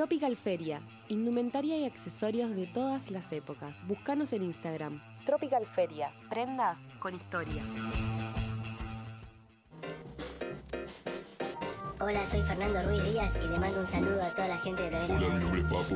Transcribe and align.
Tropical 0.00 0.34
Feria, 0.34 0.80
indumentaria 1.08 1.76
y 1.76 1.84
accesorios 1.84 2.56
de 2.56 2.66
todas 2.66 3.10
las 3.10 3.30
épocas. 3.32 3.76
Búscanos 3.86 4.32
en 4.32 4.44
Instagram. 4.44 5.02
Tropical 5.26 5.66
Feria, 5.66 6.10
prendas 6.30 6.78
con 7.00 7.14
historia. 7.14 7.62
Hola, 12.00 12.24
soy 12.24 12.40
Fernando 12.40 12.82
Ruiz 12.84 13.04
Díaz 13.04 13.38
y 13.44 13.46
le 13.46 13.58
mando 13.58 13.80
un 13.80 13.86
saludo 13.86 14.22
a 14.22 14.34
toda 14.34 14.48
la 14.48 14.56
gente 14.56 14.84
de 14.84 14.88
Planeta 14.88 15.14
Hola, 15.16 15.28
mi 15.28 15.38
nombre 15.38 15.60
es 15.60 15.66
Papo. 15.66 15.94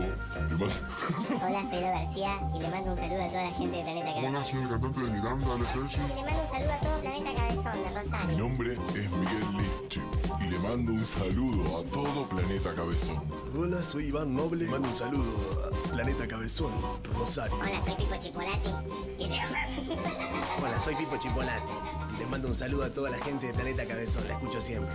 Hola, 1.46 1.70
soy 1.70 1.78
Eva 1.78 1.90
García 1.92 2.40
y 2.54 2.58
le 2.60 2.68
mando 2.68 2.90
un 2.90 2.96
saludo 2.98 3.24
a 3.24 3.28
toda 3.28 3.42
la 3.44 3.52
gente 3.52 3.76
de 3.78 3.82
Planeta 3.84 4.06
Cabezón. 4.06 4.34
hola, 4.34 4.44
soy 4.44 4.60
el 4.60 4.68
cantante 4.68 5.00
de 5.00 5.10
Miranda, 5.12 5.54
Ale 5.54 5.64
Sergi. 5.64 5.96
Y 5.96 6.14
le 6.14 6.24
mando 6.26 6.42
un 6.42 6.52
saludo 6.52 6.72
a 6.74 6.80
todo 6.80 7.00
Planeta 7.00 7.34
Cabezón 7.34 7.72
de 7.72 7.88
Mi 7.88 7.96
Rosario. 7.96 8.36
nombre 8.36 8.72
es 8.74 9.10
Miguel 9.12 9.56
Lich 9.56 10.00
y 10.40 10.50
le 10.50 10.58
mando 10.58 10.92
un 10.92 11.04
saludo 11.06 11.78
a 11.78 11.84
todo 11.84 12.28
Planeta 12.28 12.74
Cabezón. 12.74 13.43
Hola, 13.56 13.80
soy 13.84 14.06
Iván 14.06 14.34
Noble. 14.34 14.66
Mando 14.66 14.88
un 14.88 14.94
saludo 14.94 15.64
a 15.64 15.92
Planeta 15.92 16.26
Cabezón, 16.26 16.72
Rosario. 17.16 17.56
Hola, 17.56 17.80
soy 17.84 17.94
Pipo 17.94 18.16
Chipolati 18.18 18.70
Hola, 20.60 20.80
soy 20.80 20.96
Pipo 20.96 21.16
Chipolati. 21.16 21.72
Les 22.18 22.28
mando 22.28 22.48
un 22.48 22.56
saludo 22.56 22.82
a 22.82 22.90
toda 22.90 23.10
la 23.10 23.18
gente 23.18 23.46
de 23.46 23.54
Planeta 23.54 23.86
Cabezón. 23.86 24.26
La 24.26 24.34
escucho 24.34 24.60
siempre. 24.60 24.92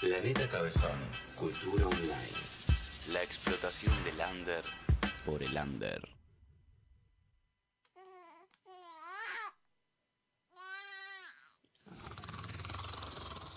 Planeta 0.00 0.48
Cabezón, 0.48 0.98
cultura 1.36 1.86
online. 1.86 3.12
La 3.12 3.22
explotación 3.22 3.92
del 4.04 4.14
under 4.32 4.64
por 5.26 5.42
el 5.42 5.54
under. 5.54 6.18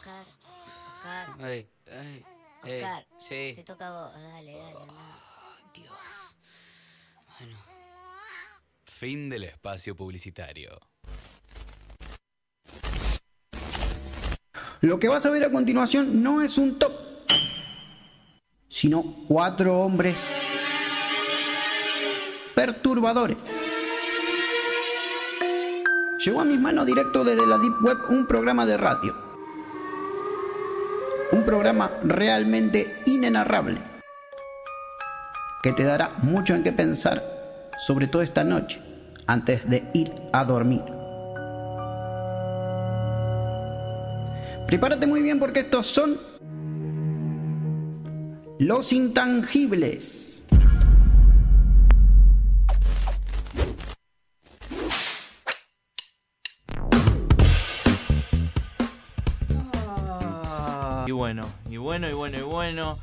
Oscar, 0.02 1.31
Ey, 1.44 1.68
ey, 1.88 2.26
ey, 2.66 2.84
Oscar, 2.84 3.08
sí. 3.28 3.54
te 3.56 3.64
toca 3.64 3.88
a 3.88 3.92
vos. 3.92 4.14
Dale, 4.14 4.52
dale, 4.52 4.80
anda. 4.80 4.94
Dios. 5.74 6.38
Bueno, 7.40 7.58
Fin 8.84 9.28
del 9.28 9.46
espacio 9.46 9.96
publicitario. 9.96 10.80
Lo 14.82 15.00
que 15.00 15.08
vas 15.08 15.26
a 15.26 15.32
ver 15.32 15.44
a 15.44 15.52
continuación 15.52 16.22
no 16.22 16.44
es 16.44 16.60
un 16.60 16.78
top, 16.78 16.94
sino 18.70 19.04
cuatro 19.28 19.80
hombres 19.80 20.16
perturbadores. 22.54 23.38
Llegó 26.24 26.42
a 26.42 26.46
mis 26.46 26.60
manos 26.60 26.86
directo 26.86 27.24
desde 27.24 27.48
la 27.48 27.58
Deep 27.58 27.82
Web 27.82 27.98
un 28.10 28.28
programa 28.28 28.68
de 28.68 28.78
radio. 28.78 29.31
Un 31.42 31.48
programa 31.48 31.92
realmente 32.04 32.98
inenarrable, 33.08 33.80
que 35.64 35.72
te 35.72 35.84
dará 35.84 36.12
mucho 36.22 36.54
en 36.54 36.62
qué 36.62 36.72
pensar, 36.72 37.20
sobre 37.80 38.06
todo 38.06 38.22
esta 38.22 38.44
noche, 38.44 38.80
antes 39.26 39.68
de 39.68 39.84
ir 39.96 40.12
a 40.34 40.46
dormir. 40.46 40.84
Prepárate 44.68 45.08
muy 45.08 45.24
bien 45.24 45.40
porque 45.40 45.62
estos 45.62 45.88
son 45.88 46.16
los 48.60 48.94
intangibles. 48.94 50.21
Bueno, 61.82 62.08
y 62.10 62.14
bueno, 62.14 62.38
y 62.38 62.42
bueno, 62.42 62.42
y 62.42 62.42
bueno. 62.44 63.00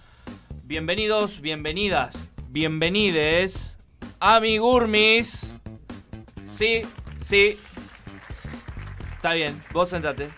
Bienvenidos, 0.64 1.40
bienvenidas, 1.40 2.28
bienvenides, 2.48 3.78
amigurmis. 4.20 5.56
Sí, 6.48 6.82
sí. 7.18 7.58
Está 9.16 9.32
bien, 9.32 9.62
vos 9.72 9.88
sentate. 9.90 10.28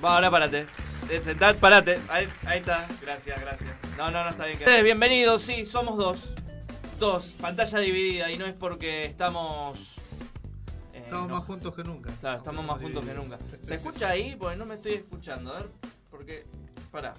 Ahora 0.00 0.30
parate. 0.30 0.66
Eh, 1.10 1.22
Sentate, 1.22 1.58
parate. 1.58 1.98
Ahí, 2.08 2.26
ahí 2.46 2.60
está. 2.60 2.88
Gracias, 3.00 3.40
gracias. 3.40 3.74
No, 3.98 4.10
no, 4.10 4.24
no 4.24 4.30
está 4.30 4.46
bien. 4.46 4.58
Ustedes, 4.58 4.82
bienvenidos, 4.84 5.42
sí, 5.42 5.64
somos 5.66 5.96
dos. 5.98 6.32
Dos, 6.98 7.36
pantalla 7.40 7.78
dividida 7.80 8.30
y 8.30 8.38
no 8.38 8.46
es 8.46 8.54
porque 8.54 9.04
estamos... 9.06 9.98
eh, 10.94 11.02
Estamos 11.04 11.28
no- 11.28 11.34
más 11.36 11.44
juntos 11.44 11.74
que 11.74 11.82
nunca. 11.84 12.10
Claro, 12.20 12.38
estamos 12.38 12.64
más 12.64 12.80
juntos 12.80 13.04
que 13.04 13.12
nunca. 13.12 13.38
¿Se 13.60 13.74
escucha 13.74 14.08
ahí? 14.08 14.36
Porque 14.38 14.56
no 14.56 14.64
me 14.64 14.76
estoy 14.76 14.92
escuchando. 14.94 15.52
A 15.52 15.58
ver, 15.58 15.68
porque. 16.10 16.46
Pará. 16.92 17.14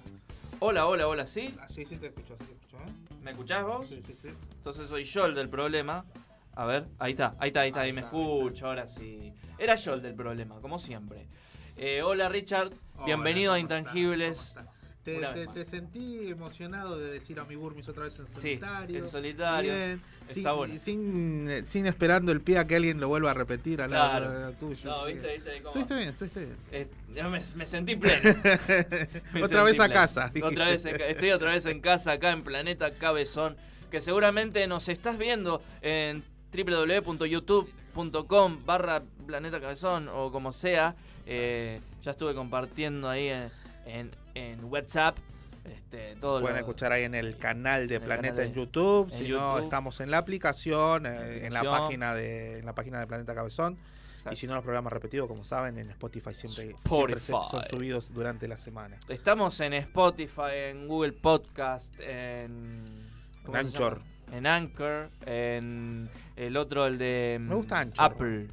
Hola, 0.66 0.86
hola, 0.86 1.06
hola, 1.08 1.26
¿sí? 1.26 1.54
Ah, 1.60 1.66
sí, 1.68 1.84
sí 1.84 1.98
te 1.98 2.06
escucho, 2.06 2.38
sí 2.40 2.46
te 2.46 2.52
escucho, 2.54 2.78
¿eh? 2.78 3.16
¿Me 3.22 3.32
escuchás 3.32 3.64
vos? 3.64 3.86
Sí, 3.86 4.00
sí, 4.06 4.14
sí. 4.22 4.28
Entonces 4.56 4.88
soy 4.88 5.04
yo 5.04 5.26
el 5.26 5.34
del 5.34 5.50
problema. 5.50 6.06
A 6.54 6.64
ver, 6.64 6.86
ahí 6.98 7.10
está, 7.10 7.36
ahí 7.38 7.48
está, 7.48 7.60
ahí 7.60 7.68
está, 7.68 7.80
ahí 7.82 7.92
me 7.92 8.00
escucho, 8.00 8.66
ahora 8.68 8.86
sí. 8.86 9.34
Era 9.58 9.74
yo 9.74 9.92
el 9.92 10.00
del 10.00 10.14
problema, 10.14 10.58
como 10.62 10.78
siempre. 10.78 11.26
Eh, 11.76 12.00
hola 12.00 12.30
Richard, 12.30 12.72
Hola, 12.96 13.04
bienvenido 13.04 13.52
a. 13.52 13.58
Intangibles. 13.58 14.54
Te, 15.04 15.64
sentí 15.66 16.28
emocionado 16.30 16.98
de 16.98 17.12
decir 17.12 17.38
a 17.38 17.44
mi 17.44 17.54
Burmis 17.56 17.86
otra 17.88 18.04
vez 18.04 18.18
en 18.18 18.26
Sí, 18.28 18.34
solitario. 18.34 18.98
en 18.98 19.06
solitario. 19.06 19.72
Bien. 19.74 20.00
Está 20.28 20.34
sin, 20.34 20.42
bueno. 20.56 20.74
sin, 20.80 21.46
eh, 21.50 21.62
sin 21.66 21.86
esperando 21.86 22.32
el 22.32 22.40
pie 22.40 22.56
a 22.58 22.66
que 22.66 22.76
alguien 22.76 22.98
lo 22.98 23.08
vuelva 23.08 23.32
a 23.32 23.34
repetir 23.34 23.82
al 23.82 23.90
lado 23.90 24.10
Claro. 24.10 24.30
de- 24.48 24.52
tuyo. 24.54 24.88
No, 24.90 25.04
sí. 25.06 25.12
viste, 25.12 25.32
viste 25.34 25.62
cómo. 25.62 25.68
Estuviste 25.80 25.94
bien, 25.96 26.08
estuviste 26.08 26.40
bien. 26.46 26.56
Eh, 26.72 26.88
me, 27.22 27.42
me 27.56 27.66
sentí 27.66 27.96
pleno. 27.96 28.22
Me 29.34 29.42
Otra 29.42 29.48
sentí 29.48 29.64
vez 29.64 29.80
a 29.80 29.84
pleno. 29.84 29.94
casa. 30.00 30.32
Otra 30.42 30.66
vez 30.68 30.84
en 30.86 30.98
estoy 31.00 31.30
otra 31.32 31.50
vez 31.50 31.66
en 31.66 31.80
casa, 31.80 32.12
acá 32.12 32.30
en 32.30 32.42
Planeta 32.42 32.90
Cabezón. 32.92 33.56
Que 33.90 34.00
seguramente 34.00 34.66
nos 34.66 34.88
estás 34.88 35.18
viendo 35.18 35.62
en 35.82 36.24
www.youtube.com 36.52 38.64
barra 38.64 39.02
Planeta 39.26 39.60
Cabezón 39.60 40.08
o 40.08 40.32
como 40.32 40.52
sea. 40.52 40.96
Eh, 41.26 41.80
ya 42.02 42.12
estuve 42.12 42.34
compartiendo 42.34 43.08
ahí 43.08 43.28
en, 43.28 43.50
en, 43.86 44.10
en 44.34 44.64
WhatsApp. 44.64 45.16
Este, 45.64 46.16
todo 46.16 46.40
Pueden 46.40 46.56
lo- 46.56 46.60
escuchar 46.60 46.92
ahí 46.92 47.04
en 47.04 47.14
el 47.14 47.38
canal 47.38 47.88
de 47.88 47.94
En 47.96 48.02
Planeta 48.02 48.28
canal 48.28 48.36
de- 48.36 48.44
en 48.50 48.54
YouTube. 48.54 49.10
en 49.12 49.18
si 49.18 49.28
no, 49.30 49.58
estamos 49.58 50.00
en 50.00 50.10
la 50.10 50.18
aplicación, 50.18 51.06
eh, 51.06 51.46
en 51.46 51.54
la 51.54 51.62
página 51.62 52.14
de 52.14 52.58
en 52.58 52.66
la 52.66 52.74
página 52.74 53.00
de 53.00 53.06
Planeta 53.06 53.34
Cabezón. 53.34 53.78
Y 54.30 54.36
si 54.36 54.46
no, 54.46 54.54
los 54.54 54.62
programas 54.64 54.90
repetidos, 54.92 55.28
como 55.28 55.44
saben, 55.44 55.76
en 55.78 55.90
Spotify 55.90 56.34
siempre, 56.34 56.74
son 56.82 57.62
subidos 57.68 58.12
durante 58.14 58.48
la 58.48 58.56
semana. 58.56 58.96
Estamos 59.08 59.60
en 59.60 59.74
Spotify, 59.74 60.70
en 60.70 60.88
Google 60.88 61.12
Podcast, 61.12 61.94
en. 62.00 62.84
Anchor. 63.52 64.00
En 64.32 64.46
Anchor, 64.46 65.10
en 65.26 66.08
el 66.36 66.56
otro, 66.56 66.86
el 66.86 66.96
de. 66.98 67.36
Me 67.40 67.54
gusta 67.54 67.76
mm, 67.76 67.78
Anchor. 67.78 68.04
Apple. 68.04 68.48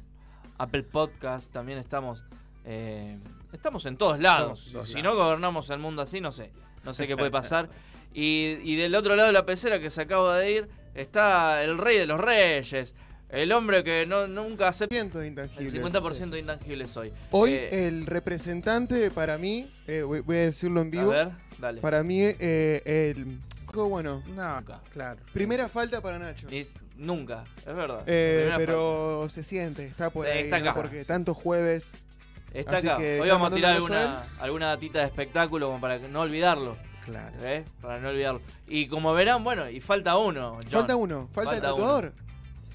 Apple 0.58 0.82
Podcast, 0.82 1.50
también 1.52 1.78
estamos. 1.78 2.22
eh, 2.64 3.18
estamos 3.52 3.84
en 3.86 3.96
todos 3.96 4.18
lados. 4.20 4.66
Estamos 4.66 4.66
en 4.66 4.72
todos 4.72 4.88
si 4.88 4.94
lados. 5.02 5.16
no 5.18 5.24
gobernamos 5.24 5.70
el 5.70 5.78
mundo 5.78 6.02
así, 6.02 6.20
no 6.20 6.30
sé. 6.30 6.50
No 6.84 6.94
sé 6.94 7.06
qué 7.06 7.16
puede 7.16 7.30
pasar. 7.30 7.68
y, 8.14 8.58
y 8.62 8.76
del 8.76 8.94
otro 8.94 9.14
lado 9.16 9.28
de 9.28 9.32
la 9.32 9.46
pecera 9.46 9.80
que 9.80 9.90
se 9.90 10.02
acaba 10.02 10.38
de 10.38 10.50
ir, 10.52 10.68
está 10.94 11.62
el 11.64 11.78
rey 11.78 11.98
de 11.98 12.06
los 12.06 12.20
reyes. 12.20 12.94
El 13.28 13.50
hombre 13.52 13.82
que 13.82 14.04
no, 14.04 14.26
nunca 14.26 14.68
acepta. 14.68 14.94
El 14.96 15.26
intangibles. 15.26 15.72
50% 15.74 16.28
de 16.30 16.40
intangibles 16.40 16.94
hoy. 16.98 17.12
Hoy 17.30 17.52
Eh, 17.52 17.88
el 17.88 18.04
representante 18.04 19.10
para 19.10 19.38
mí, 19.38 19.72
eh, 19.86 20.02
voy, 20.02 20.20
voy 20.20 20.36
a 20.36 20.40
decirlo 20.40 20.82
en 20.82 20.88
a 20.88 20.90
vivo, 20.90 21.08
ver, 21.10 21.30
dale. 21.58 21.80
para 21.80 22.02
mí 22.02 22.20
eh, 22.20 23.14
el... 23.16 23.38
Bueno, 23.74 24.22
No, 24.36 24.62
claro. 24.92 25.18
primera 25.32 25.66
falta 25.66 26.02
para 26.02 26.18
Nacho. 26.18 26.46
Ni 26.50 26.58
s- 26.58 26.78
nunca, 26.98 27.44
es 27.56 27.74
verdad. 27.74 28.02
Eh, 28.06 28.52
pero 28.58 29.26
se 29.30 29.42
siente, 29.42 29.86
está 29.86 30.10
por 30.10 30.26
Sí, 30.26 30.30
ahí, 30.30 30.38
está 30.44 30.58
¿no? 30.58 30.70
acá. 30.70 30.82
porque 30.82 31.02
tantos 31.06 31.34
jueves... 31.38 31.94
Está 32.54 32.76
Así 32.76 32.88
acá. 32.88 32.98
que 32.98 33.20
Hoy 33.20 33.28
vamos 33.28 33.50
a 33.50 33.54
tirar 33.54 33.76
alguna, 33.76 34.26
alguna 34.38 34.66
datita 34.68 34.98
de 35.00 35.06
espectáculo 35.06 35.66
como 35.68 35.80
para 35.80 35.98
que 36.00 36.08
no 36.08 36.20
olvidarlo. 36.20 36.76
Claro. 37.04 37.34
¿eh? 37.42 37.64
Para 37.80 37.98
no 37.98 38.10
olvidarlo. 38.10 38.40
Y 38.68 38.86
como 38.86 39.12
verán, 39.14 39.42
bueno, 39.42 39.68
y 39.68 39.80
falta 39.80 40.16
uno. 40.18 40.58
John. 40.64 40.70
Falta 40.70 40.96
uno, 40.96 41.28
falta, 41.32 41.54
el 41.56 41.60
Falta 41.60 41.68
tatuador. 41.68 42.12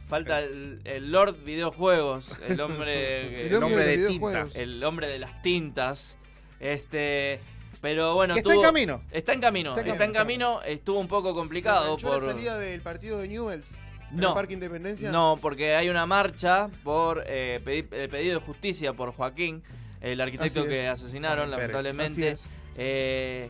Falta 0.10 0.40
el, 0.40 0.80
el 0.86 1.12
Lord 1.12 1.44
Videojuegos, 1.44 2.30
el 2.48 2.60
hombre, 2.62 3.48
El 3.48 3.62
hombre 3.64 3.84
de 3.84 3.90
de 3.90 3.98
videojuegos. 4.08 4.44
tinta. 4.46 4.60
el 4.62 4.84
hombre 4.84 5.08
de 5.08 5.20
las 5.20 5.42
tintas. 5.42 6.18
Este, 6.60 7.40
pero 7.82 8.16
bueno, 8.16 8.34
Que 8.34 8.40
está 8.40 8.54
en 8.54 8.62
camino. 8.62 9.02
Está 9.12 9.34
en 9.34 9.42
camino, 9.42 9.70
Está 9.72 9.82
en 9.82 9.88
está 9.90 10.06
en 10.06 10.14
camino. 10.14 10.62
estuvo 10.64 11.00
un 11.00 11.08
poco 11.08 11.36
complicado 11.36 11.84
¿Enganchó 11.86 12.08
por 12.08 12.24
la 12.24 12.34
salida 12.34 12.58
del 12.58 12.82
partido 12.82 13.20
de 13.20 13.28
Newells? 13.28 13.78
En 14.12 14.18
No. 14.18 14.30
el 14.30 14.34
Parque 14.34 14.54
Independencia? 14.54 15.12
No, 15.12 15.38
porque 15.42 15.76
hay 15.76 15.90
una 15.90 16.06
marcha 16.06 16.70
por 16.84 17.24
eh, 17.28 17.60
pedi- 17.64 17.88
el 17.94 18.10
pedido 18.10 18.40
de 18.40 18.46
justicia 18.46 18.94
por 18.94 19.12
Joaquín, 19.14 19.62
el 20.02 20.22
arquitecto 20.22 20.62
Así 20.62 20.70
es. 20.72 20.80
que 20.80 20.88
asesinaron, 20.88 21.50
lamentablemente. 21.52 22.30
Así 22.32 22.46
es. 22.46 22.50
Eh, 22.78 23.50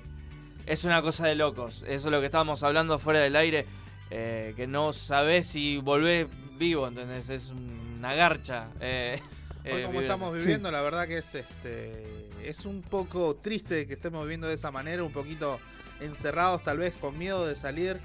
es 0.66 0.84
una 0.84 1.02
cosa 1.02 1.28
de 1.28 1.36
locos. 1.36 1.84
Eso 1.88 2.08
es 2.08 2.12
lo 2.12 2.20
que 2.20 2.26
estábamos 2.28 2.64
hablando 2.64 2.98
fuera 3.00 3.20
del 3.20 3.36
aire. 3.36 3.66
eh, 4.10 4.54
que 4.56 4.68
no 4.68 4.94
sabés 4.94 5.48
si 5.48 5.80
volvés 5.80 6.28
vivo, 6.58 6.88
¿entendés? 6.88 7.28
Es 7.28 7.50
una 7.50 8.14
garcha. 8.16 8.68
eh, 8.80 9.20
Hoy 9.66 9.82
eh, 9.82 9.84
como 9.86 10.00
estamos 10.00 10.32
Sí. 10.38 10.46
viviendo, 10.48 10.72
la 10.72 10.82
verdad 10.82 11.06
que 11.10 11.18
es 11.18 11.36
este 11.36 12.30
es 12.42 12.64
un 12.66 12.82
poco 12.84 13.36
triste 13.36 13.86
que 13.86 13.96
estemos 13.96 14.24
viviendo 14.24 14.48
de 14.48 14.54
esa 14.54 14.72
manera, 14.72 15.04
un 15.04 15.12
poquito 15.12 15.60
encerrados 16.00 16.64
tal 16.64 16.78
vez 16.78 16.94
con 16.94 17.18
miedo 17.18 17.46
de 17.46 17.58
salir 17.58 18.00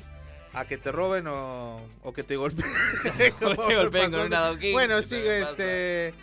a 0.54 0.64
que 0.66 0.76
te 0.78 0.93
roben 0.93 1.26
o, 1.28 1.81
o 2.02 2.12
que 2.12 2.22
te 2.22 2.37
golpeen. 2.37 2.70
O 3.43 3.56
te 3.69 3.76
golpeen 3.76 4.10
con 4.10 4.20
un 4.20 4.34
adoquín, 4.34 4.72
Bueno, 4.72 5.00
sí, 5.02 5.16
este... 5.16 6.14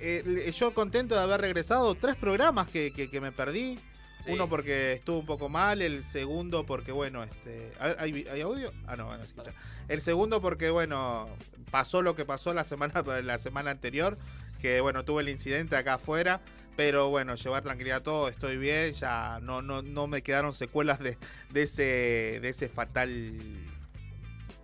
eh, 0.00 0.52
yo 0.56 0.72
contento 0.74 1.14
de 1.14 1.20
haber 1.20 1.40
regresado. 1.40 1.94
Tres 1.94 2.16
programas 2.16 2.68
que, 2.68 2.92
que- 2.92 3.10
que 3.10 3.20
me 3.20 3.32
perdí. 3.32 3.78
Sí. 4.24 4.32
Uno 4.32 4.48
porque 4.48 4.94
estuvo 4.94 5.20
un 5.20 5.26
poco 5.26 5.48
mal, 5.48 5.80
el 5.80 6.02
segundo 6.04 6.66
porque, 6.66 6.90
bueno, 6.92 7.22
este... 7.22 7.72
a 7.78 7.86
ver, 7.88 7.96
¿hay, 8.00 8.12
vi- 8.12 8.26
hay 8.28 8.40
audio? 8.40 8.72
Ah, 8.86 8.96
no, 8.96 9.06
bueno, 9.06 9.22
se 9.22 9.28
escucha. 9.28 9.52
El 9.86 10.02
segundo 10.02 10.42
porque, 10.42 10.70
bueno, 10.70 11.28
pasó 11.70 12.02
lo 12.02 12.16
que 12.16 12.24
pasó 12.24 12.52
la 12.52 12.64
semana, 12.64 13.02
la 13.22 13.38
semana 13.38 13.70
anterior, 13.70 14.18
que, 14.60 14.80
bueno, 14.80 15.04
tuve 15.04 15.22
el 15.22 15.28
incidente 15.28 15.76
acá 15.76 15.94
afuera, 15.94 16.40
pero, 16.78 17.10
bueno, 17.10 17.34
llevar 17.34 17.64
tranquilidad 17.64 17.96
a 17.96 18.02
todo, 18.04 18.28
estoy 18.28 18.56
bien, 18.56 18.94
ya 18.94 19.40
no, 19.42 19.62
no, 19.62 19.82
no 19.82 20.06
me 20.06 20.22
quedaron 20.22 20.54
secuelas 20.54 21.00
de, 21.00 21.18
de, 21.50 21.62
ese, 21.62 22.38
de 22.40 22.48
ese 22.50 22.68
fatal 22.68 23.34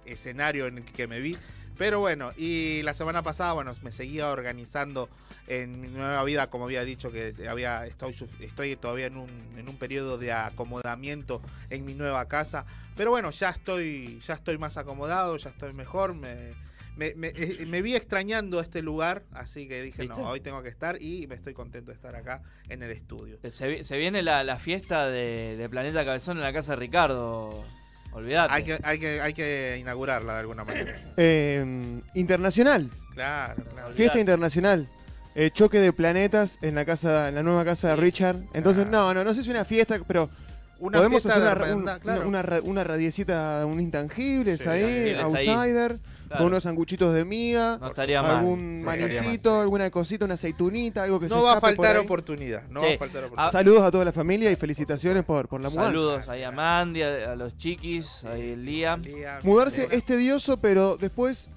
escenario 0.04 0.68
en 0.68 0.78
el 0.78 0.84
que 0.84 1.08
me 1.08 1.18
vi. 1.18 1.36
Pero 1.76 1.98
bueno, 1.98 2.30
y 2.36 2.82
la 2.84 2.94
semana 2.94 3.24
pasada, 3.24 3.54
bueno, 3.54 3.74
me 3.82 3.90
seguía 3.90 4.30
organizando 4.30 5.08
en 5.48 5.80
mi 5.80 5.88
nueva 5.88 6.22
vida, 6.22 6.50
como 6.50 6.66
había 6.66 6.84
dicho, 6.84 7.10
que 7.10 7.34
había 7.50 7.84
estoy, 7.84 8.14
estoy 8.38 8.76
todavía 8.76 9.06
en 9.06 9.16
un, 9.16 9.28
en 9.58 9.68
un 9.68 9.76
periodo 9.76 10.16
de 10.16 10.30
acomodamiento 10.30 11.42
en 11.68 11.84
mi 11.84 11.94
nueva 11.94 12.28
casa. 12.28 12.64
Pero 12.96 13.10
bueno, 13.10 13.32
ya 13.32 13.50
estoy, 13.50 14.20
ya 14.24 14.34
estoy 14.34 14.56
más 14.56 14.76
acomodado, 14.76 15.36
ya 15.36 15.50
estoy 15.50 15.72
mejor. 15.72 16.14
Me, 16.14 16.54
me, 16.96 17.14
me- 17.14 17.32
eh, 17.34 17.64
me 17.66 17.82
vi 17.82 17.94
extrañando 17.96 18.60
este 18.60 18.82
lugar, 18.82 19.24
así 19.32 19.66
que 19.68 19.82
dije, 19.82 20.02
¿Viste? 20.02 20.20
no, 20.20 20.28
hoy 20.28 20.40
tengo 20.40 20.62
que 20.62 20.68
estar 20.68 21.00
y 21.02 21.26
me 21.26 21.34
estoy 21.34 21.54
contento 21.54 21.90
de 21.90 21.96
estar 21.96 22.14
acá 22.16 22.42
en 22.68 22.82
el 22.82 22.90
estudio. 22.90 23.38
Se, 23.48 23.68
vi- 23.68 23.84
se 23.84 23.98
viene 23.98 24.22
la, 24.22 24.44
la 24.44 24.58
fiesta 24.58 25.06
de, 25.08 25.56
de 25.56 25.68
Planeta 25.68 26.04
Cabezón 26.04 26.36
en 26.36 26.42
la 26.44 26.52
casa 26.52 26.72
de 26.72 26.76
Ricardo. 26.76 27.64
Olvídate. 28.12 28.54
Hay 28.54 28.62
que, 28.62 28.78
hay, 28.84 28.98
que, 29.00 29.20
hay 29.20 29.34
que 29.34 29.76
inaugurarla 29.80 30.34
de 30.34 30.40
alguna 30.40 30.64
manera. 30.64 30.94
Eh, 31.16 32.00
internacional. 32.14 32.90
Claro, 33.14 33.64
claro. 33.74 33.92
Fiesta 33.94 34.18
internacional. 34.20 34.88
Eh, 35.36 35.50
choque 35.52 35.80
de 35.80 35.92
planetas 35.92 36.58
en 36.62 36.76
la 36.76 36.84
casa, 36.84 37.28
en 37.28 37.34
la 37.34 37.42
nueva 37.42 37.64
casa 37.64 37.88
de 37.88 37.96
Richard. 37.96 38.36
Entonces, 38.52 38.86
no, 38.86 39.12
no, 39.12 39.24
no 39.24 39.34
sé 39.34 39.42
si 39.42 39.48
es 39.50 39.54
una 39.54 39.64
fiesta, 39.64 39.98
pero 40.06 40.30
Una 40.78 40.98
podemos 40.98 41.22
fiesta 41.24 41.40
hacer 41.52 41.74
una, 41.74 41.94
un- 41.94 42.00
claro. 42.00 42.28
una, 42.28 42.44
una 42.62 42.84
radiecita, 42.84 43.66
un 43.66 43.80
intangibles 43.80 44.60
Sí, 44.60 44.68
ahí, 44.68 44.84
ahí. 44.84 45.14
Claro. 46.34 46.44
con 46.44 46.52
unos 46.52 46.62
sanguchitos 46.64 47.14
de 47.14 47.24
miga, 47.24 47.78
No 47.80 47.86
estaría 47.88 48.20
mal. 48.22 48.36
algún 48.38 48.76
Sí, 48.78 48.84
manicito, 48.84 49.60
alguna 49.60 49.90
cosita, 49.90 50.24
una 50.24 50.34
aceitunita, 50.34 51.04
algo 51.04 51.20
que 51.20 51.28
se 51.28 51.34
No 51.34 51.42
va 51.42 51.52
a 51.52 51.54
escape 51.54 51.76
por 51.76 51.84
faltar 51.84 51.96
ahí. 51.96 52.04
oportunidad. 52.04 52.62
No 52.68 52.80
Sí. 52.80 52.86
va 52.86 52.92
a 52.94 52.98
faltar 52.98 53.24
oportunidad. 53.24 53.48
Ah, 53.48 53.52
Saludos 53.52 53.82
a 53.82 53.90
toda 53.90 54.04
la 54.04 54.12
familia 54.12 54.50
y 54.50 54.56
felicitaciones 54.56 55.24
por, 55.24 55.48
por 55.48 55.60
la 55.60 55.70
mudanza. 55.70 55.90
Saludos 55.90 56.28
ahí 56.28 56.42
a 56.42 56.50
Mandy, 56.50 57.02
a, 57.02 57.32
a 57.32 57.36
los 57.36 57.56
chiquis, 57.56 58.24
ahí 58.24 58.50
el 58.50 58.64
Liam. 58.64 59.00
Liam, 59.02 59.40
Mudarse 59.44 59.88
es 59.90 60.04
tedioso, 60.04 60.56
pero 60.56 60.96
después 60.96 61.48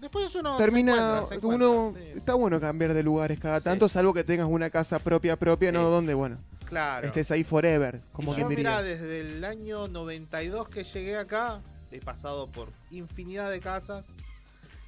Después 0.00 0.34
uno 0.34 0.56
termina. 0.56 0.92
se 0.94 0.98
encuentra, 1.00 1.28
se 1.28 1.34
encuentra, 1.36 1.68
uno 1.68 1.94
sí. 1.96 2.18
Está 2.18 2.34
bueno 2.34 2.60
cambiar 2.60 2.92
de 2.92 3.02
lugares 3.04 3.38
cada 3.38 3.60
tanto, 3.60 3.88
salvo 3.88 4.12
que 4.12 4.24
tengas 4.24 4.48
una 4.48 4.68
casa 4.68 4.98
propia, 4.98 5.36
propia, 5.36 5.70
Sí. 5.70 5.74
no 5.76 5.88
donde, 5.90 6.14
bueno, 6.14 6.38
Claro. 6.64 7.06
estés 7.06 7.30
ahí 7.30 7.44
forever, 7.44 8.00
como 8.12 8.32
Y 8.32 8.34
quien 8.34 8.46
yo, 8.46 8.48
diría. 8.50 8.70
mirá, 8.70 8.82
desde 8.82 9.20
el 9.20 9.44
año 9.44 9.86
92 9.88 10.68
que 10.68 10.82
llegué 10.82 11.16
acá, 11.16 11.60
he 11.94 12.00
pasado 12.00 12.50
por 12.50 12.68
infinidad 12.90 13.50
de 13.50 13.60
casas. 13.60 14.06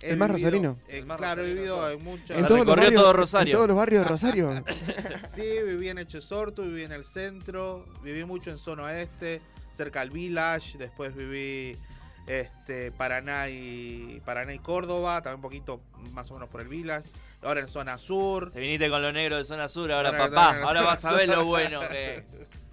He 0.01 0.11
El 0.11 0.17
más 0.19 0.29
vivido- 0.29 0.51
rosarino. 0.51 0.79
eh, 0.89 0.99
El 0.99 1.07
más 1.07 1.17
claro, 1.17 1.43
he 1.43 1.55
vivido 1.55 1.91
en 1.91 2.03
muchos. 2.05 2.31
En 2.37 2.47
todos, 2.47 2.67
los 2.67 2.77
barrios, 2.77 2.95
todo 3.03 3.13
Rosario. 3.15 3.53
en 3.53 3.57
todos 3.57 3.69
los 3.69 3.77
barrios 3.77 4.03
de 4.03 4.09
Rosario. 4.09 4.65
Sí, 5.35 5.43
viví 5.67 5.89
en 5.89 5.99
Echesorto, 5.99 6.63
viví 6.63 6.83
en 6.83 6.93
el 6.93 7.05
centro, 7.05 7.87
viví 8.03 8.25
mucho 8.25 8.51
en 8.51 8.59
zona 8.59 8.85
oeste, 8.85 9.41
cerca 9.73 10.01
al 10.03 10.11
Village, 10.11 10.79
después 10.79 11.15
viví 11.17 11.79
este 12.27 12.93
Paraná 12.93 13.49
y 13.49 14.21
Paraná 14.25 14.55
y 14.55 14.59
Córdoba, 14.59 15.23
también 15.23 15.37
un 15.37 15.43
poquito 15.43 15.81
más 16.13 16.31
o 16.31 16.35
menos 16.35 16.49
por 16.49 16.61
el 16.61 16.69
Village. 16.69 17.09
Ahora 17.43 17.61
en 17.61 17.69
zona 17.69 17.99
sur. 17.99 18.51
Te 18.53 18.61
viniste 18.61 18.89
con 18.89 19.03
lo 19.03 19.13
negro 19.13 19.37
de 19.37 19.45
zona 19.45 19.69
sur, 19.69 19.91
ahora 19.93 20.17
papá, 20.17 20.61
ahora 20.63 20.83
vas 20.83 21.05
a 21.05 21.13
ver 21.13 21.29
lo 21.29 21.45
bueno 21.45 21.81
que. 21.81 22.25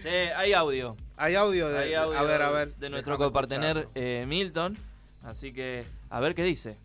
Sí, 0.00 0.08
hay 0.08 0.52
audio. 0.52 0.96
Hay 1.16 1.34
audio 1.34 1.68
de 1.68 1.78
Hay 1.84 1.94
audio 1.94 2.18
a 2.18 2.22
ver, 2.22 2.42
a 2.42 2.50
ver. 2.50 2.74
de 2.76 2.90
nuestro 2.90 3.16
copartener 3.18 3.88
eh, 3.94 4.24
Milton. 4.26 4.76
Así 5.24 5.52
que, 5.52 5.86
a 6.10 6.20
ver 6.20 6.34
qué 6.34 6.42
dice. 6.42 6.78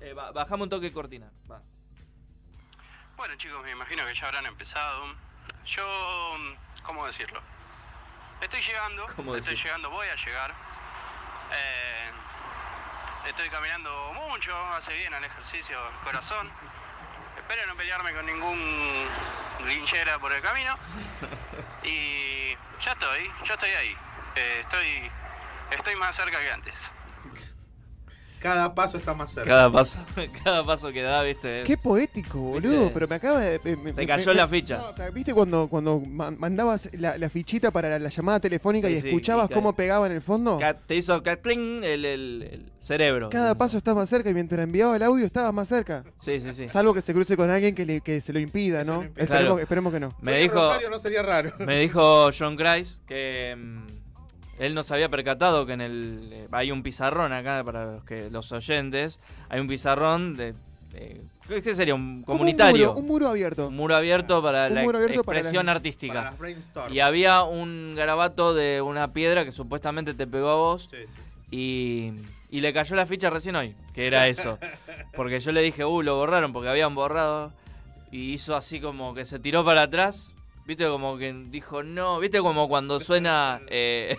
Eh, 0.00 0.12
ba- 0.12 0.30
bajamos 0.32 0.64
un 0.66 0.70
toque 0.70 0.92
cortina. 0.92 1.30
Va. 1.50 1.60
Bueno 3.16 3.34
chicos, 3.36 3.62
me 3.64 3.72
imagino 3.72 4.06
que 4.06 4.14
ya 4.14 4.26
habrán 4.26 4.46
empezado. 4.46 5.04
Yo, 5.66 5.84
¿cómo 6.84 7.06
decirlo? 7.06 7.40
Estoy 8.40 8.60
llegando, 8.60 9.06
¿Cómo 9.16 9.34
estoy 9.34 9.54
decir? 9.54 9.66
llegando, 9.66 9.90
voy 9.90 10.06
a 10.06 10.14
llegar. 10.16 10.50
Eh, 11.52 12.10
estoy 13.28 13.48
caminando 13.48 13.90
mucho, 14.30 14.56
hace 14.74 14.92
bien 14.94 15.12
al 15.14 15.24
ejercicio 15.24 15.76
el 15.88 16.04
corazón. 16.04 16.48
Espero 17.38 17.66
no 17.66 17.74
pelearme 17.76 18.12
con 18.12 18.26
ningún 18.26 19.08
linchera 19.64 20.18
por 20.18 20.32
el 20.32 20.42
camino. 20.42 20.76
Y 21.84 22.56
ya 22.84 22.92
estoy, 22.92 23.32
ya 23.46 23.54
estoy 23.54 23.70
ahí. 23.70 23.96
Eh, 24.36 24.60
estoy, 24.60 25.10
estoy 25.70 25.96
más 25.96 26.14
cerca 26.14 26.38
que 26.40 26.50
antes. 26.50 26.74
Cada 28.40 28.74
paso 28.74 28.96
está 28.98 29.14
más 29.14 29.30
cerca. 29.32 29.48
Cada 29.50 29.70
paso, 29.72 29.98
cada 30.44 30.64
paso 30.64 30.92
que 30.92 31.02
da, 31.02 31.22
viste. 31.22 31.62
Qué 31.66 31.76
poético, 31.76 32.38
boludo. 32.38 32.70
¿Viste? 32.82 32.90
Pero 32.94 33.08
me 33.08 33.14
acaba 33.16 33.40
de. 33.40 33.60
me- 33.64 33.76
me- 33.76 33.92
Te 33.92 34.06
cayó 34.06 34.30
me- 34.30 34.34
la 34.34 34.46
ficha. 34.48 34.78
No, 34.96 35.12
¿Viste 35.12 35.34
cuando, 35.34 35.68
cuando 35.68 36.00
ma- 36.00 36.30
mandabas 36.30 36.88
la, 36.92 37.18
la 37.18 37.28
fichita 37.30 37.70
para 37.70 37.88
la, 37.88 37.98
la 37.98 38.08
llamada 38.10 38.40
telefónica 38.40 38.88
Sí, 38.88 38.94
y 38.94 39.00
sí, 39.00 39.08
escuchabas 39.08 39.50
y 39.50 39.54
cómo 39.54 39.72
pegaba 39.74 40.06
en 40.06 40.12
el 40.12 40.22
fondo? 40.22 40.58
Te 40.86 40.94
hizo 40.94 41.22
catling 41.22 41.82
el, 41.84 42.04
el- 42.04 42.42
el 42.42 42.72
cerebro. 42.78 43.28
Cada 43.30 43.56
paso 43.56 43.76
estaba 43.78 44.00
más 44.02 44.10
cerca 44.10 44.30
y 44.30 44.34
mientras 44.34 44.62
enviaba 44.62 44.94
el 44.96 45.02
audio 45.02 45.26
estaba 45.26 45.50
más 45.52 45.68
cerca. 45.68 46.04
Sí, 46.20 46.38
sí, 46.40 46.54
sí. 46.54 46.68
Salvo 46.70 46.94
que 46.94 47.02
se 47.02 47.12
cruce 47.12 47.36
con 47.36 47.50
alguien 47.50 47.74
que, 47.74 47.84
le- 47.84 48.00
que 48.00 48.20
se 48.20 48.32
lo 48.32 48.38
impida, 48.38 48.84
¿no? 48.84 48.98
lo 48.98 49.02
impida. 49.04 49.22
Esperemos, 49.24 49.46
Claro. 49.48 49.58
esperemos 49.58 49.92
que 49.92 50.00
no. 50.00 50.16
Me 50.20 50.38
dijo, 50.38 50.54
Rosario, 50.54 50.90
no 50.90 50.98
sería 50.98 51.22
raro. 51.22 51.52
me 51.58 51.78
dijo 51.80 52.30
John 52.36 52.56
Grice 52.56 53.02
que 53.06 53.56
mm, 53.58 53.86
él 54.58 54.74
no 54.74 54.82
se 54.82 54.94
había 54.94 55.08
percatado 55.08 55.66
que 55.66 55.72
en 55.72 55.80
el 55.80 56.28
eh, 56.32 56.48
hay 56.52 56.70
un 56.72 56.82
pizarrón 56.82 57.32
acá 57.32 57.62
para 57.64 57.84
los 57.92 58.04
que 58.04 58.30
los 58.30 58.50
oyentes, 58.52 59.20
hay 59.48 59.60
un 59.60 59.68
pizarrón 59.68 60.36
de, 60.36 60.54
de- 60.92 61.22
¿qué 61.48 61.74
sería? 61.74 61.94
Un 61.94 62.22
comunitario. 62.22 62.90
Un 62.90 62.94
muro, 62.94 63.00
un 63.00 63.06
muro 63.06 63.28
abierto. 63.28 63.68
Un 63.68 63.76
muro 63.76 63.96
abierto 63.96 64.42
para 64.42 64.66
Un 64.68 64.74
la 64.74 64.80
abierto 64.82 65.24
para 65.24 65.38
expresión 65.38 65.66
las- 65.66 65.76
artística. 65.76 66.14
Para 66.14 66.30
las 66.30 66.38
brainstorm. 66.38 66.92
Y 66.92 67.00
había 67.00 67.42
un 67.42 67.94
garabato 67.96 68.54
de 68.54 68.82
una 68.82 69.12
piedra 69.12 69.44
que 69.44 69.52
supuestamente 69.52 70.14
te 70.14 70.26
pegó 70.26 70.50
a 70.50 70.54
vos 70.56 70.88
Sí, 70.90 70.96
sí, 70.98 71.06
sí. 71.50 71.56
y, 71.56 72.56
y 72.56 72.60
le 72.60 72.72
cayó 72.72 72.96
la 72.96 73.06
ficha 73.06 73.30
recién 73.30 73.56
hoy, 73.56 73.74
que 73.94 74.06
era 74.06 74.28
eso. 74.28 74.58
Porque 75.14 75.40
yo 75.40 75.52
le 75.52 75.62
dije, 75.62 75.84
uh, 75.84 76.02
lo 76.02 76.16
borraron 76.16 76.52
porque 76.52 76.68
habían 76.68 76.94
borrado. 76.94 77.52
Y 78.10 78.32
hizo 78.32 78.56
así 78.56 78.80
como 78.80 79.12
que 79.14 79.24
se 79.26 79.38
tiró 79.38 79.64
para 79.64 79.82
atrás. 79.82 80.34
Viste 80.66 80.86
como 80.86 81.16
que 81.18 81.32
dijo, 81.50 81.82
no, 81.82 82.18
viste 82.20 82.40
como 82.40 82.68
cuando 82.68 83.00
suena 83.00 83.60
eh, 83.68 84.16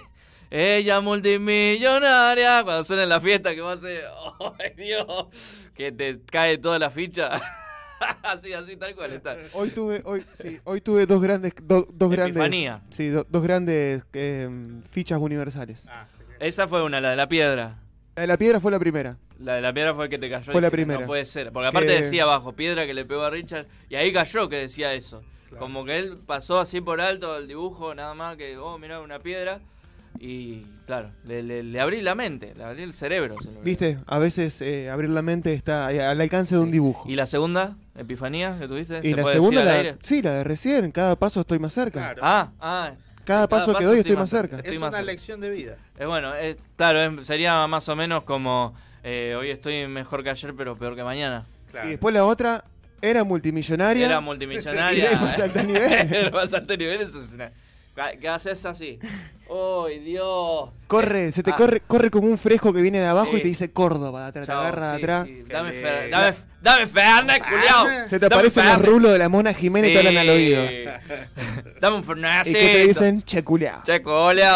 ella 0.51 0.99
multimillonaria, 1.01 2.63
cuando 2.63 2.83
suena 2.83 3.03
en 3.03 3.09
la 3.09 3.19
fiesta 3.21 3.53
que 3.53 3.61
va 3.61 3.71
a 3.71 3.73
hacer, 3.75 4.03
¡ay 4.59 4.73
Dios! 4.75 5.67
Que 5.75 5.91
te 5.91 6.19
cae 6.25 6.57
toda 6.57 6.79
la 6.79 6.89
ficha. 6.89 7.39
así, 8.23 8.53
así, 8.53 8.75
tal 8.77 8.95
cual 8.95 9.11
está. 9.13 9.37
Hoy 9.53 9.69
tuve, 9.71 10.01
hoy, 10.05 10.25
sí, 10.33 10.59
hoy 10.63 10.81
tuve 10.81 11.05
dos 11.05 11.21
grandes, 11.21 11.53
do- 11.61 11.87
dos 11.93 12.11
grandes, 12.11 12.35
Epifanía. 12.37 12.81
sí, 12.89 13.09
do- 13.09 13.25
dos 13.29 13.43
grandes 13.43 14.03
eh, 14.13 14.49
fichas 14.89 15.19
universales. 15.19 15.87
Ah, 15.91 16.07
Esa 16.39 16.67
fue 16.67 16.83
una, 16.83 16.99
la 17.01 17.11
de 17.11 17.15
la 17.17 17.27
piedra. 17.27 17.79
La 18.15 18.21
de 18.23 18.27
la 18.27 18.37
piedra 18.37 18.59
fue 18.59 18.71
la 18.71 18.79
primera. 18.79 19.17
La 19.39 19.55
de 19.55 19.61
la 19.61 19.71
piedra 19.73 19.93
fue 19.93 20.05
el 20.05 20.09
que 20.09 20.17
te 20.17 20.29
cayó. 20.29 20.51
Fue 20.51 20.59
la 20.61 20.67
Dije, 20.67 20.71
primera. 20.77 21.01
No 21.01 21.07
puede 21.07 21.25
ser. 21.25 21.51
Porque 21.53 21.67
aparte 21.67 21.87
Que- 21.89 21.93
decía 21.95 22.23
abajo, 22.23 22.53
piedra 22.53 22.85
que 22.85 22.93
le 22.93 23.05
pegó 23.05 23.21
a 23.21 23.29
Richard. 23.29 23.67
Y 23.89 23.95
ahí 23.95 24.11
cayó 24.11 24.49
que 24.49 24.57
decía 24.57 24.93
eso. 24.93 25.23
Claro. 25.47 25.61
Como 25.65 25.85
que 25.85 25.97
él 25.97 26.17
pasó 26.25 26.59
así 26.59 26.81
por 26.81 26.99
alto 27.01 27.37
el 27.37 27.47
dibujo, 27.47 27.95
nada 27.95 28.13
más 28.13 28.35
que, 28.35 28.57
oh, 28.57 28.77
mirá, 28.77 28.99
una 28.99 29.19
piedra. 29.19 29.61
Y 30.19 30.65
claro, 30.85 31.11
le, 31.23 31.43
le- 31.43 31.63
le 31.63 31.79
abrí 31.79 32.01
la 32.01 32.15
mente, 32.15 32.53
le 32.55 32.63
abrí 32.63 32.81
el 32.83 32.93
cerebro. 32.93 33.35
¿Viste? 33.63 33.99
A 34.07 34.17
veces 34.19 34.61
eh, 34.61 34.89
abrir 34.89 35.09
la 35.09 35.21
mente 35.21 35.53
está 35.53 35.87
al 35.87 36.19
alcance 36.21 36.55
de 36.55 36.61
un 36.61 36.71
dibujo. 36.71 37.07
¿Y 37.09 37.15
la 37.15 37.25
segunda 37.25 37.77
epifanía 37.95 38.57
que 38.59 38.67
tuviste? 38.67 38.99
Y 39.03 39.11
¿Se 39.11 39.15
la 39.15 39.21
puede 39.21 39.35
segunda, 39.35 39.61
decir 39.61 39.69
al 39.77 39.83
la, 39.83 39.89
aire? 39.89 39.97
sí, 40.01 40.21
la 40.21 40.33
de 40.33 40.43
recién. 40.43 40.91
Cada 40.91 41.15
paso 41.15 41.41
estoy 41.41 41.59
más 41.59 41.73
cerca. 41.73 41.99
Claro. 41.99 42.21
Ah, 42.23 42.51
ah. 42.59 42.91
Cada 43.23 43.47
paso 43.47 43.75
que 43.75 43.85
doy 43.85 43.99
estoy 43.99 44.15
más 44.15 44.29
cerca. 44.29 44.57
Estoy 44.57 44.73
es 44.75 44.79
más 44.79 44.89
una 44.89 44.97
cerca. 44.97 45.11
lección 45.11 45.39
de 45.39 45.49
vida. 45.51 45.77
Eh, 45.99 46.05
bueno, 46.05 46.33
es- 46.33 46.57
claro, 46.75 47.01
es- 47.19 47.27
sería 47.27 47.67
más 47.67 47.87
o 47.87 47.95
menos 47.95 48.23
como 48.23 48.73
eh, 49.03 49.35
hoy 49.39 49.49
estoy 49.49 49.87
mejor 49.87 50.23
que 50.23 50.31
ayer, 50.31 50.53
pero 50.55 50.75
peor 50.77 50.95
que 50.95 51.03
mañana. 51.03 51.45
Claro. 51.71 51.87
Y 51.87 51.91
después 51.91 52.13
la 52.13 52.25
otra 52.25 52.65
era 53.01 53.23
multimillonaria. 53.23 54.05
Era 54.07 54.19
multimillonaria. 54.19 55.11
Y 55.13 55.15
más 55.15 55.39
alto 55.39 55.63
nivel. 55.63 56.13
Era 56.13 56.31
más 56.31 56.53
alto 56.53 56.75
nivel, 56.75 57.01
eso 57.01 57.19
es 57.21 57.33
una- 57.35 57.51
haces 58.29 58.65
así. 58.65 58.99
¡Ay, 59.49 59.99
Dios! 59.99 60.69
Corre, 60.87 61.31
se 61.31 61.41
te 61.41 61.49
Ah. 61.51 61.55
corre, 61.55 61.79
corre 61.81 62.11
como 62.11 62.27
un 62.27 62.37
fresco 62.37 62.71
que 62.71 62.81
viene 62.81 62.99
de 62.99 63.07
abajo 63.07 63.31
Sí. 63.31 63.37
y 63.37 63.41
te 63.41 63.47
dice 63.47 63.71
Córdoba, 63.71 64.31
te 64.31 64.43
Chao, 64.45 64.59
agarra 64.59 64.91
de 64.91 64.97
sí, 64.97 65.03
atrás. 65.03 65.25
sí. 65.27 65.43
Dame, 65.47 65.71
Fer- 65.71 66.09
dame, 66.11 66.35
dame 66.61 66.87
Fernet, 66.87 67.43
culiao. 67.43 67.85
Se 68.07 68.19
te 68.19 68.29
Dame 68.29 68.35
aparecen 68.35 68.65
los 68.67 68.85
rulos 68.85 69.11
de 69.11 69.17
la 69.17 69.27
mona 69.27 69.51
Jiménez 69.53 69.89
y 69.89 69.93
te 69.93 69.99
hablan 69.99 70.17
al 70.17 70.29
oído. 70.29 70.61
Dame 71.81 71.95
un 71.97 72.03
Fernet. 72.03 72.45
Y 72.47 72.53
que 72.53 72.59
te 72.59 72.87
dicen. 72.87 73.23
Che, 73.23 73.43
culiao, 73.43 73.81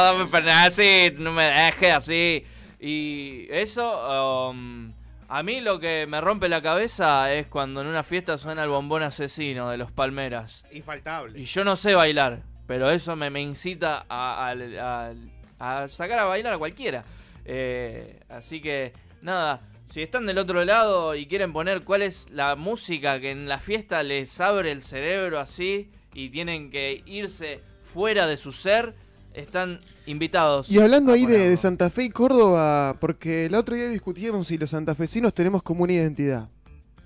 dame 0.03 0.21
un 0.23 0.29
Fernet, 0.29 1.17
no 1.17 1.31
me 1.31 1.43
dejes 1.45 1.93
así. 1.93 2.45
Y 2.79 3.47
eso, 3.49 4.49
um, 4.51 4.93
a 5.27 5.41
mí 5.41 5.59
lo 5.61 5.79
que 5.79 6.05
me 6.07 6.19
rompe 6.21 6.49
la 6.49 6.61
cabeza 6.61 7.33
es 7.33 7.47
cuando 7.47 7.81
en 7.81 7.87
una 7.87 8.03
fiesta 8.03 8.37
suena 8.37 8.61
el 8.63 8.69
bombón 8.69 9.01
asesino 9.03 9.69
de 9.71 9.77
los 9.77 9.91
Palmeras. 9.91 10.65
Infaltable. 10.71 11.39
Y 11.39 11.45
yo 11.45 11.63
no 11.63 11.75
sé 11.77 11.95
bailar, 11.95 12.41
pero 12.73 12.89
eso 12.89 13.15
me, 13.15 13.29
me 13.29 13.39
incita 13.39 14.03
a, 14.09 14.49
a- 14.49 15.11
a- 15.59 15.83
a 15.83 15.87
sacar 15.87 16.17
a 16.17 16.25
bailar 16.25 16.53
a 16.53 16.57
cualquiera. 16.57 17.03
Eh, 17.45 18.19
así 18.29 18.61
que, 18.61 18.93
nada, 19.21 19.59
si 19.91 20.01
están 20.01 20.25
del 20.25 20.39
otro 20.39 20.65
lado 20.65 21.13
y 21.13 21.27
quieren 21.27 21.53
poner 21.53 21.83
cuál 21.83 22.01
es 22.01 22.31
la 22.31 22.55
música 22.55 23.19
que 23.19 23.29
en 23.29 23.47
la 23.47 23.59
fiesta 23.59 24.01
les 24.01 24.41
abre 24.41 24.71
el 24.71 24.81
cerebro 24.81 25.37
así 25.39 25.91
y 26.15 26.29
tienen 26.29 26.71
que 26.71 27.03
irse 27.05 27.59
fuera 27.93 28.25
de 28.25 28.37
su 28.37 28.51
ser, 28.51 28.95
están 29.35 29.79
invitados. 30.07 30.67
Y 30.71 30.79
hablando 30.79 31.13
ahí 31.13 31.27
de, 31.27 31.55
Santa 31.57 31.91
Fe 31.91 32.05
y 32.05 32.09
Córdoba, 32.09 32.97
porque 32.99 33.45
el 33.45 33.53
otro 33.53 33.75
día 33.75 33.87
discutíamos 33.89 34.47
si 34.47 34.57
los 34.57 34.71
santafesinos 34.71 35.31
tenemos 35.35 35.61
como 35.61 35.83
una 35.83 35.93
identidad. 35.93 36.49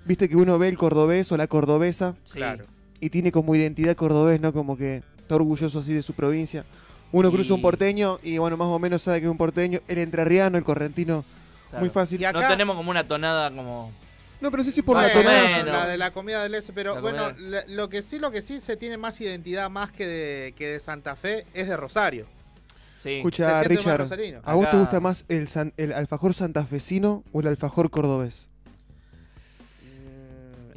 Viste 0.06 0.30
que 0.30 0.38
uno 0.38 0.58
ve 0.58 0.70
el 0.70 0.78
cordobés 0.78 1.30
o 1.34 1.36
la 1.38 1.48
cordobesa 1.48 2.16
Sí. 2.24 2.36
Claro. 2.38 2.66
y 3.02 3.10
tiene 3.10 3.34
como 3.34 3.54
identidad 3.54 3.98
cordobés, 3.98 4.40
¿no? 4.40 4.54
Como 4.54 4.78
que 4.78 5.04
está 5.28 5.36
orgulloso 5.36 5.80
así 5.80 5.94
de 5.94 6.02
su 6.02 6.14
provincia. 6.14 6.64
Uno 7.12 7.32
cruza 7.32 7.54
un 7.54 7.62
porteño 7.62 8.20
y 8.24 8.38
bueno, 8.38 8.56
más 8.58 8.68
o 8.68 8.80
menos 8.80 9.02
sabe 9.02 9.20
que 9.20 9.26
es 9.26 9.32
un 9.32 9.38
porteño. 9.38 9.80
El 9.88 9.98
entrerriano, 10.00 10.58
el 10.58 10.64
correntino, 10.64 11.24
Claro. 11.70 11.82
muy 11.86 11.90
fácil. 11.90 12.22
Y 12.22 12.26
acá- 12.26 12.42
No 12.42 12.48
tenemos 12.48 12.76
como 12.78 12.90
una 12.92 13.06
tonada 13.08 13.52
como... 13.52 13.92
No, 14.40 14.52
pero 14.52 14.64
sí, 14.64 14.72
sí 14.72 14.82
por 14.84 14.96
Más 14.96 15.08
la 15.08 15.14
tonada. 15.14 15.48
menos. 15.48 15.66
la 15.66 15.88
de 15.88 15.98
la 15.98 16.12
comida 16.12 16.44
del 16.44 16.54
S, 16.56 16.72
pero 16.74 16.96
La 16.96 17.02
bueno, 17.02 17.32
la- 17.40 17.66
lo 17.68 17.90
que 17.90 18.02
sí, 18.04 18.20
lo 18.20 18.32
que 18.32 18.42
sí 18.42 18.62
se 18.62 18.78
tiene 18.78 18.96
más 18.98 19.20
identidad 19.20 19.70
más 19.70 19.92
que 19.92 20.06
de, 20.08 20.54
que 20.56 20.68
de 20.68 20.80
Santa 20.80 21.16
Fe 21.16 21.46
es 21.54 21.68
de 21.68 21.76
Rosario. 21.76 22.26
Sí. 22.98 23.16
Escucha, 23.16 23.64
Richard, 23.64 24.00
rosarino. 24.00 24.40
¿a 24.44 24.54
vos 24.56 24.70
te 24.70 24.78
gusta 24.78 25.00
más 25.00 25.26
el, 25.30 25.48
san- 25.50 25.74
el 25.78 25.92
alfajor 25.94 26.34
santafesino 26.34 27.24
o 27.32 27.40
el 27.42 27.48
alfajor 27.48 27.90
cordobés? 27.90 28.48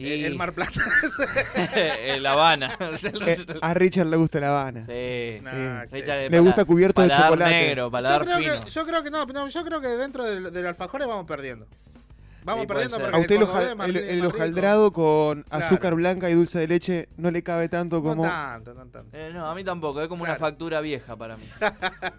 Y- 0.01 0.25
el, 0.25 0.35
Mar 0.35 0.53
Plata. 0.53 0.81
La 2.21 2.33
Habana. 2.33 2.77
Eh, 3.27 3.47
a 3.61 3.75
Richard 3.75 4.07
le 4.07 4.17
gusta 4.17 4.41
la 4.41 4.49
Habana. 4.51 4.81
Sí. 4.85 5.41
Nah, 5.43 5.85
sí, 5.87 5.97
Richard 6.01 6.31
Le 6.31 6.41
gusta 6.41 6.65
cubierto 6.65 7.03
de 7.03 7.11
chocolate. 7.11 7.51
negro, 7.51 7.91
Yo 7.91 8.21
creo, 8.21 8.39
fino. 8.39 8.61
que, 8.65 8.71
yo 8.71 8.87
creo 8.87 9.03
que 9.03 9.11
no, 9.11 9.27
no, 9.27 9.49
yo 9.49 9.65
creo 9.65 9.81
que 9.81 9.89
dentro 9.89 10.25
del, 10.25 10.53
del 10.53 10.67
alfajores 10.67 11.07
vamos 11.07 11.27
perdiendo. 11.27 11.67
Vamos 12.45 12.67
perdiendo 12.67 12.99
porque 12.99 13.17
A 13.17 13.21
usted 13.21 13.37
el, 13.87 13.97
el 13.97 14.27
hojaldrado 14.27 14.93
con 14.93 15.43
Claro. 15.43 15.65
azúcar 15.67 15.95
blanca 15.95 16.31
y 16.31 16.35
dulce 16.35 16.59
de 16.61 16.67
leche 16.69 17.09
no 17.17 17.31
le 17.31 17.43
cabe 17.43 17.69
tanto 17.69 18.03
como... 18.03 18.25
No 18.25 18.31
tanto, 18.31 18.75
no 18.75 18.87
tanto. 18.87 19.17
Eh, 19.17 19.31
no, 19.33 19.47
a 19.47 19.55
mí 19.55 19.63
tampoco, 19.65 20.01
es 20.01 20.09
como 20.09 20.23
una 20.25 20.37
factura 20.37 20.81
vieja 20.81 21.17
para 21.17 21.37
mí. 21.37 21.45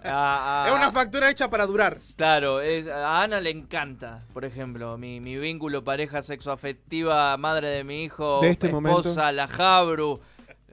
A- 0.03 0.63
a- 0.63 0.67
Es 0.67 0.73
una 0.73 0.91
factura 0.91 1.29
hecha 1.29 1.49
para 1.49 1.65
durar. 1.65 1.97
Claro, 2.15 2.61
es- 2.61 2.87
a 2.87 3.21
Ana 3.23 3.39
le 3.41 3.49
encanta, 3.49 4.23
por 4.33 4.45
ejemplo, 4.45 4.97
mi, 4.97 5.19
mi 5.19 5.37
vínculo, 5.37 5.83
pareja 5.83 6.21
sexoafectiva, 6.21 7.35
madre 7.37 7.69
de 7.69 7.83
mi 7.83 8.03
hijo, 8.03 8.39
De 8.41 8.49
este 8.49 8.67
esposa, 8.67 8.81
momento. 8.81 9.31
la 9.31 9.47
Jabru, 9.47 10.19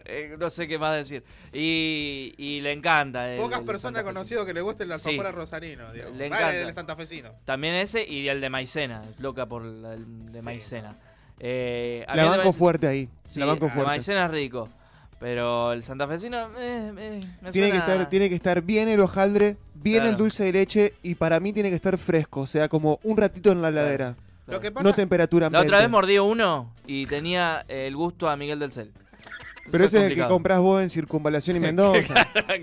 eh, 0.09 0.37
no 0.39 0.51
sé 0.51 0.67
qué 0.67 0.79
más 0.79 0.97
decir. 0.97 1.23
Y, 1.53 2.35
y 2.37 2.61
le 2.61 2.73
encanta. 2.73 3.31
el- 3.33 3.39
Pocas 3.41 3.61
el 3.61 3.65
personas 3.67 4.03
conocido 4.05 4.45
que 4.47 4.55
le 4.55 4.61
guste 4.61 4.85
el 4.85 4.93
alfajor 4.93 5.27
Sí. 5.27 5.33
rosarino, 5.33 5.93
digamos. 5.93 6.17
Le 6.17 6.29
Vale, 6.31 6.43
encanta. 6.43 6.69
el 6.69 6.75
santafesino. 6.75 7.31
También 7.45 7.75
ese 7.75 8.05
y 8.09 8.29
el 8.29 8.41
de 8.41 8.51
maicena, 8.51 9.03
es 9.09 9.21
loca 9.21 9.47
por 9.47 9.63
la- 9.65 9.95
el 9.95 10.27
de 10.27 10.39
Sí. 10.41 10.45
maicena. 10.45 10.97
Eh, 11.41 12.05
La 12.13 12.25
banco 12.25 12.53
fuerte 12.53 12.87
ahí. 12.89 13.09
Sí, 13.29 13.39
la 13.39 13.47
banco 13.47 13.69
fuerte. 13.69 13.87
maicena 13.87 14.25
es 14.27 14.31
rico. 14.33 14.69
Pero 15.21 15.73
el 15.73 15.83
santafesino, 15.83 16.49
eh, 16.59 16.93
eh, 16.97 17.21
me 17.43 17.51
Tiene 17.51 17.73
que, 17.73 17.77
estar, 17.79 18.09
tiene 18.09 18.29
que 18.29 18.37
estar 18.37 18.63
bien 18.63 18.89
el 18.89 19.01
hojaldre, 19.01 19.57
bien 19.75 19.97
Claro. 19.99 20.11
el 20.11 20.17
dulce 20.17 20.45
de 20.45 20.53
leche 20.53 20.95
y 21.03 21.17
para 21.17 21.41
mí 21.41 21.53
tiene 21.53 21.71
que 21.71 21.75
estar 21.75 21.99
fresco, 21.99 22.43
o 22.43 22.47
sea, 22.47 22.69
como 22.69 23.01
un 23.03 23.17
ratito 23.17 23.51
en 23.51 23.61
la 23.61 23.69
heladera. 23.69 24.15
Lo 24.47 24.61
que 24.61 24.71
pasa 24.71 24.85
No 24.89 24.95
temperatura 24.95 25.51
La 25.51 25.61
otra 25.61 25.79
vez 25.79 25.91
mordí 25.91 26.19
uno 26.19 26.73
y 26.87 27.05
tenía 27.07 27.65
el 27.69 27.95
gusto 27.97 28.29
a 28.31 28.37
Miguel 28.37 28.61
del 28.61 28.71
Cel. 28.73 28.93
Pero 29.71 29.85
ese 29.85 29.99
es 29.99 30.03
el 30.05 30.09
que 30.09 30.15
complicado. 30.15 30.31
compras 30.35 30.59
vos 30.61 30.83
en 30.83 30.91
Circunvalación 30.91 31.57
y 31.57 31.61
Mendoza. 31.69 32.15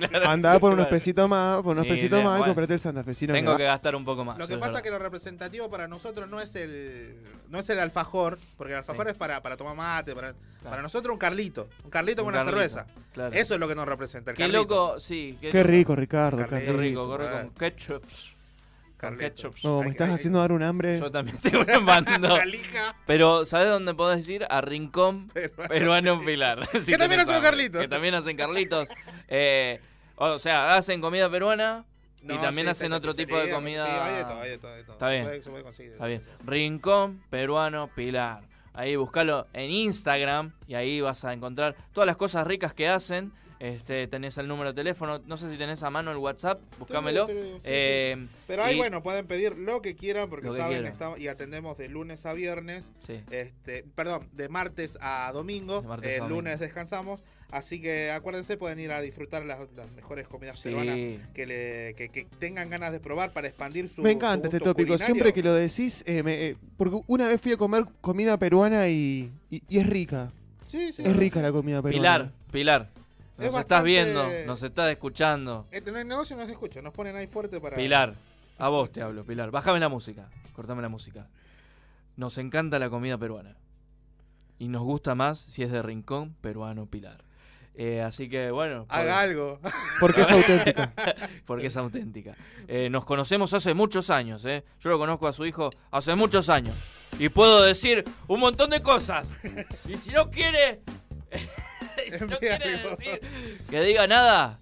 Claro, 0.10 0.30
Andá 0.30 0.60
por 0.60 0.72
unos 0.74 0.86
claro. 0.86 0.96
pesitos 0.96 1.30
más, 1.30 1.62
por 1.62 1.72
unos 1.74 1.86
Sí, 1.86 1.92
pesitos 1.92 2.24
más 2.24 2.34
y 2.36 2.38
bueno. 2.40 2.46
comprate 2.46 2.74
el 2.74 2.80
santafesino. 2.80 3.34
Tengo 3.34 3.52
va. 3.52 3.58
que 3.58 3.64
gastar 3.64 3.96
un 3.96 4.06
poco 4.06 4.24
más. 4.26 4.38
Lo 4.38 4.48
que 4.48 4.54
eso 4.54 4.60
pasa 4.60 4.78
es 4.78 4.84
que 4.84 4.90
verdad. 4.90 5.00
lo 5.00 5.10
representativo 5.10 5.70
para 5.70 5.88
nosotros 5.88 6.30
no 6.30 6.40
es 6.42 6.56
el 6.56 7.16
no 7.50 7.60
es 7.60 7.70
el 7.70 7.80
alfajor, 7.80 8.38
porque 8.58 8.74
el 8.74 8.80
alfajor 8.80 9.06
Sí. 9.06 9.12
es 9.12 9.18
para, 9.18 9.42
para 9.42 9.56
tomar 9.56 9.76
mate, 9.76 10.16
para, 10.16 10.34
para 10.64 10.82
nosotros 10.82 11.14
un 11.14 11.20
carlito, 11.20 11.68
un 11.84 11.90
carlito 11.92 12.24
Un 12.24 12.26
con 12.28 12.34
una 12.36 12.44
carlito, 12.44 12.60
cerveza. 12.70 12.88
claro. 13.14 13.34
Eso 13.36 13.54
es 13.54 13.60
lo 13.60 13.68
que 13.68 13.76
nos 13.76 13.88
representa 13.88 14.32
el 14.32 14.38
Qué 14.38 14.44
carlito. 14.44 14.60
loco, 14.62 15.00
sí. 15.00 15.38
Qué 15.40 15.64
rico, 15.64 15.96
Ricardo. 15.96 16.38
Carlito. 16.40 16.60
qué 16.60 16.66
Qué 16.66 16.72
rico. 16.72 16.82
rico, 17.04 17.08
corre 17.08 17.30
con 17.32 17.50
ketchup. 17.52 18.04
Con 19.10 19.18
Carlito. 19.18 19.50
ketchup. 19.52 19.56
No, 19.64 19.82
me 19.82 19.90
estás 19.90 20.10
haciendo 20.10 20.40
dar 20.40 20.52
un 20.52 20.64
hambre. 20.64 21.00
Yo 21.00 21.10
también. 21.12 21.38
La 21.44 22.46
lija. 22.46 22.96
Pero, 23.06 23.46
¿sabes 23.46 23.70
dónde 23.70 23.94
podés 23.94 24.28
ir? 24.30 24.46
A 24.50 24.62
Rincón 24.62 25.28
Peruano. 25.28 25.68
Peruano 25.70 26.22
Pilar. 26.22 26.70
Si 26.82 26.92
Que 26.92 26.98
también 26.98 27.22
hacen. 27.22 27.42
Carlitos. 27.42 27.82
Que 27.82 27.88
también 27.88 28.16
hacen 28.16 28.36
Carlitos. 28.38 28.88
Eh, 29.28 29.80
o 30.18 30.40
sea, 30.40 30.76
hacen 30.76 31.02
comida 31.02 31.30
peruana 31.30 31.84
y 32.24 32.28
también 32.38 32.66
sí, 32.68 32.72
hacen 32.72 32.94
otro 32.94 33.14
tipo 33.14 33.38
de 33.38 33.50
comida. 33.52 33.86
Sí, 33.86 33.92
hay 33.92 34.16
de 34.16 34.24
todo, 34.24 34.42
hay 34.42 34.50
de 34.50 34.58
todo, 34.58 34.72
hay 34.72 34.78
de 34.78 34.84
todo. 34.86 34.94
Está 34.94 35.08
Se 35.08 35.12
bien. 35.14 35.24
puede- 35.26 35.44
se 35.44 35.50
puede 35.52 35.64
conseguir. 35.64 35.92
Está 35.94 36.06
bien. 36.08 36.24
Rincón 36.46 37.22
Peruano 37.30 37.90
Pilar. 37.96 38.42
Ahí 38.74 38.96
buscalo 38.96 39.48
en 39.54 39.72
Instagram 39.72 40.52
y 40.68 40.76
ahí 40.76 41.00
vas 41.02 41.24
a 41.24 41.34
encontrar 41.34 41.76
todas 41.94 42.06
las 42.08 42.18
cosas 42.18 42.46
ricas 42.48 42.74
que 42.74 42.88
hacen. 42.90 43.32
Este, 43.60 44.08
tenés 44.08 44.38
el 44.38 44.48
número 44.48 44.74
de 44.74 44.76
teléfono, 44.76 45.22
no 45.26 45.38
sé 45.38 45.50
si 45.50 45.58
tenés 45.58 45.82
a 45.84 45.90
mano 45.90 46.12
el 46.12 46.18
WhatsApp, 46.18 46.62
búscamelo. 46.78 47.26
Te 47.26 47.34
lo- 47.34 47.40
te 47.42 47.50
lo- 47.52 47.56
sí, 47.58 47.64
Eh, 47.66 48.28
Pero 48.48 48.64
ahí, 48.64 48.76
y- 48.76 48.78
bueno, 48.78 49.02
pueden 49.02 49.26
pedir 49.28 49.58
lo 49.58 49.82
que 49.82 49.96
quieran 49.96 50.30
porque 50.30 50.50
que 50.50 50.56
saben 50.58 50.74
quieran. 50.78 50.92
estamos- 50.92 51.20
y 51.20 51.28
atendemos 51.30 51.78
de 51.78 51.88
lunes 51.90 52.26
a 52.26 52.34
viernes. 52.34 52.92
Sí. 53.06 53.22
Este, 53.32 53.84
perdón, 53.96 54.28
de 54.34 54.50
martes 54.50 54.98
a 55.02 55.32
domingo. 55.34 55.78
A 55.90 55.96
el 55.96 56.02
domingo. 56.20 56.28
lunes 56.28 56.60
descansamos. 56.60 57.22
Así 57.52 57.80
que 57.82 58.12
acuérdense, 58.12 58.58
pueden 58.58 58.80
ir 58.80 58.92
a 58.92 59.00
disfrutar 59.02 59.46
las, 59.46 59.60
las 59.78 59.90
mejores 59.92 60.28
comidas 60.28 60.58
Sí. 60.60 60.64
peruanas 60.70 60.96
que, 61.34 61.46
le, 61.46 61.94
que, 61.96 62.10
que 62.10 62.26
tengan 62.40 62.70
ganas 62.70 62.92
de 62.92 63.00
probar 63.00 63.32
para 63.32 63.48
expandir 63.48 63.88
su 63.88 64.02
Me 64.02 64.12
encanta 64.12 64.50
su 64.50 64.56
este 64.56 64.58
gusto 64.58 64.72
tópico. 64.72 64.88
culinario. 64.88 65.06
Siempre 65.06 65.34
que 65.34 65.44
lo 65.44 65.54
decís, 65.54 66.04
eh, 66.08 66.24
me- 66.24 66.48
eh, 66.48 66.56
porque 66.76 67.00
una 67.08 67.28
vez 67.28 67.40
fui 67.40 67.54
a 67.54 67.58
comer 67.58 67.86
comida 68.02 68.38
peruana 68.38 68.90
y, 68.90 69.32
y- 69.50 69.62
y 69.70 69.78
es 69.78 69.88
rica. 69.88 70.32
Sí, 70.68 70.92
sí, 70.92 71.04
Es 71.06 71.16
rica 71.16 71.40
sí. 71.40 71.44
la 71.46 71.52
comida 71.54 71.82
peruana. 71.82 72.02
Pilar, 72.02 72.32
Pilar. 72.52 72.90
Es 73.38 73.52
Nos 73.52 73.60
estás 73.62 73.84
bastante- 73.84 73.86
viendo, 73.88 74.30
nos 74.46 74.64
estás 74.64 74.92
escuchando. 74.92 75.68
En 75.72 75.96
el 75.96 76.08
negocio 76.08 76.38
nos 76.38 76.48
escucha, 76.50 76.82
nos 76.82 76.94
ponen 76.94 77.16
ahí 77.16 77.28
fuerte 77.28 77.60
para. 77.60 77.76
Pilar, 77.76 78.16
a 78.58 78.70
vos 78.70 78.92
te 78.92 79.02
hablo, 79.02 79.26
Pilar. 79.26 79.52
Bájame 79.52 79.80
la 79.80 79.90
música, 79.90 80.30
cortame 80.54 80.82
la 80.82 80.90
música. 80.90 81.28
Nos 82.16 82.38
encanta 82.38 82.80
la 82.80 82.90
comida 82.90 83.18
peruana. 83.18 83.56
Y 84.58 84.70
nos 84.70 84.84
gusta 84.84 85.16
más 85.16 85.38
si 85.40 85.64
es 85.64 85.72
de 85.72 85.82
Rincón 85.82 86.34
Peruano 86.40 86.86
Pilar. 86.86 87.26
Eh, 87.78 88.02
así 88.02 88.30
que 88.30 88.52
bueno. 88.52 88.86
por- 88.86 88.98
Haga 88.98 89.20
algo. 89.20 89.60
Porque 90.00 90.22
es 90.22 90.32
auténtica. 90.32 90.94
Porque 91.46 91.68
es 91.68 91.76
auténtica. 91.76 92.36
Eh, 92.70 92.90
nos 92.90 93.04
conocemos 93.04 93.54
hace 93.54 93.74
muchos 93.74 94.10
años, 94.10 94.46
¿eh? 94.46 94.64
Yo 94.80 94.92
lo 94.92 94.98
conozco 94.98 95.28
a 95.28 95.34
su 95.34 95.46
hijo 95.46 95.70
hace 95.92 96.16
muchos 96.16 96.48
años. 96.48 96.74
Y 97.20 97.28
puedo 97.28 97.62
decir 97.64 98.06
un 98.30 98.40
montón 98.40 98.70
de 98.70 98.82
cosas. 98.82 99.26
Y 99.90 99.98
si 99.98 100.12
no 100.12 100.30
quiere. 100.30 100.80
si 102.18 102.26
no 102.26 102.38
quiere 102.38 102.78
decir 102.78 103.22
que 103.70 103.82
diga 103.82 104.08
nada, 104.08 104.60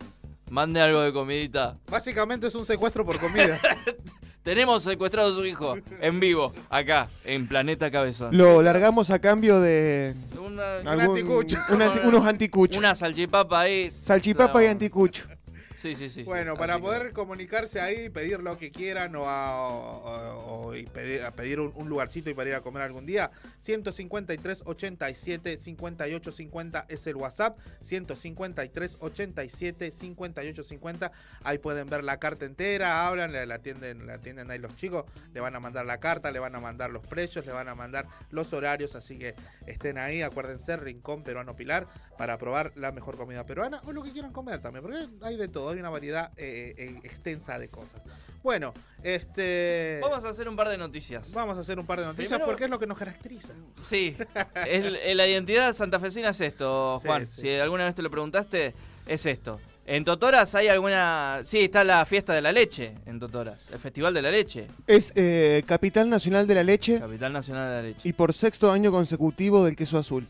mande 0.50 0.82
algo 0.82 1.02
de 1.02 1.14
comidita. 1.14 1.78
Básicamente 1.90 2.48
es 2.48 2.56
un 2.56 2.66
secuestro 2.66 3.06
por 3.06 3.20
comida. 3.20 3.60
Tenemos 4.44 4.84
secuestrado 4.84 5.32
a 5.32 5.34
su 5.34 5.46
hijo 5.46 5.78
en 6.02 6.20
vivo, 6.20 6.52
acá, 6.70 7.08
en 7.24 7.48
Planeta 7.48 7.90
Cabezón. 7.90 8.36
Lo 8.38 8.62
largamos 8.62 9.10
a 9.10 9.20
cambio 9.20 9.62
de 9.62 10.16
Una, 10.38 10.80
algún- 10.80 11.18
anticucho. 11.18 11.58
un 11.70 11.82
anti- 11.82 12.00
unos 12.04 12.26
anticuchos. 12.28 12.78
una 12.78 12.94
salchipapa 12.94 13.62
ahí. 13.62 13.94
Salchipapa 14.02 14.62
y 14.62 14.68
anticucho. 14.68 15.26
Sí, 15.76 15.96
sí, 15.96 16.08
sí. 16.10 16.10
sí. 16.10 16.24
Bueno, 16.24 16.56
para 16.56 16.76
que- 16.76 16.82
poder 16.82 17.14
comunicarse 17.14 17.82
ahí, 17.82 18.10
pedir 18.10 18.40
lo 18.40 18.58
que 18.58 18.72
quieran 18.72 19.16
o, 19.16 19.28
a, 19.30 19.60
o- 19.68 20.68
o- 20.68 20.76
y 20.76 20.86
pedir, 20.86 21.24
a 21.24 21.32
pedir 21.32 21.60
un, 21.60 21.72
un 21.76 21.90
lugarcito 21.90 22.30
y 22.30 22.34
para 22.34 22.50
ir 22.50 22.56
a 22.56 22.62
comer 22.62 22.84
algún 22.84 23.06
día, 23.06 23.32
153 23.60 24.64
87 24.66 25.58
58 25.58 26.32
50 26.32 26.86
es 26.90 27.08
el 27.08 27.16
WhatsApp, 27.16 27.58
153 27.82 28.98
87 29.00 29.92
58 29.92 30.64
50. 30.64 31.12
Ahí 31.44 31.58
pueden 31.58 31.90
ver 31.90 32.04
la 32.04 32.18
carta 32.20 32.46
entera, 32.46 33.08
hablan, 33.08 33.32
la, 33.34 33.46
la 33.46 33.56
atienden, 33.56 34.06
la 34.08 34.16
atienden 34.16 34.52
ahí 34.52 34.60
los 34.60 34.76
chicos, 34.76 35.06
le 35.34 35.40
van 35.42 35.56
a 35.56 35.60
mandar 35.60 35.86
la 35.86 36.00
carta, 36.00 36.32
le 36.32 36.40
van 36.40 36.56
a 36.56 36.60
mandar 36.60 36.92
los 36.92 37.06
precios, 37.06 37.46
le 37.46 37.52
van 37.52 37.68
a 37.68 37.76
mandar 37.76 38.08
los 38.32 38.54
horarios, 38.54 38.96
así 38.96 39.18
que 39.18 39.36
estén 39.68 39.98
ahí, 39.98 40.22
acuérdense, 40.22 40.76
Rincón 40.78 41.24
Peruano 41.24 41.56
Pilar, 41.56 41.88
para 42.18 42.38
probar 42.38 42.72
la 42.76 42.92
mejor 42.92 43.18
comida 43.18 43.46
peruana 43.46 43.82
o 43.86 43.92
lo 43.92 44.04
que 44.04 44.12
quieran 44.12 44.32
comer 44.32 44.60
también, 44.60 44.84
porque 44.84 45.08
hay 45.22 45.36
de 45.38 45.48
todo, 45.48 45.63
hay 45.70 45.80
una 45.80 45.90
variedad 45.90 46.32
eh, 46.38 46.74
eh, 46.78 47.00
extensa 47.04 47.58
de 47.60 47.70
cosas. 47.70 48.02
Bueno, 48.44 48.74
este... 49.04 50.00
Vamos 50.02 50.26
a 50.26 50.30
hacer 50.30 50.50
un 50.50 50.56
par 50.56 50.68
de 50.70 50.78
noticias. 50.78 51.32
Vamos 51.34 51.56
a 51.58 51.62
hacer 51.62 51.80
un 51.80 51.86
par 51.86 52.00
de 52.00 52.06
noticias 52.06 52.30
Primero- 52.30 52.46
porque 52.46 52.66
es 52.66 52.70
lo 52.70 52.80
que 52.80 52.88
nos 52.88 52.98
caracteriza. 52.98 53.54
Sí, 53.82 54.16
el- 54.68 54.98
el- 54.98 55.18
la 55.18 55.28
identidad 55.28 55.72
santafesina 55.74 56.30
es 56.30 56.42
esto, 56.42 57.00
Juan. 57.06 57.26
sí, 57.26 57.42
si 57.42 57.56
alguna 57.56 57.86
vez 57.86 57.96
te 57.96 58.02
lo 58.02 58.12
preguntaste, 58.12 58.74
es 59.06 59.26
esto. 59.26 59.60
En 59.86 60.06
Totoras 60.06 60.56
hay 60.56 60.70
alguna... 60.70 61.42
Sí, 61.44 61.60
está 61.60 61.84
la 61.84 62.06
fiesta 62.06 62.34
de 62.34 62.42
la 62.42 62.52
leche 62.54 62.96
en 63.06 63.20
Totoras, 63.20 63.70
el 63.70 63.80
Festival 63.80 64.14
de 64.14 64.22
la 64.22 64.32
Leche, 64.32 64.68
Es 64.88 65.12
eh, 65.16 65.62
Capital 65.66 66.10
Nacional 66.10 66.48
de 66.48 66.56
la 66.56 66.64
Leche 66.64 67.00
Capital 67.00 67.34
Nacional 67.34 67.70
de 67.70 67.76
la 67.76 67.82
Leche. 67.82 68.08
y 68.08 68.14
por 68.14 68.34
sexto 68.34 68.72
año 68.72 68.92
consecutivo 68.92 69.66
del 69.66 69.76
queso 69.76 69.98
azul. 69.98 70.26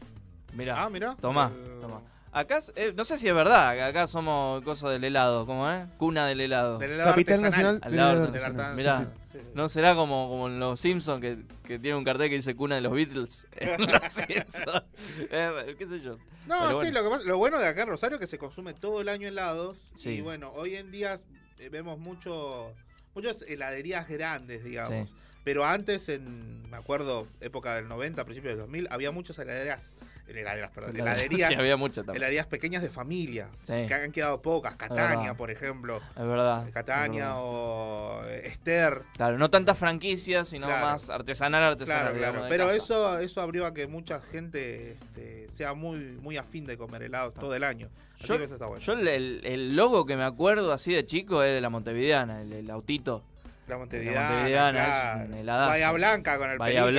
Mirá, 0.54 0.84
Ah, 0.84 0.90
mira. 0.90 1.16
tomá, 1.22 1.52
tomá. 1.82 2.02
Acá, 2.36 2.60
eh, 2.76 2.94
no 2.96 3.06
sé 3.06 3.18
si 3.18 3.28
es 3.28 3.36
verdad, 3.36 3.74
que 3.76 3.82
acá 3.84 4.08
somos 4.08 4.64
cosas 4.64 4.92
del 4.92 5.04
helado, 5.04 5.46
¿cómo 5.46 5.70
es? 5.70 5.86
Cuna 5.98 6.26
del 6.26 6.42
helado. 6.42 6.80
Del 6.80 6.92
helado 6.94 7.12
Capital 7.12 7.36
artesanal. 7.46 7.52
Nacional 7.52 7.80
Al 7.84 7.92
del 7.92 7.98
lado 7.98 8.12
helado 8.12 8.28
artesanal. 8.28 8.66
artesanal. 8.66 8.78
Mirá, 9.06 9.14
Sí, 9.32 9.40
sí, 9.40 9.46
sí. 9.46 9.52
¿no 9.56 9.70
será 9.70 9.94
como, 9.96 10.30
como 10.30 10.48
en 10.48 10.60
los 10.60 10.80
Simpsons 10.80 11.22
que, 11.22 11.38
que 11.64 11.78
tiene 11.80 11.96
un 11.98 12.04
cartel 12.04 12.30
que 12.30 12.36
dice 12.36 12.56
cuna 12.56 12.76
de 12.76 12.82
los 12.82 12.92
Beatles? 12.94 13.48
En 13.58 13.82
los 13.82 14.02
Simpsons. 14.10 14.84
Eh, 15.32 15.76
¿Qué 15.78 15.86
sé 15.88 16.02
yo? 16.02 16.18
No, 16.48 16.56
Pero 16.68 16.82
sí, 16.82 16.92
bueno. 16.92 17.02
lo, 17.10 17.20
que 17.20 17.26
lo 17.26 17.38
bueno 17.38 17.60
de 17.60 17.68
acá 17.68 17.84
en 17.84 17.90
Rosario 17.90 18.16
es 18.16 18.20
que 18.22 18.28
se 18.28 18.38
consume 18.40 18.74
todo 18.74 19.00
el 19.02 19.10
año 19.10 19.28
helados. 19.28 19.78
Sí. 19.96 20.10
Y 20.16 20.22
bueno, 20.22 20.52
hoy 20.56 20.76
en 20.76 20.90
día 20.92 21.20
eh, 21.60 21.70
vemos 21.70 22.00
mucho, 22.00 22.74
muchas 23.14 23.44
heladerías 23.44 24.08
grandes, 24.08 24.64
digamos. 24.64 25.10
Sí. 25.10 25.16
Pero 25.44 25.66
antes, 25.66 26.08
en, 26.10 26.70
me 26.70 26.78
acuerdo, 26.78 27.28
época 27.42 27.76
del 27.76 27.88
90, 27.90 28.24
principios 28.24 28.52
del 28.54 28.60
2000, 28.60 28.88
había 28.92 29.12
muchas 29.12 29.38
heladerías, 29.40 29.82
heladerías, 30.28 30.72
perdón, 30.72 30.96
heladerías, 30.96 31.50
Sí, 31.50 31.56
había 31.56 31.78
mucha 31.78 32.02
también. 32.02 32.18
heladerías 32.18 32.46
pequeñas 32.48 32.82
de 32.82 32.90
familia, 32.90 33.50
Sí. 33.64 33.86
que 33.88 33.94
han 33.94 34.12
quedado 34.12 34.42
pocas. 34.42 34.76
Catania, 34.76 35.36
por 35.36 35.52
ejemplo. 35.52 35.98
Es 35.98 36.26
verdad. 36.26 36.68
es 36.68 36.74
Catania 36.74 37.26
verdad. 37.28 37.38
o 37.42 38.22
eh, 38.28 38.42
Esther. 38.46 39.04
Claro, 39.16 39.38
no 39.38 39.50
tantas 39.50 39.78
franquicias, 39.78 40.48
sino 40.48 40.68
Claro. 40.68 40.88
más 40.88 41.10
artesanal, 41.10 41.64
artesanal. 41.64 42.02
Claro, 42.04 42.16
digamos, 42.16 42.36
claro. 42.42 42.50
Pero 42.50 42.66
casa. 42.68 42.78
eso, 42.78 43.20
eso 43.20 43.42
abrió 43.42 43.66
a 43.66 43.74
que 43.74 43.88
mucha 43.88 44.20
gente 44.22 44.94
este, 44.94 45.50
sea 45.52 45.74
muy, 45.74 46.00
muy 46.22 46.38
afín 46.38 46.66
de 46.66 46.78
comer 46.78 47.04
helados 47.04 47.34
todo 47.34 47.54
el 47.56 47.64
año. 47.64 47.90
Así 48.16 48.28
Yo, 48.28 48.38
que 48.38 48.44
eso 48.46 48.54
está 48.54 48.68
bueno. 48.68 48.82
yo 48.82 48.94
el 48.94 49.76
logo 49.76 50.06
que 50.06 50.16
me 50.16 50.24
acuerdo 50.24 50.72
así 50.72 50.94
de 50.94 51.06
chico 51.06 51.44
es 51.44 51.54
de 51.54 51.62
la 51.62 51.70
Montevideana, 51.70 52.42
el, 52.42 52.54
el 52.54 52.70
autito. 52.70 53.24
La 53.68 53.74
La 53.76 53.78
Montevideana, 53.78 54.30
Montevideana 54.30 54.72
claro. 54.86 55.24
es. 55.36 55.46
Bahía 55.70 55.92
Blanca 55.92 56.38
con 56.38 56.50
el 56.50 56.58
Bahía 56.58 56.84
pelícano. 56.84 56.92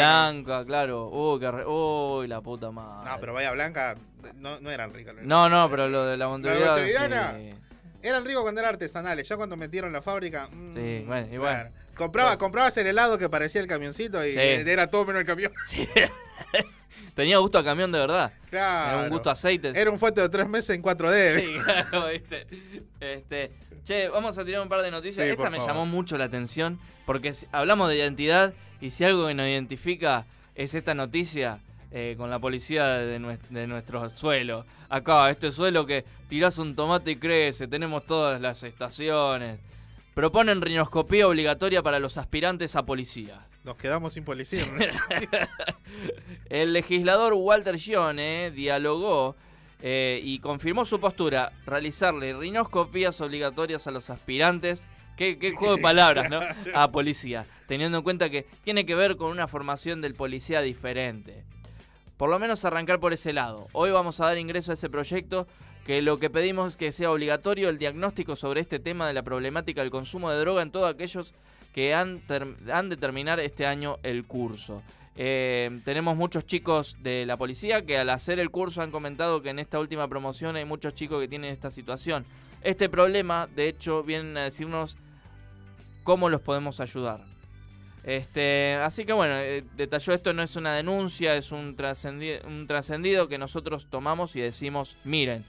Blanca, 0.42 0.64
claro. 0.64 1.08
Uy, 1.10 1.40
re- 1.40 2.28
la 2.28 2.40
puta 2.40 2.70
madre. 2.70 3.10
No, 3.10 3.20
pero 3.20 3.34
Bahía 3.34 3.50
Blanca 3.52 3.94
no, 4.36 4.58
no 4.60 4.70
eran 4.70 4.92
ricas. 4.94 5.14
No, 5.22 5.48
no, 5.48 5.68
pero 5.70 5.88
lo 5.88 6.04
de 6.06 6.16
la 6.16 6.24
La 6.24 6.28
Montevideana. 6.30 6.70
Montevideana, 6.72 7.34
sí. 7.36 7.50
Eran 8.02 8.24
ricos 8.24 8.42
cuando 8.42 8.60
eran 8.60 8.70
artesanales. 8.74 9.28
Ya 9.28 9.36
cuando 9.36 9.56
metieron 9.56 9.92
la 9.92 10.00
fábrica. 10.02 10.48
mm, 10.50 10.72
Sí, 10.74 11.04
bueno, 11.06 11.26
y 11.34 11.38
claro. 11.38 11.70
Compraba, 11.94 12.30
Pues- 12.30 12.40
comprabas 12.40 12.76
el 12.78 12.86
helado 12.88 13.18
que 13.18 13.28
parecía 13.28 13.60
el 13.60 13.66
camioncito 13.66 14.24
y 14.26 14.32
Sí. 14.32 14.38
era 14.38 14.88
todo 14.88 15.04
menos 15.04 15.20
el 15.20 15.26
camión. 15.26 15.52
Sí. 15.66 15.88
Tenía 17.14 17.38
gusto 17.38 17.58
a 17.58 17.64
camión 17.64 17.92
de 17.92 17.98
verdad. 17.98 18.32
Claro. 18.50 18.96
Era 18.98 19.04
un 19.04 19.10
gusto 19.10 19.30
a 19.30 19.34
aceite. 19.34 19.72
Era 19.74 19.90
un 19.90 19.98
fuerte 19.98 20.20
de 20.20 20.28
tres 20.28 20.48
meses 20.48 20.70
en 20.76 20.82
4D. 20.82 21.40
Sí, 21.40 21.56
claro, 21.90 22.08
viste. 22.08 22.46
Este, 23.00 23.52
che, 23.84 24.08
vamos 24.08 24.36
a 24.36 24.44
tirar 24.44 24.60
un 24.62 24.68
par 24.68 24.82
de 24.82 24.90
noticias. 24.90 25.24
Sí, 25.24 25.30
Esta 25.32 25.48
me 25.50 25.58
favor. 25.58 25.72
llamó 25.72 25.86
mucho 25.86 26.18
la 26.18 26.24
atención 26.24 26.78
porque 27.06 27.32
hablamos 27.52 27.88
de 27.88 27.96
identidad 27.96 28.52
y 28.80 28.90
si 28.90 29.04
algo 29.04 29.28
que 29.28 29.34
nos 29.34 29.46
identifica 29.46 30.26
es 30.54 30.74
esta 30.74 30.94
noticia 30.94 31.60
eh, 31.92 32.14
con 32.18 32.30
la 32.30 32.38
policía 32.40 32.86
de, 32.88 33.38
de 33.50 33.66
nuestro 33.66 34.08
suelo. 34.10 34.66
Acá, 34.88 35.30
este 35.30 35.52
suelo 35.52 35.86
que 35.86 36.04
tirás 36.28 36.58
un 36.58 36.74
tomate 36.74 37.12
y 37.12 37.16
crece, 37.16 37.68
tenemos 37.68 38.04
todas 38.06 38.40
las 38.40 38.62
estaciones. 38.64 39.60
Proponen 40.14 40.60
rinoscopía 40.60 41.28
obligatoria 41.28 41.82
para 41.82 41.98
los 42.00 42.16
aspirantes 42.16 42.74
a 42.76 42.84
policía. 42.84 43.40
Nos 43.64 43.76
quedamos 43.76 44.12
sin 44.12 44.24
policía. 44.24 44.64
El 46.50 46.74
legislador 46.74 47.32
Walter 47.32 47.78
Gione 47.78 48.50
dialogó 48.50 49.36
eh, 49.80 50.20
y 50.22 50.38
confirmó 50.38 50.84
su 50.84 51.00
postura, 51.00 51.50
realizarle 51.64 52.34
rinoscopías 52.34 53.20
obligatorias 53.22 53.86
a 53.86 53.90
los 53.90 54.10
aspirantes, 54.10 54.86
qué, 55.16 55.38
qué 55.38 55.52
juego 55.52 55.76
de 55.76 55.82
palabras, 55.82 56.28
¿no? 56.28 56.40
A 56.74 56.92
policía, 56.92 57.46
teniendo 57.66 57.98
en 57.98 58.04
cuenta 58.04 58.28
que 58.28 58.46
tiene 58.62 58.84
que 58.84 58.94
ver 58.94 59.16
con 59.16 59.30
una 59.30 59.48
formación 59.48 60.02
del 60.02 60.14
policía 60.14 60.60
diferente. 60.60 61.44
Por 62.18 62.28
lo 62.28 62.38
menos 62.38 62.66
arrancar 62.66 63.00
por 63.00 63.14
ese 63.14 63.32
lado. 63.32 63.68
Hoy 63.72 63.90
vamos 63.90 64.20
a 64.20 64.26
dar 64.26 64.36
ingreso 64.36 64.72
a 64.72 64.74
ese 64.74 64.90
proyecto 64.90 65.46
que 65.86 66.02
lo 66.02 66.18
que 66.18 66.30
pedimos 66.30 66.72
es 66.72 66.76
que 66.76 66.92
sea 66.92 67.10
obligatorio 67.10 67.70
el 67.70 67.78
diagnóstico 67.78 68.36
sobre 68.36 68.60
este 68.60 68.78
tema 68.78 69.06
de 69.06 69.14
la 69.14 69.22
problemática 69.22 69.80
del 69.80 69.90
consumo 69.90 70.30
de 70.30 70.38
droga 70.38 70.62
en 70.62 70.70
todos 70.70 70.92
aquellos 70.92 71.34
que 71.74 71.92
han, 71.92 72.22
de 72.26 72.96
terminar 72.96 73.40
este 73.40 73.66
año 73.66 73.98
el 74.04 74.24
curso. 74.24 74.82
Eh, 75.16 75.80
tenemos 75.84 76.16
muchos 76.16 76.46
chicos 76.46 76.96
de 77.02 77.26
la 77.26 77.36
policía 77.36 77.84
que 77.84 77.98
al 77.98 78.10
hacer 78.10 78.38
el 78.38 78.50
curso 78.50 78.80
han 78.80 78.90
comentado 78.90 79.42
que 79.42 79.50
en 79.50 79.58
esta 79.58 79.78
última 79.80 80.08
promoción 80.08 80.56
hay 80.56 80.64
muchos 80.64 80.94
chicos 80.94 81.20
que 81.20 81.28
tienen 81.28 81.52
esta 81.52 81.70
situación. 81.70 82.24
Este 82.62 82.88
problema, 82.88 83.48
de 83.54 83.68
hecho, 83.68 84.02
vienen 84.02 84.36
a 84.36 84.44
decirnos 84.44 84.96
cómo 86.04 86.28
los 86.28 86.40
podemos 86.40 86.80
ayudar. 86.80 87.20
Este, 88.04 88.74
así 88.82 89.04
que 89.04 89.12
bueno, 89.12 89.34
eh, 89.38 89.64
detalló 89.76 90.12
esto 90.12 90.32
no 90.32 90.42
es 90.42 90.56
una 90.56 90.74
denuncia, 90.74 91.34
es 91.36 91.52
un 91.52 91.74
trascendi- 91.76 92.44
un 92.44 92.66
trascendido 92.66 93.28
que 93.28 93.38
nosotros 93.38 93.86
tomamos 93.90 94.36
y 94.36 94.40
decimos, 94.40 94.96
miren, 95.04 95.44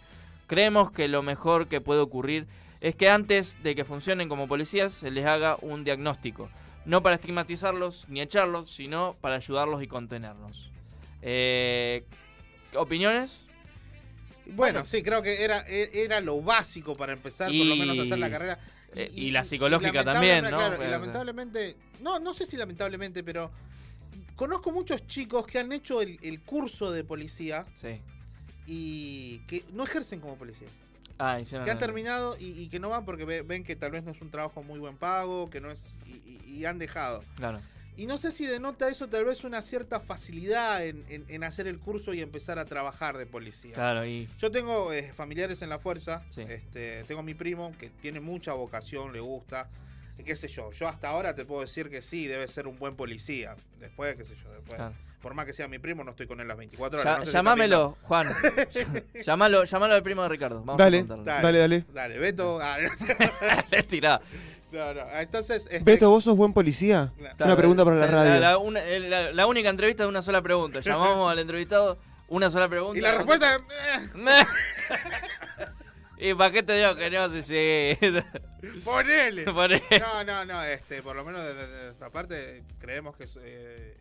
creemos 0.47 0.89
que 0.91 1.07
lo 1.07 1.21
mejor 1.21 1.67
que 1.67 1.81
puede 1.81 1.99
ocurrir 1.99 2.47
es 2.87 2.95
que 2.95 3.09
antes 3.09 3.61
de 3.63 3.73
que 3.73 3.83
funcionen 3.83 4.29
como 4.29 4.47
policías 4.47 4.93
se 4.93 5.09
les 5.09 5.25
haga 5.25 5.57
un 5.61 5.83
diagnóstico. 5.83 6.49
No 6.85 7.01
para 7.01 7.15
estigmatizarlos 7.15 8.05
ni 8.09 8.21
echarlos, 8.21 8.69
sino 8.69 9.15
para 9.21 9.37
ayudarlos 9.37 9.81
y 9.81 9.87
contenerlos. 9.87 10.69
Eh, 11.23 12.05
¿Opiniones? 12.75 13.39
Bueno, 14.51 14.85
sí, 14.85 15.01
creo 15.01 15.23
que 15.23 15.43
era, 15.43 15.61
e- 15.67 15.89
era 16.03 16.21
lo 16.21 16.39
básico 16.43 16.95
para 16.95 17.13
empezar, 17.13 17.47
por 17.47 17.65
lo 17.65 17.75
menos 17.75 17.97
a 17.97 18.03
hacer 18.03 18.19
la 18.19 18.29
carrera. 18.29 18.59
eh, 18.93 19.09
y 19.15 19.31
la 19.31 19.43
psicológica 19.43 20.03
también, 20.03 20.43
¿no? 20.43 20.49
claro, 20.51 20.77
y 20.85 20.87
lamentablemente, 20.87 21.75
no, 22.01 22.19
no 22.19 22.35
sé 22.35 22.45
si 22.45 22.55
lamentablemente, 22.55 23.23
pero 23.23 23.49
conozco 24.35 24.71
muchos 24.71 25.07
chicos 25.07 25.47
que 25.47 25.57
han 25.57 25.71
hecho 25.73 26.01
el, 26.01 26.19
el 26.21 26.41
curso 26.41 26.91
de 26.91 27.03
policía 27.03 27.65
Sí. 27.73 27.99
y 28.67 29.39
que 29.47 29.63
no 29.73 29.83
ejercen 29.85 30.19
como 30.19 30.35
policías. 30.35 30.71
Ah, 31.17 31.39
Que 31.41 31.71
han 31.71 31.79
terminado 31.79 32.35
y, 32.39 32.47
y 32.61 32.67
que 32.67 32.79
no 32.79 32.89
van 32.89 33.05
porque 33.05 33.25
ve- 33.25 33.41
ven 33.41 33.63
que 33.63 33.75
tal 33.75 33.91
vez 33.91 34.03
no 34.03 34.11
es 34.11 34.21
un 34.21 34.29
trabajo 34.31 34.63
muy 34.63 34.79
buen 34.79 34.97
pago, 34.97 35.49
que 35.49 35.61
no 35.61 35.71
es. 35.71 35.93
y, 36.05 36.11
y- 36.29 36.57
y 36.59 36.65
han 36.65 36.77
dejado. 36.77 37.23
Claro. 37.35 37.61
Y 37.97 38.07
no 38.07 38.17
sé 38.17 38.31
si 38.31 38.45
denota 38.45 38.89
eso 38.89 39.07
tal 39.07 39.23
vez 39.23 39.45
una 39.45 39.61
cierta 39.61 40.01
facilidad 40.01 40.85
en, 40.85 41.05
en- 41.07 41.23
en 41.29 41.43
hacer 41.45 41.65
el 41.67 41.79
curso 41.79 42.13
y 42.13 42.21
empezar 42.21 42.59
a 42.59 42.65
trabajar 42.65 43.17
de 43.17 43.25
policía. 43.25 43.73
Claro, 43.75 44.05
y 44.05 44.27
Yo 44.37 44.51
tengo 44.51 44.91
eh, 44.91 45.13
familiares 45.13 45.61
en 45.61 45.69
la 45.69 45.79
fuerza. 45.79 46.21
Sí. 46.29 46.41
Este, 46.41 47.05
tengo 47.05 47.23
mi 47.23 47.33
primo 47.33 47.71
que 47.79 47.89
tiene 47.89 48.19
mucha 48.19 48.51
vocación, 48.53 49.13
le 49.13 49.21
gusta. 49.21 49.69
¿Qué 50.25 50.35
sé 50.35 50.47
yo? 50.49 50.71
Yo 50.73 50.87
hasta 50.89 51.09
ahora 51.09 51.35
te 51.35 51.45
puedo 51.45 51.61
decir 51.61 51.89
que 51.89 52.01
sí, 52.01 52.27
debe 52.27 52.47
ser 52.49 52.67
un 52.67 52.77
buen 52.77 52.95
policía. 52.97 53.55
Después, 53.79 54.15
qué 54.15 54.25
sé 54.25 54.35
yo, 54.43 54.51
después. 54.51 54.75
Claro. 54.77 54.95
Por 55.25 55.33
más 55.33 55.47
que 55.47 55.53
sea 55.53 55.67
mi 55.67 55.79
primo, 55.79 56.03
no 56.03 56.11
estoy 56.11 56.27
con 56.27 56.39
él 56.39 56.47
las 56.47 56.55
24 56.55 56.99
Ya- 56.99 57.01
horas. 57.01 57.13
no 57.17 57.19
sé 57.21 57.25
si 57.25 57.29
está 57.29 57.39
llamámelo, 57.39 57.97
Juan. 58.03 58.29
llámalo, 59.25 59.63
llámalo 59.63 59.95
al 59.95 60.03
primo 60.03 60.21
de 60.21 60.29
Ricardo. 60.29 60.59
Vamos 60.63 60.79
a 60.79 60.83
Dale, 60.83 61.03
dale, 61.03 61.57
dale. 61.57 61.85
Dale, 61.91 62.19
Beto. 62.19 62.59
ah, 62.61 62.77
Le 63.71 63.81
tirá. 63.81 64.21
no, 64.71 64.93
no. 64.93 65.01
Entonces, 65.19 65.63
este, 65.71 65.79
Beto, 65.83 66.11
¿vos 66.11 66.25
sos 66.25 66.37
buen 66.37 66.53
policía? 66.53 67.11
Claro. 67.17 67.43
Una 67.45 67.57
pregunta 67.57 67.83
para 67.83 67.95
la 67.95 68.05
radio. 68.05 68.39
La, 68.39 68.57
una- 68.59 68.85
eh, 68.85 68.99
la- 68.99 69.31
la 69.33 69.47
única 69.47 69.69
entrevista 69.69 70.03
de 70.03 70.09
una 70.09 70.21
sola 70.21 70.43
pregunta. 70.43 70.81
Llamamos 70.81 71.31
al 71.31 71.39
entrevistado, 71.39 71.97
una 72.27 72.51
sola 72.51 72.69
pregunta. 72.69 72.99
y 72.99 73.01
la 73.01 73.13
respuesta. 73.13 73.57
¿Y 76.17 76.33
para 76.35 76.51
qué 76.51 76.61
te 76.63 76.73
digo 76.77 76.95
que 76.95 77.09
no? 77.09 77.27
Sí, 77.29 77.41
sí. 77.41 77.97
Ponele. 78.83 79.43
Ponele. 79.45 79.83
No, 79.99 80.23
no, 80.23 80.45
no, 80.45 80.63
este, 80.63 81.01
por 81.01 81.15
lo 81.15 81.25
menos 81.25 81.41
desde, 81.43 81.85
nuestra 81.87 82.09
parte 82.11 82.63
creemos 82.79 83.17
que 83.17 83.23
es, 83.25 83.37
eh, 83.41 83.94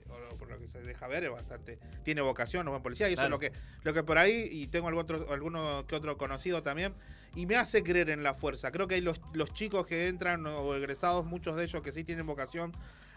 lo 0.54 0.60
que 0.60 0.68
se 0.68 0.80
deja 0.82 1.06
ver 1.08 1.24
es 1.24 1.30
bastante, 1.30 1.78
tiene 2.02 2.20
vocación, 2.22 2.66
es 2.66 2.70
buen 2.70 2.82
policía, 2.82 3.08
y 3.08 3.12
eso 3.14 3.22
Claro. 3.22 3.26
es 3.26 3.30
lo 3.32 3.38
que, 3.40 3.52
lo 3.82 3.92
que 3.92 4.02
por 4.02 4.18
ahí, 4.18 4.48
y 4.50 4.66
tengo 4.68 4.88
algún 4.88 5.02
otro, 5.02 5.32
alguno 5.32 5.84
que 5.86 5.94
otro 5.96 6.16
conocido 6.16 6.62
también, 6.62 6.94
y 7.34 7.46
me 7.46 7.56
hace 7.56 7.82
creer 7.82 8.10
en 8.10 8.22
la 8.22 8.32
fuerza. 8.34 8.70
Creo 8.70 8.86
que 8.88 8.94
hay 8.94 9.00
los, 9.00 9.20
los 9.32 9.52
chicos 9.52 9.86
que 9.86 10.08
entran 10.08 10.46
o 10.46 10.74
egresados, 10.74 11.24
muchos 11.26 11.56
de 11.56 11.64
ellos 11.64 11.82
que 11.82 11.92
sí 11.92 12.04
tienen 12.04 12.26
vocación, 12.26 12.72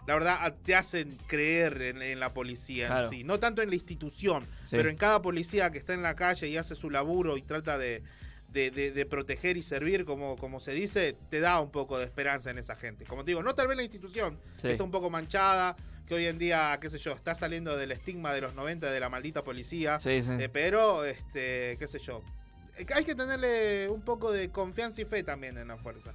la 0.08 0.14
verdad 0.14 0.56
te 0.64 0.74
hacen 0.74 1.18
creer 1.28 1.82
en, 1.82 2.02
en 2.02 2.20
la 2.20 2.34
policía 2.34 2.88
Claro. 2.88 3.04
en 3.06 3.10
sí, 3.10 3.24
no 3.24 3.40
tanto 3.40 3.62
en 3.62 3.70
la 3.70 3.76
institución, 3.76 4.46
Sí. 4.64 4.76
pero 4.78 4.90
en 4.90 4.96
cada 4.98 5.22
policía 5.22 5.70
que 5.72 5.78
está 5.78 5.94
en 5.94 6.02
la 6.02 6.16
calle 6.16 6.48
y 6.48 6.58
hace 6.58 6.76
su 6.76 6.90
laburo 6.90 7.36
y 7.38 7.42
trata 7.42 7.78
de, 7.78 8.04
de, 8.50 8.72
de- 8.72 8.92
de 8.92 9.06
proteger 9.06 9.58
y 9.58 9.62
servir, 9.64 10.06
como, 10.06 10.38
como 10.38 10.62
se 10.62 10.72
dice, 10.72 11.18
te 11.30 11.42
da 11.42 11.60
un 11.60 11.70
poco 11.72 12.00
de 12.00 12.06
esperanza 12.06 12.50
en 12.50 12.58
esa 12.58 12.78
gente. 12.78 13.06
Como 13.06 13.26
te 13.26 13.32
digo, 13.32 13.44
no 13.44 13.54
tal 13.54 13.68
vez 13.68 13.76
la 13.76 13.84
institución, 13.84 14.40
Sí. 14.56 14.62
que 14.64 14.72
está 14.72 14.84
un 14.86 14.92
poco 14.92 15.10
manchada, 15.10 15.76
que 16.08 16.16
hoy 16.16 16.26
en 16.26 16.38
día, 16.38 16.78
qué 16.82 16.90
sé 16.90 16.98
yo, 16.98 17.12
está 17.14 17.36
saliendo 17.36 17.76
del 17.78 17.92
estigma 17.92 18.34
de 18.34 18.42
los 18.42 18.54
90 18.56 18.90
de 18.92 19.00
la 19.00 19.10
maldita 19.10 19.44
policía, 19.44 20.00
Sí, 20.00 20.22
sí. 20.24 20.30
eh, 20.40 20.50
pero, 20.52 21.04
este, 21.06 21.76
qué 21.78 21.88
sé 21.88 22.00
yo, 22.00 22.22
eh, 22.78 22.86
hay 22.96 23.04
que 23.04 23.14
tenerle 23.16 23.90
un 23.90 24.02
poco 24.02 24.32
de 24.32 24.50
confianza 24.50 25.02
y 25.02 25.06
fe 25.06 25.24
también 25.24 25.58
en 25.58 25.68
la 25.68 25.78
fuerza. 25.78 26.14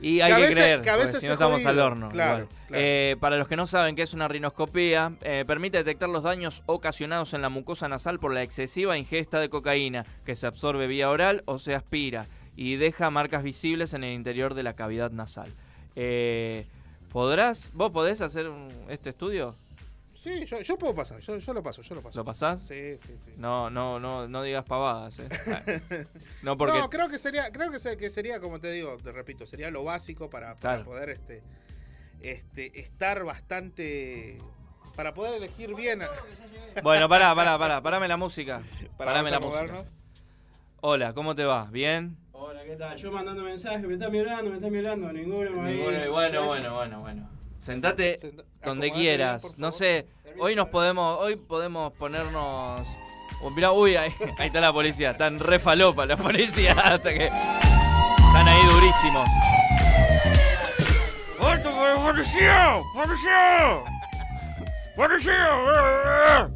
Y 0.00 0.20
hay 0.20 0.28
Que 0.28 0.32
a 0.32 0.36
que, 0.36 0.42
veces- 0.42 0.56
creer, 0.56 0.80
que 0.82 0.90
a 0.90 0.96
veces 0.96 1.18
si 1.20 1.26
no 1.26 1.32
es 1.32 1.36
estamos 1.36 1.54
jodido. 1.54 1.70
al 1.70 1.78
horno. 1.80 2.08
Claro, 2.10 2.38
igual. 2.44 2.56
claro. 2.68 2.82
Eh, 2.84 3.16
para 3.18 3.36
los 3.36 3.48
que 3.48 3.56
no 3.56 3.66
saben 3.66 3.96
qué 3.96 4.02
es 4.02 4.14
una 4.14 4.28
rinoscopía, 4.28 5.12
eh, 5.22 5.42
permite 5.44 5.78
detectar 5.78 6.08
los 6.08 6.22
daños 6.22 6.62
ocasionados 6.66 7.34
en 7.34 7.42
la 7.42 7.48
mucosa 7.48 7.88
nasal 7.88 8.20
por 8.20 8.32
la 8.32 8.44
excesiva 8.44 8.96
ingesta 8.96 9.40
de 9.40 9.48
cocaína, 9.50 10.06
que 10.24 10.36
se 10.36 10.46
absorbe 10.46 10.86
vía 10.86 11.10
oral 11.10 11.42
o 11.46 11.58
se 11.58 11.74
aspira, 11.74 12.26
y 12.54 12.76
deja 12.76 13.10
marcas 13.10 13.42
visibles 13.42 13.92
en 13.92 14.04
el 14.04 14.12
interior 14.14 14.54
de 14.54 14.62
la 14.62 14.74
cavidad 14.74 15.10
nasal. 15.10 15.52
Eh, 15.96 16.64
¿Podrás? 17.12 17.70
¿Vos 17.72 17.90
podés 17.90 18.20
hacer 18.20 18.48
un- 18.48 18.70
este 18.88 19.10
estudio? 19.10 19.54
Sí, 20.14 20.44
yo, 20.46 20.60
yo 20.62 20.76
puedo 20.76 20.94
pasar, 20.94 21.20
yo, 21.20 21.38
yo 21.38 21.52
lo 21.54 21.62
paso, 21.62 21.80
yo 21.82 21.94
lo 21.94 22.02
paso. 22.02 22.18
¿Lo 22.18 22.24
pasás? 22.24 22.60
Sí, 22.62 22.96
sí, 22.98 23.14
sí. 23.24 23.32
No, 23.36 23.70
no, 23.70 24.00
no, 24.00 24.26
no 24.26 24.42
digas 24.42 24.64
pavadas, 24.64 25.20
eh. 25.20 25.28
No, 26.42 26.56
porque 26.58 26.76
No, 26.78 26.90
creo 26.90 27.08
que 27.08 27.18
sería, 27.18 27.50
creo 27.52 27.70
que, 27.70 27.96
que 27.96 28.10
sería, 28.10 28.40
como 28.40 28.60
te 28.60 28.70
digo, 28.72 28.96
te 28.98 29.12
repito, 29.12 29.46
sería 29.46 29.70
lo 29.70 29.84
básico 29.84 30.28
para, 30.28 30.56
para 30.56 30.74
Claro. 30.76 30.84
poder 30.84 31.10
este, 31.10 31.42
este, 32.20 32.80
estar 32.80 33.24
bastante. 33.24 34.38
Para 34.96 35.14
poder 35.14 35.34
elegir 35.34 35.74
bien. 35.74 36.00
Bueno, 36.82 37.08
pará, 37.08 37.34
pará, 37.34 37.58
pará, 37.58 37.80
parame 37.82 38.06
la 38.06 38.16
música. 38.16 38.62
Para 38.96 39.10
Parame 39.12 39.30
la 39.32 39.40
música. 39.40 39.62
movernos. 39.62 39.98
Hola, 40.80 41.12
¿cómo 41.12 41.34
te 41.34 41.44
va? 41.44 41.64
¿Bien? 41.72 42.16
¿Qué 42.68 42.76
tal? 42.76 42.96
Yo 42.98 43.10
mandando 43.10 43.42
mensajes, 43.42 43.80
me 43.80 43.94
están 43.94 44.12
violando, 44.12 44.50
me 44.50 44.56
están 44.56 44.70
violando, 44.70 45.10
ninguno 45.10 45.62
ahí. 45.62 45.74
Ninguno- 45.78 46.10
bueno, 46.12 46.46
bueno, 46.46 46.74
bueno, 46.74 47.00
bueno. 47.00 47.30
Sentate 47.58 48.18
donde 48.62 48.90
quieras. 48.90 49.42
bien, 49.42 49.54
No 49.58 49.72
sé, 49.72 50.06
hoy 50.38 50.54
nos 50.54 50.68
podemos, 50.68 51.18
hoy 51.18 51.36
podemos 51.36 51.92
ponernos. 51.94 52.86
Oh, 53.42 53.50
mirá, 53.50 53.72
uy, 53.72 53.96
ahí, 53.96 54.12
ahí 54.38 54.48
está 54.48 54.60
la 54.60 54.72
policía. 54.72 55.12
Están 55.12 55.38
re 55.38 55.58
falopa 55.58 56.04
la 56.04 56.16
policía. 56.18 56.72
Hasta 56.84 57.14
que. 57.14 57.26
Están 57.26 58.46
ahí 58.48 58.60
durísimos. 58.70 59.28
¡Alto, 61.40 61.70
policía! 62.04 62.82
¡Policía! 62.94 63.80
¡Policía! 64.94 66.48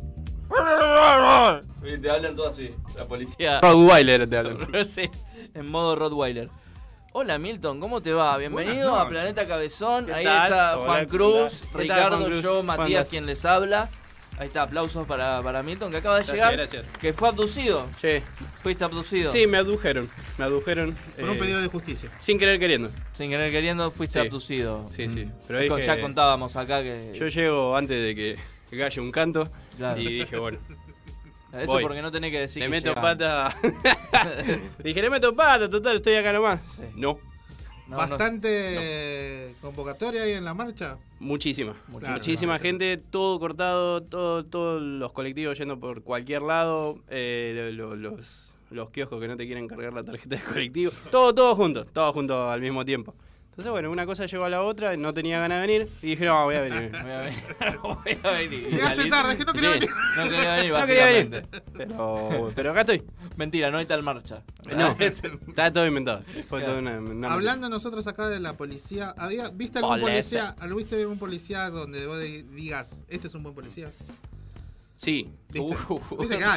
Y 1.85 1.99
te 1.99 2.11
hablan 2.11 2.35
todo 2.37 2.49
así. 2.49 2.75
La 2.97 3.05
policía. 3.07 3.61
Rottweiler 3.63 4.29
te 4.29 4.37
hablan. 4.37 4.85
sí, 4.85 5.09
en 5.55 5.67
modo 5.67 5.97
Rottweiler. 5.97 6.49
Hola 7.15 7.39
Milton, 7.39 7.79
¿cómo 7.79 8.01
te 8.01 8.13
va? 8.13 8.37
Bienvenido 8.39 8.97
a. 8.97 9.09
Planeta 9.09 9.47
Cabezón. 9.47 10.07
¿Qué 10.07 10.15
Ahí 10.15 10.25
tal? 10.25 10.43
está 10.45 10.79
Hola, 10.79 10.87
Juan 10.87 11.01
¿qué 11.01 11.09
Cruz, 11.09 11.65
Ricardo, 11.75 12.17
Juan 12.19 12.31
Cruz? 12.31 12.43
yo, 12.43 12.51
¿Cómo 12.57 12.63
Matías, 12.63 13.09
quien 13.09 13.27
les 13.27 13.45
habla. 13.45 13.91
Ahí 14.39 14.47
está, 14.47 14.63
aplausos 14.63 15.07
para, 15.07 15.43
para 15.43 15.63
Milton 15.63 15.91
que 15.91 15.99
acaba 15.99 16.15
de 16.17 16.21
Gracias, 16.25 16.37
llegar. 16.37 16.57
gracias. 16.57 16.89
Que 16.99 17.13
fue 17.13 17.29
abducido. 17.29 17.87
Sí. 18.01 18.23
Fuiste 18.63 18.83
abducido. 18.83 19.31
Sí, 19.31 19.47
me 19.47 19.59
adujeron. 19.59 20.09
Me 20.39 20.45
adujeron. 20.47 20.97
Por 21.17 21.29
un 21.29 21.37
eh, 21.37 21.39
pedido 21.39 21.61
de 21.61 21.69
justicia. 21.69 22.11
Sin 22.19 22.39
querer 22.39 22.59
queriendo. 22.59 22.91
Sin 23.13 23.29
querer 23.29 23.53
queriendo 23.53 23.91
fuiste 23.91 24.19
Sí. 24.21 24.27
abducido. 24.27 24.87
Sí, 24.89 25.09
sí. 25.11 25.27
Mm. 25.27 25.33
Pero 25.47 25.59
Es 25.61 25.71
que 25.73 25.83
ya 25.83 26.01
contábamos 26.01 26.57
acá 26.57 26.83
que. 26.83 27.13
Yo 27.15 27.29
llego 27.29 27.77
antes 27.77 28.03
de 28.03 28.15
que, 28.15 28.39
que 28.71 28.79
calle 28.79 29.01
un 29.03 29.13
canto. 29.13 29.51
Claro. 29.77 30.01
Y 30.01 30.07
dije, 30.21 30.39
bueno. 30.39 30.59
Eso 31.53 31.73
voy. 31.73 31.83
porque 31.83 32.01
no 32.03 32.11
tenés 32.11 32.31
que 32.31 32.41
decir 32.41 32.61
Le 32.63 32.67
que 32.67 32.71
meto 32.71 32.89
llegan. 32.95 33.03
pata. 33.03 33.57
dije, 34.83 35.03
le 35.03 35.11
meto 35.11 35.35
pata, 35.35 35.69
total, 35.69 35.97
estoy 35.97 36.15
acá 36.15 36.33
nomás. 36.33 36.61
No. 36.95 37.19
No, 37.89 37.97
Bastante 37.99 39.55
convocatoria 39.61 40.23
ahí 40.23 40.33
en 40.33 40.45
la 40.45 40.55
marcha. 40.55 40.97
Muchísima. 41.21 41.77
Muchísima. 41.89 42.17
Muchísima 42.17 42.59
gente, 42.59 42.97
todo 42.97 43.39
cortado, 43.39 44.03
todo, 44.03 44.45
todos 44.47 44.81
los 44.81 45.13
colectivos 45.13 45.59
yendo 45.59 45.79
por 45.79 46.03
cualquier 46.03 46.43
lado, 46.43 47.01
eh, 47.09 47.71
lo- 47.75 47.97
lo- 47.97 47.97
los, 47.97 48.57
los 48.71 48.91
kioscos 48.91 49.21
que 49.21 49.29
no 49.29 49.37
te 49.37 49.47
quieren 49.47 49.69
cargar 49.69 49.93
la 49.93 50.05
tarjeta 50.05 50.37
de 50.37 50.43
colectivo, 50.43 50.91
todo, 51.11 51.35
todo 51.35 51.55
junto, 51.55 51.85
todo 51.85 52.13
junto 52.15 52.51
al 52.51 52.61
mismo 52.63 52.85
tiempo. 52.85 53.15
Entonces, 53.53 53.71
bueno, 53.71 53.91
una 53.91 54.07
cosa 54.07 54.25
llevó 54.25 54.47
a 54.47 54.49
la 54.49 54.63
otra, 54.63 54.97
no 54.97 55.13
tenía 55.13 55.39
ganas 55.39 55.61
de 55.61 55.67
venir 55.67 55.89
y 56.01 56.07
dije, 56.07 56.25
no, 56.25 56.45
voy 56.45 56.55
a 56.55 56.63
venir. 56.63 56.91
Voy 57.03 57.11
a 57.11 57.19
venir. 57.21 57.43
Voy 57.83 58.19
a 58.23 58.31
venir. 58.31 58.69
Llegaste 58.71 59.07
tarde, 59.11 59.33
es 59.33 59.39
que 59.39 59.45
no 59.45 59.53
quería 59.53 59.73
Sí, 59.75 59.79
venir. 59.81 59.91
No 60.17 60.25
quería 60.31 60.55
venir, 60.57 60.73
No 60.73 60.87
quería 60.87 61.05
venir. 61.07 61.29
básicamente. 61.31 61.61
Pero, 61.77 62.53
pero 62.57 62.71
acá 62.71 62.81
estoy. 62.81 63.03
Mentira, 63.37 63.71
no 63.71 63.77
hay 63.77 63.85
tal 63.87 64.03
marcha. 64.03 64.43
No, 64.75 64.97
está 64.99 65.71
todo 65.71 65.87
inventado. 65.87 66.23
Fue 66.49 66.63
todo 66.63 66.79
una, 66.79 66.99
una- 66.99 67.33
Hablando 67.33 67.69
nosotros 67.69 68.07
acá 68.07 68.29
de 68.31 68.41
la 68.41 68.55
policía, 68.55 69.15
¿había, 69.19 69.49
¿viste 69.51 69.79
algún 69.81 70.01
Policía. 70.01 70.55
policía, 70.57 70.75
¿viste 70.77 71.01
algún 71.03 71.19
policía 71.19 71.69
donde 71.71 72.07
vos 72.07 72.21
di- 72.21 72.43
digas, 72.43 73.05
este 73.09 73.27
es 73.29 73.35
un 73.35 73.43
buen 73.43 73.55
policía? 73.55 73.89
Sí. 75.03 75.29
¿Viste? 75.49 75.69
¿Viste 76.19 76.41
los 76.41 76.49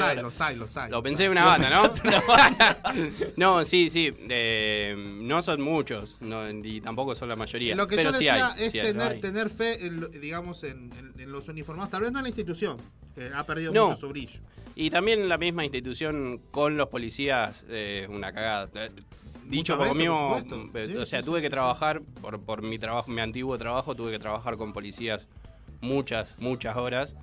hay, 0.00 0.16
los 0.16 0.40
hay, 0.40 0.56
los 0.56 0.76
hay. 0.76 0.90
Lo 0.90 1.00
pensé 1.02 1.24
en 1.26 1.30
una 1.30 1.44
banda, 1.46 1.68
¿no? 1.70 1.92
no, 3.36 3.64
sí, 3.64 3.88
sí. 3.88 4.12
eh, 4.28 4.94
no 5.22 5.40
son 5.42 5.60
muchos, 5.62 6.18
no, 6.20 6.48
y 6.50 6.80
tampoco 6.80 7.14
son 7.14 7.28
la 7.28 7.36
mayoría. 7.36 7.76
Lo 7.76 7.86
que 7.86 7.94
pero 7.96 8.10
yo 8.10 8.18
sí 8.18 8.24
decía 8.24 8.48
hay. 8.48 8.64
es 8.64 8.72
sí 8.72 8.80
hay. 8.80 8.86
tener, 8.92 9.20
tener 9.20 9.48
fe, 9.50 9.86
en, 9.86 10.10
digamos, 10.20 10.64
en, 10.64 10.92
en- 10.98 11.20
en 11.20 11.32
los 11.32 11.48
uniformados. 11.48 11.90
Tal 11.90 12.02
vez 12.02 12.10
no 12.12 12.18
en 12.18 12.24
la 12.24 12.28
institución, 12.30 12.78
que 13.14 13.30
ha 13.32 13.46
perdido 13.46 13.72
No. 13.72 13.88
mucho 13.90 14.00
su 14.00 14.08
brillo. 14.08 14.40
Y 14.74 14.90
también 14.90 15.28
la 15.28 15.38
misma 15.38 15.64
institución 15.64 16.40
con 16.50 16.76
los 16.76 16.88
policías, 16.88 17.64
eh, 17.68 18.06
una 18.10 18.32
cagada. 18.32 18.68
Eh, 18.74 18.90
Dicho 19.44 19.78
por 19.78 19.94
mismo, 19.96 20.36
eh, 20.74 20.88
Sí, 20.90 20.96
o 20.96 21.06
sea, 21.06 21.22
tuve 21.22 21.40
que 21.40 21.48
trabajar, 21.48 22.02
por, 22.20 22.38
por 22.40 22.60
mi 22.60 22.78
trabajo, 22.78 23.10
mi 23.10 23.20
antiguo 23.22 23.56
trabajo, 23.56 23.94
tuve 23.94 24.10
que 24.10 24.18
trabajar 24.18 24.56
con 24.58 24.72
policías 24.74 25.26
muchas, 25.80 26.36
muchas 26.38 26.76
horas. 26.76 27.16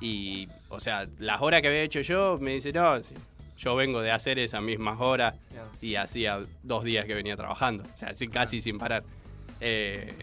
Y, 0.00 0.48
o 0.68 0.80
sea, 0.80 1.06
las 1.18 1.42
horas 1.42 1.60
que 1.60 1.68
había 1.68 1.82
hecho 1.82 2.00
yo, 2.00 2.38
me 2.40 2.52
dice, 2.54 2.72
no, 2.72 3.00
yo 3.58 3.76
vengo 3.76 4.00
de 4.00 4.10
hacer 4.10 4.38
esas 4.38 4.62
mismas 4.62 4.98
horas 5.00 5.34
y 5.82 5.96
hacía 5.96 6.40
dos 6.62 6.84
días 6.84 7.04
que 7.04 7.14
venía 7.14 7.36
trabajando, 7.36 7.84
o 7.94 7.98
sea, 7.98 8.08
así, 8.10 8.28
casi 8.28 8.60
sin 8.62 8.78
parar. 8.78 9.02
Eh, 9.60 10.14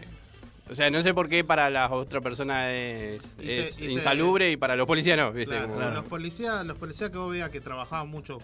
o 0.70 0.76
sea, 0.76 0.90
no 0.90 1.02
sé 1.04 1.14
por 1.14 1.30
qué 1.30 1.44
para 1.44 1.70
las 1.70 1.92
otras 1.92 2.22
personas 2.24 2.72
es, 2.72 3.24
Y 3.40 3.46
se- 3.46 3.60
es 3.62 3.82
y 3.82 3.86
se- 3.86 3.92
insalubre 3.92 4.52
y 4.52 4.58
para 4.58 4.76
los 4.76 4.88
policías 4.88 5.18
no, 5.18 5.32
¿viste? 5.32 5.54
Claro, 5.56 5.94
Los 5.94 6.06
policías, 6.06 6.66
los 6.66 6.78
policías 6.78 7.10
que 7.12 7.18
vos 7.18 7.32
veas 7.32 7.50
que 7.52 7.62
trabajaban 7.62 8.10
mucho 8.10 8.40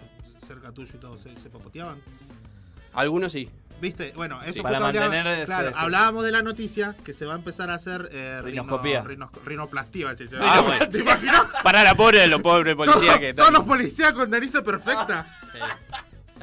cerca 0.48 0.72
tuyo 0.72 0.92
y 0.96 0.98
todo, 1.00 1.18
se, 1.18 1.36
se 1.40 1.50
papoteaban. 1.50 1.98
Algunos 2.94 3.32
sí. 3.32 3.50
¿Viste? 3.84 4.14
Bueno, 4.16 4.36
eso 4.42 4.54
Sí. 4.54 4.60
justo 4.60 4.64
Para 4.64 4.78
hablaba- 4.78 5.08
mantener 5.10 5.28
ese- 5.40 5.46
claro, 5.46 5.72
hablábamos 5.76 6.24
de 6.24 6.32
la 6.32 6.42
noticia 6.42 6.96
que 7.04 7.14
se 7.14 7.26
va 7.26 7.34
a 7.34 7.36
empezar 7.36 7.70
a 7.70 7.74
hacer 7.74 8.08
eh, 8.14 8.38
rino- 8.42 8.64
Rinoscopía. 8.64 9.04
rinoplastia. 9.46 10.16
se 10.16 10.30
Ah, 10.40 10.62
bueno. 10.62 10.88
¿Te 10.88 11.00
imaginas? 11.00 11.42
Para 11.64 11.84
la 11.84 11.94
pobre 11.94 12.20
de 12.20 12.28
los 12.28 12.42
pobres 12.42 12.76
policías 12.76 13.02
Todos- 13.06 13.20
que 13.20 13.34
Todos 13.34 13.52
los 13.52 13.64
policías 13.66 14.14
con 14.14 14.30
narices 14.30 14.62
perfectas. 14.62 15.26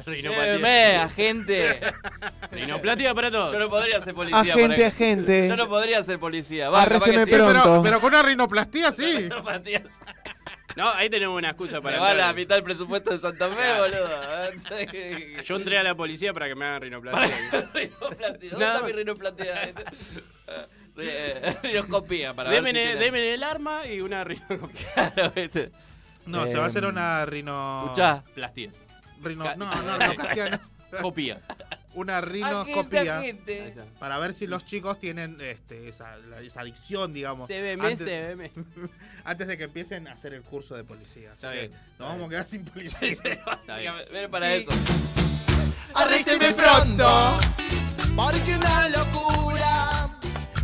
Lléveme, 0.05 0.97
agente. 0.97 1.79
Rinoplastia 2.51 3.13
para 3.15 3.31
todos. 3.31 3.51
Yo 3.53 3.59
no 3.59 3.69
podría 3.69 3.99
ser 4.01 4.13
policía. 4.13 4.39
Agente, 4.53 4.85
agente. 4.85 5.47
Yo 5.47 5.55
no 5.57 5.67
podría 5.67 6.01
ser 6.03 6.19
policía. 6.19 6.69
Va, 6.69 6.83
Arrésteme 6.83 7.25
que 7.25 7.25
sí. 7.25 7.31
pronto. 7.37 7.61
Pero, 7.63 7.81
pero 7.83 8.01
con 8.01 8.13
una 8.13 8.21
rinoplastia 8.23 8.91
sí. 8.91 9.29
No, 10.75 10.89
ahí 10.93 11.09
tenemos 11.09 11.37
una 11.37 11.49
excusa 11.49 11.77
Se 11.77 11.81
para. 11.83 11.99
va 11.99 12.07
a 12.07 12.11
entrar. 12.11 12.27
la 12.27 12.33
mitad 12.33 12.55
del 12.55 12.63
presupuesto 12.63 13.11
de 13.11 13.17
Santa 13.19 13.49
Fe, 13.49 13.79
boludo. 13.79 15.41
Yo 15.43 15.55
entré 15.55 15.77
a 15.77 15.83
la 15.83 15.95
policía 15.95 16.33
para 16.33 16.47
que 16.47 16.55
me 16.55 16.65
hagan 16.65 16.81
rinoplastia. 16.81 17.69
¿Dónde 17.99 18.41
está 18.49 18.81
mi 18.83 18.91
rinoplastia? 18.91 19.73
Eh, 20.97 21.57
Rinoscopía 21.63 22.33
para 22.33 22.49
Deme, 22.49 22.73
ver 22.73 22.93
si 22.93 22.99
tiene- 22.99 23.33
el 23.33 23.43
arma 23.43 23.87
y 23.87 24.01
una. 24.01 24.25
Claro, 24.93 25.31
¿viste? 25.33 25.71
No, 26.25 26.45
se 26.47 26.57
va 26.57 26.65
a 26.65 26.67
hacer 26.67 26.85
una 26.85 27.25
rino. 27.25 27.83
Escuchá. 27.85 28.23
Rino, 29.23 29.43
Ca- 29.45 29.55
no, 29.55 29.73
no, 29.73 29.97
rinoplastia 29.97 30.49
no. 30.91 30.97
Copia. 31.01 31.39
Una 31.93 32.21
rinoscopía 32.21 33.21
para 33.99 34.17
ver 34.17 34.33
si 34.33 34.47
los 34.47 34.65
chicos 34.65 34.99
tienen 34.99 35.37
este, 35.41 35.89
esa, 35.89 36.15
la- 36.17 36.39
esa 36.41 36.61
adicción, 36.61 37.13
digamos. 37.13 37.47
CBM, 37.49 37.85
antes, 37.85 38.07
CBM. 38.07 38.51
antes 39.25 39.47
de 39.47 39.57
que 39.57 39.63
empiecen 39.65 40.07
a 40.07 40.13
hacer 40.13 40.33
el 40.33 40.41
curso 40.43 40.75
de 40.75 40.83
policía. 40.83 41.33
Así 41.33 41.45
Está 41.45 41.51
que 41.51 41.59
bien, 41.59 41.71
nos 41.71 41.81
está 41.91 42.03
vamos 42.05 42.17
bien. 42.17 42.25
a 42.25 42.29
quedar 42.29 42.45
sin 42.45 42.65
policía. 42.65 43.09
Está 43.61 43.77
bien. 43.77 43.93
Ven 44.11 44.31
para 44.31 44.53
eso. 44.53 44.71
Arrésteme 45.93 46.53
pronto. 46.53 47.39
Porque 48.15 48.55
una 48.55 48.89
locura 48.89 50.09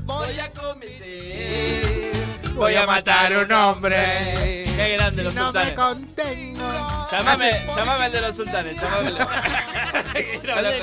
Voy 0.03 0.39
a 0.39 0.51
cometer. 0.51 2.11
Voy 2.55 2.75
a 2.75 2.85
matar 2.85 3.33
a 3.33 3.39
un 3.41 3.51
hombre. 3.51 4.63
Qué 4.75 4.93
grande 4.97 5.17
Si 5.17 5.23
los 5.23 5.35
no 5.35 5.51
me 5.51 5.75
contengo. 5.75 6.71
Llamame, 7.11 7.65
llamame 7.75 8.05
al 8.05 8.11
de 8.11 8.21
los 8.21 8.35
sultanes. 8.35 8.81
Llamame 8.81 9.11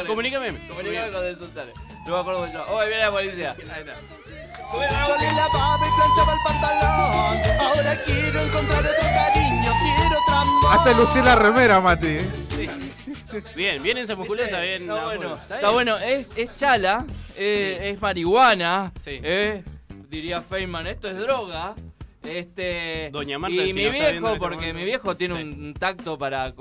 Comunícame. 0.07 0.53
Comunícame 0.69 1.11
con 1.13 1.25
el 1.25 1.37
sultanes. 1.37 1.75
No 2.07 2.15
me 2.15 2.21
acuerdo 2.21 2.47
yo. 2.53 2.65
Oh, 2.69 2.79
ahí 2.81 2.89
viene 2.89 3.03
la 3.05 3.11
policía. 3.11 3.57
Ahí 3.75 3.81
está. 3.81 3.93
Yo 4.73 5.17
le 5.19 5.33
lavaba 5.37 5.87
y 5.87 5.91
planchaba 5.97 6.33
el 6.33 6.39
pantalón 6.45 7.61
Ahora 7.61 7.97
quiero 8.05 8.41
encontrar 8.41 8.81
otro 8.81 9.09
cariño 9.15 9.71
Quiero 9.97 10.21
otro 10.21 10.35
amor 10.35 10.73
Hace 10.73 10.95
lucir 10.97 11.25
la 11.25 11.37
remera, 11.37 11.81
Mati. 11.81 12.09
¿eh? 12.09 12.71
Bien, 13.55 13.83
bien 13.83 13.99
esa 13.99 14.15
musculosa, 14.17 14.61
bien. 14.61 14.83
Está 14.83 15.05
bueno, 15.05 15.35
Está 15.35 15.55
está 15.57 15.71
bueno. 15.71 15.97
Es, 15.99 16.29
es 16.37 16.55
chala, 16.55 17.05
eh, 17.37 17.91
es 17.93 18.01
marihuana, 18.01 18.93
Sí. 19.01 19.21
eh, 19.23 19.63
diría 20.09 20.41
Feynman, 20.41 20.87
esto 20.87 21.09
es 21.09 21.17
droga. 21.19 21.75
Este, 22.23 23.11
Doña 23.13 23.39
Marta, 23.39 23.55
y 23.57 23.67
si 23.67 23.73
mi 23.75 23.91
viejo, 23.91 24.29
este 24.29 24.39
porque 24.39 24.73
mi 24.73 24.85
viejo 24.85 25.17
tiene 25.17 25.37
Sí. 25.37 25.43
un 25.43 25.75
tacto 25.75 26.17
para 26.17 26.53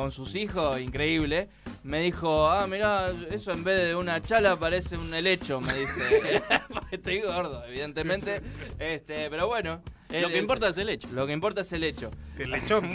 con, 0.00 0.12
sus 0.12 0.34
hijos 0.34 0.80
increíble, 0.80 1.48
me 1.82 2.00
dijo, 2.00 2.48
ah, 2.48 2.66
mirá, 2.66 3.12
eso 3.30 3.52
en 3.52 3.64
vez 3.64 3.88
de 3.88 3.94
una 3.94 4.22
chala 4.22 4.56
parece 4.56 4.96
un 4.96 5.12
helecho, 5.12 5.60
me 5.60 5.72
dice. 5.74 6.42
Estoy 6.90 7.20
gordo, 7.20 7.64
evidentemente. 7.66 8.40
Este, 8.78 9.30
pero 9.30 9.46
bueno. 9.46 9.82
Lo 10.10 10.28
que 10.28 10.38
importa 10.38 10.68
es 10.68 10.78
el 10.78 10.88
hecho. 10.88 11.08
Lo 11.12 11.26
que 11.26 11.32
importa 11.32 11.60
es 11.60 11.72
el 11.72 11.84
hecho. 11.84 12.10
El 12.38 12.50
lechón. 12.50 12.90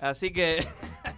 Así 0.00 0.32
que. 0.32 0.66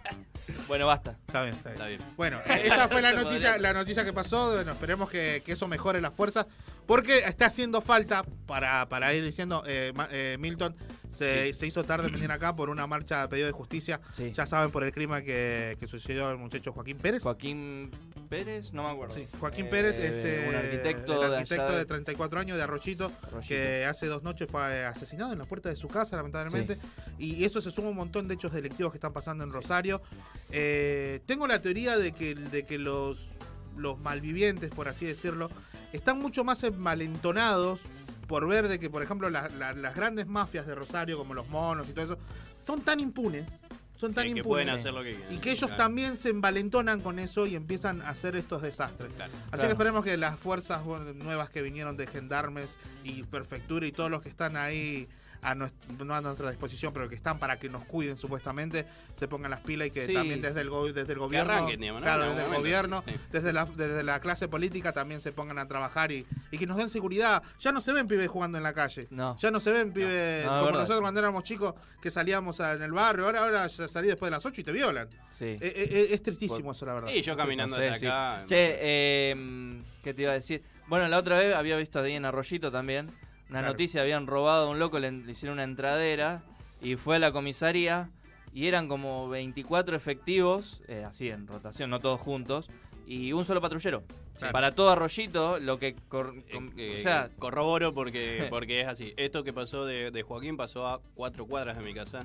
bueno, 0.69 0.87
basta. 0.87 1.19
Está 1.27 1.43
bien, 1.43 1.55
está 1.55 1.71
bien. 1.71 1.75
Está 1.75 1.87
bien. 1.89 2.01
Bueno, 2.17 2.41
esa 2.47 2.89
fue 2.89 3.03
la 3.03 3.13
noticia, 3.23 3.59
la 3.59 3.73
noticia 3.73 4.05
que 4.05 4.13
pasó. 4.13 4.55
Bueno, 4.55 4.73
esperemos 4.73 5.11
que, 5.11 5.43
que 5.45 5.53
eso 5.53 5.69
mejore 5.69 6.01
las 6.01 6.15
fuerzas. 6.15 6.47
Porque 6.87 7.19
está 7.19 7.47
haciendo 7.47 7.81
falta, 7.81 8.25
para, 8.47 8.89
para 8.89 9.13
ir 9.13 9.25
diciendo, 9.25 9.65
eh, 9.67 9.93
Ma- 9.95 10.09
eh, 10.11 10.37
Milton, 10.39 10.77
se, 11.17 11.53
se 11.55 11.67
hizo 11.67 11.85
tarde 11.85 12.09
venir 12.11 12.31
acá 12.31 12.55
por 12.55 12.71
una 12.71 12.87
marcha 12.87 13.23
de 13.23 13.29
pedido 13.29 13.47
de 13.47 13.53
justicia. 13.53 14.01
Sí. 14.13 14.33
Ya 14.33 14.47
saben 14.47 14.71
por 14.71 14.85
el 14.85 14.93
crimen 14.93 15.25
que, 15.25 15.77
que 15.81 15.89
sucedió 15.89 16.29
al 16.29 16.39
muchacho 16.39 16.73
Joaquín 16.73 16.99
Pérez. 16.99 17.23
Joaquín 17.23 17.91
Pérez, 18.29 18.73
no 18.73 18.83
me 18.85 18.91
acuerdo. 18.91 19.15
Sí, 19.15 19.27
Joaquín 19.41 19.67
Eh, 19.67 19.69
Pérez, 19.71 19.99
este, 19.99 20.49
un 20.49 20.55
arquitecto, 20.55 21.23
el 21.25 21.31
de 21.31 21.37
arquitecto 21.37 21.63
allá 21.67 21.79
de 21.79 21.85
34 21.87 22.41
años 22.41 22.57
de 22.57 22.63
Arrochito, 22.63 23.13
que 23.47 23.85
hace 23.85 24.07
dos 24.07 24.23
noches 24.23 24.49
fue 24.51 24.85
asesinado 24.85 25.33
en 25.33 25.39
la 25.39 25.45
puerta 25.45 25.69
de 25.69 25.77
su 25.77 25.89
casa, 25.89 26.17
lamentablemente. 26.17 26.79
Y 27.19 27.45
eso 27.45 27.61
se 27.61 27.71
suma 27.71 27.89
a 27.89 27.91
un 27.91 27.97
montón 27.97 28.29
de 28.29 28.35
hechos 28.35 28.53
delictivos 28.53 28.93
que 28.93 28.99
están 28.99 29.13
pasando 29.13 29.45
en 29.45 29.51
Rosario. 29.53 30.03
Eh, 30.51 31.21
tengo 31.27 31.47
la 31.47 31.61
teoría 31.63 31.97
de 31.97 32.13
que, 32.13 32.35
de 32.35 32.65
que 32.65 32.79
los, 32.79 33.29
los 33.77 33.99
malvivientes, 33.99 34.71
por 34.71 34.89
así 34.89 35.07
decirlo, 35.07 35.51
están 35.93 36.19
mucho 36.19 36.45
más 36.45 36.63
envalentonados 36.65 37.81
por 38.27 38.47
ver 38.49 38.69
de 38.69 38.79
que, 38.79 38.91
por 38.91 39.03
ejemplo, 39.03 39.31
la- 39.31 39.49
la- 39.51 39.73
las 39.73 39.95
grandes 39.95 40.27
mafias 40.27 40.67
de 40.67 40.75
Rosario, 40.75 41.17
como 41.19 41.35
los 41.35 41.49
monos 41.49 41.89
y 41.89 41.93
todo 41.93 42.05
eso, 42.05 42.19
son 42.65 42.81
tan 42.83 43.01
impunes. 43.01 43.49
Son 43.97 44.13
tan 44.13 44.25
Que- 44.27 44.35
que 44.35 44.39
impunes. 44.41 44.67
pueden 44.67 44.69
hacer 44.79 44.93
lo 44.93 45.03
que 45.03 45.15
quieran. 45.15 45.35
Y 45.35 45.39
que 45.39 45.51
ellos 45.53 45.69
Claro. 45.71 45.77
también 45.85 46.17
se 46.19 46.29
envalentonan 46.29 47.01
con 47.01 47.19
eso 47.19 47.47
y 47.47 47.55
empiezan 47.57 48.03
a 48.03 48.11
hacer 48.11 48.37
estos 48.37 48.61
desastres. 48.61 49.11
Así 49.11 49.31
Claro. 49.51 49.63
que 49.63 49.67
esperemos 49.69 50.05
que 50.05 50.17
las 50.19 50.39
fuerzas 50.39 50.85
nuevas 51.15 51.49
que 51.49 51.63
vinieron 51.63 51.97
de 51.97 52.07
gendarmes 52.07 52.77
y 53.05 53.23
prefectura 53.23 53.87
y 53.87 53.93
todos 53.93 54.11
los 54.11 54.21
que 54.21 54.29
están 54.29 54.57
ahí 54.59 55.09
a 55.43 55.55
nues- 55.55 55.73
no 56.05 56.15
a 56.15 56.21
nuestra 56.21 56.49
disposición, 56.51 56.93
pero 56.93 57.09
que 57.09 57.15
están 57.15 57.39
para 57.39 57.59
que 57.59 57.69
nos 57.69 57.85
cuiden 57.85 58.17
supuestamente, 58.19 58.87
se 59.17 59.29
pongan 59.29 59.51
las 59.51 59.61
pilas 59.61 59.89
y 59.89 59.91
que 59.91 60.07
Sí. 60.07 60.13
también 60.15 60.41
desde 60.43 60.61
el, 60.61 60.71
go- 60.71 60.93
desde 60.93 61.13
el 61.13 61.19
gobierno, 61.19 61.53
arranquen, 61.53 61.81
digamos, 61.81 62.01
¿no? 62.01 62.05
claro, 62.05 62.25
En 62.25 62.37
desde 62.37 62.51
el 62.51 62.57
gobierno, 62.57 63.03
sí. 63.07 63.15
desde, 63.33 63.53
la, 63.53 63.65
desde 63.65 64.03
la 64.03 64.21
clase 64.21 64.49
política 64.49 64.93
también 64.93 65.21
se 65.21 65.33
pongan 65.33 65.59
a 65.59 65.67
trabajar 65.69 66.13
y, 66.13 66.27
y 66.51 66.59
que 66.59 66.67
nos 66.67 66.77
den 66.77 66.89
seguridad. 66.91 67.43
Ya 67.61 67.73
no 67.73 67.81
se 67.81 67.93
ven 67.93 68.07
pibes 68.09 68.29
jugando 68.29 68.59
en 68.59 68.65
la 68.65 68.73
calle. 68.73 69.07
No. 69.11 69.37
Ya 69.39 69.51
no 69.51 69.61
se 69.61 69.73
ven 69.73 69.93
pibes 69.93 70.45
No, 70.45 70.51
es 70.51 70.55
como 70.59 70.65
verdad. 70.67 70.81
nosotros 70.81 71.01
cuando 71.01 71.21
éramos 71.21 71.45
chicos 71.45 71.75
que 72.01 72.11
salíamos 72.11 72.61
en 72.61 72.83
el 72.83 72.93
barrio. 72.93 73.25
Ahora, 73.27 73.41
ahora 73.45 73.67
ya 73.67 73.89
salí 73.89 74.09
después 74.09 74.29
de 74.29 74.37
las 74.37 74.45
8 74.47 74.61
y 74.61 74.65
te 74.65 74.73
violan. 74.73 75.09
Sí. 75.39 75.45
Eh, 75.45 75.59
eh, 75.61 76.09
es 76.11 76.23
tristísimo 76.23 76.73
eso, 76.73 76.87
la 76.87 76.95
verdad. 76.95 77.09
Sí, 77.13 77.21
yo 77.23 77.37
caminando 77.37 77.77
No 77.77 77.83
sé, 77.83 77.89
hasta 77.89 77.99
sí. 78.01 78.07
acá. 78.07 78.43
Che, 78.47 78.79
eh, 78.81 79.83
¿qué 80.03 80.15
te 80.15 80.23
iba 80.23 80.31
a 80.33 80.35
decir? 80.35 80.63
Bueno, 80.89 81.09
la 81.09 81.19
otra 81.19 81.37
vez 81.39 81.55
había 81.55 81.77
visto 81.77 82.01
ahí 82.01 82.13
en 82.15 82.25
Arroyito 82.25 82.71
también 82.71 83.11
una 83.51 83.61
Claro. 83.61 83.73
noticia, 83.75 84.03
habían 84.03 84.27
robado 84.27 84.67
a 84.67 84.71
un 84.71 84.79
loco, 84.79 84.99
le, 84.99 85.11
le 85.13 85.33
hicieron 85.33 85.55
una 85.55 85.65
entradera 85.65 86.43
y 86.81 86.97
fue 86.97 87.17
a 87.17 87.19
la 87.19 87.33
comisaría 87.33 88.11
y 88.53 88.67
eran 88.67 88.89
como 88.89 89.29
24 89.29 89.97
efectivos, 89.97 90.81
eh, 90.89 91.05
así 91.07 91.29
en 91.31 91.47
rotación, 91.47 91.91
no 91.91 92.01
todos 92.01 92.21
juntos, 92.21 92.69
y 93.07 93.33
un 93.33 93.45
solo 93.45 93.61
patrullero. 93.61 94.03
Claro. 94.39 94.53
Para 94.53 94.75
todo 94.75 94.91
Arroyito, 94.91 95.59
lo 95.59 95.79
que... 95.79 95.95
cor- 96.09 96.35
com- 96.53 96.73
Eh, 96.77 96.95
o 96.95 96.99
sea, 96.99 97.31
corroboro 97.39 97.95
porque, 97.95 98.47
porque 98.51 98.81
es 98.81 98.89
así. 98.89 99.15
Esto 99.17 99.45
que 99.45 99.53
pasó 99.53 99.85
de, 99.87 100.11
de 100.11 100.23
Joaquín 100.23 100.57
pasó 100.57 100.87
a 100.89 101.01
cuatro 101.15 101.47
cuadras 101.47 101.77
de 101.79 101.85
mi 101.85 101.95
casa. 101.95 102.25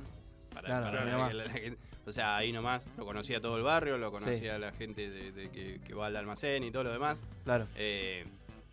Para, 0.53 0.67
Claro, 0.67 0.85
para 0.97 1.33
la- 1.33 1.51
o 2.05 2.11
sea, 2.11 2.35
ahí 2.35 2.51
nomás 2.51 2.85
lo 2.97 3.05
conocía 3.05 3.39
todo 3.39 3.57
el 3.57 3.63
barrio, 3.63 3.97
lo 3.99 4.11
conocía 4.11 4.57
la 4.57 4.71
gente 4.71 5.09
de, 5.09 5.31
de 5.31 5.49
que, 5.51 5.79
que 5.85 5.93
va 5.93 6.07
al 6.07 6.15
almacén 6.15 6.63
y 6.63 6.71
todo 6.71 6.83
lo 6.85 6.91
demás. 6.91 7.23
Claro. 7.43 7.67
Eh, 7.75 8.25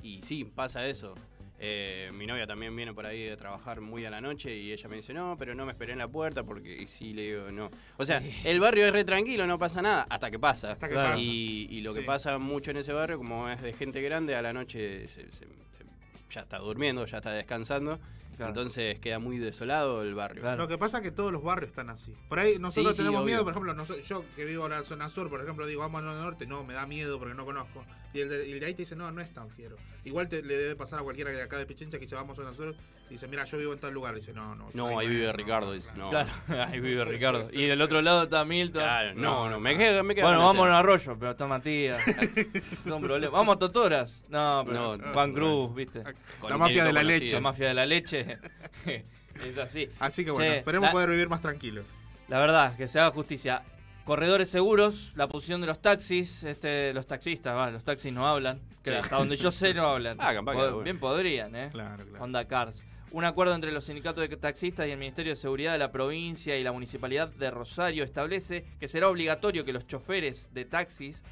y 0.02 0.22
sí, 0.22 0.44
pasa 0.44 0.86
eso. 0.88 1.14
Eh, 1.60 2.10
mi 2.14 2.24
novia 2.24 2.46
también 2.46 2.74
viene 2.76 2.94
por 2.94 3.04
ahí 3.04 3.24
de 3.24 3.36
trabajar 3.36 3.80
muy 3.80 4.04
a 4.04 4.10
la 4.10 4.20
noche 4.20 4.56
y 4.56 4.70
ella 4.70 4.88
me 4.88 4.94
dice, 4.96 5.12
no, 5.12 5.36
pero 5.36 5.54
no 5.56 5.66
me 5.66 5.72
esperé 5.72 5.92
en 5.92 5.98
la 5.98 6.06
puerta 6.06 6.44
porque 6.44 6.82
y 6.82 6.86
sí 6.86 7.12
le 7.12 7.22
digo, 7.22 7.50
no. 7.50 7.68
O 7.96 8.04
sea, 8.04 8.22
el 8.44 8.60
barrio 8.60 8.86
es 8.86 8.92
re 8.92 9.02
tranquilo, 9.04 9.44
no 9.46 9.58
pasa 9.58 9.82
nada, 9.82 10.06
hasta 10.08 10.30
que 10.30 10.38
pasa. 10.38 10.70
Hasta 10.70 10.86
que 10.86 10.94
Claro. 10.94 11.08
pasa. 11.14 11.20
Y, 11.20 11.66
y 11.70 11.80
lo 11.80 11.92
que 11.92 12.00
Sí. 12.02 12.06
pasa 12.06 12.38
mucho 12.38 12.70
en 12.70 12.76
ese 12.76 12.92
barrio, 12.92 13.18
como 13.18 13.48
es 13.48 13.60
de 13.60 13.72
gente 13.72 14.00
grande, 14.00 14.36
a 14.36 14.42
la 14.42 14.52
noche 14.52 15.08
se- 15.08 15.24
se- 15.32 15.46
se- 15.46 15.84
ya 16.30 16.42
está 16.42 16.58
durmiendo, 16.58 17.04
ya 17.06 17.16
está 17.18 17.32
descansando. 17.32 17.98
Claro. 18.38 18.52
Entonces 18.52 19.00
queda 19.00 19.18
muy 19.18 19.38
desolado 19.38 20.02
el 20.02 20.14
barrio. 20.14 20.42
Claro. 20.42 20.58
Lo 20.58 20.68
que 20.68 20.78
pasa 20.78 20.98
es 20.98 21.02
que 21.02 21.10
todos 21.10 21.32
los 21.32 21.42
barrios 21.42 21.70
están 21.70 21.90
así. 21.90 22.14
Por 22.28 22.38
ahí 22.38 22.56
nosotros 22.60 22.96
Sí, 22.96 23.02
tenemos 23.02 23.24
miedo, 23.24 23.42
por 23.42 23.52
ejemplo, 23.52 23.84
yo 24.04 24.24
que 24.36 24.44
vivo 24.44 24.64
en 24.66 24.70
la 24.70 24.84
zona 24.84 25.10
sur, 25.10 25.28
por 25.28 25.42
ejemplo, 25.42 25.66
digo, 25.66 25.80
vamos 25.80 26.02
al 26.02 26.06
norte, 26.06 26.46
no, 26.46 26.62
me 26.62 26.72
da 26.72 26.86
miedo 26.86 27.18
porque 27.18 27.34
no 27.34 27.44
conozco. 27.44 27.84
Y 28.14 28.20
el 28.20 28.28
de, 28.28 28.48
y 28.48 28.52
el 28.52 28.60
de 28.60 28.66
ahí 28.66 28.74
te 28.74 28.82
dice, 28.82 28.94
no, 28.94 29.10
no 29.10 29.20
es 29.20 29.34
tan 29.34 29.50
fiero. 29.50 29.76
Igual 30.04 30.28
te, 30.28 30.40
le 30.42 30.56
debe 30.56 30.76
pasar 30.76 31.00
a 31.00 31.02
cualquiera 31.02 31.32
de 31.32 31.42
acá 31.42 31.58
de 31.58 31.66
Pichincha 31.66 31.98
que 31.98 32.04
dice, 32.04 32.14
vamos 32.14 32.38
a 32.38 32.42
zona 32.42 32.54
sur, 32.54 32.76
dice, 33.10 33.28
mira, 33.28 33.44
yo 33.44 33.58
vivo 33.58 33.72
en 33.72 33.78
tal 33.78 33.92
lugar. 33.94 34.14
Dice, 34.14 34.32
no, 34.32 34.54
no. 34.54 34.68
No, 34.74 34.98
ahí 34.98 35.06
vive 35.08 35.26
no, 35.26 35.32
Ricardo, 35.32 35.66
no, 35.68 35.72
dice. 35.72 35.88
claro. 35.94 36.10
No, 36.10 36.10
Claro, 36.46 36.70
ahí 36.72 36.80
vive 36.80 37.04
Ricardo. 37.04 37.48
Y 37.52 37.66
del 37.66 37.80
otro 37.82 38.00
lado 38.02 38.24
está 38.24 38.44
Milton. 38.44 38.82
Claro, 38.82 39.14
no, 39.14 39.48
no, 39.48 39.60
me 39.60 39.76
quedo, 39.76 40.02
me 40.04 40.14
quedo 40.14 40.26
Bueno, 40.26 40.44
vamos 40.44 40.66
a 40.66 40.68
un 40.68 40.74
arroyo, 40.74 41.16
pero 41.18 41.30
está 41.32 41.46
Matías. 41.46 41.98
Son 42.62 43.00
problemas. 43.02 43.32
Vamos 43.32 43.56
a 43.56 43.58
Totoras. 43.58 44.24
No, 44.28 44.64
pero 44.66 44.96
No, 44.96 45.12
Juan 45.12 45.30
no, 45.30 45.34
Cruz, 45.34 45.74
¿viste? 45.74 46.02
Con 46.40 46.50
La 46.50 46.58
mafia 46.58 46.84
de 46.84 46.92
la 46.92 47.00
conocido. 47.00 47.20
leche. 47.24 47.34
La 47.34 47.40
mafia 47.40 47.68
de 47.68 47.74
la 47.74 47.86
leche. 47.86 48.38
es 49.46 49.58
así. 49.58 49.88
Así 49.98 50.24
que 50.24 50.30
bueno, 50.30 50.50
Che, 50.52 50.58
esperemos 50.58 50.88
la- 50.88 50.92
poder 50.92 51.10
vivir 51.10 51.28
más 51.28 51.40
tranquilos. 51.40 51.86
La 52.28 52.38
verdad, 52.38 52.76
que 52.76 52.88
se 52.88 53.00
haga 53.00 53.10
justicia. 53.10 53.62
Corredores 54.04 54.48
seguros, 54.48 55.12
la 55.16 55.28
posición 55.28 55.60
de 55.60 55.66
los 55.66 55.82
taxis, 55.82 56.42
este, 56.44 56.94
los 56.94 57.06
taxistas, 57.06 57.54
va, 57.54 57.70
los 57.70 57.84
taxis 57.84 58.10
no 58.10 58.26
hablan, 58.26 58.58
Sí. 58.82 58.90
hasta 58.94 59.16
donde 59.16 59.36
yo 59.36 59.50
sé 59.50 59.74
no 59.74 59.86
hablan. 59.86 60.16
Ah, 60.18 60.32
capaz 60.32 60.52
que 60.52 60.58
Pod- 60.58 60.64
bueno. 60.70 60.80
Bien 60.84 60.98
podrían, 60.98 61.54
¿eh? 61.54 61.68
Claro, 61.70 62.04
claro. 62.06 62.24
Honda 62.24 62.46
Cars. 62.46 62.84
Un 63.10 63.24
acuerdo 63.24 63.54
entre 63.54 63.72
los 63.72 63.86
sindicatos 63.86 64.28
de 64.28 64.36
taxistas 64.36 64.86
y 64.86 64.90
el 64.90 64.98
Ministerio 64.98 65.32
de 65.32 65.36
Seguridad 65.36 65.72
de 65.72 65.78
la 65.78 65.90
provincia 65.90 66.58
y 66.58 66.62
la 66.62 66.72
Municipalidad 66.72 67.28
de 67.28 67.50
Rosario 67.50 68.04
establece 68.04 68.64
que 68.78 68.86
será 68.86 69.08
obligatorio 69.08 69.64
que 69.64 69.72
los 69.72 69.86
choferes 69.86 70.52
de 70.52 70.66
taxis 70.66 71.24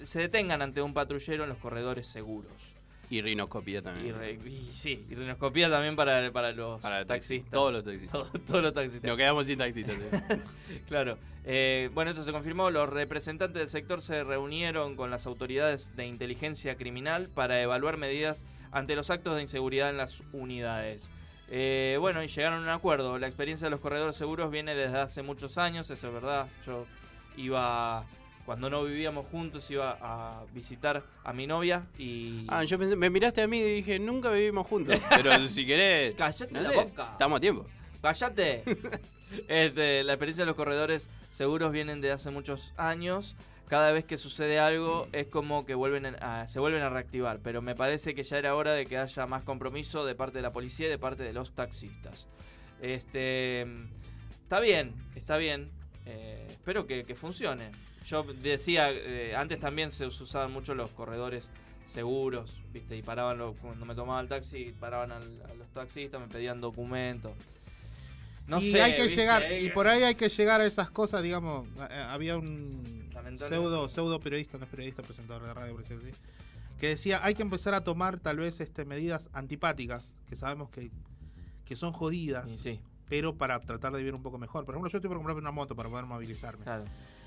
se 0.00 0.18
detengan 0.18 0.62
ante 0.62 0.80
un 0.80 0.94
patrullero 0.94 1.42
en 1.42 1.50
los 1.50 1.58
corredores 1.58 2.06
seguros. 2.06 2.73
Y 3.10 3.20
rinoscopía 3.22 3.82
también. 3.82 4.06
Y, 4.06 4.12
re- 4.12 4.38
y 4.46 4.68
sí, 4.72 5.04
y 5.10 5.14
rinoscopía 5.14 5.68
también 5.70 5.94
para, 5.96 6.30
para 6.32 6.52
los 6.52 6.80
Para 6.80 7.04
taxistas. 7.04 7.52
Todos 7.52 7.72
los 7.72 7.84
taxistas. 7.84 8.12
Todo- 8.12 8.40
todos 8.46 8.62
los 8.62 8.72
taxistas. 8.74 9.08
Nos 9.08 9.16
quedamos 9.16 9.46
sin 9.46 9.58
taxistas. 9.58 9.96
eh. 9.98 10.40
Claro. 10.88 11.18
Eh, 11.44 11.90
bueno, 11.92 12.10
esto 12.10 12.24
se 12.24 12.32
confirmó. 12.32 12.70
Los 12.70 12.88
representantes 12.88 13.58
del 13.58 13.68
sector 13.68 14.00
se 14.00 14.24
reunieron 14.24 14.96
con 14.96 15.10
las 15.10 15.26
autoridades 15.26 15.94
de 15.96 16.06
inteligencia 16.06 16.76
criminal 16.76 17.28
para 17.28 17.60
evaluar 17.60 17.96
medidas 17.98 18.44
ante 18.72 18.96
los 18.96 19.10
actos 19.10 19.36
de 19.36 19.42
inseguridad 19.42 19.90
en 19.90 19.98
las 19.98 20.22
unidades. 20.32 21.10
Eh, 21.48 21.98
bueno, 22.00 22.22
y 22.24 22.28
llegaron 22.28 22.60
a 22.60 22.62
un 22.62 22.68
acuerdo. 22.70 23.18
La 23.18 23.26
experiencia 23.26 23.66
de 23.66 23.70
los 23.70 23.80
corredores 23.80 24.16
seguros 24.16 24.50
viene 24.50 24.74
desde 24.74 24.98
hace 24.98 25.22
muchos 25.22 25.58
años, 25.58 25.90
eso 25.90 26.08
es 26.08 26.14
verdad. 26.14 26.48
Yo 26.66 26.86
iba, 27.36 28.04
cuando 28.44 28.68
no 28.70 28.84
vivíamos 28.84 29.26
juntos, 29.26 29.70
iba 29.70 29.96
a 30.00 30.44
visitar 30.52 31.02
a 31.24 31.32
mi 31.32 31.46
novia 31.46 31.86
y... 31.98 32.44
Ah, 32.48 32.64
yo 32.64 32.78
pensé, 32.78 32.94
me 32.96 33.08
miraste 33.10 33.42
a 33.42 33.46
mí 33.48 33.58
y 33.58 33.62
dije, 33.76 33.98
nunca 33.98 34.30
vivimos 34.30 34.66
juntos. 34.66 35.00
Pero 35.10 35.48
si 35.48 35.64
querés. 35.66 36.14
Cállate 36.18 36.52
no 36.52 36.60
la 36.60 36.68
sé, 36.68 36.74
boca. 36.76 37.08
Estamos 37.12 37.38
a 37.38 37.40
tiempo. 37.40 37.66
¡Cállate! 38.02 38.62
Este, 39.48 40.04
la 40.04 40.12
experiencia 40.12 40.42
de 40.44 40.46
los 40.46 40.54
corredores 40.54 41.10
seguros 41.30 41.72
vienen 41.72 42.00
de 42.00 42.12
hace 42.12 42.30
muchos 42.30 42.72
años. 42.76 43.34
cada 43.68 43.90
vez 43.90 44.04
que 44.04 44.16
sucede 44.16 44.60
algo 44.60 45.08
es 45.12 45.26
como 45.26 45.66
que 45.66 45.74
vuelven 45.74 46.06
a- 46.22 46.46
se 46.46 46.60
vuelven 46.60 46.82
a 46.82 46.88
reactivar. 46.88 47.40
Pero 47.42 47.60
me 47.60 47.74
parece 47.74 48.14
que 48.14 48.22
ya 48.22 48.38
era 48.38 48.54
hora 48.54 48.72
de 48.74 48.86
que 48.86 48.96
haya 48.96 49.26
más 49.26 49.42
compromiso 49.42 50.04
de 50.04 50.14
parte 50.14 50.38
de 50.38 50.42
la 50.42 50.52
policía 50.52 50.86
y 50.86 50.90
de 50.90 50.98
parte 50.98 51.24
de 51.24 51.32
los 51.32 51.50
taxistas. 51.52 52.28
Este, 52.80 53.62
está 54.42 54.60
bien, 54.60 54.94
está 55.16 55.36
bien. 55.36 55.70
Eh, 56.06 56.46
espero 56.50 56.86
que, 56.86 57.02
que 57.04 57.16
funcione. 57.16 57.70
Yo 58.06 58.22
decía, 58.24 58.90
eh, 58.92 59.34
antes 59.36 59.58
también 59.60 59.90
se 59.90 60.06
us- 60.06 60.20
usaban 60.20 60.52
mucho 60.52 60.74
los 60.74 60.90
corredores 60.90 61.48
seguros, 61.86 62.60
¿viste? 62.72 62.96
Y 62.96 63.02
paraban 63.02 63.38
lo- 63.38 63.54
cuando 63.54 63.84
me 63.86 63.94
tomaba 63.94 64.20
el 64.20 64.28
taxi, 64.28 64.74
paraban 64.78 65.12
al- 65.12 65.42
a 65.50 65.54
los 65.54 65.68
taxistas, 65.68 66.20
me 66.20 66.28
pedían 66.28 66.60
documentos. 66.60 67.32
No 68.46 68.58
y 68.58 68.72
sé, 68.72 68.82
hay 68.82 68.92
que 68.94 69.02
¿viste? 69.04 69.16
llegar, 69.16 69.42
y 69.52 69.70
por 69.70 69.88
ahí 69.88 70.02
hay 70.02 70.14
que 70.14 70.28
llegar 70.28 70.60
a 70.60 70.66
esas 70.66 70.90
cosas, 70.90 71.22
digamos, 71.22 71.66
había 72.10 72.36
un 72.36 73.08
pseudo, 73.48 73.88
pseudo 73.88 74.20
periodista, 74.20 74.58
no 74.58 74.64
es 74.64 74.70
periodista, 74.70 75.02
presentador 75.02 75.46
de 75.46 75.54
radio, 75.54 75.72
por 75.72 75.82
decirlo 75.82 76.02
así, 76.02 76.12
que 76.78 76.88
decía, 76.88 77.20
hay 77.24 77.34
que 77.34 77.40
empezar 77.42 77.72
a 77.72 77.82
tomar 77.84 78.18
tal 78.20 78.36
vez 78.38 78.60
este 78.60 78.84
medidas 78.84 79.30
antipáticas, 79.32 80.04
que 80.28 80.36
sabemos 80.36 80.68
que, 80.68 80.90
que 81.64 81.74
son 81.74 81.92
jodidas, 81.94 82.44
pero 83.08 83.34
para 83.34 83.60
tratar 83.60 83.92
de 83.92 83.98
vivir 83.98 84.14
un 84.14 84.22
poco 84.22 84.36
mejor. 84.36 84.66
Por 84.66 84.74
ejemplo, 84.74 84.90
yo 84.90 84.98
estoy 84.98 85.08
por 85.08 85.16
comprarme 85.16 85.40
una 85.40 85.50
moto 85.50 85.74
para 85.74 85.88
poder 85.88 86.04
movilizarme. 86.04 86.64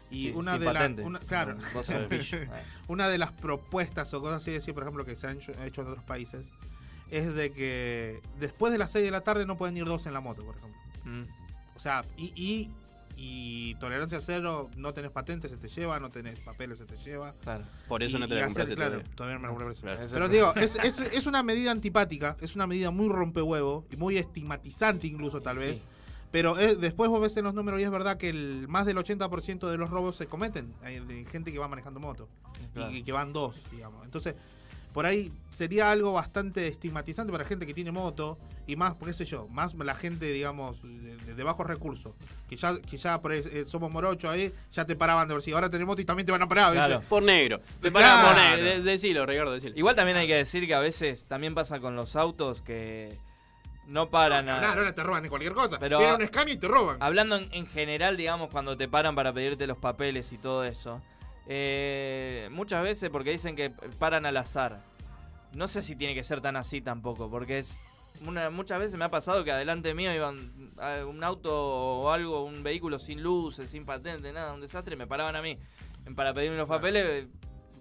Y 0.09 0.27
Sí, 0.27 0.31
una 0.31 0.57
de 0.57 0.65
las 0.65 0.73
patente. 0.73 1.03
una- 1.03 1.19
claro. 1.19 1.57
Eh. 1.89 2.47
una 2.87 3.09
de 3.09 3.17
las 3.17 3.31
propuestas 3.33 4.13
o 4.13 4.21
cosas 4.21 4.41
así, 4.41 4.51
decir, 4.51 4.73
por 4.73 4.83
ejemplo, 4.83 5.03
que 5.05 5.15
se 5.15 5.27
han 5.27 5.37
hecho, 5.37 5.51
en 5.51 5.87
otros 5.87 6.03
países, 6.05 6.53
es 7.11 7.33
de 7.35 7.51
que 7.51 8.21
después 8.39 8.71
de 8.71 8.79
las 8.79 8.91
6 8.91 9.03
de 9.05 9.11
la 9.11 9.21
tarde 9.21 9.45
no 9.45 9.57
pueden 9.57 9.75
ir 9.77 9.85
dos 9.85 10.05
en 10.05 10.13
la 10.13 10.21
moto, 10.21 10.43
por 10.45 10.55
ejemplo. 10.57 10.79
Mm. 11.05 11.23
O 11.75 11.79
sea, 11.79 12.05
y, 12.17 12.31
y, 12.35 12.69
y 13.17 13.75
tolerancia 13.75 14.21
cero, 14.21 14.69
no 14.77 14.93
tenés 14.93 15.11
patente, 15.11 15.49
se 15.49 15.57
te 15.57 15.67
lleva, 15.67 15.99
no 15.99 16.09
tenés 16.11 16.39
papeles, 16.39 16.79
se 16.79 16.85
te 16.85 16.97
lleva. 16.97 17.33
Claro. 17.43 17.65
Por 17.87 18.01
eso 18.03 18.17
Y- 18.17 18.19
no 18.21 18.27
te 18.27 18.35
la 18.35 18.45
compraste 18.45 18.75
claro, 18.75 18.91
todavía. 18.91 19.15
todavía 19.15 19.39
no 19.39 19.53
me 19.53 19.65
la. 19.65 19.73
Claro. 19.73 20.01
Pero 20.11 20.29
digo, 20.29 20.53
es, 20.55 20.75
es, 20.83 20.99
es 20.99 21.25
una 21.25 21.43
medida 21.43 21.71
antipática, 21.71 22.37
es 22.41 22.55
una 22.55 22.65
medida 22.67 22.91
muy 22.91 23.09
rompehuevo 23.09 23.85
y 23.91 23.97
muy 23.97 24.17
estigmatizante 24.17 25.07
incluso 25.07 25.41
tal 25.41 25.57
vez. 25.57 25.79
Sí. 25.79 25.83
Pero 26.31 26.57
es- 26.57 26.79
después 26.79 27.09
vos 27.09 27.21
ves 27.21 27.37
en 27.37 27.45
los 27.45 27.53
números 27.53 27.79
y 27.79 27.83
es 27.83 27.91
verdad 27.91 28.17
que 28.17 28.29
el, 28.29 28.67
más 28.67 28.85
del 28.85 28.97
80% 28.97 29.69
de 29.69 29.77
los 29.77 29.89
robos 29.89 30.15
se 30.17 30.27
cometen 30.27 30.73
eh, 30.85 31.01
de 31.07 31.25
gente 31.25 31.51
que 31.53 31.59
va 31.59 31.67
manejando 31.67 31.99
moto 31.99 32.27
Claro. 32.73 32.91
y, 32.91 33.03
que 33.03 33.11
van 33.11 33.31
dos, 33.33 33.55
digamos. 33.71 34.03
Entonces, 34.03 34.35
por 34.93 35.05
ahí 35.05 35.31
sería 35.51 35.91
algo 35.91 36.11
bastante 36.11 36.67
estigmatizante 36.67 37.31
para 37.31 37.45
gente 37.45 37.65
que 37.67 37.73
tiene 37.73 37.91
moto 37.91 38.37
y 38.65 38.75
más, 38.75 38.95
qué 38.95 39.13
sé 39.13 39.25
yo, 39.25 39.47
más 39.47 39.73
la 39.75 39.93
gente, 39.95 40.25
digamos, 40.31 40.81
de, 40.81 41.15
de- 41.17 41.35
de 41.35 41.43
bajos 41.43 41.65
recursos, 41.67 42.13
que 42.49 42.57
ya, 42.57 42.77
que 42.81 42.97
ya 42.97 43.21
por 43.21 43.31
ahí, 43.31 43.41
eh, 43.51 43.63
somos 43.67 43.89
morochos 43.91 44.29
ahí, 44.29 44.51
ya 44.71 44.85
te 44.85 44.95
paraban 44.95 45.27
de 45.27 45.35
ver 45.35 45.43
si 45.43 45.53
ahora 45.53 45.69
tenés 45.69 45.87
moto 45.87 46.01
y 46.01 46.05
también 46.05 46.25
te 46.25 46.31
van 46.31 46.41
a 46.41 46.47
parar. 46.47 46.73
¿viste? 46.73 46.87
Claro. 46.87 47.03
Por 47.07 47.23
negro. 47.23 47.61
Te 47.79 47.89
Claro. 47.91 48.27
por 48.27 48.37
negro. 48.37 48.63
De- 48.65 48.81
Decilo, 48.81 49.25
Ricardo, 49.25 49.53
decilo. 49.53 49.75
Igual 49.77 49.95
también 49.95 50.17
hay 50.17 50.27
que 50.27 50.35
decir 50.35 50.65
que 50.67 50.73
a 50.73 50.79
veces 50.79 51.25
también 51.25 51.53
pasa 51.55 51.79
con 51.79 51.95
los 51.95 52.15
autos 52.15 52.61
que 52.61 53.15
no 53.87 54.09
paran 54.09 54.47
a... 54.49 54.59
Claro, 54.59 54.79
ahora 54.81 54.93
te 54.93 55.01
roban 55.03 55.23
en 55.23 55.29
cualquier 55.29 55.53
cosa. 55.53 55.79
Pero- 55.79 55.97
Viene 55.99 56.13
un 56.15 56.21
escáner 56.21 56.53
y 56.55 56.57
te 56.57 56.67
roban. 56.67 56.97
Hablando 56.99 57.35
en, 57.37 57.49
en 57.51 57.65
general, 57.67 58.15
digamos, 58.17 58.49
cuando 58.51 58.77
te 58.77 58.87
paran 58.87 59.15
para 59.15 59.33
pedirte 59.33 59.65
los 59.65 59.77
papeles 59.77 60.31
y 60.33 60.37
todo 60.37 60.63
eso, 60.63 61.01
eh, 61.47 62.49
muchas 62.51 62.83
veces 62.83 63.09
porque 63.09 63.31
dicen 63.31 63.55
que 63.55 63.69
paran 63.69 64.25
al 64.25 64.37
azar. 64.37 64.81
No 65.53 65.67
sé 65.67 65.81
si 65.81 65.95
tiene 65.95 66.13
que 66.13 66.23
ser 66.23 66.41
tan 66.41 66.55
así 66.57 66.81
tampoco, 66.81 67.29
porque 67.29 67.59
es 67.59 67.81
una- 68.25 68.49
muchas 68.49 68.79
veces 68.79 68.97
me 68.97 69.05
ha 69.05 69.09
pasado 69.09 69.43
que 69.43 69.51
adelante 69.51 69.93
mío 69.93 70.13
iban 70.13 70.71
a 70.77 71.05
un 71.05 71.23
auto 71.23 71.51
o 71.55 72.11
algo, 72.11 72.43
un 72.43 72.63
vehículo 72.63 72.99
sin 72.99 73.23
luces, 73.23 73.69
sin 73.71 73.85
patente, 73.85 74.33
nada, 74.33 74.53
un 74.53 74.61
desastre, 74.61 74.95
y 74.95 74.97
me 74.97 75.07
paraban 75.07 75.35
a 75.35 75.41
mí 75.41 75.57
para 76.15 76.33
pedirme 76.33 76.57
los 76.57 76.67
papeles, 76.67 77.27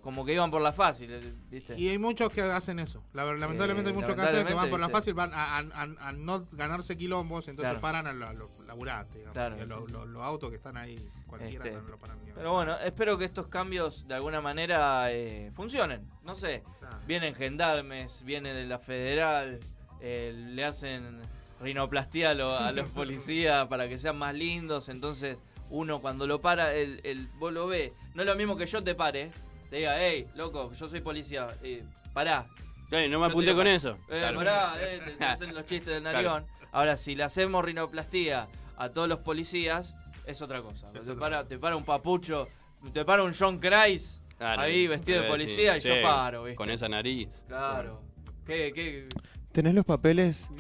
como 0.07 0.25
que 0.25 0.33
iban 0.35 0.53
por 0.53 0.63
la 0.63 0.73
fácil, 0.73 1.11
eh, 1.13 1.33
¿viste? 1.51 1.75
Y 1.77 1.89
hay 1.89 1.99
muchos 1.99 2.31
que 2.31 2.41
hacen 2.41 2.79
eso. 2.79 3.03
La- 3.13 3.25
lamentablemente 3.25 3.91
Eh, 3.91 3.93
hay 3.93 4.01
muchos 4.01 4.15
que 4.15 4.21
hacen 4.23 4.47
que 4.47 4.55
van 4.55 4.71
por 4.71 4.79
la 4.79 4.87
lamentablemente, 4.87 4.93
fácil, 4.93 5.15
van 5.15 5.35
a, 5.35 5.57
a- 5.57 5.83
a- 5.83 6.09
a 6.09 6.13
no 6.13 6.47
ganarse 6.53 6.97
quilombos, 6.97 7.49
entonces 7.49 7.71
Claro. 7.73 7.81
paran 7.81 8.07
a 8.07 8.13
los 8.13 8.37
lo, 8.37 8.49
laburantes, 8.69 9.15
digamos. 9.17 9.33
Claro, 9.33 9.57
los 9.67 9.87
sí. 9.87 9.93
lo- 9.93 10.07
los 10.07 10.23
autos 10.23 10.51
que 10.51 10.57
están 10.57 10.77
ahí, 10.77 10.97
cualquiera 11.27 11.65
Este, 11.65 11.77
no 11.77 11.89
lo 11.89 11.99
paran. 11.99 12.19
digamos. 12.21 12.37
Pero 12.39 12.53
bueno, 12.53 12.79
espero 12.79 13.19
que 13.19 13.25
estos 13.25 13.49
cambios 13.49 14.07
de 14.07 14.15
alguna 14.15 14.41
manera 14.41 15.11
eh, 15.11 15.51
funcionen. 15.55 16.09
No 16.23 16.37
sé, 16.37 16.63
vienen 17.09 17.35
gendarmes, 17.35 18.23
viene 18.25 18.55
de 18.55 18.65
la 18.65 18.79
federal, 18.79 19.59
eh, 20.01 20.33
le 20.37 20.65
hacen 20.65 21.19
rinoplastia 21.61 22.31
a, 22.31 22.35
lo- 22.35 22.57
a 22.57 22.71
los 22.71 22.89
policías 22.93 23.67
para 23.67 23.89
que 23.89 23.99
sean 23.99 24.17
más 24.19 24.37
lindos. 24.37 24.89
Entonces, 24.89 25.37
uno 25.69 26.01
cuando 26.01 26.29
lo 26.29 26.41
para, 26.41 26.75
el, 26.75 27.01
el, 27.03 27.27
vos 27.41 27.53
lo 27.53 27.67
ves. 27.67 27.91
No 28.15 28.23
es 28.23 28.29
lo 28.29 28.37
mismo 28.37 28.57
que 28.57 28.67
yo 28.67 28.85
te 28.85 28.95
pare, 28.95 29.33
te 29.71 29.77
diga, 29.77 29.97
hey, 29.99 30.27
loco, 30.35 30.73
yo 30.73 30.89
soy 30.89 31.01
policía, 31.01 31.49
eh, 31.63 31.85
pará. 32.13 32.47
No 32.91 32.99
me 32.99 33.09
Yo 33.11 33.25
apunté 33.25 33.47
digo, 33.51 33.57
con 33.59 33.67
eso. 33.67 33.91
Eh, 34.09 34.19
Claro. 34.21 34.39
pará, 34.39 34.75
eh, 34.81 35.01
te, 35.05 35.11
te 35.13 35.25
hacen 35.25 35.55
los 35.55 35.67
chistes 35.67 35.95
del 35.95 36.03
Claro. 36.03 36.17
narión. 36.31 36.47
Ahora, 36.73 36.97
si 36.97 37.15
le 37.15 37.25
hacemos 37.25 37.65
rinoplastía 37.65 38.49
a 38.77 38.89
todos 38.91 39.09
los 39.09 39.21
policías, 39.21 39.95
es 40.27 40.41
otra 40.43 40.61
cosa. 40.63 40.91
te, 40.93 41.01
para, 41.15 41.45
te 41.45 41.59
para 41.59 41.77
un 41.77 41.85
papucho, 41.85 42.49
te 42.93 43.05
para 43.05 43.23
un 43.25 43.33
John 43.35 43.59
Christ 43.59 44.23
Claro, 44.39 44.61
ahí 44.63 44.87
vestido 44.87 45.21
de 45.23 45.27
eh, 45.27 45.31
policía 45.31 45.81
sí, 45.81 45.89
y 45.89 45.91
yo 45.97 46.03
paro, 46.03 46.45
¿viste? 46.45 46.57
Con 46.57 46.69
esa 46.71 46.89
nariz. 46.89 47.45
Claro. 47.49 48.03
¿Qué, 48.45 48.71
qué? 48.75 49.07
¿Tenés 49.53 49.75
los 49.75 49.85
papeles? 49.85 50.49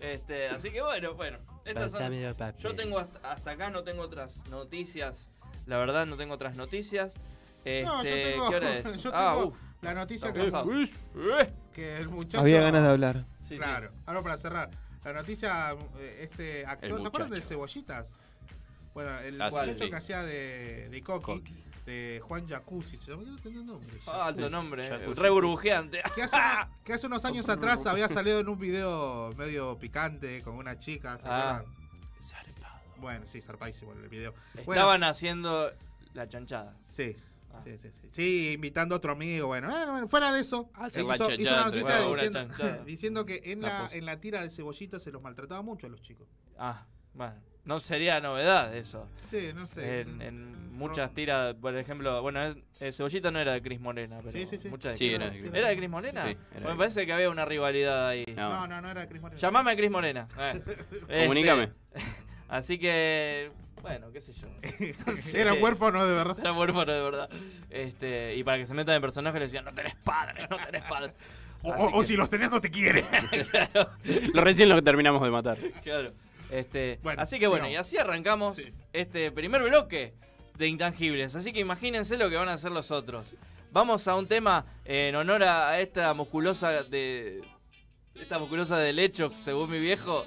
Este, 0.00 0.48
así 0.48 0.70
que 0.70 0.80
bueno, 0.80 1.14
bueno. 1.14 1.38
Estas 1.64 1.90
son- 1.92 2.12
yo 2.58 2.74
tengo 2.74 2.98
hasta, 2.98 3.30
hasta 3.32 3.50
acá, 3.50 3.68
no 3.70 3.82
tengo 3.84 4.02
otras 4.02 4.42
noticias. 4.48 5.30
La 5.66 5.78
verdad, 5.78 6.06
no 6.06 6.16
tengo 6.16 6.34
otras 6.34 6.56
noticias. 6.56 7.14
Este, 7.64 7.82
No, 7.84 8.02
yo 8.04 8.10
tengo, 8.14 8.48
¿Qué 8.50 8.56
hora 8.56 8.78
es? 8.78 8.96
yo 9.02 9.10
Ah, 9.14 9.32
tengo 9.32 9.46
uf. 9.48 9.56
la 9.82 9.94
noticia 9.94 10.32
que, 10.32 10.44
Estamos 10.44 10.90
que 11.72 11.96
el 11.96 12.08
muchacho... 12.08 12.40
Había 12.40 12.60
ganas 12.60 12.82
de 12.82 12.88
hablar. 12.88 13.24
Sí, 13.40 13.56
claro, 13.58 13.90
ahora 14.06 14.22
para 14.22 14.36
cerrar. 14.38 14.70
La 15.04 15.12
noticia, 15.12 15.72
eh, 15.98 16.18
este 16.22 16.66
actor, 16.66 17.00
¿se 17.00 17.06
acuerdan 17.06 17.30
de. 17.30 17.40
Cebollitas? 17.42 18.16
Bueno, 18.92 19.16
el 19.20 19.40
Ah, 19.40 19.50
sí, 19.50 19.56
muchacho 19.56 19.84
sí. 19.84 19.90
que 19.90 19.96
hacía 19.96 20.22
de, 20.24 20.88
de 20.88 21.02
Coqui, 21.02 21.64
de 21.84 22.20
Juan 22.24 22.48
Jacuzzi, 22.48 22.96
se 22.96 23.12
llama, 23.12 23.22
no 23.24 23.36
tenía 23.38 23.62
nombre. 23.62 23.98
Ah, 24.06 24.26
alto 24.26 24.48
nombre, 24.50 24.88
Jacuzzi. 24.88 25.20
re 25.20 25.30
burbujeante. 25.30 26.02
Que 26.16 26.22
hace, 26.24 26.34
una- 26.34 26.68
que 26.84 26.92
hace 26.94 27.06
unos 27.06 27.24
años 27.24 27.48
atrás 27.48 27.86
había 27.86 28.08
salido 28.08 28.40
en 28.40 28.48
un 28.48 28.58
video 28.58 29.32
medio 29.36 29.78
picante 29.78 30.42
con 30.42 30.54
una 30.56 30.76
chica. 30.78 31.18
¿se 31.18 31.28
Ah. 31.28 31.62
Bueno, 32.98 33.26
sí, 33.26 33.40
zarpadísimo 33.40 33.92
el 33.92 34.08
video. 34.08 34.32
Bueno, 34.54 34.72
Estaban 34.72 35.04
haciendo 35.04 35.72
la 36.14 36.28
chanchada. 36.28 36.76
Sí. 36.82 37.16
Sí, 37.64 37.78
sí, 37.78 37.88
sí. 37.90 38.08
Sí, 38.10 38.52
invitando 38.52 38.94
a 38.94 38.98
otro 38.98 39.12
amigo. 39.12 39.46
Bueno, 39.46 39.70
bueno, 39.70 39.92
bueno, 39.92 40.08
fuera 40.08 40.30
de 40.30 40.40
eso, 40.40 40.70
hizo, 40.88 41.06
la 41.06 41.14
hizo 41.14 41.26
una 41.26 41.66
entre 41.66 41.80
noticia 41.80 41.98
diciendo, 42.00 42.84
diciendo 42.86 43.26
que 43.26 43.40
en 43.46 43.62
La 43.62 43.88
en 43.92 44.04
la 44.04 44.20
tira 44.20 44.42
de 44.42 44.50
cebollita 44.50 44.98
se 44.98 45.10
los 45.10 45.22
maltrataba 45.22 45.62
mucho 45.62 45.86
a 45.86 45.90
los 45.90 46.02
chicos. 46.02 46.28
Ah, 46.58 46.84
bueno. 47.14 47.34
No 47.64 47.80
sería 47.80 48.20
novedad 48.20 48.76
eso. 48.76 49.08
Sí, 49.14 49.50
no 49.54 49.66
sé. 49.66 50.02
En, 50.02 50.22
en 50.22 50.72
muchas 50.76 51.12
tiras, 51.14 51.54
por 51.56 51.76
ejemplo, 51.76 52.22
bueno, 52.22 52.54
eh, 52.80 52.92
Cebollita 52.92 53.32
no 53.32 53.40
era 53.40 53.54
de 53.54 53.62
Cris 53.62 53.80
Morena, 53.80 54.18
pero 54.18 54.30
Sí, 54.30 54.46
sí, 54.46 54.56
sí. 54.56 54.68
muchas 54.68 54.92
de 54.92 54.98
Sí, 54.98 55.12
era 55.12 55.30
de 55.30 55.38
Cris 55.40 55.52
¿Era 55.52 55.68
de 55.70 55.76
Cris 55.76 55.90
Morena? 55.90 56.26
Sí, 56.26 56.36
era 56.52 56.60
de 56.60 56.72
me 56.72 56.78
parece 56.78 57.06
que 57.06 57.12
había 57.12 57.28
una 57.28 57.44
rivalidad 57.44 58.06
ahí. 58.06 58.24
No. 58.36 58.50
No, 58.50 58.66
no, 58.68 58.82
no 58.82 58.90
era 58.92 59.08
Cris 59.08 59.20
Moreno. 59.20 59.40
Llamame 59.40 59.72
a 59.72 59.76
Cris 59.76 59.90
Morena. 59.90 60.28
Eh. 60.38 60.62
Este, 61.08 61.22
Comunícame. 61.22 61.72
así 62.48 62.78
que, 62.78 63.50
bueno, 63.82 64.10
qué 64.12 64.20
sé 64.20 64.32
yo. 64.32 64.48
Era 65.38 65.54
huérfano 65.54 66.06
de 66.06 66.14
verdad. 66.14 66.36
Era 66.40 66.52
huérfano 66.52 66.92
de 66.92 67.00
verdad. 67.02 67.28
Este, 67.70 68.34
y 68.36 68.42
para 68.44 68.58
que 68.58 68.66
se 68.66 68.74
metan 68.74 68.94
en 68.96 69.00
personaje 69.02 69.38
le 69.38 69.46
decían, 69.46 69.64
no 69.64 69.72
tenés 69.74 69.94
padre, 69.96 70.46
no 70.50 70.56
tenés 70.56 70.82
padre. 70.82 71.12
O, 71.62 71.72
Así 71.72 71.82
o- 71.84 71.88
o 71.96 72.00
que- 72.00 72.06
si 72.06 72.16
los 72.16 72.28
tenés 72.30 72.50
no 72.50 72.60
te 72.60 72.70
quiere. 72.70 73.04
claro. 73.50 73.90
Lo 74.34 74.42
recién 74.44 74.68
lo 74.68 74.76
que 74.76 74.82
terminamos 74.82 75.22
de 75.22 75.30
matar. 75.30 75.58
Claro. 75.82 76.12
Este, 76.50 77.00
Bueno, 77.02 77.20
así 77.22 77.38
que 77.40 77.46
bueno, 77.48 77.66
digamos. 77.66 77.86
y 77.88 77.96
así 77.96 77.98
arrancamos 77.98 78.56
este 78.92 79.32
primer 79.32 79.62
bloque 79.62 80.14
de 80.56 80.68
intangibles. 80.68 81.34
Así 81.34 81.52
que 81.52 81.58
imagínense 81.60 82.16
lo 82.16 82.30
que 82.30 82.36
van 82.36 82.48
a 82.48 82.52
hacer 82.52 82.70
los 82.70 82.90
otros. 82.92 83.34
Vamos 83.72 84.06
a 84.06 84.14
un 84.14 84.26
tema 84.28 84.64
en 84.84 85.16
honor 85.16 85.42
a 85.42 85.80
esta 85.80 86.14
musculosa 86.14 86.70
de. 86.84 87.42
Esta 88.20 88.38
musculosa 88.38 88.78
del 88.78 88.98
hecho, 88.98 89.28
según 89.30 89.70
mi 89.70 89.78
viejo. 89.78 90.24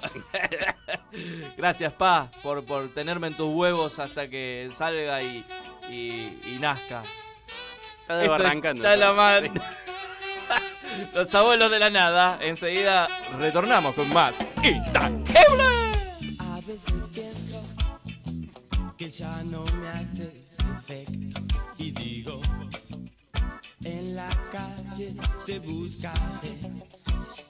Gracias, 1.56 1.92
Pa, 1.92 2.30
por, 2.42 2.64
por 2.64 2.88
tenerme 2.94 3.28
en 3.28 3.34
tus 3.34 3.52
huevos 3.52 3.98
hasta 3.98 4.28
que 4.28 4.70
salga 4.72 5.20
y, 5.22 5.44
y, 5.90 6.38
y 6.46 6.58
nazca. 6.60 7.02
Está 8.02 8.22
Esto 8.22 8.34
es 8.34 8.40
arrancando. 8.40 8.82
Chalaman. 8.82 9.50
Los 11.14 11.34
abuelos 11.34 11.70
de 11.70 11.78
la 11.78 11.90
nada. 11.90 12.38
Enseguida 12.40 13.06
retornamos 13.38 13.94
con 13.94 14.12
más 14.12 14.36
Intangibles. 14.62 15.38
A 16.38 16.60
veces 16.66 17.08
pienso 17.12 17.62
que 18.96 19.08
ya 19.08 19.42
no 19.44 19.64
me 19.64 19.88
haces 19.88 20.32
efecto 20.78 21.40
y 21.78 21.90
digo, 21.92 22.40
en 23.82 24.16
la 24.16 24.28
calle 24.52 25.14
te 25.46 25.58
buscaré, 25.60 26.58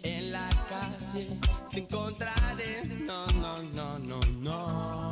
en 0.03 0.33
la 0.33 0.49
calle 0.69 1.29
te 1.73 1.79
encontraré, 1.81 2.85
no, 3.07 3.27
no, 3.27 3.63
no, 3.63 3.99
no, 3.99 4.21
no. 4.41 5.11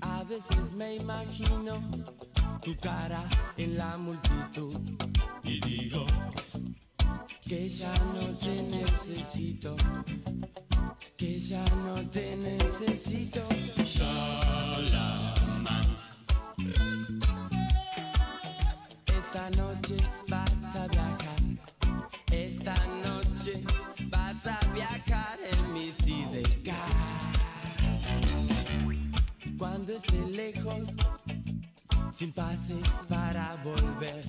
A 0.00 0.24
veces 0.24 0.72
me 0.74 0.96
imagino 0.96 1.80
tu 2.62 2.76
cara 2.76 3.28
en 3.56 3.76
la 3.76 3.96
multitud 3.96 4.74
y 5.42 5.60
digo 5.60 6.06
que 7.42 7.68
ya 7.68 7.92
no 8.14 8.38
te 8.38 8.62
necesito, 8.62 9.76
que 11.16 11.38
ya 11.38 11.64
no 11.84 12.08
te 12.08 12.36
necesito. 12.36 13.40
Salaman. 13.86 15.32
Cuando 29.62 29.92
esté 29.92 30.18
lejos, 30.26 30.88
sin 32.10 32.32
pase 32.32 32.74
para 33.08 33.54
volver 33.62 34.24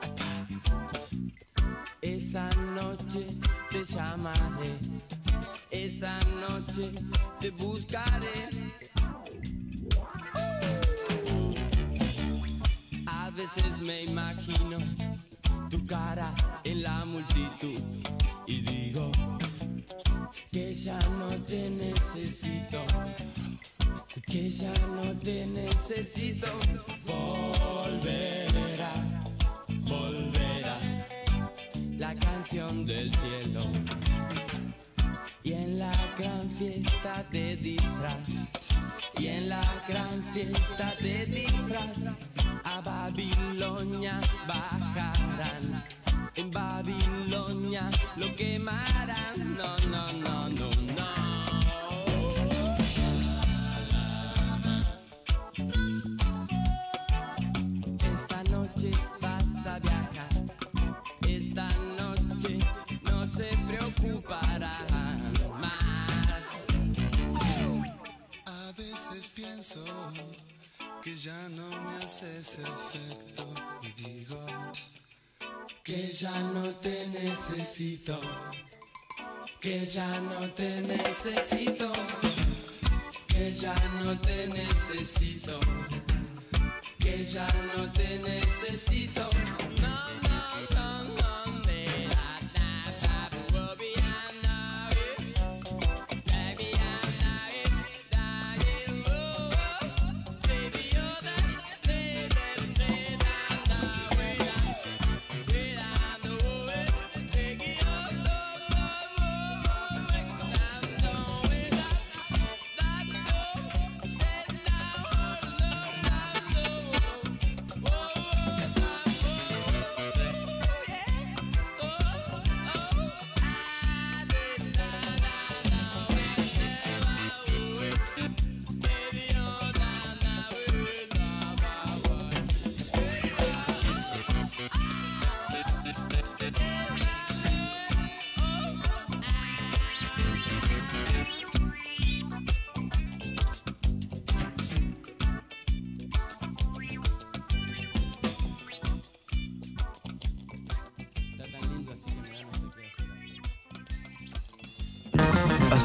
acá. 0.00 0.46
Esa 2.00 2.48
noche 2.76 3.36
te 3.72 3.84
llamaré, 3.84 4.78
esa 5.72 6.16
noche 6.38 6.92
te 7.40 7.50
buscaré. 7.50 8.48
A 13.06 13.30
veces 13.30 13.80
me 13.80 14.04
imagino 14.04 14.78
tu 15.68 15.84
cara 15.84 16.32
en 16.62 16.84
la 16.84 17.04
multitud 17.04 17.82
y 18.46 18.60
digo 18.60 19.10
que 20.50 20.74
ya 20.74 20.98
no 21.18 21.30
te 21.44 21.70
necesito, 21.70 22.80
que 24.26 24.50
ya 24.50 24.72
no 24.94 25.12
te 25.18 25.46
necesito. 25.46 26.46
Volverá, 27.06 28.92
volverá 29.68 30.78
la 31.98 32.14
canción 32.14 32.86
del 32.86 33.14
cielo 33.14 33.60
y 35.42 35.52
en 35.52 35.78
la 35.78 35.92
gran 36.18 36.48
fiesta 36.58 37.26
de 37.30 37.56
disfraz 37.56 38.28
y 39.20 39.26
en 39.28 39.48
la 39.50 39.62
gran 39.86 40.22
fiesta 40.32 40.94
de 41.00 41.26
disfraz 41.26 41.98
a 42.64 42.80
Babilonia 42.80 44.20
bajarán. 44.46 45.84
En 46.34 46.50
Babilonia 46.50 47.90
lo 48.16 48.34
quemarán. 48.34 49.56
No 49.58 49.76
no 49.90 50.12
no 50.12 50.48
no 50.48 50.89
que 71.02 71.16
ya 71.16 71.48
no 71.50 71.68
me 71.82 72.04
haces 72.04 72.58
efecto 72.58 73.46
y 73.82 73.92
digo 74.02 74.46
que 75.82 76.08
ya 76.08 76.38
no 76.54 76.68
te 76.76 77.06
necesito, 77.08 78.20
que 79.60 79.86
ya 79.86 80.20
no 80.20 80.50
te 80.50 80.82
necesito, 80.82 81.90
que 83.26 83.52
ya 83.52 83.74
no 84.02 84.18
te 84.20 84.48
necesito, 84.48 85.58
que 86.98 87.24
ya 87.24 87.48
no 87.74 87.90
te 87.92 88.18
necesito. 88.18 89.69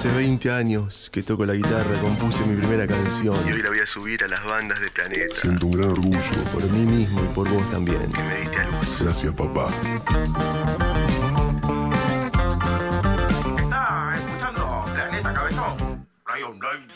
Hace 0.05 0.17
20 0.17 0.51
años 0.51 1.09
que 1.11 1.23
toco 1.23 1.47
la 1.47 1.55
guitarra, 1.55 1.99
compuse 1.99 2.45
mi 2.45 2.55
primera 2.55 2.85
canción. 2.85 3.35
Y 3.47 3.53
hoy 3.53 3.63
la 3.63 3.69
voy 3.69 3.79
a 3.79 3.87
subir 3.87 4.23
a 4.23 4.27
las 4.27 4.43
bandas 4.43 4.79
de 4.79 4.91
Planeta. 4.91 5.33
Siento 5.33 5.65
un 5.65 5.71
gran 5.71 5.89
orgullo. 5.89 6.19
Por 6.53 6.63
mí 6.69 6.85
mismo 6.85 7.23
y 7.23 7.27
por 7.33 7.49
vos 7.49 7.67
también. 7.71 8.11
Que 8.11 8.21
me 8.21 8.41
diste 8.41 8.55
a 8.55 8.69
luz. 8.69 8.99
Gracias, 8.99 9.33
papá. 9.33 9.67
Está 13.57 14.13
escuchando 14.15 14.85
Planeta 14.93 15.33
Cabezón. 15.33 16.07
Radio 16.23 16.49
Online. 16.49 16.87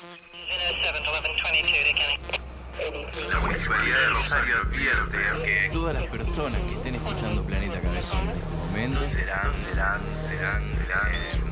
La 3.31 3.39
Municipalidad 3.39 4.01
de 4.01 4.09
Rosario 4.09 4.55
advierte 4.55 5.17
que 5.43 5.69
todas 5.73 5.95
las 5.95 6.05
personas 6.11 6.61
que 6.61 6.75
estén 6.75 6.93
escuchando 6.93 7.43
Planeta 7.43 7.81
Cabezón 7.81 8.21
en 8.21 8.29
este 8.29 8.45
momento 8.53 9.03
serán, 9.03 9.55
serán, 9.55 9.99
serán, 10.05 10.61
serán 10.61 11.48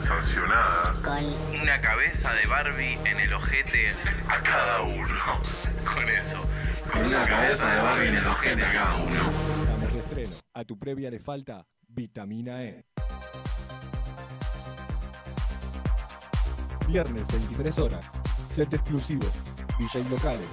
Sancionadas. 0.00 1.04
una 1.60 1.80
cabeza 1.80 2.32
de 2.34 2.46
Barbie 2.46 2.94
en 3.04 3.18
el 3.20 3.32
ojete 3.32 3.92
a 4.28 4.40
cada 4.42 4.82
uno. 4.82 5.40
Con 5.84 6.08
eso. 6.08 6.38
Con 6.92 7.06
una 7.06 7.26
cabeza 7.26 7.68
de 7.74 7.82
Barbie 7.82 8.08
en 8.08 8.16
el 8.16 8.26
ojete 8.26 8.64
a 8.64 8.72
cada 8.72 8.96
uno. 8.96 9.20
Estamos 9.62 9.92
de 9.92 9.98
estreno. 10.00 10.36
A 10.54 10.64
tu 10.64 10.78
previa 10.78 11.10
le 11.10 11.20
falta 11.20 11.66
vitamina 11.86 12.62
E. 12.64 12.84
Viernes 16.88 17.28
23 17.28 17.78
horas. 17.78 18.04
Set 18.54 18.72
exclusivo. 18.74 19.26
DJ 19.78 20.04
locales. 20.10 20.48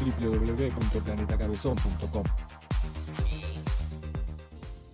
www.planetacabezón.com 0.00 2.24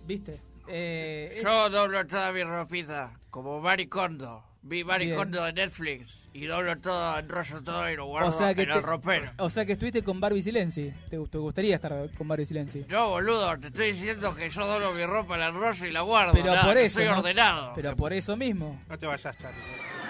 ¿Viste? 0.05 0.41
Eh, 0.69 1.39
Yo 1.43 1.69
doblo 1.69 2.05
toda 2.05 2.31
mi 2.31 2.43
ropita, 2.43 3.11
como 3.29 3.59
Maricondo. 3.59 4.43
Vi 4.61 4.83
Maricondo 4.83 5.41
de 5.45 5.53
Netflix 5.53 6.27
y 6.33 6.45
doblo 6.45 6.77
todo, 6.79 7.17
enrollo 7.17 7.63
todo 7.63 7.89
y 7.89 7.95
lo 7.95 8.07
guardo 8.07 8.27
o 8.27 8.31
sea 8.33 8.53
que 8.53 8.63
en 8.63 8.71
el 8.71 8.83
ropero. 8.83 9.31
O 9.37 9.49
sea 9.49 9.65
que 9.65 9.71
estuviste 9.73 10.03
con 10.03 10.19
Barbie 10.19 10.41
Silenzi. 10.41 10.93
¿Te, 11.09 11.17
te 11.17 11.37
gustaría 11.37 11.75
estar 11.75 11.93
con 12.17 12.27
Barbie 12.27 12.45
Silenzi? 12.45 12.85
Yo, 12.89 13.07
boludo, 13.07 13.57
te 13.57 13.67
estoy 13.67 13.93
diciendo 13.93 14.35
que 14.35 14.49
yo 14.49 14.67
doblo 14.67 14.91
mi 14.91 15.05
ropa, 15.05 15.37
la 15.37 15.47
enrollo 15.47 15.85
y 15.85 15.91
la 15.91 16.01
guardo. 16.01 16.33
Pero 16.33 16.53
nada, 16.53 16.65
por 16.65 16.77
eso. 16.77 16.95
soy 16.95 17.05
¿no? 17.05 17.17
ordenado. 17.19 17.71
Pero 17.73 17.95
por 17.95 18.11
eso 18.11 18.35
mismo. 18.35 18.81
No 18.89 18.99
te 18.99 19.07
vayas, 19.07 19.37
Charlie. 19.37 19.61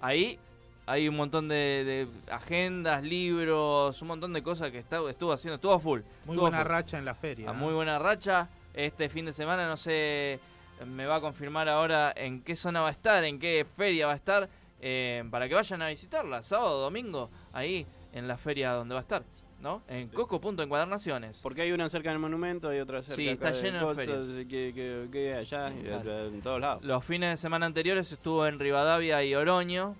Ahí 0.00 0.38
hay 0.86 1.08
un 1.08 1.16
montón 1.16 1.48
de, 1.48 1.54
de 1.84 2.32
agendas, 2.32 3.02
libros, 3.02 4.00
un 4.02 4.08
montón 4.08 4.32
de 4.32 4.42
cosas 4.42 4.70
que 4.70 4.78
está, 4.78 4.98
estuvo 5.10 5.32
haciendo. 5.32 5.56
Estuvo 5.56 5.72
a 5.72 5.80
full. 5.80 6.00
Muy 6.24 6.34
estuvo 6.34 6.40
buena 6.42 6.58
full. 6.58 6.68
racha 6.68 6.98
en 6.98 7.04
la 7.04 7.14
feria. 7.14 7.50
A 7.50 7.52
¿eh? 7.52 7.56
muy 7.56 7.74
buena 7.74 7.98
racha. 7.98 8.48
Este 8.72 9.08
fin 9.08 9.24
de 9.26 9.32
semana, 9.32 9.66
no 9.66 9.76
sé, 9.76 10.38
me 10.86 11.06
va 11.06 11.16
a 11.16 11.20
confirmar 11.20 11.68
ahora 11.68 12.12
en 12.14 12.42
qué 12.42 12.54
zona 12.54 12.80
va 12.82 12.88
a 12.88 12.90
estar, 12.92 13.24
en 13.24 13.38
qué 13.40 13.66
feria 13.76 14.06
va 14.06 14.12
a 14.12 14.16
estar, 14.16 14.48
eh, 14.80 15.24
para 15.30 15.48
que 15.48 15.54
vayan 15.54 15.80
a 15.80 15.88
visitarla, 15.88 16.42
sábado, 16.42 16.80
domingo, 16.82 17.30
ahí 17.54 17.86
en 18.12 18.28
la 18.28 18.36
feria 18.36 18.72
donde 18.72 18.92
va 18.94 19.00
a 19.00 19.02
estar, 19.02 19.22
¿no? 19.62 19.80
En 19.88 20.08
coco.encuadernaciones. 20.08 21.40
Porque 21.42 21.62
hay 21.62 21.72
una 21.72 21.88
cerca 21.88 22.10
del 22.10 22.18
monumento, 22.18 22.68
hay 22.68 22.80
otra 22.80 23.00
cerca 23.02 23.16
Sí, 23.16 23.28
está 23.28 23.50
lleno 23.52 23.78
de 23.78 23.84
cosas 23.84 24.26
ferias. 24.26 24.46
que, 24.48 25.08
que, 25.10 25.34
allá, 25.34 25.70
y 25.70 25.82
Claro. 25.82 26.26
en 26.26 26.42
todos 26.42 26.60
lados. 26.60 26.84
Los 26.84 27.02
fines 27.04 27.30
de 27.30 27.36
semana 27.38 27.64
anteriores 27.66 28.12
estuvo 28.12 28.46
en 28.46 28.58
Rivadavia 28.58 29.24
y 29.24 29.34
Oroño, 29.34 29.96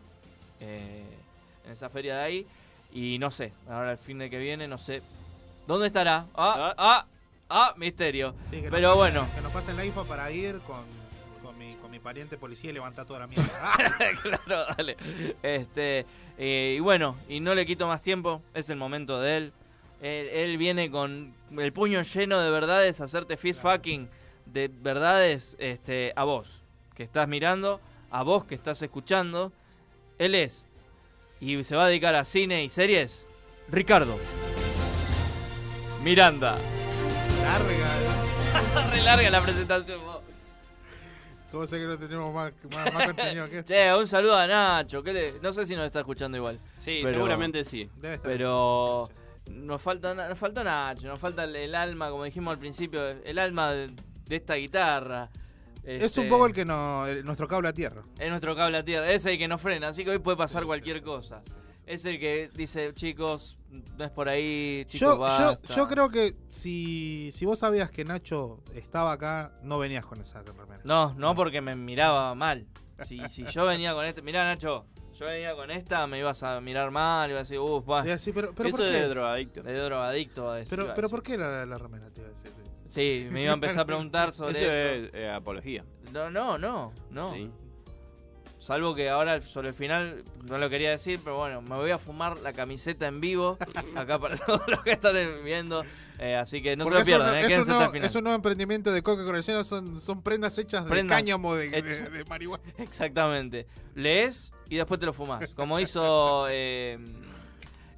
eh, 0.61 1.05
en 1.65 1.73
esa 1.73 1.89
feria 1.91 2.17
de 2.19 2.23
ahí, 2.23 2.47
y 2.93 3.19
no 3.19 3.31
sé, 3.31 3.53
ahora 3.69 3.93
el 3.93 3.99
fin 3.99 4.19
de 4.19 4.31
que 4.31 4.39
viene, 4.39 4.69
no 4.69 4.79
sé, 4.79 5.03
¿dónde 5.67 5.89
estará? 5.89 6.27
Ah, 6.35 6.75
ah, 6.79 7.07
ah, 7.51 7.75
misterio. 7.77 8.35
Sí, 8.51 8.63
que 8.63 8.71
Pero 8.71 8.89
nos- 8.89 8.97
bueno. 8.97 9.27
Que 9.35 9.41
nos 9.41 9.53
pasen 9.53 9.77
la 9.77 9.85
info 9.85 10.05
para 10.05 10.31
ir 10.31 10.59
con, 10.61 10.83
con, 11.43 11.59
mi, 11.59 11.75
con 11.77 11.91
mi 11.91 11.99
pariente 11.99 12.37
policía 12.39 12.71
y 12.71 12.75
levantar 12.75 13.05
toda 13.07 13.21
la 13.21 13.27
mierda. 13.27 13.75
claro, 14.23 14.75
dale. 14.77 14.97
Este, 15.43 16.07
eh, 16.39 16.75
y 16.77 16.81
bueno, 16.81 17.17
y 17.29 17.41
no 17.41 17.55
le 17.55 17.67
quito 17.67 17.87
más 17.87 18.01
tiempo, 18.03 18.41
es 18.55 18.71
el 18.71 18.77
momento 18.77 19.21
de 19.21 19.37
él. 19.37 19.53
Él, 20.01 20.29
él 20.29 20.59
viene 20.59 20.91
con 20.91 21.35
el 21.59 21.73
puño 21.73 22.03
lleno 22.03 22.39
de 22.41 22.51
verdades, 22.51 23.01
a 23.01 23.05
hacerte 23.05 23.37
fist 23.37 23.61
fucking 23.61 24.09
de 24.47 24.69
verdades 24.69 25.57
este, 25.59 26.13
a 26.17 26.25
vos, 26.25 26.61
que 26.95 27.03
estás 27.03 27.27
mirando, 27.27 27.81
a 28.11 28.23
vos 28.23 28.45
que 28.45 28.55
estás 28.55 28.81
escuchando. 28.83 29.53
Él 30.19 30.35
es, 30.35 30.65
y 31.41 31.63
se 31.65 31.77
va 31.77 31.85
a 31.85 31.89
dedicar 31.89 32.15
a 32.15 32.25
cine 32.25 32.65
y 32.65 32.69
series, 32.69 33.29
Ricardo. 33.69 34.19
Miranda. 36.03 36.57
Larga. 37.43 38.91
Re 38.93 39.03
larga 39.03 39.31
la 39.31 39.41
presentación. 39.43 40.01
vos. 40.05 40.21
¿Cómo 41.53 41.67
sé 41.67 41.79
que 41.79 41.85
no 41.87 41.97
tenemos 41.99 42.33
más, 42.33 42.53
más, 42.75 42.93
más 42.93 43.05
contenido 43.07 43.49
que 43.49 43.59
esto? 43.59 43.73
Che, 43.73 43.95
un 43.95 44.07
saludo 44.07 44.37
a 44.37 44.47
Nacho, 44.47 45.03
que 45.03 45.13
le- 45.13 45.35
no 45.43 45.53
sé 45.53 45.65
si 45.65 45.75
nos 45.77 45.87
está 45.87 46.01
escuchando 46.01 46.37
igual. 46.37 46.59
Sí, 46.79 47.03
seguramente 47.05 47.65
sí. 47.65 47.89
Debe 47.97 48.15
estar 48.15 48.31
Pero 48.31 49.09
nos 49.51 49.81
falta, 49.81 50.15
nos 50.15 50.39
falta 50.39 50.65
Nacho, 50.65 51.07
nos 51.09 51.19
falta 51.19 51.45
el, 51.45 51.55
el 51.57 51.75
alma, 51.75 52.11
como 52.11 52.25
dijimos 52.25 52.53
al 52.53 52.59
principio, 52.59 53.07
el 53.09 53.39
alma 53.39 53.73
de, 53.73 53.91
de 54.27 54.37
esta 54.37 54.55
guitarra. 54.55 55.29
Es 55.87 56.03
Este, 56.03 56.21
un 56.21 56.29
poco 56.29 56.47
el 56.47 56.53
que 56.53 56.65
no, 56.65 57.07
el- 57.07 57.25
nuestro 57.25 57.47
cable 57.47 57.69
a 57.69 57.73
tierra. 57.73 58.03
Es 58.19 58.29
nuestro 58.29 58.57
cable 58.57 58.79
a 58.79 58.85
tierra, 58.85 59.11
es 59.11 59.25
el 59.27 59.39
que 59.39 59.47
nos 59.49 59.61
frena, 59.61 59.89
así 59.89 60.05
que 60.05 60.11
hoy 60.11 60.19
puede 60.19 60.37
pasar 60.37 60.65
cualquier 60.65 61.03
cosa. 61.03 61.41
Es 61.87 62.05
el 62.05 62.19
que 62.19 62.51
dice, 62.53 62.93
chicos, 62.95 63.57
no 63.97 64.05
es 64.05 64.11
por 64.11 64.29
ahí, 64.29 64.85
Yo, 64.89 64.91
chicos, 64.91 65.17
yo, 65.17 65.21
basta. 65.21 65.75
yo 65.75 65.87
creo 65.87 66.09
que 66.11 66.35
si, 66.49 67.31
si 67.33 67.45
vos 67.47 67.61
sabías 67.61 67.91
que 67.93 68.05
Nacho 68.05 68.61
estaba 68.75 69.13
acá, 69.13 69.53
no 69.63 69.79
venías 69.79 70.05
con 70.05 70.21
esa 70.21 70.43
remera. 70.43 70.81
No, 70.83 71.15
no 71.15 71.37
porque 71.37 71.61
me 71.61 71.77
miraba 71.77 72.35
mal. 72.35 72.67
Si, 73.05 73.21
si 73.29 73.45
yo 73.45 73.65
venía 73.67 73.95
con 73.95 74.05
este, 74.05 74.21
mirá 74.23 74.43
Nacho, 74.43 74.87
yo 75.17 75.27
venía 75.27 75.55
con 75.55 75.71
esta, 75.71 76.07
me 76.09 76.19
ibas 76.19 76.43
a 76.43 76.61
mirar 76.61 76.91
mal, 76.91 77.31
iba 77.31 77.39
a 77.39 77.43
decir, 77.45 77.61
uff, 77.61 77.89
va. 77.89 78.03
Pero- 78.03 78.53
pero 78.53 78.69
Eso 78.69 78.79
¿por 78.79 78.87
es 78.87 78.93
qué? 78.93 79.01
de 79.03 79.09
drogadicto. 79.09 79.63
De 79.63 79.79
drogadicto, 79.79 80.45
va 80.47 80.55
a 80.55 80.57
decir. 80.57 80.71
Pero, 80.77 80.91
a 80.91 80.95
pero 80.97 81.07
decir. 81.07 81.17
¿por 81.17 81.23
qué 81.23 81.39
la, 81.39 81.65
la 81.67 81.79
remera 81.79 82.11
te 82.11 82.21
iba 82.21 82.29
a 82.31 82.33
decir? 82.33 82.51
Sí, 82.91 83.29
me 83.31 83.43
iba 83.43 83.51
a 83.53 83.55
empezar 83.55 83.81
a 83.81 83.85
preguntar 83.85 84.33
sobre 84.33 84.53
Eso 84.53 84.65
eso. 84.65 85.07
es 85.07 85.11
eh, 85.15 85.31
apología. 85.31 85.85
No, 86.13 86.31
no, 86.31 86.57
no, 86.59 86.93
no. 87.11 87.33
Sí. 87.35 87.51
Salvo 88.59 88.95
que 88.95 89.11
ahora 89.11 89.41
sobre 89.43 89.69
el 89.69 89.75
final, 89.75 90.25
no 90.45 90.57
lo 90.59 90.71
quería 90.71 90.91
decir, 90.91 91.21
pero 91.23 91.37
bueno, 91.37 91.61
me 91.61 91.77
voy 91.77 91.91
a 91.91 91.99
fumar 91.99 92.39
la 92.41 92.53
camiseta 92.53 93.07
en 93.07 93.21
vivo, 93.21 93.59
acá 93.95 94.19
para 94.19 94.37
todos 94.37 94.63
los 94.67 94.81
que 94.83 94.93
están 94.93 95.15
viendo. 95.45 95.85
eh, 96.19 96.35
así 96.37 96.63
que 96.63 96.75
no 96.75 96.85
Porque 96.85 97.05
se 97.05 97.11
lo 97.11 97.19
pierdan, 97.19 97.35
eh, 97.35 97.41
es, 97.41 97.45
un 97.45 97.49
quédense 97.49 97.61
hasta 97.61 97.73
nuevo, 97.75 97.85
el 97.85 97.91
final. 97.93 98.07
es 98.09 98.15
un 98.15 98.25
nuevo 98.25 98.37
emprendimiento 98.37 98.93
de 98.93 99.03
Coca 99.03 99.25
Cola 99.25 99.43
son, 99.43 100.01
son 100.01 100.23
prendas 100.23 100.57
hechas 100.59 100.85
de 100.85 100.91
Prendas 100.91 101.19
cáñamo 101.19 101.55
de, 101.55 101.71
de 101.71 102.25
marihuana. 102.25 102.65
Exactamente. 102.79 103.67
Lees 103.95 104.53
y 104.69 104.77
después 104.77 104.99
te 104.99 105.07
lo 105.07 105.13
fumas. 105.13 105.55
Como 105.55 105.79
hizo 105.79 106.47
eh, 106.51 106.99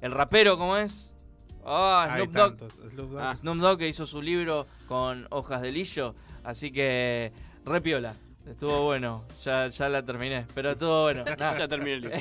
el 0.01 0.11
rapero, 0.11 0.57
¿cómo 0.57 0.75
es? 0.75 1.13
Ah, 1.71 2.07
Hay 2.09 2.21
Snoop 2.23 2.33
Dogg. 2.35 2.71
Snoop 2.91 3.09
Dogg. 3.11 3.19
Ah, 3.21 3.35
Snoop 3.35 3.57
Dogg 3.57 3.77
que 3.77 3.87
hizo 3.87 4.05
su 4.07 4.21
libro 4.21 4.65
con 4.87 5.27
hojas 5.29 5.61
de 5.61 5.71
lillo. 5.71 6.15
Así 6.43 6.71
que, 6.71 7.31
repiola. 7.65 8.15
Estuvo 8.47 8.83
bueno. 8.85 9.25
Ya, 9.43 9.67
ya 9.67 9.89
la 9.89 10.03
terminé. 10.03 10.47
Pero 10.55 10.71
estuvo 10.71 11.03
bueno. 11.03 11.23
Ya 11.37 11.67
terminé 11.67 11.93
el 11.93 12.01
libro. 12.01 12.17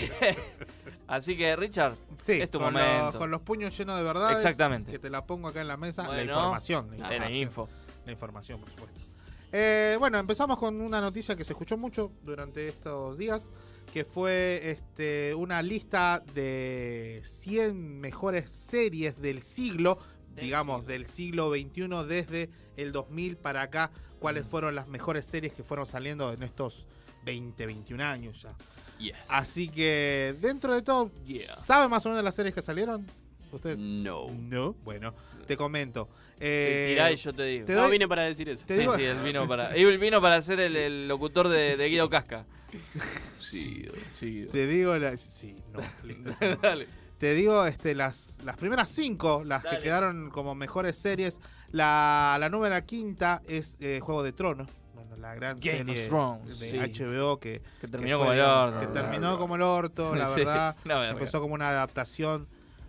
Así 1.07 1.37
que, 1.39 1.57
Richard, 1.57 1.95
Sí, 2.23 2.33
es 2.33 2.51
tu 2.51 2.59
con, 2.59 2.75
momento. 2.75 3.05
los, 3.07 3.17
con 3.17 3.31
los 3.31 3.41
puños 3.41 3.77
llenos 3.79 3.97
de 3.97 4.05
verdades. 4.05 4.37
Exactamente. 4.37 4.93
Que 4.93 4.99
te 4.99 5.09
la 5.09 5.25
pongo 5.25 5.49
acá 5.49 5.63
en 5.63 5.69
la 5.69 5.79
mesa. 5.79 6.07
la 6.07 6.23
información. 6.23 6.91
la 6.99 7.31
info. 7.31 7.69
La 8.05 8.13
información, 8.13 8.61
por 8.61 8.71
supuesto. 8.71 9.01
Eh, 9.51 9.97
bueno, 9.99 10.19
empezamos 10.19 10.59
con 10.59 10.79
una 10.81 11.01
noticia 11.01 11.35
que 11.35 11.45
se 11.45 11.55
escuchó 11.55 11.79
mucho 11.79 12.13
durante 12.23 12.69
estos 12.69 13.17
días, 13.17 13.49
que 13.93 14.05
fue 14.05 14.70
este, 14.70 15.34
una 15.34 15.62
lista 15.62 16.22
de 16.34 17.20
100 17.24 18.01
mejores 18.01 18.51
series 18.51 19.20
del 19.20 19.43
siglo, 19.43 19.99
digamos, 20.36 20.86
del 20.86 21.07
siglo 21.07 21.51
XXI 21.53 21.89
desde 22.07 22.51
el 22.76 22.93
2000 22.93 23.36
para 23.36 23.62
acá, 23.62 23.91
cuáles 24.20 24.45
Mm. 24.45 24.49
fueron 24.49 24.74
las 24.74 24.89
mejores 24.89 25.24
series 25.26 25.53
que 25.53 25.62
fueron 25.64 25.86
saliendo 25.86 26.32
en 26.32 26.43
estos 26.43 26.86
20, 27.24 27.66
21 27.66 28.01
años 28.05 28.43
ya. 28.43 28.55
Yes. 28.99 29.14
Así 29.28 29.68
que, 29.68 30.34
dentro 30.41 30.74
de 30.74 30.82
todo, 30.82 31.11
Yeah. 31.24 31.55
¿sabe 31.57 31.89
más 31.89 32.05
o 32.07 32.09
menos 32.11 32.24
las 32.24 32.34
series 32.34 32.55
que 32.55 32.62
salieron? 32.62 33.07
¿Ustedes? 33.53 33.78
No. 33.78 34.28
No. 34.30 34.74
Bueno, 34.84 35.14
te 35.47 35.57
comento. 35.57 36.09
Eh, 36.41 36.91
Tirá 36.91 37.11
y 37.11 37.16
yo 37.16 37.32
te 37.32 37.43
digo. 37.45 37.66
te 37.66 37.72
No 37.74 37.82
doy- 37.82 37.93
vine 37.93 38.07
para 38.07 38.22
decir 38.24 38.49
eso. 38.49 38.64
te 38.66 38.74
Sí, 38.74 38.80
digo- 38.80 38.95
sí, 38.97 39.03
él 39.05 39.16
vino 39.24 39.49
para. 39.49 39.74
Él 39.74 39.99
vino 39.99 40.20
para 40.20 40.41
ser 40.43 40.61
el, 40.61 40.76
el 40.76 41.09
locutor 41.09 41.49
de, 41.49 41.76
de 41.76 41.89
Guido 41.89 42.09
Casca. 42.11 42.45
Sí, 43.39 43.87
sí. 44.11 44.47
Te 44.51 44.66
digo 44.66 44.97
la- 44.97 45.16
sí, 45.16 45.57
no, 45.73 45.81
listo. 46.05 46.31
Dale. 46.62 46.87
Te 47.19 47.35
digo 47.35 47.66
este, 47.66 47.95
las, 47.95 48.39
las 48.45 48.57
primeras 48.57 48.89
cinco, 48.91 49.43
las 49.45 49.62
Dale. 49.62 49.79
que 49.79 49.85
quedaron 49.85 50.31
como 50.31 50.55
mejores 50.55 50.97
series. 50.97 51.41
La, 51.73 52.37
la 52.39 52.49
número 52.49 52.81
quinta 52.87 53.43
es 53.47 53.77
eh, 53.81 54.01
Juego 54.01 54.23
de 54.23 54.33
Tronos. 54.33 54.69
Bueno, 54.95 55.16
la 55.16 55.35
gran 55.35 55.59
Game 55.61 55.79
serie 55.79 56.03
of 56.05 56.09
Thrones, 56.09 56.61
de 56.61 56.71
sí. 56.71 57.03
HBO 57.05 57.39
que, 57.41 57.61
Que 57.81 57.89
terminó 57.89 58.19
fue, 58.19 58.27
como 58.27 58.33
el 58.35 58.41
orto. 58.41 58.81
Que 58.81 58.87
terminó 58.87 59.39
como 59.39 59.57
el 59.57 59.62
orto, 59.62 60.14
la 60.14 60.27
Sí, 60.35 60.35
verdad. 60.37 60.77
Empezó 61.11 61.41
como 61.41 61.55
una 61.55 61.69
adaptación 61.71 62.47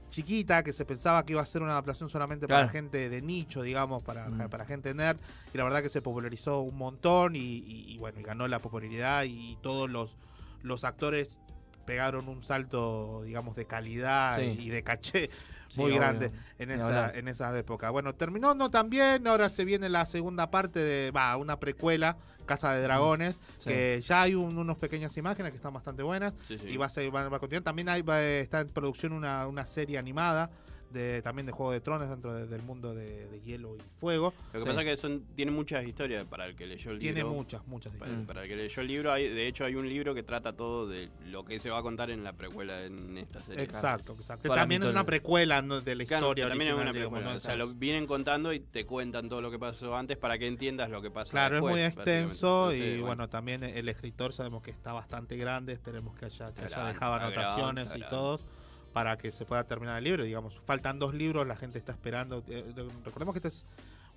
chiquita 0.10 0.64
que 0.64 0.74
se 0.74 0.86
pensaba 0.86 1.26
que 1.26 1.34
iba 1.34 1.42
a 1.42 1.46
ser 1.46 1.62
una 1.62 1.72
adaptación 1.72 2.10
solamente 2.10 2.48
Claro. 2.48 2.64
para 2.68 2.72
gente 2.72 3.10
de 3.10 3.22
nicho, 3.22 3.62
digamos, 3.62 4.04
para, 4.04 4.28
Mm. 4.30 4.50
para 4.50 4.66
gente 4.66 4.94
nerd. 4.94 5.18
Y 5.54 5.58
la 5.58 5.64
verdad 5.64 5.82
que 5.82 5.90
se 5.90 6.02
popularizó 6.02 6.62
un 6.62 6.78
montón 6.78 7.36
y, 7.36 7.40
y- 7.40 7.86
y 7.94 7.98
bueno, 7.98 8.20
y 8.20 8.24
ganó 8.24 8.48
la 8.48 8.60
popularidad 8.60 9.24
y 9.26 9.58
todos 9.62 9.90
los, 9.90 10.18
los 10.64 10.84
actores 10.84 11.38
pegaron 11.86 12.28
un 12.28 12.44
salto, 12.44 13.24
digamos, 13.24 13.56
de 13.56 13.66
calidad 13.66 14.38
Sí. 14.40 14.58
y 14.60 14.70
de 14.70 14.84
caché 14.84 15.30
Sí, 15.70 15.80
muy 15.80 15.92
obvio. 15.92 16.02
grande 16.02 16.32
en 16.58 16.72
esa, 16.72 17.12
en 17.12 17.28
esa 17.28 17.58
época. 17.58 17.90
Bueno, 17.92 18.14
terminó 18.16 18.54
no 18.56 18.70
tan 18.70 18.90
bien, 18.90 19.26
ahora 19.28 19.50
se 19.50 19.64
viene 19.66 19.88
la 19.90 20.06
segunda 20.06 20.52
parte 20.52 20.80
de, 20.80 21.12
va, 21.12 21.36
una 21.38 21.60
precuela, 21.60 22.18
Casa 22.46 22.74
de 22.74 22.82
Dragones. 22.82 23.40
Sí. 23.60 23.70
que 23.70 24.02
ya 24.06 24.24
hay 24.24 24.34
un- 24.36 24.58
unas 24.58 24.78
pequeñas 24.78 25.16
imágenes 25.18 25.52
que 25.52 25.58
están 25.58 25.74
bastante 25.74 26.02
buenas 26.04 26.34
sí. 26.48 26.58
y 26.68 26.78
va 26.78 26.88
a, 26.88 26.90
ser- 26.90 27.14
va, 27.16 27.30
va 27.30 27.38
a 27.38 27.40
continuar. 27.40 27.64
También 27.64 27.88
hay, 27.90 28.02
va- 28.02 28.22
está 28.24 28.62
en 28.62 28.70
producción 28.70 29.14
una, 29.14 29.46
una 29.48 29.66
serie 29.68 29.98
animada 30.00 30.50
de 30.92 31.22
también 31.22 31.46
de 31.46 31.52
Juego 31.52 31.72
de 31.72 31.82
Tronos 31.82 32.10
dentro 32.10 32.34
de- 32.34 32.48
del 32.48 32.62
mundo 32.64 32.94
de, 32.94 33.28
de 33.28 33.42
hielo 33.42 33.76
y 33.76 33.80
fuego. 34.00 34.34
Lo 34.54 34.60
que 34.60 34.66
pasa 34.66 34.82
es 34.82 34.88
que 34.88 34.98
son, 34.98 35.24
tiene 35.36 35.52
muchas 35.52 35.86
historias 35.86 36.26
para 36.26 36.46
el 36.46 36.56
que 36.56 36.66
leyó 36.66 36.92
el 36.92 37.00
Tiene 37.00 37.18
libro. 37.20 37.34
muchas, 37.34 37.66
muchas 37.68 37.94
Para, 37.94 38.08
historias. 38.12 38.28
para 38.28 38.44
el 38.44 38.50
que 38.50 38.56
leyó 38.56 38.82
el 38.82 38.88
libro, 38.88 39.12
hay, 39.12 39.28
de 39.30 39.48
hecho 39.48 39.66
hay 39.66 39.76
un 39.76 39.88
libro 39.88 40.14
que 40.16 40.24
trata 40.24 40.54
todo 40.54 40.88
de 40.88 41.10
lo 41.28 41.46
que 41.46 41.60
se 41.60 41.70
va 41.70 41.80
a 41.80 41.82
contar 41.82 42.10
en 42.10 42.24
la 42.24 42.34
precuela 42.34 42.84
en 42.86 43.18
esta 43.18 43.42
serie. 43.42 43.64
Exacto, 43.64 44.14
exacto. 44.14 44.54
También 44.54 44.84
es 44.84 44.90
una 44.90 45.06
precuela 45.06 45.62
de 45.62 45.96
la 45.96 46.06
Claro, 46.06 46.26
historia. 46.28 46.50
también 46.50 46.72
es 46.72 46.76
una 46.82 46.92
precuela. 46.92 47.36
O 47.36 47.40
sea, 47.40 47.56
lo 47.56 47.68
vienen 47.74 48.08
contando 48.08 48.52
y 48.54 48.60
te 48.60 48.86
cuentan 48.86 49.30
todo 49.30 49.42
lo 49.42 49.52
que 49.52 49.60
pasó 49.60 49.96
antes 49.96 50.18
para 50.18 50.38
que 50.38 50.48
entiendas 50.48 50.90
lo 50.90 51.02
que 51.02 51.12
pasa 51.12 51.32
Claro, 51.32 51.56
después. 51.56 51.76
es 51.78 51.96
muy 51.96 52.04
extenso 52.04 52.72
Entonces, 52.72 52.98
y 52.98 53.02
bueno, 53.02 53.30
también 53.30 53.64
el 53.64 53.90
escritor 53.90 54.34
sabemos 54.34 54.64
que 54.64 54.72
está 54.72 54.94
bastante 54.94 55.38
grande, 55.38 55.74
esperemos 55.74 56.16
que 56.18 56.26
haya, 56.26 56.54
que 56.54 56.66
haya 56.66 56.86
dejado 56.86 57.14
anotaciones 57.16 57.94
y 57.96 58.02
todos 58.10 58.46
para 58.94 59.18
que 59.18 59.32
se 59.32 59.46
pueda 59.46 59.64
terminar 59.66 59.98
el 59.98 60.04
libro, 60.04 60.24
digamos, 60.24 60.60
faltan 60.66 61.00
dos 61.00 61.14
libros, 61.14 61.46
la 61.48 61.56
gente 61.56 61.78
está 61.78 61.92
esperando, 61.92 62.44
eh, 62.48 62.64
recordemos 63.06 63.34
que 63.34 63.40
esta 63.40 63.48
es 63.50 63.66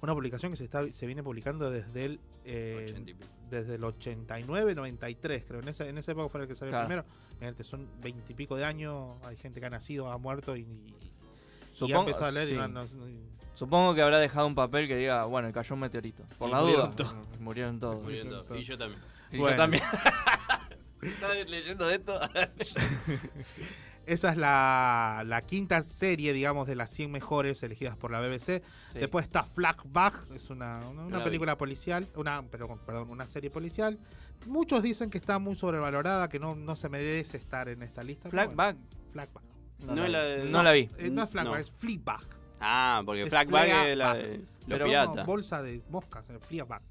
una 0.00 0.14
publicación 0.14 0.50
que 0.52 0.56
se 0.56 0.64
está 0.64 0.90
se 0.92 1.06
viene 1.06 1.22
publicando 1.22 1.70
desde 1.70 2.04
el 2.06 2.20
eh, 2.44 2.86
80 2.88 3.10
y 3.10 3.14
pico. 3.14 3.28
desde 3.50 3.74
el 3.76 3.84
89, 3.84 4.74
93, 4.74 5.44
creo, 5.46 5.60
en 5.60 5.68
esa, 5.68 5.86
en 5.88 5.98
esa 5.98 6.12
época 6.12 6.28
fue 6.28 6.40
el 6.42 6.48
que 6.48 6.54
salió 6.56 6.72
Claro. 6.72 6.86
primero, 6.86 7.04
Imagínate, 7.32 7.64
son 7.64 7.88
veintipico 8.00 8.56
de 8.56 8.64
años, 8.64 9.16
hay 9.24 9.36
gente 9.36 9.60
que 9.60 9.66
ha 9.66 9.70
nacido, 9.70 10.10
ha 10.10 10.18
muerto 10.18 10.56
y, 10.56 10.60
y- 10.60 11.12
Supongo, 11.72 12.00
empezó 12.08 12.24
a 12.26 12.30
leer 12.30 12.50
y 12.50 12.54
no- 12.54 12.68
no- 12.68 12.84
Supongo 13.54 13.94
que 13.94 14.02
habrá 14.02 14.18
dejado 14.18 14.46
un 14.46 14.54
papel 14.54 14.88
que 14.88 14.96
diga, 14.96 15.24
bueno, 15.26 15.52
cayó 15.52 15.74
un 15.74 15.80
meteorito. 15.80 16.24
Por 16.38 16.48
Y 16.48 16.52
la 16.52 16.60
murieron 16.60 16.90
duda. 16.90 16.96
todos. 16.96 17.14
Murieron 17.40 17.78
todos. 17.80 18.02
Murieron 18.02 18.28
todos. 18.46 18.60
Y 18.60 18.62
yo 18.64 18.78
también. 18.78 19.00
Sí, 19.30 19.38
Bueno. 19.38 19.56
yo 19.56 19.62
también. 19.62 19.82
¿Estás 21.02 21.48
leyendo 21.50 21.86
de 21.86 21.94
esto? 21.96 22.20
Esa 24.06 24.30
es 24.32 24.36
la, 24.36 25.22
la 25.26 25.42
quinta 25.42 25.82
serie, 25.82 26.32
digamos, 26.32 26.66
de 26.66 26.74
las 26.74 26.90
100 26.90 27.10
mejores 27.10 27.62
elegidas 27.62 27.96
por 27.96 28.10
la 28.10 28.20
BBC. 28.20 28.62
Sí. 28.92 28.98
Después 28.98 29.24
está 29.24 29.44
Flagbag, 29.44 30.26
es 30.34 30.50
una, 30.50 30.80
una, 30.88 31.02
una 31.02 31.10
la 31.18 31.18
vi. 31.18 31.24
película 31.24 31.56
policial, 31.56 32.08
una, 32.16 32.42
perdón, 32.42 32.80
perdón, 32.84 33.10
una 33.10 33.26
serie 33.28 33.50
policial. 33.50 33.98
Muchos 34.46 34.82
dicen 34.82 35.08
que 35.08 35.18
está 35.18 35.38
muy 35.38 35.54
sobrevalorada, 35.54 36.28
que 36.28 36.40
no, 36.40 36.56
no 36.56 36.74
se 36.74 36.88
merece 36.88 37.36
estar 37.36 37.68
en 37.68 37.82
esta 37.82 38.02
lista. 38.02 38.28
pero 38.28 38.42
Flagbag. 38.44 38.74
bueno, 38.76 38.88
Flagbag. 39.12 39.44
No, 39.78 39.94
No 39.94 40.08
la, 40.08 40.26
es 40.28 40.44
de- 40.44 40.50
No 40.50 40.62
la 40.62 40.72
vi. 40.72 40.88
Eh, 40.98 41.10
no 41.10 41.22
es 41.22 41.30
Flagbag, 41.30 41.54
No. 41.54 41.58
es. 41.60 41.72
Ah, 42.60 43.02
porque 43.04 43.22
Es 43.22 43.28
Flagbag 43.28 43.64
Fleabag. 43.64 43.86
es 43.88 43.96
la 43.98 44.14
de 44.14 44.36
los 44.38 44.46
Pero 44.68 44.84
piratas. 44.86 45.26
bolsa 45.26 45.62
de 45.62 45.82
moscas, 45.90 46.28
eh, 46.30 46.38
Fleabag. 46.40 46.82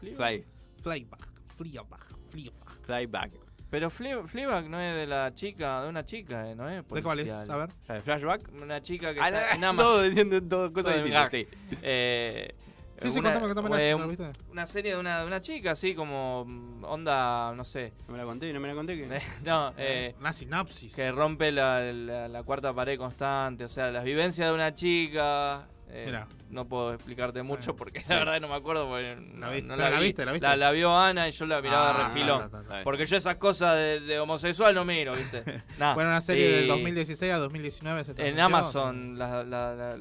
Fly. 0.00 0.44
Fleabag, 0.82 1.28
Fleabag, 1.56 2.00
Fleabag. 2.30 2.68
Flyback. 2.82 3.32
Pero 3.70 3.88
Fle- 3.90 4.26
Fleabag 4.26 4.68
no 4.68 4.80
es 4.80 4.94
de 4.96 5.06
la 5.06 5.32
chica, 5.32 5.82
de 5.82 5.88
una 5.88 6.04
chica, 6.04 6.50
eh, 6.50 6.54
¿no 6.56 6.68
es? 6.68 6.86
¿De 6.88 7.02
cuál 7.02 7.20
es? 7.20 7.30
A 7.30 7.56
ver. 7.56 7.70
¿La 7.86 7.94
de 7.94 8.02
Flashback? 8.02 8.48
Una 8.60 8.82
chica 8.82 9.14
que 9.14 9.20
Ah, 9.20 9.28
está 9.28 9.40
la- 9.40 9.52
en 9.54 9.64
Amazon. 9.64 9.86
todo 9.92 10.02
diciendo 10.02 10.42
todo 10.42 10.72
cosas 10.72 10.94
Todo 10.94 11.04
distintas, 11.04 11.30
sí. 11.30 11.46
Eh, 11.82 12.54
Sí, 13.02 13.10
sí, 13.10 13.18
una, 13.18 13.30
contame, 13.32 13.54
contame 13.54 13.70
la 13.70 13.82
eh, 13.82 13.92
sinopsis, 13.94 14.18
un- 14.20 14.26
¿viste? 14.28 14.50
una 14.52 14.66
serie 14.66 14.92
de 14.92 14.98
una, 15.00 15.20
de 15.20 15.26
una 15.26 15.40
chica, 15.40 15.70
así 15.70 15.94
como 15.94 16.44
mm, 16.46 16.84
onda, 16.84 17.54
no 17.56 17.64
sé. 17.64 17.94
No 18.06 18.12
me 18.12 18.18
la 18.18 18.24
conté, 18.24 18.52
no 18.52 18.60
me 18.60 18.68
la 18.68 18.74
conté. 18.74 18.94
Que... 18.98 19.08
no, 19.42 19.72
eh, 19.78 20.14
Una 20.20 20.34
sinopsis. 20.34 20.94
que 20.94 21.10
rompe 21.10 21.50
la, 21.50 21.80
la- 21.92 22.28
la 22.28 22.42
cuarta 22.42 22.74
pared 22.74 22.98
constante, 22.98 23.64
o 23.64 23.68
sea, 23.68 23.90
las 23.90 24.04
vivencias 24.04 24.48
de 24.48 24.54
una 24.54 24.74
chica. 24.74 25.66
Eh, 25.92 26.24
no 26.50 26.66
puedo 26.68 26.94
explicarte 26.94 27.42
mucho 27.42 27.74
porque 27.76 28.02
la 28.08 28.16
verdad 28.18 28.40
no 28.40 28.48
me 28.48 28.54
acuerdo. 28.54 28.88
porque 28.88 29.16
no, 29.16 29.50
viste, 29.50 29.66
no 29.68 29.76
pero 29.76 29.90
la 29.90 29.98
vi. 30.00 30.06
viste, 30.06 30.24
la 30.24 30.32
viste. 30.32 30.46
La, 30.46 30.56
la 30.56 30.70
vio 30.70 30.96
Ana 30.96 31.28
y 31.28 31.32
yo 31.32 31.46
la 31.46 31.60
miraba 31.60 31.90
Ah, 31.94 31.98
de 31.98 32.04
refilón. 32.08 32.50
Porque 32.84 33.06
yo 33.06 33.16
esas 33.16 33.36
cosas 33.36 33.76
de, 33.76 34.00
de 34.00 34.18
homosexual 34.20 34.74
no 34.74 34.84
miro, 34.84 35.14
¿viste? 35.14 35.42
Nah. 35.78 35.94
Bueno, 35.94 36.10
una 36.10 36.20
serie 36.20 36.48
Y 36.48 36.52
del 36.52 36.68
2016 36.68 37.32
a 37.32 37.38
2019 37.38 38.04
se 38.04 38.28
En. 38.28 38.38
Amazon 38.40 39.18
la, 39.18 39.42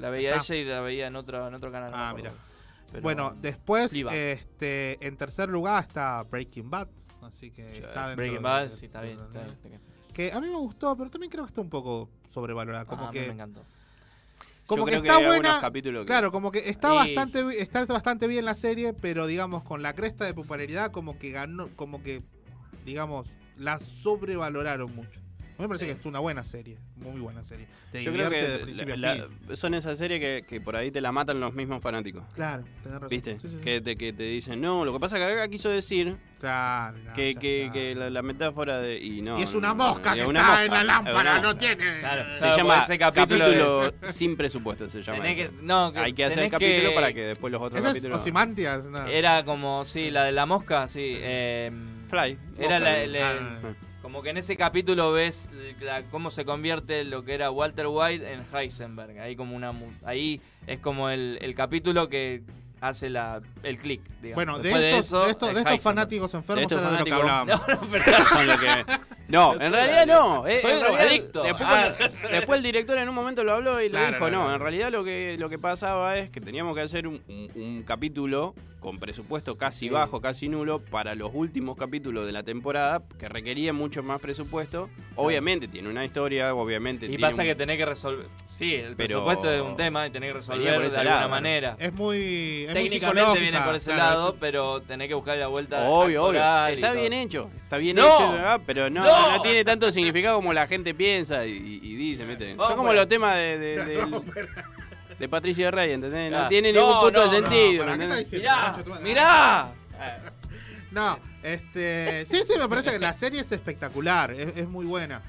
veía 0.09 0.35
Ah. 0.35 0.41
ella 0.43 0.55
y 0.55 0.63
la 0.65 0.81
veía 0.81 1.07
en 1.07 1.15
otro, 1.15 1.47
en 1.47 1.53
otro 1.53 1.71
canal. 1.71 1.91
Ah, 1.93 2.13
mira. 2.15 2.31
Pero- 2.91 3.03
Bueno, 3.03 3.35
después, 3.39 3.93
este, 3.93 4.97
en 5.05 5.15
tercer 5.17 5.49
lugar 5.49 5.83
está 5.83 6.23
Breaking 6.23 6.69
Bad. 6.69 6.87
Así 7.21 7.51
que 7.51 7.67
está 7.67 8.07
dentro 8.07 8.15
Breaking 8.15 8.41
Bad, 8.41 8.63
de- 8.63 8.69
sí, 8.71 8.85
está 8.87 9.01
bien. 9.01 9.19
está 9.19 9.39
bien, 9.41 9.53
está 9.53 9.67
bien. 9.67 9.81
Que 10.13 10.31
a 10.31 10.41
mí 10.41 10.47
me 10.49 10.55
gustó, 10.55 10.95
pero 10.97 11.09
también 11.09 11.29
creo 11.31 11.43
que 11.45 11.49
está 11.49 11.61
un 11.61 11.69
poco 11.69 12.09
sobrevalorada. 12.33 12.85
Como 12.85 13.03
Ah, 13.07 13.11
mí 13.11 13.19
que, 13.19 13.27
me 13.27 13.33
encantó. 13.33 13.63
Como 14.70 14.86
que 14.86 14.91
está 15.07 15.13
buena. 15.28 15.49
que- 15.55 15.65
Claro, 16.05 16.32
como 16.32 16.51
que 16.51 16.70
está 16.70 16.89
bastante, 16.95 17.61
está 17.61 17.86
bastante 17.86 18.28
bien 18.28 18.45
la 18.45 18.53
serie, 18.55 18.93
pero 18.93 19.28
digamos, 19.28 19.63
con 19.63 19.82
la 19.84 19.93
cresta 19.93 20.24
de 20.26 20.34
popularidad, 20.34 20.91
como 20.91 21.17
que 21.20 21.32
ganó, 21.32 21.70
como 21.76 22.01
que, 22.03 22.22
digamos, 22.86 23.28
la 23.57 23.80
sobrevaloraron 23.80 24.95
mucho. 24.95 25.20
A 25.60 25.62
mí 25.62 25.66
me 25.66 25.76
parece 25.76 25.88
que 25.88 25.91
es 25.99 26.05
una 26.05 26.20
buena 26.20 26.45
serie, 26.45 26.78
muy 26.95 27.20
buena 27.20 27.43
serie. 27.43 27.68
Te 27.91 28.01
Yo 28.01 28.14
creo 28.14 28.30
divierte 28.30 28.49
de 28.53 28.57
que 28.60 28.64
principio 28.64 28.95
la- 28.95 29.12
a 29.12 29.16
la- 29.16 29.28
fin. 29.28 29.57
son 29.57 29.74
esas 29.74 29.97
series 29.97 30.22
que, 30.22 30.45
que 30.47 30.62
por 30.62 30.78
ahí 30.78 30.89
te 30.89 31.01
la 31.01 31.12
matan 31.12 31.41
los 31.41 31.53
mismos 31.53 31.82
fanáticos. 31.84 32.24
Claro, 32.34 32.64
tenés 32.82 32.93
razón. 32.93 33.10
¿Viste? 33.10 33.39
Sí, 33.41 33.47
sí, 33.49 33.55
sí. 33.57 33.62
Que, 33.66 33.82
te, 33.82 33.95
que 33.97 34.14
te 34.14 34.24
dicen, 34.24 34.62
no, 34.62 34.86
lo 34.86 34.93
que 34.93 35.01
pasa 35.01 35.18
es 35.18 35.26
que 35.28 35.34
acá 35.34 35.49
quiso 35.49 35.70
decir 35.70 36.16
Claro, 36.39 36.97
no, 36.99 37.14
que, 37.14 37.34
ya 37.34 37.39
que, 37.74 37.93
la, 37.93 38.10
la 38.10 38.22
metáfora 38.22 38.80
de. 38.80 38.99
Y, 39.03 39.22
no, 39.22 39.38
Y 39.38 39.43
es 39.43 39.51
no, 39.51 39.57
una 39.57 39.68
no, 39.70 39.76
mosca 39.76 40.12
y 40.12 40.14
que 40.14 40.22
es 40.22 40.28
está 40.28 40.30
una 40.30 40.39
en 40.39 40.47
la 40.47 40.64
es 40.64 40.70
una 40.70 40.84
lámpara, 40.86 41.39
no 41.41 41.57
tiene. 41.57 41.99
Claro, 41.99 42.34
Se 42.36 42.41
claro, 42.43 42.55
llama 42.57 42.80
ese 42.80 42.97
capítulo 42.97 43.39
capítulo, 43.45 43.93
es- 44.03 44.16
sin 44.16 44.38
presupuesto, 44.38 44.89
se 44.89 45.01
llama. 45.03 45.22
Tenés 45.24 45.38
eso. 45.39 45.51
que- 45.57 45.62
no, 45.66 45.91
que 45.91 45.99
Hay 45.99 46.14
que 46.14 46.24
hacer 46.24 46.43
el 46.45 46.51
capítulo 46.51 46.89
que- 46.91 46.95
para 46.95 47.12
que 47.12 47.22
después 47.26 47.51
los 47.51 47.62
otros 47.62 47.80
es 47.80 47.86
capítulos. 47.86 48.26
No. 48.89 49.07
Era 49.07 49.43
como, 49.43 49.84
sí, 49.84 50.10
la 50.10 50.24
de 50.24 50.32
la 50.32 50.45
mosca, 50.45 50.88
sí. 50.88 51.16
eh, 51.18 51.70
Fly. 52.07 52.38
Era 52.57 52.80
la, 52.80 53.60
como 54.10 54.24
que 54.24 54.32
en 54.32 54.38
ese 54.38 54.57
capítulo 54.57 55.12
ves 55.12 55.51
la- 55.82 56.01
cómo 56.03 56.32
se 56.32 56.43
convierte 56.43 57.03
lo 57.03 57.24
que 57.24 57.36
era 57.36 57.51
Walter 57.51 57.86
White 57.88 58.34
en 58.34 58.43
Heisenberg. 58.51 59.20
Ahí 59.20 59.36
como 59.36 59.55
una 59.55 59.72
mu- 59.72 59.91
ahí 60.03 60.41
es 60.66 60.80
como 60.80 61.12
el, 61.12 61.38
el 61.41 61.53
capítulo 61.53 62.10
que 62.10 62.41
hace 62.82 63.12
la 63.12 63.39
el 63.62 63.78
clic. 63.78 64.01
Bueno, 64.34 64.57
de 64.57 64.70
estos, 64.72 65.05
eso, 65.05 65.26
de 65.26 65.32
estos, 65.32 65.49
es 65.49 65.55
de 65.55 65.60
estos 65.62 65.74
Heisenberg. 65.74 65.82
fanáticos 65.84 66.34
enfermos 66.34 66.64
estos 66.64 66.80
era 66.80 66.91
de 66.91 66.97
lo 66.99 67.05
que 67.05 67.14
hablábamos. 67.14 67.62
No, 67.68 67.76
no, 67.76 67.82
pero 67.91 68.26
Son 68.30 68.47
lo 68.47 68.57
que- 68.57 68.86
No, 69.28 69.53
Yo 69.60 69.62
en 69.62 69.74
realidad 69.74 70.07
no. 70.07 70.43
Soy 70.60 70.74
drogadicto. 70.80 71.43
Después, 71.43 71.68
Ah. 71.70 71.93
después 72.32 72.57
el 72.57 72.64
director 72.64 72.97
en 72.97 73.10
un 73.10 73.16
momento 73.16 73.43
lo 73.43 73.53
habló 73.53 73.80
y 73.80 73.89
le 73.89 73.99
dijo, 74.07 74.30
no, 74.32 74.38
no, 74.39 74.47
no. 74.49 74.55
en 74.55 74.60
realidad 74.60 74.91
lo 74.91 75.03
que, 75.03 75.36
lo 75.38 75.49
que 75.49 75.60
pasaba 75.60 76.18
es 76.18 76.32
que 76.32 76.41
teníamos 76.41 76.74
que 76.76 76.82
hacer 76.82 77.05
un, 77.05 77.22
un- 77.28 77.51
un 77.55 77.84
capítulo 77.84 78.55
con 78.80 78.97
presupuesto 78.99 79.57
casi 79.57 79.80
Sí. 79.88 79.89
bajo, 79.89 80.21
casi 80.21 80.47
nulo, 80.49 80.80
para 80.80 81.15
los 81.15 81.32
últimos 81.34 81.77
capítulos 81.77 82.25
de 82.25 82.32
la 82.32 82.43
temporada, 82.43 83.01
que 83.17 83.27
requería 83.30 83.73
mucho 83.73 84.03
más 84.03 84.19
presupuesto. 84.21 84.89
Obviamente 85.15 85.67
tiene 85.67 85.89
una 85.89 86.05
historia, 86.05 86.53
obviamente 86.55 87.05
Y 87.05 87.09
tiene 87.09 87.21
pasa 87.21 87.41
un- 87.41 87.47
que 87.49 87.55
tenés 87.55 87.77
que 87.77 87.86
resolver. 87.86 88.27
Sí, 88.45 88.75
el 88.75 88.95
Pero- 88.95 89.25
presupuesto 89.25 89.51
es 89.53 89.61
un 89.61 89.75
tema 89.75 90.07
y 90.07 90.11
tenés 90.11 90.27
que 90.34 90.34
Venía 90.34 90.34
resolver 90.34 90.82
por 90.82 90.91
de 90.91 90.97
alguna 90.97 91.15
lado. 91.15 91.30
manera. 91.30 91.75
Es 91.80 91.93
muy. 91.99 92.65
Es 92.67 92.73
Técnicamente 92.73 93.39
viene 93.39 93.59
por 93.61 93.75
ese 93.75 93.91
claro, 93.91 94.03
lado, 94.15 94.30
es- 94.30 94.36
pero 94.39 94.82
tenés 94.82 95.07
que 95.07 95.13
buscar 95.13 95.38
la 95.38 95.47
vuelta. 95.47 95.84
Obvio, 95.89 96.23
obvio. 96.25 96.39
Está 96.39 96.91
todo. 96.91 97.01
bien 97.01 97.13
hecho. 97.13 97.49
Está 97.57 97.77
bien 97.77 97.95
¡No! 97.97 98.05
hecho, 98.05 98.32
¿verdad? 98.32 98.61
pero 98.65 98.89
no, 98.89 99.03
¡No! 99.03 99.32
no 99.38 99.41
tiene 99.41 99.63
tanto 99.65 99.91
significado 99.91 100.38
como 100.38 100.53
la 100.53 100.67
gente 100.67 100.93
piensa 100.93 101.45
y, 101.45 101.80
y 101.84 101.95
dice, 101.95 102.25
Son 102.57 102.75
como 102.75 102.93
los 102.93 103.07
temas 103.07 103.36
de, 103.36 103.57
de, 103.57 103.75
del- 103.86 104.21
de 105.20 105.30
Patricio 105.30 105.70
Rey, 105.72 105.91
¿entendés? 105.91 106.32
No 106.32 106.47
tiene 106.47 106.72
No, 106.74 106.80
ningún 106.82 107.01
punto 107.01 107.26
no, 107.26 107.32
de 107.32 107.41
no, 107.41 107.47
sentido. 107.47 107.86
¿para 107.86 107.97
qué. 107.97 108.38
Mirá, 108.38 108.74
mirá. 109.01 109.74
No, 110.91 111.20
este. 111.43 112.26
Sí, 112.26 112.41
sí, 112.43 112.53
me 112.57 112.67
parece 112.67 112.89
que 112.91 112.99
la 112.99 113.13
serie 113.13 113.41
es 113.41 113.51
espectacular. 113.51 114.32
Es, 114.32 114.57
es 114.57 114.67
muy 114.67 114.86
buena. 114.88 115.22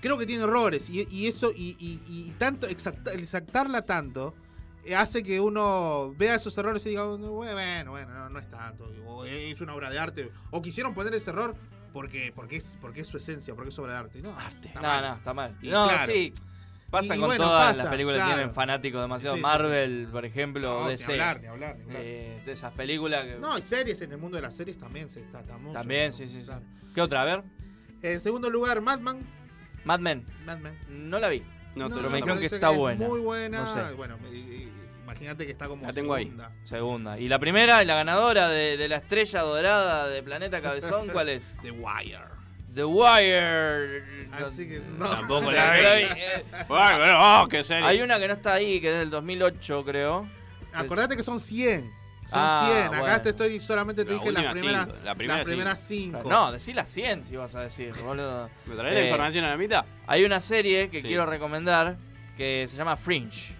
Creo 0.00 0.16
que 0.16 0.24
tiene 0.26 0.44
errores. 0.44 0.88
Y, 0.88 1.06
y 1.10 1.26
eso, 1.26 1.52
y, 1.54 1.76
y- 1.78 2.00
y 2.08 2.30
tanto, 2.38 2.66
exacta- 2.66 3.12
exactarla 3.12 3.82
tanto, 3.82 4.34
eh, 4.84 4.96
hace 4.96 5.22
que 5.22 5.38
uno 5.38 6.14
vea 6.16 6.36
esos 6.36 6.56
errores 6.56 6.84
y 6.86 6.90
diga, 6.90 7.04
bueno, 7.04 7.90
bueno, 7.90 8.14
no, 8.14 8.28
no 8.30 8.38
es 8.38 8.50
tanto. 8.50 8.90
O 9.06 9.24
es 9.26 9.60
una 9.60 9.74
obra 9.74 9.90
de 9.90 9.98
arte. 9.98 10.30
O 10.50 10.62
quisieron 10.62 10.94
poner 10.94 11.12
ese 11.14 11.28
error 11.30 11.54
porque, 11.92 12.32
porque, 12.34 12.56
es, 12.56 12.78
porque 12.80 13.02
es 13.02 13.08
su 13.08 13.18
esencia, 13.18 13.54
porque 13.54 13.68
es 13.70 13.78
obra 13.78 13.92
de 13.92 13.98
arte. 13.98 14.22
No, 14.22 14.30
está 14.30 14.72
No, 14.76 14.80
mal. 14.80 15.02
no, 15.02 15.14
está 15.16 15.34
mal. 15.34 15.56
Y 15.60 15.68
no, 15.68 15.88
claro. 15.88 16.10
sí. 16.10 16.32
Pasa 16.92 17.14
Y- 17.14 17.16
y 17.16 17.20
con 17.20 17.28
bueno, 17.30 17.44
todas 17.44 17.68
pasa, 17.70 17.82
las 17.84 17.90
películas 17.90 18.20
que 18.28 18.34
tienen 18.34 18.54
fanáticos 18.54 19.00
demasiado. 19.00 19.34
Sí, 19.34 19.40
sí, 19.40 19.42
Marvel, 19.42 20.08
por 20.12 20.24
ejemplo, 20.26 20.80
No, 20.80 20.84
ni 20.84 20.90
DC. 20.90 21.12
hablar, 21.12 21.40
ni 21.40 21.46
hablar, 21.48 21.76
ni 21.78 21.82
hablar. 21.84 22.02
Eh, 22.04 22.42
de 22.44 22.52
esas 22.52 22.72
películas 22.74 23.24
que. 23.24 23.36
No, 23.38 23.54
hay 23.54 23.62
series 23.62 24.00
en 24.02 24.12
el 24.12 24.18
mundo 24.18 24.36
de 24.36 24.42
las 24.42 24.54
series 24.54 24.78
también 24.78 25.08
se 25.08 25.20
está, 25.20 25.40
está 25.40 25.56
mucho. 25.56 25.72
También, 25.72 26.12
sí, 26.12 26.28
sí, 26.28 26.40
sí. 26.40 26.46
Claro. 26.46 26.62
¿Qué 26.94 27.00
otra? 27.00 27.22
A 27.22 27.24
ver. 27.24 27.42
En 28.02 28.20
segundo 28.20 28.50
lugar, 28.50 28.80
Madman. 28.82 29.20
Mad 29.84 30.00
Men. 30.00 30.26
Mad 30.44 30.58
Men. 30.58 30.78
No 30.88 31.18
la 31.18 31.28
vi. 31.28 31.42
No, 31.74 31.88
pero 31.88 32.02
yo 32.02 32.10
me 32.10 32.16
dijeron 32.18 32.38
que 32.38 32.46
está 32.46 32.70
es 32.70 32.76
buena. 32.78 33.08
Muy 33.08 33.20
buena. 33.20 33.60
No 33.60 33.66
sé. 33.88 33.94
Bueno, 33.94 34.18
y- 34.30 34.36
y- 34.36 34.72
imagínate 35.02 35.46
que 35.46 35.52
está 35.52 35.68
como 35.68 35.86
La 35.86 35.94
tengo 35.94 36.12
ahí. 36.12 36.24
segunda. 36.24 36.52
Segunda. 36.64 37.18
¿Y 37.18 37.26
la 37.28 37.38
primera, 37.38 37.82
y 37.82 37.86
la 37.86 37.94
ganadora 37.94 38.48
de, 38.50 38.76
de 38.76 38.88
la 38.88 38.96
estrella 38.96 39.40
dorada 39.40 40.08
de 40.08 40.22
Planeta 40.22 40.60
Cabezón, 40.60 41.08
cuál 41.08 41.30
es? 41.30 41.56
The 41.62 41.70
Wire. 41.70 42.18
The 42.74 42.84
Wire. 42.84 44.02
Así 44.32 44.68
que 44.68 44.80
no. 44.98 45.08
Tampoco 45.10 45.50
la 45.52 45.72
vi. 45.72 45.80
la 45.82 46.64
bueno, 46.68 47.42
oh, 47.42 47.48
qué 47.48 47.62
serie. 47.62 47.86
Hay 47.86 48.00
una 48.00 48.18
que 48.18 48.28
no 48.28 48.34
está 48.34 48.54
ahí, 48.54 48.80
que 48.80 48.90
es 48.92 48.98
del 48.98 49.10
2008, 49.10 49.84
creo. 49.84 50.26
Acordate 50.72 51.16
que 51.16 51.22
son 51.22 51.38
100. 51.38 51.82
Son 52.24 52.38
Ah, 52.40 52.70
100. 52.72 52.86
Acá 52.94 53.00
bueno. 53.00 53.20
te 53.22 53.28
estoy 53.30 53.60
solamente 53.60 54.04
te 54.04 54.12
La 54.12 54.18
dije 54.18 54.32
las 54.32 54.52
primeras 54.52 54.84
cinco, 54.86 54.98
la 55.04 55.14
primera 55.14 55.36
las 55.38 55.44
primeras 55.46 55.80
cinco. 55.80 56.18
5. 56.22 56.30
No, 56.30 56.52
decí 56.52 56.72
las 56.72 56.88
100 56.88 57.22
si 57.24 57.36
vas 57.36 57.54
a 57.56 57.60
decir, 57.62 57.92
boludo. 58.02 58.48
¿Me 58.66 58.74
traes 58.76 58.94
la 58.94 59.00
Eh, 59.00 59.04
información 59.04 59.44
a 59.44 59.50
la 59.50 59.56
mitad? 59.56 59.84
Hay 60.06 60.24
una 60.24 60.40
serie 60.40 60.88
que 60.88 61.00
Sí. 61.02 61.08
quiero 61.08 61.26
recomendar 61.26 61.96
que 62.36 62.64
se 62.68 62.76
llama 62.76 62.96
Fringe. 62.96 63.54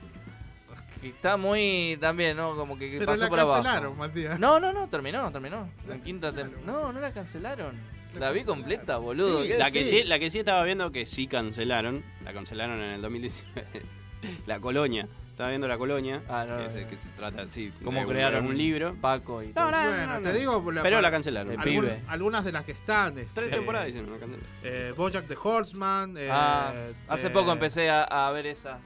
Que 1.02 1.08
está 1.08 1.36
muy 1.36 1.98
también, 2.00 2.36
¿no? 2.36 2.54
Como 2.54 2.78
que 2.78 2.88
Pero 2.92 3.06
pasó 3.06 3.24
la 3.24 3.28
por 3.28 3.40
abajo. 3.40 3.62
cancelaron, 3.62 3.98
Matías. 3.98 4.38
No, 4.38 4.60
no, 4.60 4.72
no, 4.72 4.88
terminó, 4.88 5.30
terminó. 5.32 5.68
En 5.90 6.00
quinta 6.00 6.30
No, 6.64 6.92
no 6.92 7.00
la 7.00 7.12
cancelaron. 7.12 7.76
La 8.18 8.30
vi 8.30 8.44
completa, 8.44 8.98
boludo. 8.98 9.42
Sí, 9.42 9.48
¿qué 9.48 9.58
La 9.58 9.70
que, 9.70 9.84
sí, 9.84 10.02
la 10.04 10.18
que 10.18 10.30
sí 10.30 10.38
estaba 10.40 10.62
viendo 10.64 10.92
que 10.92 11.06
sí 11.06 11.26
cancelaron, 11.26 12.04
la 12.24 12.32
cancelaron 12.32 12.80
en 12.80 12.90
el 12.90 13.02
2019, 13.02 13.66
la 14.46 14.60
colonia. 14.60 15.08
Estaba 15.30 15.48
viendo 15.48 15.66
la 15.66 15.78
colonia, 15.78 16.22
Ah, 16.28 16.44
no, 16.46 16.58
que, 16.58 16.64
no, 16.64 16.70
se, 16.70 16.82
no. 16.82 16.90
que 16.90 16.98
se 16.98 17.08
trata 17.10 17.42
así, 17.42 17.72
¿Cómo 17.82 18.06
crearon 18.06 18.46
un 18.46 18.56
libro. 18.56 18.94
Paco 19.00 19.42
y 19.42 19.46
No, 19.54 19.70
no, 19.70 19.82
no, 19.84 19.88
Bueno, 19.90 20.06
no, 20.06 20.20
te 20.20 20.28
no. 20.28 20.38
digo, 20.38 20.72
la- 20.72 20.82
Pero 20.82 21.00
la 21.00 21.10
cancelaron. 21.10 21.52
El 21.54 21.58
algún- 21.58 21.80
pibe. 21.86 22.02
algunas 22.06 22.44
de 22.44 22.52
las 22.52 22.64
que 22.66 22.72
están. 22.72 23.14
Tres 23.14 23.28
este, 23.46 23.48
temporadas 23.56 23.86
dicen, 23.86 24.04
la 24.12 24.18
cancelaron. 24.18 24.46
Eh, 24.62 24.92
Bojack 24.94 25.26
the 25.26 25.36
Horseman. 25.42 26.14
eh, 26.18 26.28
Ah, 26.30 26.74
hace 27.08 27.30
poco 27.30 27.50
empecé 27.50 27.88
a, 27.88 28.02
a 28.04 28.30
ver 28.32 28.46
esa. 28.46 28.78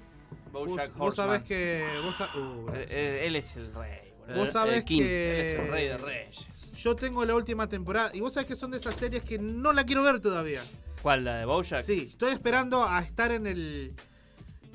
Vos, 0.52 0.68
Bojack 0.68 0.94
vos 0.94 1.16
sabés 1.16 1.40
Horseman. 1.40 1.48
que. 1.48 1.84
Vos, 2.04 2.16
sa- 2.16 2.30
uh, 2.38 2.68
Eh, 2.74 2.86
eh, 2.90 3.22
Él 3.26 3.34
es 3.36 3.56
el 3.56 3.74
rey. 3.74 4.12
Vos 4.34 4.50
sabés 4.50 4.84
King. 4.84 5.00
que. 5.00 5.40
Él 5.40 5.46
es 5.46 5.54
el 5.54 5.68
rey 5.68 5.88
de 5.88 5.98
reyes. 5.98 6.72
Yo 6.78 6.94
tengo 6.96 7.24
la 7.24 7.34
última 7.34 7.68
temporada. 7.68 8.10
Y 8.14 8.20
vos 8.20 8.34
sabés 8.34 8.46
que 8.48 8.56
son 8.56 8.70
de 8.70 8.76
esas 8.78 8.94
series 8.94 9.22
que 9.22 9.38
no 9.38 9.72
la 9.72 9.84
quiero 9.84 10.02
ver 10.02 10.20
todavía. 10.20 10.62
¿Cuál, 11.02 11.24
la 11.24 11.36
de 11.38 11.44
Bojack? 11.44 11.84
Sí, 11.84 12.08
estoy 12.10 12.32
esperando 12.32 12.84
a 12.86 13.00
estar 13.00 13.30
en 13.32 13.46
el. 13.46 13.94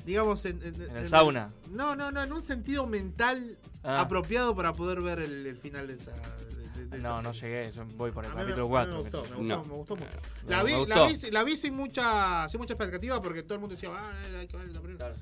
digamos, 0.06 0.44
en, 0.44 0.60
En 0.62 0.96
el 0.96 1.08
sauna. 1.08 1.50
No, 1.70 1.94
no, 1.96 2.10
no, 2.10 2.22
en 2.22 2.32
un 2.32 2.42
sentido 2.42 2.86
mental 2.86 3.56
Ah. 3.84 4.02
apropiado 4.02 4.54
para 4.54 4.72
poder 4.72 5.00
ver 5.00 5.18
el, 5.18 5.44
el 5.44 5.56
final 5.56 5.88
de 5.88 5.94
esa. 5.94 6.12
No, 7.00 7.20
no 7.20 7.32
llegué, 7.32 7.72
yo 7.72 7.84
voy 7.96 8.12
por 8.12 8.24
el 8.24 8.32
capítulo 8.32 8.76
a 8.76 8.84
mí 8.86 8.92
4. 8.92 8.92
Me 8.94 9.00
gustó, 9.00 9.22
me 9.22 9.36
gustó, 9.36 9.64
me 9.64 9.74
gustó 9.74 9.96
mucho. 9.96 10.18
La 10.46 10.62
vi, 10.62 10.72
la, 10.86 11.06
vi, 11.06 11.30
la 11.30 11.42
vi 11.42 11.56
sin 11.56 11.74
mucha, 11.74 12.48
sin 12.48 12.60
mucha 12.60 12.74
expectativa 12.74 13.20
porque 13.20 13.42
todo 13.42 13.54
el 13.54 13.60
mundo 13.60 13.74
decía, 13.74 13.90
ah, 13.92 14.12
hay 14.38 14.46
que 14.46 14.56
ver 14.56 14.68
la 14.70 14.80
primera. 14.80 15.14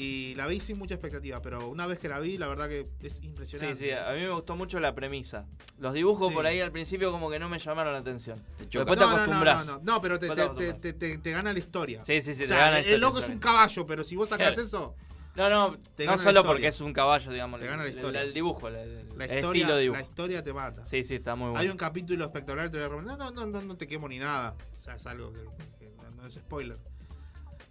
Y 0.00 0.36
la 0.36 0.46
vi 0.46 0.60
sin 0.60 0.78
mucha 0.78 0.94
expectativa, 0.94 1.42
pero 1.42 1.68
una 1.68 1.84
vez 1.88 1.98
que 1.98 2.08
la 2.08 2.20
vi, 2.20 2.38
la 2.38 2.46
verdad 2.46 2.68
que 2.68 2.86
es 3.02 3.14
Sí, 3.14 3.26
impresionante. 3.26 3.74
sí, 3.74 3.90
a 3.90 4.12
mí 4.12 4.20
me 4.20 4.30
gustó 4.30 4.54
mucho 4.54 4.78
la 4.78 4.94
premisa. 4.94 5.44
Los 5.80 5.92
dibujos 5.92 6.28
Sí. 6.28 6.34
por 6.34 6.46
ahí 6.46 6.60
al 6.60 6.70
principio 6.70 7.10
como 7.10 7.28
que 7.28 7.40
no 7.40 7.48
me 7.48 7.58
llamaron 7.58 7.92
la 7.92 7.98
atención. 7.98 8.38
choca. 8.68 8.84
Después 8.84 8.96
te 9.00 9.04
No, 9.04 9.10
no, 9.10 9.16
no, 9.16 9.22
acostumbras. 9.22 9.66
No, 9.66 9.72
no, 9.78 9.80
no, 9.82 10.00
pero 10.00 10.20
te, 10.20 10.28
te, 10.28 10.72
te- 10.74 10.92
te- 10.92 11.18
te 11.18 11.30
gana 11.32 11.52
la 11.52 11.58
historia. 11.58 12.04
Sí, 12.04 12.22
sí, 12.22 12.32
sí, 12.36 12.44
O 12.44 12.46
te 12.46 12.52
sea, 12.52 12.58
gana 12.58 12.70
la 12.70 12.78
El 12.78 12.84
historia, 12.84 12.98
loco 13.08 13.18
es 13.18 13.28
un 13.28 13.38
caballo, 13.40 13.86
pero 13.86 14.04
si 14.04 14.14
vos 14.14 14.28
sacás 14.28 14.54
Claro. 14.54 14.62
eso. 14.68 14.94
No, 15.34 15.50
no, 15.50 15.76
te 15.96 16.04
no 16.04 16.10
gana 16.12 16.16
la 16.16 16.22
solo 16.22 16.44
porque 16.44 16.68
es 16.68 16.80
un 16.80 16.92
caballo, 16.92 17.32
digamos. 17.32 17.58
Te 17.60 17.66
gana 17.66 17.82
la 17.82 17.88
el- 17.88 17.94
historia. 17.96 18.22
El, 18.22 18.32
dibujo, 18.34 18.68
el, 18.68 18.76
el- 18.76 19.08
La 19.18 19.24
el 19.24 19.34
historia, 19.38 19.40
estilo 19.62 19.74
de 19.74 19.82
dibujo. 19.82 20.00
la 20.00 20.06
historia 20.06 20.44
te 20.44 20.52
mata. 20.52 20.84
Sí, 20.84 21.02
sí, 21.02 21.16
está 21.16 21.34
muy 21.34 21.46
bueno. 21.46 21.58
Hay 21.60 21.68
un 21.70 21.76
capítulo 21.76 22.24
espectacular, 22.24 22.70
te 22.70 22.76
voy 22.76 22.86
a 22.86 22.88
recomendar. 22.88 23.18
No, 23.18 23.30
no, 23.32 23.46
no, 23.46 23.62
no 23.62 23.76
te 23.76 23.88
quemo 23.88 24.06
ni 24.08 24.18
nada. 24.20 24.54
O 24.76 24.80
sea, 24.80 24.94
es 24.94 25.04
algo 25.08 25.32
que, 25.32 25.40
que 25.80 25.90
no, 25.96 26.22
no 26.22 26.26
es 26.28 26.34
spoiler. 26.34 26.78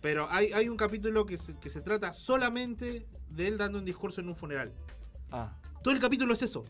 Pero 0.07 0.25
hay, 0.31 0.53
hay 0.53 0.69
un 0.69 0.77
capítulo 0.77 1.25
que 1.25 1.37
se, 1.37 1.59
que 1.59 1.69
se 1.69 1.81
trata 1.81 2.13
solamente 2.13 3.05
de 3.29 3.45
él 3.49 3.57
dando 3.57 3.77
un 3.77 3.83
discurso 3.83 4.21
en 4.21 4.29
un 4.29 4.37
funeral. 4.37 4.71
Ah. 5.33 5.51
Todo 5.83 5.93
el 5.93 5.99
capítulo 5.99 6.33
es 6.33 6.41
eso. 6.41 6.63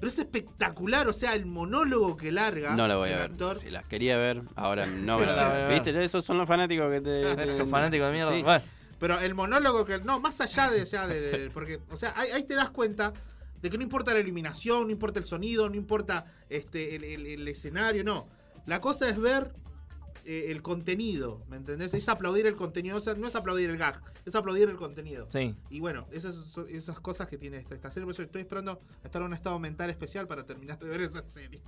Pero 0.00 0.08
es 0.08 0.18
espectacular, 0.18 1.06
o 1.06 1.12
sea, 1.12 1.36
el 1.36 1.46
monólogo 1.46 2.16
que 2.16 2.32
larga. 2.32 2.74
No 2.74 2.88
la 2.88 2.96
voy 2.96 3.10
el 3.10 3.14
a 3.14 3.18
ver. 3.18 3.30
actor- 3.30 3.56
Si 3.60 3.70
las 3.70 3.86
quería 3.86 4.16
ver, 4.16 4.42
ahora 4.56 4.86
no 4.86 5.20
me 5.20 5.26
la 5.26 5.36
la 5.36 5.42
voy 5.44 5.52
a 5.52 5.58
ver. 5.58 5.68
ver. 5.68 5.74
¿Viste? 5.84 6.04
Esos 6.04 6.24
son 6.24 6.36
los 6.38 6.48
fanáticos 6.48 6.90
que 6.90 7.00
te. 7.00 7.22
Estos 7.52 7.70
fanáticos 7.70 8.08
de 8.08 8.12
mierda. 8.12 8.32
Sí. 8.36 8.42
Bueno. 8.42 8.64
Pero 8.98 9.20
el 9.20 9.34
monólogo 9.36 9.84
que. 9.84 9.98
No, 10.00 10.18
más 10.18 10.40
allá 10.40 10.68
de. 10.68 10.82
O 10.82 10.86
sea, 10.86 11.06
de, 11.06 11.20
de- 11.20 11.50
porque, 11.50 11.78
o 11.90 11.96
sea 11.96 12.12
ahí, 12.16 12.30
ahí 12.32 12.42
te 12.42 12.54
das 12.54 12.70
cuenta 12.70 13.12
de 13.62 13.70
que 13.70 13.76
no 13.78 13.84
importa 13.84 14.12
la 14.12 14.18
iluminación, 14.18 14.86
no 14.86 14.90
importa 14.90 15.20
el 15.20 15.26
sonido, 15.26 15.68
no 15.70 15.76
importa 15.76 16.24
este 16.50 16.96
el, 16.96 17.04
el- 17.04 17.26
el 17.26 17.46
escenario, 17.46 18.02
no. 18.02 18.26
La 18.66 18.80
cosa 18.80 19.08
es 19.08 19.16
ver 19.16 19.52
eh, 20.26 20.50
el 20.50 20.60
contenido, 20.62 21.42
¿me 21.48 21.56
entendés? 21.56 21.94
Es 21.94 22.08
aplaudir 22.08 22.46
el 22.46 22.56
contenido, 22.56 22.96
o 22.96 23.00
sea, 23.00 23.14
no 23.14 23.26
es 23.28 23.34
aplaudir 23.36 23.70
el 23.70 23.78
gag, 23.78 24.02
es 24.24 24.34
aplaudir 24.34 24.68
el 24.68 24.76
contenido. 24.76 25.26
Sí. 25.30 25.54
Y 25.70 25.80
bueno, 25.80 26.06
esas 26.12 26.36
esas 26.68 26.98
cosas 27.00 27.28
que 27.28 27.38
tiene 27.38 27.58
esta, 27.58 27.74
esta 27.74 27.90
serie, 27.90 28.04
por 28.06 28.12
eso 28.14 28.22
estoy 28.22 28.42
esperando 28.42 28.80
a 29.02 29.06
estar 29.06 29.22
en 29.22 29.26
un 29.28 29.34
estado 29.34 29.58
mental 29.58 29.88
especial 29.90 30.26
para 30.26 30.44
terminar 30.44 30.78
de 30.78 30.88
ver 30.88 31.00
esa 31.02 31.26
serie. 31.26 31.62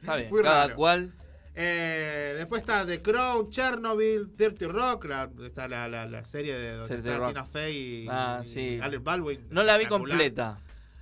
Está 0.00 0.16
bien, 0.16 0.30
Muy 0.32 0.42
cada 0.42 0.64
raro. 0.64 0.76
cual. 0.76 1.12
Eh, 1.54 2.34
después 2.36 2.60
está 2.60 2.86
The 2.86 3.02
Crown, 3.02 3.50
Chernobyl, 3.50 4.36
Dirty 4.36 4.66
Rock, 4.66 5.06
la, 5.06 5.30
está 5.42 5.66
la, 5.66 5.88
la, 5.88 6.06
la 6.06 6.24
serie 6.24 6.54
de 6.56 6.72
donde 6.74 6.94
Dirty 6.96 7.08
está 7.08 7.18
Rock. 7.18 7.28
Tina 7.30 7.44
Fey 7.44 7.76
y, 8.04 8.06
Ah, 8.08 8.40
y 8.42 8.46
sí. 8.46 8.78
Alec 8.80 9.02
Baldwin. 9.02 9.46
No 9.50 9.62
la 9.64 9.76
vi 9.76 9.86
completa. 9.86 10.60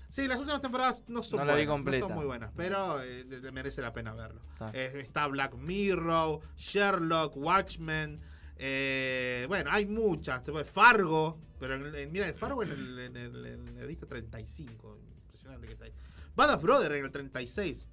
Sí, 0.08 0.26
las 0.26 0.38
últimas 0.38 0.60
temporadas 0.62 1.04
no 1.08 1.22
son 1.22 1.40
No 1.40 1.44
la 1.44 1.54
vi 1.54 1.66
completa. 1.66 2.00
no 2.00 2.08
son 2.08 2.16
muy 2.16 2.24
buenas, 2.26 2.50
pero 2.56 3.00
eh, 3.02 3.24
merece 3.52 3.82
la 3.82 3.92
pena 3.92 4.14
verlo. 4.14 4.40
Está. 4.52 4.70
Eh, 4.72 5.00
está 5.00 5.26
Black 5.26 5.54
Mirror, 5.54 6.40
Sherlock, 6.56 7.36
Watchmen. 7.36 8.20
eh, 8.56 9.44
bueno, 9.48 9.70
hay 9.70 9.84
muchas. 9.86 10.42
Fargo, 10.72 11.38
pero 11.60 11.74
en, 11.74 11.94
en- 11.94 12.10
mira, 12.12 12.26
el 12.26 12.34
Fargo 12.34 12.62
en 12.62 12.70
el, 12.70 12.98
en 12.98 13.16
el, 13.16 13.46
en 13.46 13.78
el 13.78 13.86
lista 13.86 14.06
35. 14.06 14.98
Impresionante 15.26 15.66
que 15.66 15.72
está 15.74 15.84
ahí. 15.84 15.92
Bad 16.34 16.54
of 16.54 16.62
Brother 16.62 16.92
en 16.92 17.04
el 17.04 17.10
36. 17.10 17.86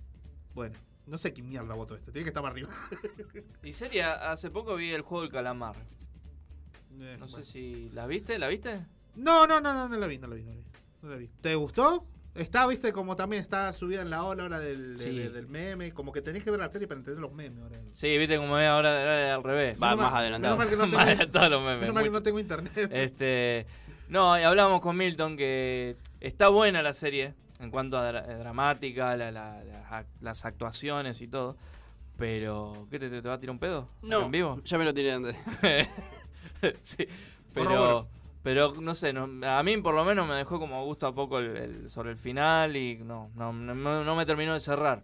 Bueno, 0.53 0.75
no 1.07 1.17
sé 1.17 1.33
qué 1.33 1.41
mierda 1.43 1.73
voto 1.75 1.95
este. 1.95 2.11
Tiene 2.13 2.23
que 2.23 2.29
estar 2.29 2.41
más 2.43 2.51
arriba. 2.53 2.69
Y 3.61 3.73
serie, 3.73 4.03
hace 4.03 4.49
poco 4.51 4.75
vi 4.75 4.91
el 4.91 5.01
juego 5.01 5.23
del 5.23 5.31
calamar. 5.31 5.75
Eh, 6.97 7.17
No 7.19 7.27
sé 7.27 7.43
si. 7.43 7.89
¿La 7.89 8.07
viste? 8.07 8.39
¿La 8.39 8.47
viste? 8.47 8.85
No, 9.15 9.45
no, 9.47 9.59
no, 9.59 9.73
no, 9.73 9.89
no 9.89 9.97
la 9.97 10.07
vi, 10.07 10.17
no 10.17 10.27
la 10.27 10.35
vi, 10.35 10.43
no 10.43 10.51
la 10.51 10.57
vi. 10.57 10.63
No 11.05 11.11
la 11.11 11.17
vi. 11.17 11.29
¿Te 11.41 11.55
gustó? 11.55 12.05
Está, 12.33 12.67
viste, 12.67 12.91
como 12.91 13.15
también 13.15 13.41
está 13.41 13.71
subida 13.71 14.01
en 14.01 14.09
la 14.09 14.23
ola 14.25 14.43
ahora 14.43 14.59
del, 14.59 14.97
de- 14.97 15.03
Sí. 15.05 15.17
de- 15.17 15.29
del 15.29 15.47
meme. 15.47 15.93
Como 15.93 16.11
que 16.11 16.21
tenés 16.21 16.43
que 16.43 16.51
ver 16.51 16.59
la 16.59 16.69
serie 16.69 16.87
para 16.87 16.97
entender 16.99 17.21
los 17.21 17.31
memes 17.31 17.63
ahora. 17.63 17.77
Sí, 17.93 18.17
viste 18.17 18.35
como 18.37 18.57
es 18.59 18.67
ahora 18.67 19.35
al 19.35 19.43
revés. 19.43 19.81
Va 19.81 19.95
más 19.95 20.13
adelantado. 20.13 20.57
menos 20.57 20.57
mal 20.57 20.69
que 20.69 20.75
no 20.75 20.81
Más 20.97 21.05
tengo- 21.05 21.11
adelantado 21.11 21.49
los 21.49 21.61
memes, 21.61 21.79
menos 21.79 21.93
mal 21.95 22.03
que 22.03 22.09
mucho. 22.09 22.19
no 22.19 22.23
tengo 22.23 22.39
internet. 22.39 22.89
Este, 22.91 23.65
no, 24.09 24.37
y 24.37 24.43
hablábamos 24.43 24.81
con 24.81 24.97
Milton 24.97 25.37
que 25.37 25.95
está 26.19 26.49
buena 26.49 26.81
la 26.81 26.93
serie 26.93 27.33
en 27.61 27.71
cuanto 27.71 27.97
a 27.97 28.11
dra- 28.11 28.37
dramática, 28.37 29.15
la- 29.15 29.31
la- 29.31 29.63
la- 29.63 29.89
ac- 29.89 30.07
las 30.19 30.43
actuaciones 30.43 31.21
y 31.21 31.27
todo. 31.29 31.55
Pero, 32.17 32.87
¿qué 32.91 32.99
te, 32.99 33.09
te- 33.09 33.21
te 33.21 33.27
va 33.29 33.35
a 33.35 33.39
tirar 33.39 33.51
un 33.51 33.59
pedo? 33.59 33.87
No, 34.01 34.23
¿En 34.25 34.31
vivo? 34.31 34.59
ya 34.65 34.77
me 34.77 34.83
lo 34.85 34.93
tiré 34.93 35.13
antes. 35.13 35.35
sí, 36.81 37.05
Por 37.53 37.67
pero, 37.67 37.69
favor. 37.69 38.07
Pero 38.45 38.75
no 38.79 38.93
sé, 38.93 39.11
no- 39.11 39.27
a 39.49 39.63
mí 39.63 39.75
por 39.77 39.95
lo 39.95 40.05
menos 40.05 40.27
me 40.27 40.35
dejó 40.35 40.59
como 40.59 40.85
gusto 40.85 41.07
a 41.07 41.15
poco 41.15 41.39
el, 41.39 41.57
el- 41.57 41.89
sobre 41.89 42.11
el 42.11 42.17
final 42.17 42.75
y 42.77 42.95
no, 42.97 43.31
no, 43.35 43.51
no, 43.51 44.03
no 44.03 44.15
me 44.15 44.25
terminó 44.27 44.53
de 44.53 44.59
cerrar. 44.59 45.01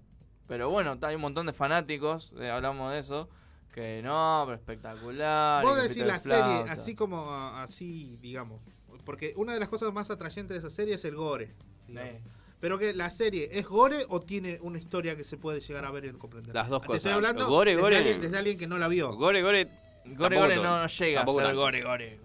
Pero 0.47 0.69
bueno, 0.69 0.95
hay 1.01 1.15
un 1.15 1.21
montón 1.21 1.47
de 1.47 1.53
fanáticos, 1.53 2.33
eh, 2.39 2.51
hablamos 2.51 2.91
de 2.93 2.99
eso, 2.99 3.29
que 3.73 4.01
no, 4.03 4.43
pero 4.45 4.55
espectacular. 4.57 5.63
Vos 5.63 5.73
y 5.73 5.75
que 5.75 5.81
decís 5.81 5.95
pito 5.95 6.05
de 6.05 6.11
la 6.11 6.19
serie 6.19 6.69
así 6.69 6.93
como 6.93 7.31
así, 7.33 8.17
digamos. 8.21 8.61
Porque 9.05 9.33
una 9.37 9.53
de 9.53 9.59
las 9.59 9.69
cosas 9.69 9.91
más 9.91 10.11
atrayentes 10.11 10.61
de 10.61 10.67
esa 10.67 10.75
serie 10.75 10.93
es 10.93 11.03
el 11.05 11.15
gore. 11.15 11.55
digamos. 11.87 12.21
Pero 12.59 12.77
que 12.77 12.93
la 12.93 13.09
serie 13.09 13.49
es 13.53 13.65
gore 13.67 14.05
o 14.09 14.21
tiene 14.21 14.59
una 14.61 14.77
historia 14.77 15.15
que 15.17 15.23
se 15.23 15.35
puede 15.35 15.61
llegar 15.61 15.83
a 15.83 15.89
ver 15.89 16.05
y 16.05 16.11
comprender. 16.11 16.53
Las 16.53 16.69
dos 16.69 16.81
Te 16.83 16.87
cosas. 16.87 16.97
estoy 16.97 17.13
hablando 17.13 17.47
Gore, 17.47 17.71
desde, 17.71 17.81
gore. 17.81 17.97
Alguien, 17.97 18.21
desde 18.21 18.37
alguien 18.37 18.57
que 18.59 18.67
no 18.67 18.77
la 18.77 18.87
vio. 18.87 19.15
Gore, 19.15 19.41
gore. 19.41 19.67
Gore, 20.05 20.35
gore 20.37 20.55
no 20.57 20.85
llega 20.85 21.21
a 21.23 21.27
ser 21.27 21.55
gore, 21.55 21.81
gore. 21.81 22.19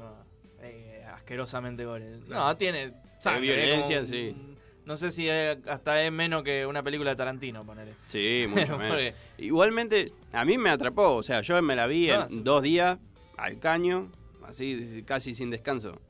No. 1.27 1.43
Asquerosamente 1.43 1.85
gore. 1.85 2.19
Claro. 2.27 2.45
No, 2.45 2.57
tiene 2.57 2.93
sangre, 3.19 3.41
violencia, 3.57 3.97
como- 3.99 4.09
sí. 4.09 4.37
No 4.85 4.97
sé 4.97 5.11
si 5.11 5.29
es- 5.29 5.59
hasta 5.67 6.01
es 6.03 6.13
menos 6.13 6.45
que 6.45 6.65
una 6.65 6.81
película 6.83 7.11
de 7.11 7.17
Tarantino, 7.17 7.65
ponele. 7.67 7.93
Sí, 8.07 8.47
mucho 8.49 8.77
menos. 8.79 8.89
Porque- 8.89 9.15
Igualmente, 9.39 10.13
a 10.33 10.45
mí 10.45 10.57
me 10.59 10.71
atrapó. 10.71 11.15
O 11.17 11.23
sea, 11.23 11.41
yo 11.41 11.61
me 11.63 11.75
la 11.75 11.87
vi 11.89 12.11
Ah, 12.11 12.29
en 12.31 12.45
dos 12.45 12.63
días 12.63 12.99
al 13.37 13.59
caño, 13.59 14.11
así 14.47 15.03
casi 15.05 15.35
sin 15.35 15.51
descanso. 15.51 16.01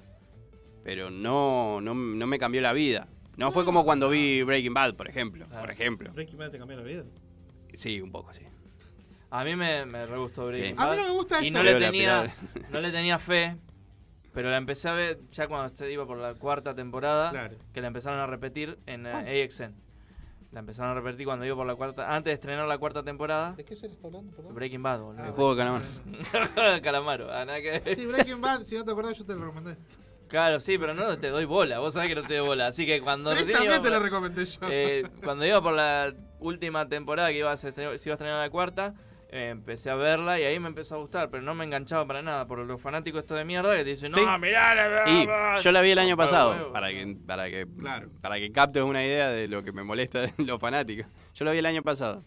Pero 0.84 1.10
no, 1.10 1.80
no, 1.80 1.94
no 1.94 2.26
me 2.26 2.38
cambió 2.38 2.60
la 2.60 2.72
vida. 2.74 3.08
No 3.36 3.50
fue 3.52 3.64
como 3.64 3.84
cuando 3.84 4.08
vi 4.10 4.42
Breaking 4.42 4.72
Bad, 4.74 4.94
por 4.94 5.08
ejemplo. 5.08 5.46
Por 5.48 5.70
ejemplo. 5.70 6.12
Breaking 6.12 6.38
Bad 6.38 6.50
te 6.52 6.58
cambió 6.58 6.76
la 6.76 6.82
vida. 6.84 7.04
Sí, 7.72 8.00
un 8.00 8.10
poco, 8.12 8.32
sí. 8.32 8.42
A 9.30 9.42
mí 9.44 9.56
me, 9.56 9.84
me 9.86 10.06
re 10.06 10.16
gustó 10.18 10.46
Breaking 10.46 10.70
Sí. 10.70 10.72
Bad. 10.74 10.86
A 10.86 10.90
mí 10.92 10.96
no 10.98 11.04
me 11.04 11.10
gusta 11.10 11.42
y 11.42 11.48
eso. 11.48 11.56
no 11.58 11.62
le, 11.64 11.74
tenía, 11.74 12.34
no 12.70 12.80
le 12.80 12.90
tenía 12.92 13.18
fe, 13.18 13.56
pero 14.36 14.50
la 14.50 14.58
empecé 14.58 14.88
a 14.90 14.92
ver 14.92 15.18
ya 15.32 15.48
cuando 15.48 15.66
usted 15.72 15.88
iba 15.88 16.06
por 16.06 16.18
la 16.18 16.34
cuarta 16.34 16.74
temporada, 16.74 17.30
Claro. 17.30 17.56
que 17.72 17.80
la 17.80 17.86
empezaron 17.88 18.20
a 18.20 18.26
repetir 18.26 18.78
en 18.84 19.06
eh, 19.06 19.10
¿Cuándo? 19.10 19.30
AXN. 19.30 19.74
La 20.52 20.60
empezaron 20.60 20.90
a 20.92 20.94
repetir 20.94 21.24
cuando 21.26 21.44
iba 21.46 21.56
por 21.56 21.66
la 21.66 21.74
cuarta, 21.74 22.14
antes 22.14 22.30
de 22.30 22.34
estrenar 22.34 22.68
la 22.68 22.76
cuarta 22.76 23.02
temporada. 23.02 23.52
¿De 23.52 23.64
qué 23.64 23.74
serie 23.76 23.96
está 23.96 24.08
hablando? 24.08 24.30
Perdón? 24.36 24.54
Breaking 24.54 24.82
Bad, 24.82 25.00
boludo. 25.00 25.22
Ah, 25.22 25.26
El 25.28 25.32
juego 25.32 25.54
de 25.54 25.58
calamar. 25.62 25.82
Calamaro, 26.82 27.32
ah, 27.32 27.44
nada 27.46 27.60
que 27.62 27.70
ver. 27.80 27.96
Sí, 27.96 28.04
Breaking 28.06 28.40
Bad, 28.42 28.60
si 28.62 28.76
no 28.76 28.84
te 28.84 28.90
acordás, 28.92 29.18
yo 29.18 29.24
te 29.24 29.34
lo 29.34 29.40
recomendé. 29.46 29.76
Claro, 30.28 30.60
sí, 30.60 30.76
pero 30.76 30.92
no 30.92 31.16
te 31.18 31.28
doy 31.28 31.44
bola. 31.46 31.78
Vos 31.78 31.94
sabés 31.94 32.08
que 32.10 32.14
no 32.16 32.22
te 32.24 32.36
doy 32.36 32.46
bola. 32.46 32.66
Así 32.66 32.84
que 32.84 33.00
cuando 33.00 33.30
Pero 33.30 33.40
recién 33.40 33.58
también 33.58 33.74
iba 33.74 33.82
te 33.82 33.88
por- 33.88 33.98
lo 33.98 34.04
recomendé 34.04 34.44
yo. 34.44 34.60
eh, 34.70 35.08
cuando 35.22 35.46
iba 35.46 35.62
por 35.62 35.72
la 35.72 36.12
última 36.40 36.88
temporada 36.88 37.28
que 37.30 37.38
iba 37.38 37.52
a, 37.52 37.56
se 37.56 37.68
estrenar- 37.72 37.96
se 37.98 38.08
iba 38.08 38.14
a 38.14 38.16
estrenar 38.16 38.40
la 38.42 38.50
cuarta, 38.50 38.94
eh, 39.36 39.50
empecé 39.50 39.90
a 39.90 39.94
verla 39.94 40.40
y 40.40 40.44
ahí 40.44 40.58
me 40.58 40.68
empezó 40.68 40.94
a 40.96 40.98
gustar, 40.98 41.30
pero 41.30 41.42
no 41.42 41.54
me 41.54 41.64
enganchaba 41.64 42.06
para 42.06 42.22
nada. 42.22 42.46
Por 42.46 42.58
los 42.60 42.80
fanáticos 42.80 43.20
estos 43.20 43.36
de 43.38 43.44
mierda 43.44 43.76
que 43.76 43.84
te 43.84 43.90
dicen, 43.90 44.10
no, 44.12 44.18
Sí. 44.18 44.24
mirá, 44.40 44.74
la 44.74 45.08
Y 45.10 45.62
yo 45.62 45.72
la 45.72 45.80
vi 45.80 45.90
el 45.90 45.98
año 45.98 46.16
pasado, 46.16 46.72
para 46.72 46.88
que, 46.90 47.16
para 47.26 47.48
que, 47.50 47.66
Claro. 47.78 48.08
para 48.20 48.36
que 48.36 48.50
captes 48.52 48.82
una 48.82 49.04
idea 49.04 49.28
de 49.30 49.48
lo 49.48 49.62
que 49.62 49.72
me 49.72 49.82
molesta 49.84 50.20
de 50.22 50.32
los 50.44 50.60
fanáticos. 50.60 51.06
Yo 51.34 51.44
la 51.44 51.52
vi 51.52 51.58
el 51.58 51.66
año 51.66 51.82
pasado. 51.82 52.22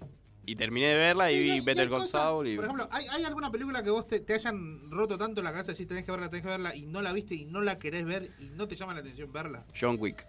Y 0.45 0.55
terminé 0.55 0.87
de 0.87 0.95
verla 0.95 1.27
Sí, 1.27 1.35
y 1.35 1.39
vi 1.43 1.59
Better 1.61 1.89
Call 1.89 2.07
Saul 2.07 2.47
y... 2.47 2.55
Por 2.55 2.65
ejemplo, 2.65 2.87
¿hay, 2.91 3.05
hay 3.07 3.23
alguna 3.23 3.51
película 3.51 3.83
que 3.83 3.91
vos 3.91 4.07
te, 4.07 4.19
te 4.19 4.33
hayan 4.33 4.89
roto 4.89 5.15
tanto 5.15 5.43
la 5.43 5.51
cabeza 5.51 5.75
si 5.75 5.85
tenés 5.85 6.03
que 6.05 6.11
verla, 6.11 6.27
tenés 6.29 6.41
que 6.43 6.49
verla 6.49 6.75
y 6.75 6.87
no 6.87 7.03
la 7.03 7.13
viste 7.13 7.35
y 7.35 7.45
no 7.45 7.61
la 7.61 7.77
querés 7.77 8.03
ver 8.05 8.31
y 8.39 8.49
no 8.49 8.67
te 8.67 8.75
llama 8.75 8.95
la 8.95 9.01
atención 9.01 9.31
verla? 9.31 9.63
John 9.79 9.97
Wick. 9.99 10.25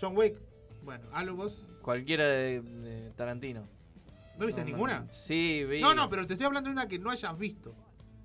John 0.00 0.16
Wick. 0.16 0.36
Bueno, 0.82 1.06
¿algo 1.12 1.34
vos? 1.34 1.64
Cualquiera 1.82 2.24
de, 2.26 2.60
de 2.62 3.10
Tarantino. 3.16 3.66
¿No 4.38 4.46
viste 4.46 4.60
No, 4.62 4.66
no, 4.66 4.72
ninguna? 4.72 5.06
Sí, 5.10 5.64
vi. 5.64 5.80
No, 5.80 5.94
no, 5.94 6.08
pero 6.10 6.26
te 6.26 6.34
estoy 6.34 6.46
hablando 6.46 6.68
de 6.68 6.72
una 6.72 6.88
que 6.88 6.98
no 6.98 7.10
hayas 7.10 7.38
visto. 7.38 7.74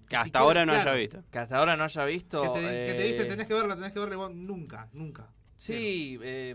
Que 0.10 0.18
hasta 0.18 0.40
ahora 0.40 0.66
no 0.66 0.74
claro, 0.74 0.92
haya 0.92 1.00
visto. 1.00 1.24
Que 1.32 1.40
hasta 1.40 1.58
ahora 1.58 1.78
no 1.78 1.86
haya 1.86 2.06
visto. 2.06 2.42
Que 2.42 2.50
te, 2.50 2.66
que 2.66 2.94
te 2.94 3.04
eh, 3.06 3.08
dice 3.08 3.26
tenés 3.26 3.48
que 3.48 3.54
verla, 3.54 3.76
tenés 3.76 3.94
que 3.94 4.00
verla 4.00 4.18
vos 4.18 4.34
nunca, 4.34 4.90
nunca. 4.92 5.30
Sí, 5.56 6.20
eh, 6.22 6.54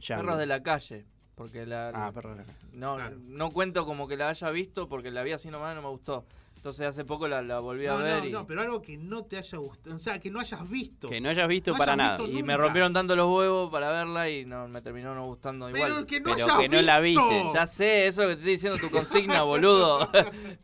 Django. 0.00 0.22
Perros 0.22 0.38
de 0.38 0.46
la 0.46 0.62
calle. 0.62 1.06
Porque 1.34 1.66
la. 1.66 1.90
Ah, 1.94 2.10
Perros 2.12 2.36
de 2.36 2.44
la 2.44 2.46
Calle. 2.46 2.58
No, 2.72 2.96
Claro. 2.96 3.16
no 3.20 3.52
cuento 3.52 3.86
como 3.86 4.08
que 4.08 4.16
la 4.16 4.28
haya 4.28 4.50
visto 4.50 4.88
porque 4.88 5.10
la 5.12 5.22
vi 5.22 5.32
así 5.32 5.50
nomás 5.50 5.72
y 5.72 5.76
no 5.76 5.82
me 5.82 5.88
gustó. 5.88 6.26
Entonces 6.58 6.86
hace 6.88 7.04
poco 7.04 7.28
la, 7.28 7.40
la 7.40 7.60
volví 7.60 7.86
a 7.86 7.92
No, 7.92 7.98
ver 8.02 8.18
no, 8.18 8.28
y, 8.28 8.32
no, 8.32 8.44
pero 8.44 8.62
algo 8.62 8.82
que 8.82 8.96
no 8.96 9.22
te 9.24 9.36
haya 9.38 9.58
gustado. 9.58 9.94
O 9.94 10.00
sea, 10.00 10.18
que 10.18 10.28
no 10.28 10.40
hayas 10.40 10.68
visto. 10.68 11.08
Que 11.08 11.20
no 11.20 11.28
hayas 11.28 11.46
visto 11.46 11.70
No 11.70 11.78
para 11.78 11.92
hayas 11.92 12.04
nada. 12.04 12.18
visto 12.18 12.36
y 12.36 12.42
me 12.42 12.56
rompieron 12.56 12.92
tanto 12.92 13.14
los 13.14 13.28
huevos 13.32 13.70
para 13.70 13.92
verla 13.92 14.28
y 14.28 14.44
no 14.44 14.66
me 14.66 14.82
terminó 14.82 15.14
no 15.14 15.24
gustando 15.26 15.66
Pero 15.72 15.86
igual. 15.86 16.04
que 16.06 16.18
no 16.20 16.34
Pero 16.34 16.44
hayas 16.46 16.58
que 16.58 16.68
no 16.68 16.82
la 16.82 16.98
visto. 16.98 17.28
viste. 17.30 17.50
Ya 17.54 17.66
sé, 17.68 18.06
eso 18.08 18.22
es 18.22 18.28
lo 18.28 18.30
que 18.30 18.34
te 18.34 18.40
estoy 18.40 18.52
diciendo 18.54 18.78
tu 18.80 18.90
consigna, 18.90 19.42
boludo. 19.44 20.10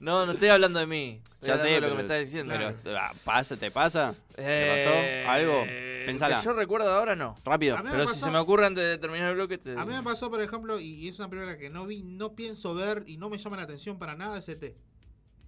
no, 0.00 0.26
no 0.26 0.32
estoy 0.32 0.48
hablando 0.48 0.80
de 0.80 0.86
mí. 0.86 1.20
Estoy 1.34 1.48
Ya 1.48 1.58
sé, 1.58 1.68
de 1.68 1.74
lo 1.74 1.80
pero, 1.82 1.88
que 1.90 1.94
me 1.96 2.02
estás 2.02 2.20
diciendo. 2.24 2.54
pero, 2.82 2.98
ah, 2.98 3.12
¿pasa, 3.24 3.56
¿te 3.56 3.70
pasa? 3.70 4.14
¿Te 4.34 4.42
Eh, 4.44 5.22
pasó 5.24 5.30
algo? 5.30 5.62
que 5.62 6.02
Pensala. 6.06 6.42
yo 6.42 6.52
recuerdo 6.54 6.92
ahora 6.92 7.14
no. 7.14 7.36
Rápido. 7.44 7.78
Pero 7.88 8.08
si 8.08 8.18
se 8.18 8.30
me 8.32 8.38
ocurre 8.38 8.66
antes 8.66 8.82
de 8.84 8.98
terminar 8.98 9.28
el 9.30 9.36
bloque, 9.36 9.58
te... 9.58 9.78
A 9.78 9.84
mí 9.86 9.94
me 9.94 10.02
pasó, 10.02 10.28
por 10.28 10.40
ejemplo, 10.42 10.80
y, 10.80 11.08
es 11.08 11.18
una 11.20 11.30
película 11.30 11.56
que 11.56 11.70
no 11.70 11.86
vi, 11.86 12.02
no 12.02 12.34
pienso 12.34 12.74
ver 12.74 13.04
y 13.06 13.16
no 13.16 13.30
me 13.30 13.38
llama 13.38 13.56
la 13.58 13.62
atención 13.62 13.96
para 13.96 14.16
nada, 14.16 14.38
es 14.38 14.48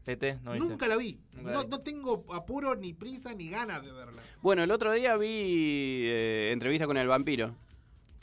ET. 0.07 0.23
ET, 0.23 0.41
no 0.43 0.53
viste. 0.53 0.69
Nunca 0.69 0.89
la 0.89 0.97
vi. 0.97 1.19
Nunca 1.33 1.51
la 1.51 1.57
No, 1.59 1.65
vi. 1.65 1.69
no 1.71 1.81
tengo 1.81 2.25
apuro, 2.33 2.75
ni 2.77 2.93
prisa, 2.95 3.35
ni 3.35 3.49
ganas 3.51 3.83
de 3.85 3.93
verla. 3.93 4.23
Bueno, 4.43 4.63
el 4.63 4.71
otro 4.71 4.93
día 4.93 5.17
vi 5.17 5.29
eh, 6.07 6.51
entrevista 6.53 6.87
con 6.87 6.97
el 6.97 7.09
vampiro. 7.09 7.55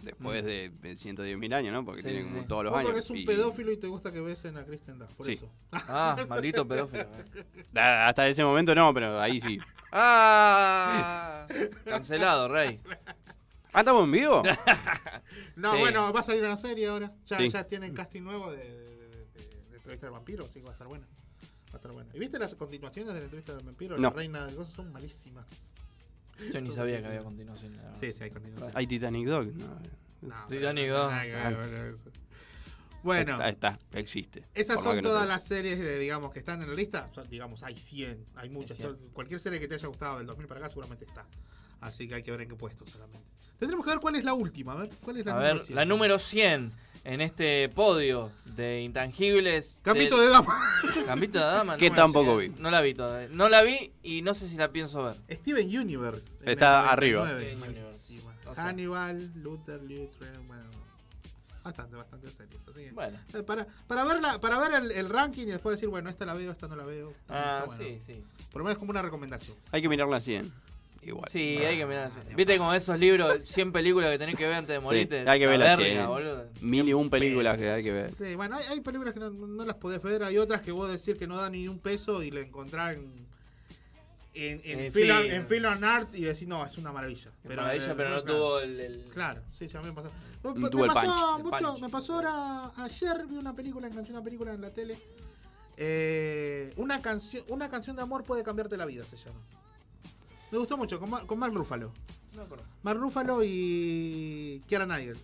Después 0.02 0.44
de, 0.44 0.70
de 0.82 0.94
110.000 0.96 1.54
años, 1.54 1.72
¿no? 1.74 1.86
Porque 1.86 2.02
Sí, 2.02 2.10
tiene 2.10 2.24
como 2.24 2.42
sí. 2.42 2.48
todos 2.48 2.66
los 2.66 2.74
años. 2.74 2.88
porque 2.88 3.00
es 3.00 3.10
un 3.10 3.18
y- 3.18 3.26
pedófilo 3.26 3.72
y 3.72 3.78
te 3.78 3.88
gusta 3.88 4.12
que 4.12 4.20
besen 4.20 4.58
a 4.58 4.66
Kristen 4.66 5.00
Dunst, 5.00 5.14
por 5.16 5.26
Sí. 5.26 5.32
eso. 5.34 5.50
Ah, 5.72 6.18
maldito 6.30 6.68
pedófilo. 6.68 7.06
Ah, 7.76 8.08
Hasta 8.10 8.28
ese 8.28 8.44
momento 8.44 8.76
no, 8.76 8.94
pero 8.94 9.20
ahí 9.22 9.40
sí. 9.40 9.60
Ah, 9.94 11.48
cancelado, 11.86 12.48
Rey. 12.50 12.80
¿Ah, 13.72 13.80
estamos 13.80 14.04
en 14.04 14.12
vivo? 14.12 14.44
No, 15.56 15.72
Sí. 15.74 15.80
bueno, 15.80 16.12
va 16.12 16.20
a 16.20 16.24
salir 16.24 16.44
una 16.44 16.58
serie 16.58 16.88
ahora. 16.88 17.12
Ya, 17.26 17.38
Sí. 17.38 17.50
ya 17.50 17.64
tienen 17.64 17.94
casting 17.94 18.22
nuevo 18.24 18.52
de, 18.52 18.58
de, 18.58 18.64
de- 18.74 19.08
de- 19.08 19.70
de 19.70 19.76
entrevista 19.78 20.08
del 20.08 20.14
vampiro, 20.14 20.46
así 20.46 20.60
que 20.60 20.66
va 20.66 20.72
a 20.72 20.74
estar 20.74 20.88
buena. 20.88 21.08
Va 21.74 21.78
a 21.78 21.78
estar 21.78 21.92
buena. 21.92 22.10
¿Y 22.14 22.20
viste 22.20 22.38
las 22.38 22.54
continuaciones 22.56 23.14
de 23.14 23.20
la 23.20 23.24
entrevista 23.26 23.56
del 23.56 23.66
vampiro? 23.66 23.96
No. 23.96 24.04
La 24.04 24.10
reina 24.12 24.46
de 24.46 24.56
cosas 24.56 24.74
son 24.74 24.92
malísimas. 24.92 25.46
Yo 26.54 26.62
ni 26.62 26.74
sabía 26.76 27.00
que 27.00 27.08
había 27.08 27.24
continuación. 27.24 27.76
la. 27.78 27.96
Sí, 27.98 28.14
sí, 28.14 28.24
hay 28.24 28.30
continuación. 28.32 28.72
¿Hay 28.76 28.88
Titanic 28.88 29.28
Dog? 29.28 29.46
No. 29.56 29.80
No, 30.22 30.48
Titanic 30.48 30.84
pero- 30.86 30.98
2. 31.00 31.12
nada 31.12 31.24
que 31.24 31.32
ver, 31.32 31.56
boludo. 31.56 32.12
Bueno, 33.04 33.32
Está, 33.34 33.50
está, 33.50 33.80
existe. 34.00 34.44
esas 34.54 34.82
son 34.82 35.02
todas 35.02 35.24
te- 35.24 35.28
las 35.28 35.44
series, 35.44 35.78
de, 35.78 36.00
digamos, 36.00 36.32
que 36.32 36.40
están 36.40 36.62
en 36.62 36.70
la 36.70 36.74
lista. 36.76 37.10
Digamos, 37.30 37.62
hay 37.64 37.78
100, 37.78 38.24
hay 38.36 38.48
muchas. 38.50 38.78
Cualquier 39.12 39.42
serie 39.42 39.60
que 39.60 39.68
te 39.68 39.76
haya 39.76 39.88
gustado 39.90 40.20
del 40.20 40.28
2000 40.28 40.48
para 40.48 40.60
acá 40.62 40.70
seguramente 40.70 41.04
está. 41.06 41.26
Así 41.82 42.08
que 42.08 42.16
hay 42.16 42.24
que 42.24 42.32
ver 42.32 42.40
en 42.42 42.48
qué 42.50 42.56
puesto 42.56 42.86
solamente. 42.88 43.28
Tendremos 43.60 43.86
que 43.86 43.92
ver 43.92 44.00
cuál 44.00 44.16
es 44.16 44.24
la 44.24 44.34
última, 44.34 44.74
a 44.74 44.76
ver. 44.76 44.90
¿Cuál 45.04 45.18
es 45.18 45.26
la 45.26 45.32
A 45.32 45.36
número 45.36 45.56
ver, 45.56 45.64
100? 45.66 45.76
la 45.76 45.86
número 45.86 46.20
100 46.20 46.72
en 47.06 47.22
este 47.22 47.70
podio 47.70 48.32
de 48.46 48.82
intangibles. 48.82 49.80
Gambito 49.84 50.18
del- 50.18 50.28
de 50.28 50.34
dama. 50.34 50.60
Gambito 51.08 51.40
de 51.40 51.46
dama. 51.46 51.78
Que 51.78 51.90
no, 51.90 51.96
tampoco 51.96 52.38
vi. 52.38 52.50
No 52.50 52.70
la 52.72 52.82
vi 52.82 52.94
todavía. 52.94 53.30
No 53.32 53.50
la 53.50 53.62
vi 53.64 53.92
y 54.04 54.22
no 54.22 54.34
sé 54.34 54.48
si 54.48 54.56
la 54.58 54.72
pienso 54.72 55.04
ver. 55.04 55.16
Steven 55.30 55.68
Universe. 55.80 56.40
Está 56.46 56.90
arriba. 56.92 57.22
99, 57.22 57.56
Steven 57.56 57.60
malísima. 57.60 57.90
Universe. 58.30 58.46
No 58.46 58.56
sé. 58.56 58.62
Hannibal, 58.62 59.32
Luther, 59.36 59.82
Luther, 59.82 60.40
bueno. 60.48 60.64
Bastante, 61.64 61.96
bastante 61.96 62.30
series. 62.30 62.62
Así 62.68 62.84
que, 62.84 62.92
Bueno. 62.92 63.18
eh, 63.34 63.42
para, 63.44 63.66
para, 63.88 64.04
verla, 64.04 64.42
para 64.42 64.60
ver 64.60 64.74
el, 64.74 64.92
el 64.92 65.10
ranking 65.10 65.44
y 65.44 65.52
después 65.52 65.78
decir, 65.78 65.88
bueno, 65.88 66.10
esta 66.10 66.26
la 66.26 66.34
veo, 66.34 66.52
esta 66.52 66.68
no 66.68 66.76
la 66.76 66.84
veo. 66.84 67.14
Ah, 67.30 67.64
bueno. 67.66 67.82
sí, 67.82 68.00
sí. 68.06 68.22
Por 68.52 68.60
lo 68.60 68.66
menos 68.66 68.78
como 68.78 68.92
una 68.92 69.02
recomendación. 69.02 69.56
Hay 69.72 69.82
que 69.82 69.88
mirar 69.88 70.10
la 70.10 70.20
100. 70.20 70.52
Igual. 71.06 71.30
Sí, 71.32 71.58
hay 71.58 71.78
que 71.78 71.86
mirar 71.86 72.06
así. 72.06 72.20
Viste 72.36 72.58
como 72.58 72.74
esos 72.74 72.98
libros, 73.00 73.40
100 73.44 73.72
películas 73.72 74.12
que 74.12 74.18
tenés 74.18 74.36
que 74.38 74.46
ver 74.46 74.56
antes 74.56 74.70
de 74.76 74.80
Sí, 74.80 74.84
morirte. 74.84 75.30
hay 75.30 75.40
que 75.40 75.48
ver 75.48 75.60
La 75.60 75.66
la 75.68 75.76
verga, 75.76 75.94
100. 75.96 76.08
boludo. 76.08 76.50
Mil 76.62 76.88
y 76.90 76.94
un 76.94 77.10
películas 77.10 77.58
que 77.58 77.70
hay 77.70 77.84
que 77.84 77.92
ver. 77.92 78.12
Sí, 78.18 78.36
bueno, 78.36 78.58
hay, 78.58 78.66
hay 78.70 78.82
películas 78.82 79.14
que 79.14 79.20
no, 79.20 79.30
no 79.30 79.66
las 79.66 79.76
podés 79.76 80.02
ver, 80.02 80.24
hay 80.24 80.38
otras 80.38 80.62
que 80.62 80.72
vos 80.72 80.90
decís 80.90 81.20
que 81.20 81.28
no 81.28 81.38
dan 81.38 81.52
ni 81.52 81.68
un 81.68 81.80
peso 81.80 82.24
y 82.24 82.32
la 82.32 82.40
encontrás 82.42 82.96
en, 82.96 83.12
en, 84.36 84.62
en, 84.64 84.80
Eh, 84.80 84.92
Film, 84.92 85.22
sí. 85.24 85.28
en 85.36 85.48
Film 85.48 85.66
and 85.66 85.84
Art 85.84 86.16
y 86.16 86.22
decís, 86.22 86.48
no, 86.48 86.66
es 86.66 86.78
una 86.78 86.92
maravilla. 86.92 87.32
Pero, 87.48 87.62
maravilla, 87.62 87.92
eh, 87.92 87.94
pero 87.96 88.10
no 88.10 88.24
claro. 88.24 88.38
tuvo 88.40 88.60
el, 88.60 88.80
el- 88.80 89.04
Claro, 89.14 89.42
sí, 89.52 89.68
sí, 89.70 89.78
a 89.78 89.82
mí 89.82 89.88
me 89.90 89.94
pasó. 89.94 90.12
No 90.44 90.56
me, 90.56 90.70
tuvo 90.70 90.86
el 90.86 90.92
pasó. 90.92 91.38
El 91.38 91.44
mucho, 91.44 91.58
punch. 91.58 91.80
me 91.82 91.90
pasó 91.90 92.14
ahora, 92.16 92.72
ayer 92.78 93.26
vi 93.30 93.38
una 93.38 93.56
película, 93.56 93.88
enganché 93.88 94.12
una 94.12 94.24
película 94.24 94.54
en 94.54 94.62
la 94.62 94.72
tele. 94.72 94.98
Eh, 95.78 96.74
una, 96.78 97.02
canción, 97.02 97.44
una 97.48 97.70
canción 97.70 97.96
de 97.96 98.02
amor 98.04 98.24
puede 98.24 98.44
cambiarte 98.44 98.78
la 98.78 98.86
vida, 98.86 99.04
se 99.06 99.18
llama. 99.18 99.40
Me 100.54 100.60
gustó 100.60 100.78
mucho, 100.78 101.00
con, 101.00 101.10
Mar- 101.10 101.26
con 101.26 101.40
Mark 101.40 101.52
Ruffalo. 101.52 101.92
No. 102.36 102.44
Mark 102.84 103.00
Ruffalo 103.00 103.42
y 103.44 104.62
Kiara 104.68 104.86
Knightley. 104.86 105.16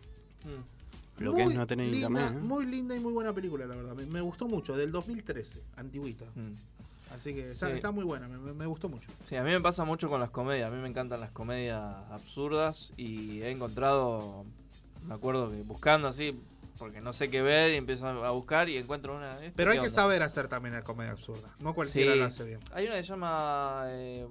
Mm. 0.43 1.21
Lo 1.23 1.33
que 1.35 1.41
es 1.41 1.45
Muy 1.47 1.53
no 1.55 1.67
tener 1.67 1.87
linda, 1.87 2.07
internet. 2.07 2.31
¿eh? 2.35 2.39
Muy 2.43 2.65
linda 2.65 2.95
y 2.95 2.99
muy 2.99 3.13
buena 3.13 3.31
película, 3.31 3.67
la 3.67 3.75
verdad. 3.75 3.93
Me, 3.93 4.07
me 4.07 4.21
gustó 4.21 4.47
mucho, 4.47 4.75
del 4.75 4.91
2013, 4.91 5.61
antiguita. 5.77 6.25
Mm. 6.33 7.13
Así 7.15 7.35
que 7.35 7.51
está, 7.51 7.67
Sí. 7.69 7.73
está 7.75 7.91
muy 7.91 8.03
buena, 8.05 8.27
me, 8.27 8.39
me- 8.39 8.53
me 8.53 8.65
gustó 8.65 8.89
mucho. 8.89 9.07
Sí, 9.21 9.35
a 9.35 9.43
mí 9.43 9.51
me 9.51 9.61
pasa 9.61 9.85
mucho 9.85 10.09
con 10.09 10.19
las 10.19 10.31
comedias. 10.31 10.71
A 10.71 10.75
mí 10.75 10.81
me 10.81 10.87
encantan 10.89 11.19
las 11.19 11.29
comedias 11.29 11.79
absurdas 12.09 12.91
y 12.97 13.41
he 13.43 13.51
encontrado, 13.51 14.45
me 15.07 15.13
acuerdo 15.13 15.51
que 15.51 15.61
buscando 15.61 16.07
así, 16.07 16.39
porque 16.79 17.01
no 17.01 17.13
sé 17.13 17.29
qué 17.29 17.43
ver 17.43 17.73
y 17.73 17.77
empiezo 17.77 18.07
a 18.07 18.31
buscar 18.31 18.67
y 18.67 18.77
encuentro 18.77 19.15
una. 19.15 19.33
¿esto 19.43 19.53
Pero 19.57 19.73
hay 19.73 19.79
que 19.79 19.91
saber 19.91 20.23
hacer 20.23 20.47
también 20.47 20.73
la 20.73 20.81
comedia 20.83 21.11
absurda. 21.11 21.49
No 21.59 21.75
cualquiera 21.75 22.13
Sí. 22.13 22.17
lo 22.19 22.25
hace 22.25 22.43
bien. 22.45 22.59
Hay 22.73 22.87
una 22.87 22.95
que 22.95 23.03
se 23.03 23.09
llama 23.09 23.83
eh, 23.89 24.25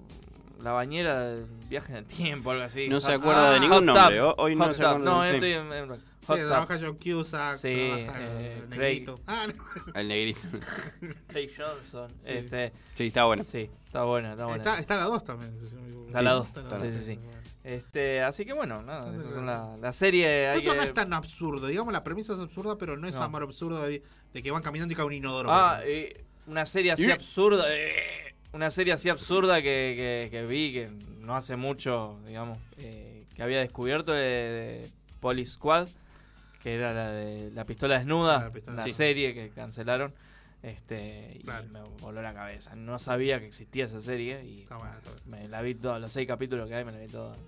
La 0.62 0.72
bañera 0.72 1.20
del 1.20 1.46
viaje 1.68 1.92
en 1.92 1.98
el 1.98 2.04
tiempo, 2.04 2.50
algo 2.50 2.64
así. 2.64 2.88
No 2.88 2.98
se 3.00 3.12
acuerda 3.12 3.52
de 3.52 3.60
ningún 3.60 3.86
nombre, 3.86 4.20
hoy 4.20 4.56
no 4.56 4.64
Hot 4.66 4.74
se 4.74 4.84
acuerda, 4.84 5.04
No, 5.04 5.24
sí. 5.24 5.34
estoy 5.34 5.52
en, 5.52 5.72
en- 5.72 6.08
Sí, 6.28 6.32
Hot 6.34 6.40
Tub. 6.40 6.48
trabaja 6.48 6.78
John 6.80 6.96
Cusack, 6.98 7.56
Sí, 7.58 7.74
trabaja 8.04 8.20
eh, 8.22 8.58
el 8.62 8.68
negrito. 8.68 9.20
Ah, 9.26 9.46
no. 9.46 9.92
El 9.94 10.08
negrito. 10.08 10.40
Craig 11.28 11.50
Johnson. 11.56 12.12
Sí. 12.18 12.32
Este, 12.32 12.72
Sí, 12.94 13.06
está 13.06 13.24
bueno. 13.24 13.44
sí, 13.44 13.70
está 13.86 14.02
buena, 14.02 14.32
está 14.32 14.44
buena. 14.44 14.58
Está, 14.58 14.78
está 14.78 14.96
la 14.98 15.04
2 15.04 15.24
también. 15.24 15.58
Está 16.08 16.20
la 16.22 16.32
2. 16.32 16.46
Está 16.48 16.62
la 16.62 16.68
Sí, 16.84 16.90
dos, 16.90 16.98
sí, 17.00 17.04
sí. 17.04 17.16
bueno. 17.16 17.38
Este, 17.64 18.22
así 18.22 18.44
que 18.44 18.52
bueno, 18.52 18.82
nada, 18.82 19.10
muy 19.10 19.22
son 19.22 19.46
la, 19.46 19.76
la 19.80 19.92
serie. 19.92 20.48
Hay 20.48 20.58
Eso 20.60 20.74
no 20.74 20.82
es 20.82 20.92
tan 20.92 21.12
absurdo. 21.14 21.66
Digamos, 21.66 21.92
la 21.92 22.02
premisa 22.04 22.34
es 22.34 22.40
absurda, 22.40 22.76
pero 22.76 22.96
no 22.96 23.06
es 23.08 23.14
No. 23.14 23.22
amor 23.22 23.42
absurdo 23.42 23.82
de, 23.86 24.02
de 24.32 24.42
que 24.42 24.50
van 24.50 24.62
caminando 24.62 24.92
y 24.92 24.96
cae 24.96 25.04
un 25.06 25.12
inodoro. 25.14 25.50
Ah, 25.52 25.80
eh, 25.84 26.24
una 26.46 26.66
serie 26.66 26.92
así 26.92 27.06
Y- 27.06 27.10
absurda. 27.10 27.64
eh, 27.68 28.34
una 28.52 28.70
serie 28.70 28.92
así 28.92 29.08
absurda 29.08 29.56
que, 29.62 29.94
que- 29.96 30.28
que 30.30 30.44
vi 30.46 30.72
que 30.72 30.88
no 31.20 31.36
hace 31.36 31.56
mucho, 31.56 32.18
digamos, 32.26 32.58
eh, 32.78 33.26
que 33.34 33.42
había 33.42 33.60
descubierto 33.60 34.12
de, 34.12 34.20
de 34.22 34.90
Police 35.20 35.52
Squad, 35.52 35.88
que 36.62 36.74
era 36.74 36.92
la 36.92 37.10
de 37.12 37.50
la 37.52 37.64
pistola 37.64 37.98
desnuda, 37.98 38.36
Ah, 38.38 38.44
la 38.44 38.50
pistola 38.52 38.76
la 38.78 38.84
desnuda. 38.84 38.96
serie 38.96 39.34
que 39.34 39.50
cancelaron. 39.50 40.12
Este, 40.60 41.38
y 41.40 41.44
me 41.70 41.82
voló 42.00 42.20
la 42.20 42.34
cabeza. 42.34 42.74
No 42.74 42.98
sabía 42.98 43.38
que 43.38 43.46
existía 43.46 43.84
esa 43.84 44.00
serie 44.00 44.42
y 44.44 44.66
me 45.26 45.46
la 45.46 45.62
vi 45.62 45.76
todos 45.76 46.00
los 46.00 46.10
seis 46.10 46.26
capítulos 46.26 46.68
que 46.68 46.74
hay, 46.74 46.84
me 46.84 46.90
la 46.92 46.98
vi 46.98 47.06
todos. 47.06 47.38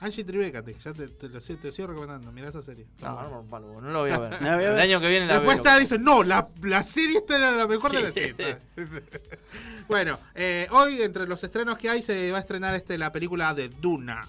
Angie 0.00 0.24
Tribeca, 0.24 0.62
te, 0.62 0.74
ya 0.74 0.92
te, 0.94 1.08
te 1.08 1.28
lo, 1.28 1.40
sigo- 1.40 1.60
te 1.60 1.72
sigo 1.72 1.88
recomendando. 1.88 2.32
Mirá 2.32 2.48
esa 2.48 2.62
serie. 2.62 2.86
No, 3.02 3.22
no, 3.22 3.42
no, 3.42 3.60
no, 3.60 3.80
no 3.82 3.90
lo 3.90 3.98
voy 4.00 4.10
a 4.10 4.18
ver. 4.18 4.32
No, 4.42 4.54
voy 4.56 4.64
a 4.64 4.72
El 4.72 4.78
año 4.80 5.00
que 5.00 5.08
viene 5.08 5.26
la 5.26 5.34
Después 5.34 5.58
veo. 5.58 5.66
está, 5.66 5.78
dicen, 5.78 6.02
no, 6.02 6.22
la, 6.22 6.48
la 6.62 6.82
serie 6.82 7.18
esta 7.18 7.36
era 7.36 7.50
la 7.52 7.66
mejor 7.66 7.92
de 7.92 8.00
la 8.02 8.12
serie. 8.12 8.56
bueno, 9.88 10.18
eh, 10.34 10.66
hoy 10.70 11.02
entre 11.02 11.26
los 11.26 11.42
estrenos 11.44 11.76
que 11.78 11.90
hay 11.90 12.02
se 12.02 12.30
va 12.30 12.38
a 12.38 12.40
estrenar 12.40 12.74
este 12.74 12.96
la 12.98 13.12
película 13.12 13.52
de 13.54 13.68
Duna. 13.68 14.26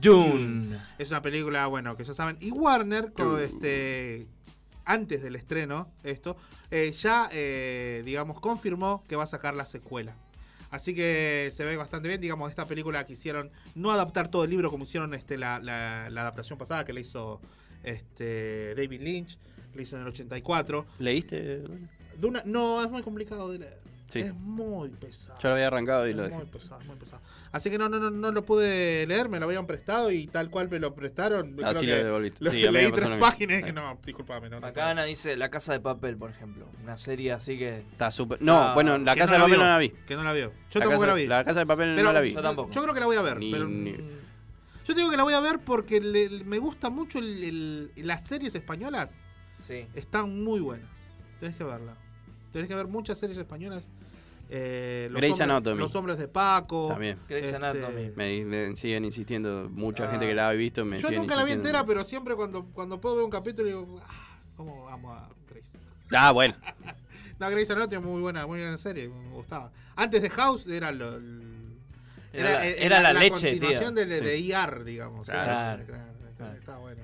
Dune. 0.00 0.80
Es 0.98 1.10
una 1.10 1.22
película, 1.22 1.66
bueno, 1.68 1.96
que 1.96 2.04
ya 2.04 2.14
saben. 2.14 2.36
Y 2.40 2.50
Warner, 2.50 3.12
con, 3.12 3.40
este, 3.40 4.26
antes 4.84 5.22
del 5.22 5.36
estreno, 5.36 5.88
esto, 6.02 6.36
eh, 6.72 6.90
ya, 6.92 7.28
eh, 7.30 8.02
digamos, 8.04 8.40
confirmó 8.40 9.04
que 9.08 9.14
va 9.14 9.22
a 9.22 9.28
sacar 9.28 9.54
la 9.54 9.64
secuela. 9.64 10.16
Así 10.74 10.92
que 10.92 11.50
se 11.54 11.64
ve 11.64 11.76
bastante 11.76 12.08
bien, 12.08 12.20
digamos, 12.20 12.50
esta 12.50 12.66
película 12.66 13.06
quisieron 13.06 13.50
no 13.76 13.92
adaptar 13.92 14.28
todo 14.28 14.42
el 14.42 14.50
libro 14.50 14.70
como 14.70 14.82
hicieron 14.84 15.14
este, 15.14 15.38
la, 15.38 15.60
la- 15.60 16.10
la 16.10 16.20
adaptación 16.22 16.58
pasada 16.58 16.84
que 16.84 16.92
le 16.92 17.00
hizo 17.02 17.40
este, 17.84 18.74
David 18.74 19.00
Lynch, 19.00 19.38
le 19.74 19.82
hizo 19.82 19.94
en 19.96 20.02
el 20.02 20.08
84. 20.08 20.84
¿Leíste? 20.98 21.62
Duna, 22.18 22.42
no, 22.44 22.82
es 22.82 22.90
muy 22.90 23.02
complicado 23.02 23.52
de 23.52 23.58
leer. 23.60 23.78
Sí. 24.14 24.20
Es 24.20 24.34
muy 24.34 24.88
pesado. 24.90 25.38
Yo 25.40 25.48
lo 25.48 25.54
había 25.56 25.66
arrancado 25.66 26.06
y 26.06 26.10
Es 26.10 26.16
lo 26.16 26.22
dejé. 26.22 26.34
muy 26.36 26.46
pesado, 26.46 26.80
muy 26.86 26.96
pesado. 26.96 27.20
Así 27.52 27.70
que 27.70 27.78
no, 27.78 27.88
no, 27.88 27.98
no, 28.00 28.10
no 28.10 28.32
lo 28.32 28.44
pude 28.44 29.06
leer, 29.06 29.28
me 29.28 29.38
lo 29.38 29.46
habían 29.46 29.66
prestado 29.66 30.10
y 30.10 30.26
tal 30.26 30.50
cual 30.50 30.68
me 30.70 30.78
lo 30.80 30.94
prestaron. 30.94 31.56
Así 31.64 31.80
creo 31.80 31.96
lo 31.96 32.00
que 32.00 32.04
devolviste. 32.04 32.44
lo- 32.44 32.50
Sí, 32.50 32.56
leí 32.62 32.90
tres 32.92 33.08
páginas 33.20 33.60
y 33.60 33.62
que 33.64 33.72
no, 33.72 33.98
disculpame. 34.04 34.48
No, 34.50 34.56
no 34.56 34.60
Macana 34.62 35.04
dice 35.04 35.36
La 35.36 35.50
Casa 35.50 35.72
de 35.72 35.80
Papel, 35.80 36.16
por 36.16 36.30
ejemplo. 36.30 36.66
Una 36.82 36.96
serie 36.98 37.32
así 37.32 37.58
que. 37.58 37.78
Está 37.92 38.10
súper. 38.10 38.40
No, 38.42 38.60
Ah, 38.60 38.74
bueno, 38.74 38.96
la 38.98 39.14
casa 39.14 39.26
no 39.26 39.32
de 39.32 39.38
papel 39.40 39.50
vio, 39.56 39.58
no 39.58 39.64
la 39.70 39.78
vi. 39.78 39.90
Que 39.90 40.14
no 40.16 40.24
la 40.24 40.32
vio. 40.32 40.52
Yo 40.70 40.78
La 40.80 40.84
tampoco 40.86 41.00
casa- 41.00 41.06
la 41.06 41.14
vi. 41.14 41.26
La 41.26 41.44
casa 41.44 41.60
de 41.60 41.66
papel 41.66 41.92
Pero 41.96 42.08
no 42.08 42.12
la 42.12 42.20
vi. 42.20 42.32
Yo 42.32 42.42
tampoco. 42.42 42.70
Yo 42.72 42.82
creo 42.82 42.94
que 42.94 43.00
la 43.00 43.06
voy 43.06 43.16
a 43.16 43.22
ver. 43.22 43.38
Ni- 43.38 43.52
pero, 43.52 43.68
ni- 43.68 43.96
Yo 44.86 44.92
digo 44.94 45.10
que 45.10 45.16
la 45.16 45.22
voy 45.22 45.34
a 45.34 45.40
ver 45.40 45.60
porque 45.60 46.00
le- 46.00 46.44
me 46.44 46.58
gusta 46.58 46.90
mucho 46.90 47.18
el- 47.18 47.42
el- 47.96 48.06
las 48.06 48.22
series 48.28 48.54
españolas. 48.54 49.14
Sí. 49.66 49.86
Están 49.94 50.44
muy 50.44 50.60
buenas. 50.60 50.88
Tenés 51.40 51.56
que 51.56 51.64
verla. 51.64 51.94
Tenés 52.52 52.68
que 52.68 52.74
ver 52.74 52.86
muchas 52.86 53.18
series 53.18 53.38
españolas. 53.38 53.88
Eh, 54.50 55.08
los, 55.10 55.18
Grey's 55.20 55.32
hombres, 55.32 55.50
Anatomy. 55.50 55.78
los 55.80 55.94
hombres 55.94 56.18
de 56.18 56.28
Paco. 56.28 56.88
También. 56.88 57.18
Grey's 57.28 57.46
este, 57.46 57.56
Anatomy. 57.56 58.10
Me, 58.14 58.44
me 58.44 58.76
siguen 58.76 59.04
insistiendo. 59.04 59.68
Mucha 59.70 60.04
Ah. 60.04 60.10
gente 60.10 60.26
que 60.26 60.34
la 60.34 60.48
ha 60.48 60.52
visto 60.52 60.84
me 60.84 60.98
Yo 60.98 61.08
siguen 61.08 61.22
nunca 61.22 61.36
la 61.36 61.44
vi 61.44 61.52
entera, 61.52 61.84
pero 61.86 62.04
siempre 62.04 62.34
cuando, 62.34 62.66
cuando 62.66 63.00
puedo 63.00 63.16
ver 63.16 63.24
un 63.24 63.30
capítulo 63.30 63.66
digo, 63.68 64.00
ah, 64.06 64.38
¿cómo 64.56 64.84
vamos 64.84 65.18
a 65.22 65.28
Grace? 65.50 65.70
Ah, 66.16 66.30
bueno. 66.32 66.54
No, 67.40 67.50
Grey's 67.50 67.68
Anatomy 67.68 68.06
muy 68.06 68.20
buena, 68.20 68.46
muy 68.46 68.60
buena 68.60 68.78
serie, 68.78 69.08
me 69.08 69.30
gustaba. 69.30 69.72
Antes 69.96 70.22
de 70.22 70.30
House 70.30 70.68
era 70.68 70.92
lo. 70.92 71.18
Era 72.32 72.50
la- 72.52 72.66
era 72.66 73.00
la 73.00 73.12
leche, 73.12 73.50
continuación 73.50 73.94
tío. 73.96 74.06
de, 74.06 74.20
de 74.20 74.36
Sí. 74.38 74.52
ER, 74.52 74.84
digamos. 74.84 75.24
Claro. 75.24 75.50
Era- 75.82 75.84
claro, 75.84 76.12
está- 76.30 76.54
está 76.56 76.76
bueno. 76.78 77.02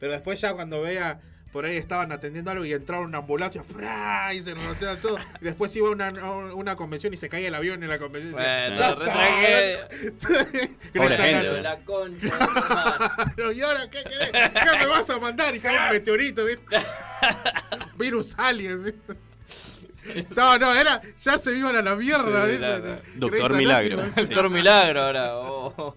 Pero 0.00 0.12
después 0.12 0.40
ya 0.40 0.54
cuando 0.54 0.80
vea 0.80 1.20
por 1.52 1.64
ahí 1.64 1.76
estaban 1.76 2.12
atendiendo 2.12 2.50
algo 2.50 2.64
y 2.64 2.72
entraba 2.72 3.04
una 3.04 3.18
ambulancia 3.18 3.62
¡prá! 3.62 4.34
y 4.34 4.42
se 4.42 4.54
roteaba 4.54 4.96
todo. 4.96 5.18
Y 5.40 5.44
después 5.44 5.74
iba 5.76 5.88
a 5.88 5.90
una, 5.90 6.10
una 6.54 6.76
convención 6.76 7.14
y 7.14 7.16
se 7.16 7.28
caía 7.28 7.48
el 7.48 7.54
avión 7.54 7.82
en 7.82 7.88
la 7.88 7.98
convención. 7.98 8.32
Bueno. 8.32 8.76
Pobre 10.94 11.16
gente. 11.16 11.48
Anatomy. 11.48 11.62
La 11.62 11.78
concha. 11.78 12.38
¿y 13.54 13.60
ahora 13.62 13.88
qué 13.90 14.04
querés? 14.04 14.30
¿Qué 14.30 14.78
me 14.78 14.86
vas 14.86 15.08
a 15.10 15.18
mandar? 15.18 15.54
Y 15.54 15.58
un 15.58 15.88
meteorito, 15.90 16.44
¿viste? 16.44 16.76
Virus 17.98 18.34
alien, 18.36 18.84
¿viste? 18.84 19.14
No, 20.36 20.58
no, 20.58 20.74
era. 20.74 21.00
Ya 21.22 21.38
se 21.38 21.56
iban 21.56 21.76
a 21.76 21.82
la 21.82 21.96
mierda. 21.96 22.46
Doctor 23.16 23.54
Milagro. 23.54 24.02
Doctor 24.16 24.50
Milagro 24.50 25.00
ahora. 25.00 25.36
oh. 25.36 25.96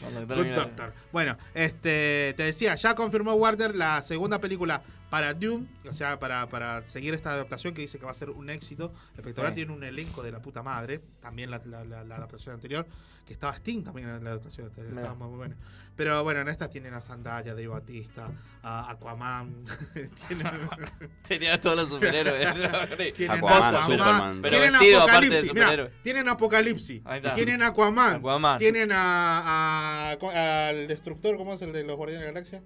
Doctor 0.00 0.36
Good. 0.36 0.54
Doctor. 0.54 0.94
Bueno, 1.12 1.36
este, 1.54 2.34
te 2.36 2.42
decía, 2.44 2.74
ya 2.74 2.94
confirmó 2.94 3.34
Warner 3.34 3.74
la 3.74 4.02
segunda 4.02 4.40
película 4.40 4.82
para 5.10 5.34
Doom, 5.34 5.66
o 5.88 5.92
sea, 5.92 6.18
para, 6.20 6.48
para 6.48 6.86
seguir 6.88 7.14
esta 7.14 7.32
adaptación 7.32 7.74
que 7.74 7.82
dice 7.82 7.98
que 7.98 8.04
va 8.06 8.12
a 8.12 8.14
ser 8.14 8.30
un 8.30 8.48
éxito. 8.48 8.92
Espectacular 9.16 9.50
Sí. 9.52 9.56
tiene 9.56 9.72
un 9.72 9.82
elenco 9.82 10.22
de 10.22 10.30
la 10.32 10.40
puta 10.40 10.62
madre, 10.62 11.00
también 11.20 11.50
la, 11.50 11.60
la- 11.64 11.84
la- 11.84 12.04
la 12.04 12.16
adaptación 12.16 12.54
anterior, 12.54 12.86
que 13.26 13.32
estaba 13.34 13.52
Sting 13.56 13.82
también 13.84 14.08
en 14.08 14.22
la 14.24 14.30
adaptación 14.30 14.66
anterior, 14.68 14.92
Mira. 14.92 15.02
estaba 15.08 15.26
muy 15.28 15.36
buena. 15.36 15.56
Pero 15.96 16.22
bueno, 16.24 16.40
en 16.40 16.48
esta 16.48 16.70
tienen 16.70 16.94
a 16.94 17.00
Zendaya, 17.00 17.52
Dave 17.54 17.66
Batista, 17.66 18.30
a 18.62 18.90
Aquaman. 18.90 19.64
tienen, 20.28 20.46
Tenía 21.26 21.60
todos 21.60 21.76
los 21.76 21.88
superhéroes. 21.90 22.48
tienen 23.16 23.36
Aquaman, 23.38 23.82
Superman. 23.82 24.42
Pero 24.42 24.56
tienen 24.56 24.72
vestido 24.72 24.98
Apocalipsis, 25.02 25.52
mirá, 25.54 25.90
tienen 26.02 26.28
Apocalipsis, 26.28 27.02
tienen 27.34 27.62
Aquaman, 27.62 28.14
Aquaman. 28.16 28.58
tienen 28.58 28.92
a, 28.92 30.12
a- 30.12 30.68
al 30.68 30.86
Destructor, 30.88 31.36
¿cómo 31.36 31.54
es 31.54 31.62
el 31.62 31.72
de 31.72 31.84
los 31.84 31.96
Guardianes 31.96 32.22
de 32.26 32.26
la 32.28 32.32
Galaxia? 32.32 32.62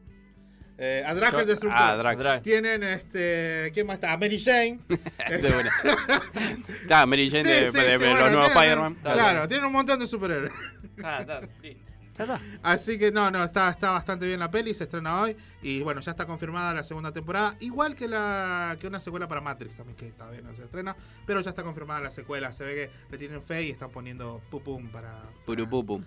Eh, 0.77 1.05
a 1.07 1.15
Drax 1.15 1.33
Yo- 1.33 1.41
el 1.41 1.47
Destructor. 1.47 2.27
ah. 2.27 2.41
Tienen, 2.43 2.83
este, 2.83 3.71
¿quién 3.75 3.87
más 3.87 3.95
está? 3.95 4.13
A 4.13 4.17
Mary 4.17 4.41
Jane. 4.41 4.81
Está. 4.89 5.49
Está, 6.83 7.07
Mary 7.07 7.31
Jane 7.31 7.43
Sí, 7.45 7.49
de, 7.49 7.67
sí, 7.71 7.79
de- 7.79 7.85
sí, 7.85 7.91
de 7.91 7.97
bueno, 7.99 8.21
los 8.21 8.33
nuevos 8.33 8.49
Spider-Man. 8.51 8.95
Claro, 9.03 9.49
tienen 9.49 9.67
un 9.67 9.73
montón 9.73 10.01
de 10.01 10.07
superhéroes. 10.07 10.53
Ah, 11.03 11.19
está, 11.21 11.41
listo. 11.63 11.93
Así 12.63 12.97
que 12.97 13.11
no, 13.11 13.29
no, 13.33 13.43
está, 13.43 13.69
está 13.71 13.91
bastante 13.91 14.27
bien 14.27 14.39
la 14.39 14.49
peli, 14.51 14.73
se 14.75 14.85
estrena 14.85 15.21
hoy. 15.21 15.37
Y 15.63 15.83
bueno, 15.83 16.01
ya 16.01 16.13
está 16.13 16.27
confirmada 16.27 16.73
la 16.73 16.85
segunda 16.85 17.11
temporada. 17.13 17.57
Igual 17.61 17.95
que 17.97 18.07
la 18.07 18.77
que 18.81 18.87
una 18.87 19.01
secuela 19.01 19.27
para 19.27 19.41
Matrix 19.41 19.77
también, 19.77 19.97
que 19.97 20.13
todavía 20.13 20.41
no 20.41 20.55
se 20.55 20.63
estrena. 20.63 20.95
Pero 21.27 21.41
ya 21.41 21.51
está 21.51 21.65
confirmada 21.65 22.01
la 22.01 22.11
secuela. 22.13 22.53
Se 22.55 22.63
ve 22.63 22.75
que 22.75 22.91
le 23.11 23.19
tienen 23.19 23.43
fe 23.43 23.63
y 23.65 23.71
están 23.71 23.91
poniendo 23.91 24.41
pupum 24.51 24.89
para, 24.91 25.23
Purupupum. 25.45 26.05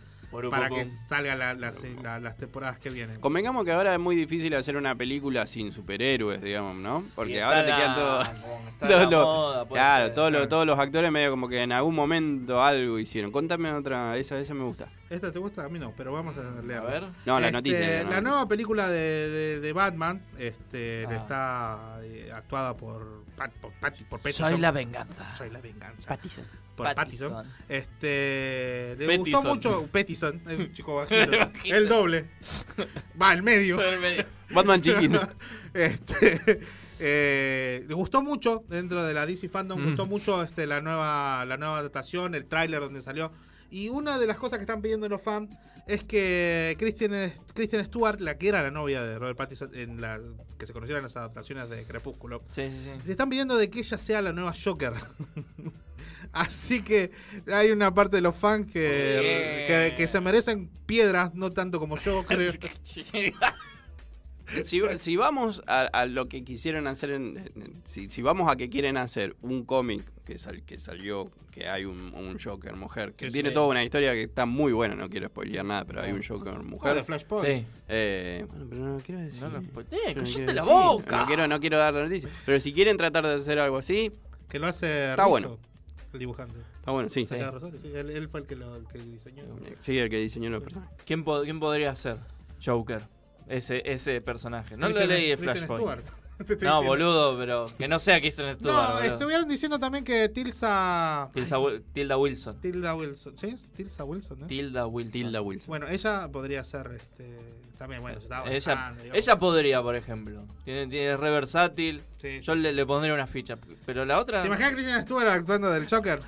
Para 0.52 0.70
que 0.70 0.86
salgan 0.86 1.40
la- 1.40 1.54
las- 1.54 1.82
la- 2.04 2.20
las 2.20 2.36
temporadas 2.38 2.78
que 2.78 2.90
vienen. 2.90 3.20
Convengamos 3.20 3.64
que 3.66 3.72
ahora 3.72 3.94
es 3.94 4.00
muy 4.00 4.16
difícil 4.16 4.54
hacer 4.56 4.76
una 4.78 4.96
película 4.96 5.48
sin 5.48 5.72
superhéroes, 5.72 6.42
digamos, 6.42 6.76
¿no? 6.76 7.06
Porque 7.16 7.42
ahora 7.42 7.62
te 7.66 7.72
quedan 7.72 7.96
todos. 7.96 8.28
moda, 8.28 9.66
claro, 9.70 10.06
ser, 10.06 10.14
todos, 10.14 10.32
los, 10.32 10.50
todos 10.50 10.66
los 10.68 10.78
actores 10.80 11.12
medio 11.12 11.30
como 11.32 11.48
que 11.48 11.62
en 11.64 11.72
algún 11.72 11.96
momento 11.96 12.64
algo 12.64 13.00
hicieron. 13.00 13.32
Contame 13.32 13.72
otra, 13.74 14.18
esa, 14.18 14.38
esa 14.40 14.54
me 14.54 14.64
gusta. 14.64 14.90
¿Esta 15.10 15.32
te 15.32 15.40
gusta? 15.40 15.64
A 15.64 15.70
mí 15.70 15.80
no, 15.80 15.94
pero 15.96 16.12
vamos 16.12 16.36
a 16.38 16.62
leerla. 16.62 16.90
ver. 16.90 17.04
No, 17.26 17.40
la 17.40 17.48
Este, 17.48 17.52
noticia, 17.54 18.04
no. 18.04 18.10
La 18.10 18.22
nueva 18.22 18.48
película 18.48 18.90
de, 18.90 19.30
de- 19.30 19.60
de 19.62 19.74
Batman 19.74 20.22
este, 20.38 21.06
Ah. 21.08 21.14
está 21.16 22.00
eh, 22.04 22.30
actuada 22.34 22.76
por, 22.76 23.24
Pat- 23.38 23.52
por, 23.62 23.72
Pat- 23.80 23.96
por 24.10 24.20
Pattinson. 24.20 24.50
Soy 24.52 24.60
la 24.60 24.72
venganza. 24.72 25.36
Soy 25.38 25.50
la 25.50 25.62
venganza. 25.62 26.08
Pattinson. 26.08 26.46
Por. 26.78 26.96
Pattinson. 26.96 27.46
Este, 27.68 28.96
le 28.98 29.08
Pettison. 29.08 29.34
gustó 29.34 29.50
mucho 29.50 29.88
Pettison, 29.92 30.42
el 30.48 30.72
chico 30.76 30.96
bajito. 30.96 31.32
el 31.66 31.90
doble. 31.90 32.30
Va, 33.22 33.34
el 33.34 33.44
medio. 33.44 33.78
Medio. 34.02 34.24
Batman 34.52 34.82
chiquito. 34.82 35.20
este, 35.74 36.62
eh, 37.00 37.84
le 37.88 37.94
gustó 37.94 38.22
mucho 38.22 38.64
dentro 38.70 39.04
de 39.04 39.14
la 39.14 39.26
DC 39.26 39.50
Fandom, 39.50 39.80
Mm. 39.82 39.86
gustó 39.88 40.06
mucho 40.06 40.42
este, 40.44 40.66
la 40.68 40.80
nueva 40.82 41.44
la 41.46 41.58
nueva 41.58 41.80
adaptación, 41.80 42.34
el 42.36 42.46
tráiler 42.46 42.80
donde 42.80 43.02
salió. 43.02 43.32
Y 43.70 43.90
una 43.90 44.18
de 44.18 44.28
las 44.28 44.38
cosas 44.38 44.60
que 44.60 44.64
están 44.64 44.82
pidiendo 44.82 45.10
los 45.10 45.22
fans 45.22 45.54
es 45.88 46.04
que 46.04 46.76
Kristen, 46.80 47.34
Kristen 47.54 47.84
Stewart, 47.86 48.20
la 48.22 48.38
que 48.38 48.50
era 48.50 48.64
la 48.64 48.72
novia 48.72 49.04
de 49.04 49.18
Robert 49.18 49.38
Pattinson, 49.38 49.72
en 49.74 50.02
la 50.02 50.20
que 50.58 50.66
se 50.66 50.74
conocieron 50.74 51.00
en 51.00 51.04
las 51.04 51.16
adaptaciones 51.18 51.70
de 51.70 51.84
Crepúsculo, 51.84 52.42
Sí, 52.52 52.70
sí, 52.70 52.78
sí. 52.84 52.92
se 53.06 53.12
están 53.12 53.30
pidiendo 53.30 53.56
de 53.58 53.70
que 53.70 53.80
ella 53.80 53.98
sea 53.98 54.22
la 54.22 54.34
nueva 54.34 54.54
Joker. 54.62 54.94
Así 56.34 56.82
que 56.82 57.12
hay 57.52 57.72
una 57.72 57.94
parte 57.94 58.18
de 58.18 58.22
los 58.22 58.36
fans 58.36 58.68
que, 58.72 59.66
que, 59.68 59.94
que 59.96 60.08
se 60.08 60.20
merecen 60.22 60.70
piedras, 60.86 61.34
no 61.34 61.52
tanto 61.52 61.80
como 61.80 61.98
yo 61.98 62.24
creo. 62.28 62.52
Si, 64.64 64.82
si 65.00 65.16
vamos 65.18 65.62
a, 65.68 65.82
a 65.82 66.06
lo 66.06 66.30
que 66.30 66.44
quisieron 66.44 66.88
hacer, 66.88 67.12
en, 67.12 67.38
en- 67.56 67.82
si, 67.84 68.10
si 68.10 68.22
vamos 68.22 68.50
a 68.52 68.56
que 68.56 68.70
quieren 68.70 68.96
hacer 68.98 69.36
un 69.42 69.66
cómic 69.66 70.04
que, 70.26 70.38
sal- 70.38 70.64
que 70.64 70.80
salió, 70.80 71.30
que 71.52 71.68
hay 71.68 71.84
un, 71.86 72.14
un 72.14 72.38
Joker 72.40 72.76
mujer, 72.76 73.14
que 73.14 73.26
Que 73.26 73.32
tiene 73.32 73.50
sí. 73.50 73.54
toda 73.56 73.68
una 73.68 73.84
historia 73.84 74.14
que 74.14 74.24
está 74.24 74.46
muy 74.46 74.72
buena, 74.72 74.96
no 74.96 75.10
quiero 75.10 75.28
spoilear 75.28 75.66
nada, 75.66 75.84
pero 75.86 76.02
hay 76.02 76.12
un 76.14 76.24
Joker 76.24 76.60
mujer. 76.64 76.92
Ah, 76.92 76.96
de 76.96 77.04
Flashpoint. 77.04 77.46
Sí. 77.46 77.66
Eh, 77.90 78.46
bueno, 78.50 78.66
pero 78.70 78.82
no 78.86 78.98
quiero 79.00 79.22
decir. 79.22 79.42
No 79.44 79.50
lo 79.50 79.58
¡Eh, 79.60 79.64
no 80.16 80.24
quiero 80.24 80.54
la 80.54 80.62
decir, 80.62 80.64
boca! 80.74 81.18
No 81.18 81.26
quiero, 81.26 81.48
no 81.48 81.60
quiero 81.60 81.78
dar 81.78 81.94
la 81.94 82.04
noticia. 82.04 82.30
Pero 82.46 82.60
si 82.60 82.72
quieren 82.74 82.96
tratar 82.96 83.26
de 83.28 83.34
hacer 83.34 83.60
algo 83.60 83.78
así, 83.78 84.12
Que 84.50 84.60
lo 84.60 84.68
hace 84.68 85.10
Está 85.12 85.24
Rizzo, 85.24 85.30
bueno. 85.30 85.58
el 86.14 86.20
dibujante. 86.20 86.56
está 86.80 86.92
bueno, 86.92 87.10
sí. 87.10 87.26
Rosario, 87.26 87.80
sí, 87.82 87.92
él, 87.94 88.12
él 88.12 88.30
fue 88.30 88.40
el 88.40 88.46
que 88.48 88.56
lo 88.56 88.76
el 88.78 88.88
que 88.88 88.98
diseñó. 89.00 89.44
Sí, 89.80 89.98
el 89.98 90.10
que 90.10 90.20
diseñó 90.20 90.50
los 90.50 90.64
personajes. 90.64 90.96
¿Quién, 91.06 91.26
po- 91.26 91.42
quién 91.44 91.60
podría 91.60 91.94
ser 91.96 92.18
Joker? 92.64 93.02
Ese, 93.50 93.82
ese 93.86 94.22
personaje. 94.22 94.76
No 94.78 94.90
lo 94.90 94.96
Kristen- 94.96 95.08
leí 95.10 95.30
de 95.30 95.38
Flashpoint. 95.38 95.82
Stewart. 95.84 96.04
Te 96.38 96.54
estoy 96.54 96.68
No, 96.68 96.82
diciendo. 96.82 96.88
boludo, 97.06 97.38
pero 97.40 97.66
que 97.80 97.88
no 97.88 97.98
sea 97.98 98.20
Kristen 98.20 98.54
Stewart. 98.56 98.76
No, 98.76 98.94
boludo. 98.94 99.02
estuvieron 99.14 99.48
diciendo 99.48 99.80
también 99.80 100.04
que 100.04 100.30
Tilsa. 100.30 101.32
Tilda 101.94 102.18
Wilson. 102.18 102.62
Tilda 102.62 102.94
Wilson. 102.96 103.38
¿Sí? 103.38 103.56
Tilsa 103.76 104.04
Wilson, 104.04 104.42
¿no? 104.42 104.46
Tilda 104.48 104.86
Wilson. 104.86 105.12
Tilda 105.12 105.42
Wilson. 105.42 105.68
Bueno, 105.68 105.88
ella 105.88 106.28
podría 106.32 106.64
ser 106.64 106.92
este, 106.94 107.36
también, 107.80 108.02
bueno, 108.04 108.20
se 108.20 108.26
estaba 108.26 108.52
Ella, 108.52 108.94
digamos. 109.02 109.16
ella 109.16 109.40
podría, 109.40 109.82
por 109.82 109.96
ejemplo. 109.96 110.44
Tiene, 110.64 110.86
tiene 110.88 111.18
re 111.18 111.32
versátil. 111.32 112.04
Sí, 112.20 112.42
Yo 112.42 112.54
sí, 112.54 112.60
le, 112.60 112.72
le 112.72 112.86
pondría 112.86 113.16
una 113.16 113.26
ficha. 113.26 113.58
Pero 113.88 114.06
la 114.06 114.20
otra. 114.20 114.42
¿Te 114.42 114.48
imaginas 114.48 114.72
a 114.72 114.76
Kristen 114.76 115.02
Stewart 115.02 115.28
actuando 115.28 115.72
del 115.72 115.90
Joker? 115.90 116.22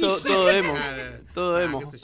Todo, 0.00 0.18
todo 0.20 0.50
emo. 0.50 0.74
Ah. 0.76 1.18
Todo 1.34 1.56
Ah, 1.56 1.62
emo. 1.64 1.80
qué 1.90 1.98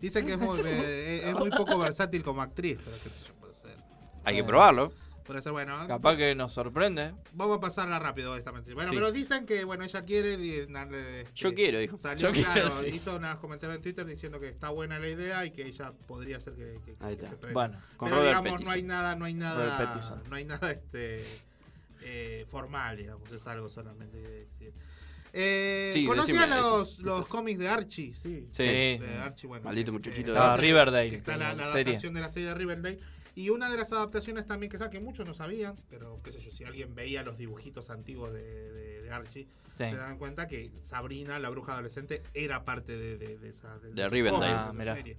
Dicen 0.00 0.26
que 0.26 0.32
es 0.32 0.38
muy, 0.38 0.58
eh, 0.64 1.22
es 1.28 1.34
muy 1.34 1.50
poco 1.50 1.78
versátil 1.78 2.22
como 2.22 2.42
actriz, 2.42 2.78
pero 2.84 2.96
qué 3.02 3.08
sé 3.10 3.24
yo, 3.26 3.34
puede 3.34 3.54
ser. 3.54 3.76
Hay 4.24 4.36
que 4.36 4.44
probarlo. 4.44 4.92
Puede 5.24 5.42
ser 5.42 5.50
bueno. 5.50 5.76
Capaz 5.88 6.16
que 6.16 6.36
nos 6.36 6.52
sorprende. 6.52 7.12
Vamos 7.32 7.58
a 7.58 7.60
pasarla 7.60 7.98
rápido 7.98 8.36
esta 8.36 8.52
mentira. 8.52 8.76
Bueno, 8.76 8.90
Sí. 8.90 8.94
pero 8.96 9.10
dicen 9.10 9.44
que 9.44 9.64
bueno 9.64 9.82
ella 9.82 10.04
quiere. 10.04 10.36
di- 10.36 10.66
na- 10.68 10.84
este, 10.84 11.26
Yo 11.34 11.52
quiero, 11.52 11.78
dijo. 11.80 11.98
Salió, 11.98 12.28
Yo 12.28 12.32
quiero, 12.32 12.52
claro, 12.52 12.70
sí. 12.70 12.86
hizo 12.94 13.16
unos 13.16 13.36
comentarios 13.38 13.76
en 13.78 13.82
Twitter 13.82 14.06
diciendo 14.06 14.38
que 14.38 14.46
está 14.46 14.68
buena 14.70 15.00
la 15.00 15.08
idea 15.08 15.44
y 15.44 15.50
que 15.50 15.66
ella 15.66 15.92
podría 16.06 16.38
ser 16.38 16.54
que, 16.54 16.78
que- 16.84 16.96
Ahí 17.00 17.16
que 17.16 17.24
está. 17.24 17.30
se 17.30 17.36
prenda. 17.38 17.54
Bueno, 17.54 17.80
con 17.96 18.08
pero 18.08 18.20
Robert 18.20 18.38
digamos, 18.44 18.60
no 18.64 18.70
hay 18.70 18.82
nada, 18.84 19.16
no 19.16 19.24
hay 19.24 19.34
Robert 19.34 19.56
nada, 19.56 19.78
Pattinson. 19.78 20.22
no 20.30 20.36
hay 20.36 20.44
nada 20.44 20.70
este 20.70 21.24
eh, 22.02 22.46
formal, 22.48 22.96
digamos, 22.96 23.28
es 23.32 23.44
algo 23.48 23.68
solamente 23.68 24.22
que 24.22 24.28
decir. 24.30 24.72
Eh, 25.38 25.90
Sí, 25.92 26.06
¿Conocían 26.06 26.48
decime, 26.48 26.60
los, 26.62 26.98
los 27.00 27.28
cómics 27.28 27.58
de 27.58 27.68
Archie? 27.68 28.14
Sí. 28.14 28.48
Sí. 28.52 28.62
De 28.64 29.18
Archie, 29.22 29.46
bueno, 29.46 29.64
Maldito 29.64 29.86
que- 29.86 29.98
muchachito 29.98 30.26
que- 30.26 30.32
de 30.32 30.38
Ah, 30.38 30.54
Archie. 30.54 30.66
Riverdale. 30.68 31.10
que 31.10 31.16
está 31.16 31.36
la, 31.36 31.52
la 31.54 31.64
serie. 31.66 31.82
adaptación 31.92 32.14
de 32.14 32.20
la 32.20 32.28
serie 32.30 32.48
de 32.48 32.54
Riverdale. 32.54 32.98
Y 33.34 33.50
una 33.50 33.68
de 33.70 33.76
las 33.76 33.92
adaptaciones 33.92 34.46
también 34.46 34.72
que, 34.72 34.78
que 34.88 34.98
muchos 35.00 35.26
no 35.26 35.34
sabían, 35.34 35.76
pero 35.90 36.20
qué 36.24 36.32
sé 36.32 36.40
yo, 36.40 36.50
si 36.50 36.64
alguien 36.64 36.94
veía 36.94 37.22
los 37.22 37.36
dibujitos 37.36 37.90
antiguos 37.90 38.32
de, 38.32 38.72
de- 38.72 39.02
de 39.02 39.10
Archie, 39.10 39.46
Sí. 39.76 39.84
se 39.90 39.96
dan 39.96 40.16
cuenta 40.16 40.48
que 40.48 40.70
Sabrina, 40.80 41.38
la 41.38 41.50
bruja 41.50 41.74
adolescente, 41.74 42.22
era 42.32 42.64
parte 42.64 42.96
de, 42.96 43.18
de- 43.18 43.36
de 43.36 43.48
esa 43.50 43.78
de, 43.78 43.92
De 43.92 44.00
ese 44.02 44.08
Riverdale. 44.08 44.54
cómic, 44.68 44.80
Ah, 44.80 44.82
esa 44.84 44.94
serie. 44.96 45.16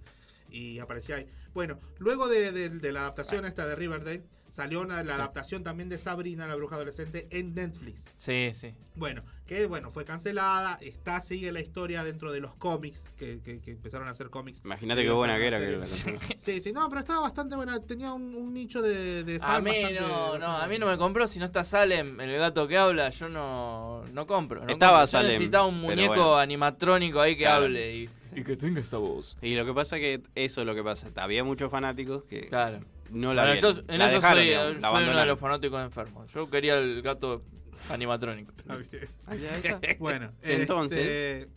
Y 0.49 0.80
aparecía 0.80 1.18
ahí. 1.18 1.28
Bueno, 1.53 1.80
luego 1.99 2.28
de, 2.28 2.51
de- 2.51 2.70
de 2.70 2.91
la 2.91 3.01
adaptación 3.01 3.45
esta 3.45 3.68
de 3.68 3.76
Riverdale, 3.76 4.24
salió 4.49 4.81
una- 4.81 5.03
la 5.03 5.15
adaptación 5.15 5.63
también 5.63 5.89
de 5.89 5.97
Sabrina, 5.97 6.47
la 6.47 6.55
bruja 6.55 6.75
adolescente, 6.75 7.27
en 7.31 7.53
Netflix. 7.53 8.03
Sí, 8.15 8.51
sí. 8.53 8.73
Bueno, 8.95 9.23
que 9.45 9.65
bueno, 9.67 9.91
fue 9.91 10.03
cancelada, 10.05 10.77
está, 10.81 11.21
sigue 11.21 11.51
la 11.51 11.59
historia 11.59 12.03
dentro 12.03 12.31
de 12.31 12.39
los 12.39 12.55
cómics, 12.55 13.05
que, 13.17 13.39
que- 13.41 13.59
que 13.61 13.71
empezaron 13.71 14.07
a 14.07 14.11
hacer 14.11 14.29
cómics. 14.29 14.59
Imagínate 14.65 15.03
qué 15.03 15.11
buena 15.11 15.37
que 15.37 15.47
era 15.47 15.59
que 15.59 15.65
Serie. 15.65 15.77
la 15.79 15.85
canceló. 16.19 16.19
Sí, 16.37 16.61
sí, 16.61 16.71
no, 16.73 16.87
pero 16.89 17.01
estaba 17.01 17.21
bastante 17.21 17.55
buena, 17.55 17.79
tenía 17.81 18.11
un, 18.13 18.35
un 18.35 18.53
nicho 18.53 18.81
de, 18.81 19.23
de 19.23 19.35
A 19.35 19.39
fans 19.39 19.63
mí 19.63 19.71
bastante- 19.71 19.99
no, 20.01 20.37
no, 20.39 20.47
a 20.57 20.67
mí 20.67 20.79
no 20.79 20.85
me 20.87 20.97
compró. 20.97 21.27
Si 21.27 21.39
no 21.39 21.45
está 21.45 21.63
Salem, 21.63 22.19
el 22.19 22.37
gato 22.37 22.67
que 22.67 22.77
habla, 22.77 23.09
yo 23.09 23.29
no, 23.29 24.03
no 24.13 24.25
compro. 24.27 24.63
no 24.65 24.71
Estaba 24.71 24.91
compro. 24.99 25.03
Yo 25.03 25.07
Salem, 25.11 25.31
necesitaba 25.31 25.65
un 25.67 25.79
muñeco 25.79 26.13
bueno. 26.13 26.37
animatrónico 26.37 27.21
ahí 27.21 27.35
que 27.35 27.43
Claro. 27.43 27.65
hable. 27.65 27.95
Y. 27.95 28.09
Y 28.35 28.43
que 28.43 28.55
tenga 28.55 28.79
esta 28.81 28.97
voz. 28.97 29.35
Y 29.41 29.55
lo 29.55 29.65
que 29.65 29.73
pasa 29.73 29.97
que 29.97 30.21
eso 30.35 30.61
es 30.61 30.67
lo 30.67 30.75
que 30.75 30.83
pasa. 30.83 31.07
Había 31.15 31.43
muchos 31.43 31.71
fanáticos 31.71 32.23
que 32.25 32.47
Claro. 32.47 32.81
No 33.12 33.34
la 33.34 33.43
Bueno, 33.43 33.60
yo 33.60 33.70
en 33.88 33.99
La 33.99 34.05
eso 34.08 34.16
dejaron, 34.16 34.38
soy, 34.39 34.45
digamos, 34.47 34.72
soy 34.74 34.82
la 34.82 34.91
uno 35.12 35.20
de 35.20 35.26
los 35.26 35.39
fanáticos 35.39 35.82
enfermos. 35.84 36.32
Yo 36.34 36.49
quería 36.49 36.78
el 36.78 37.01
gato 37.01 37.43
animatrónico. 37.89 38.53
Bueno, 39.99 40.32
Entonces- 40.43 40.97
este, 40.99 41.49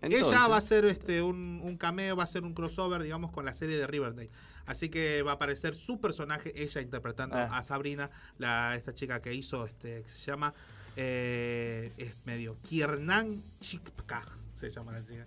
Entonces. 0.00 0.22
ella 0.32 0.46
va 0.46 0.54
a 0.56 0.58
hacer 0.58 0.84
este 0.84 1.22
un, 1.22 1.60
un 1.62 1.76
cameo, 1.76 2.16
va 2.16 2.24
a 2.24 2.26
ser 2.26 2.44
un 2.44 2.54
crossover, 2.54 3.02
digamos, 3.02 3.30
con 3.32 3.44
la 3.44 3.54
serie 3.54 3.76
de 3.76 3.86
Riverdale. 3.86 4.30
Así 4.66 4.90
que 4.90 5.22
va 5.22 5.32
a 5.32 5.34
aparecer 5.34 5.74
su 5.74 5.98
personaje, 6.00 6.52
ella 6.62 6.80
interpretando 6.82 7.36
Ah. 7.36 7.48
a 7.58 7.64
Sabrina, 7.64 8.10
la 8.36 8.74
esta 8.76 8.94
chica 8.94 9.20
que 9.22 9.32
hizo, 9.32 9.64
este, 9.64 10.02
que 10.02 10.10
se 10.10 10.26
llama, 10.30 10.52
eh, 10.96 11.92
es 11.96 12.14
medio 12.26 12.58
Kiernan 12.62 13.42
Chipka, 13.60 14.26
se 14.52 14.70
llama 14.70 14.92
la 14.92 15.00
chica. 15.06 15.26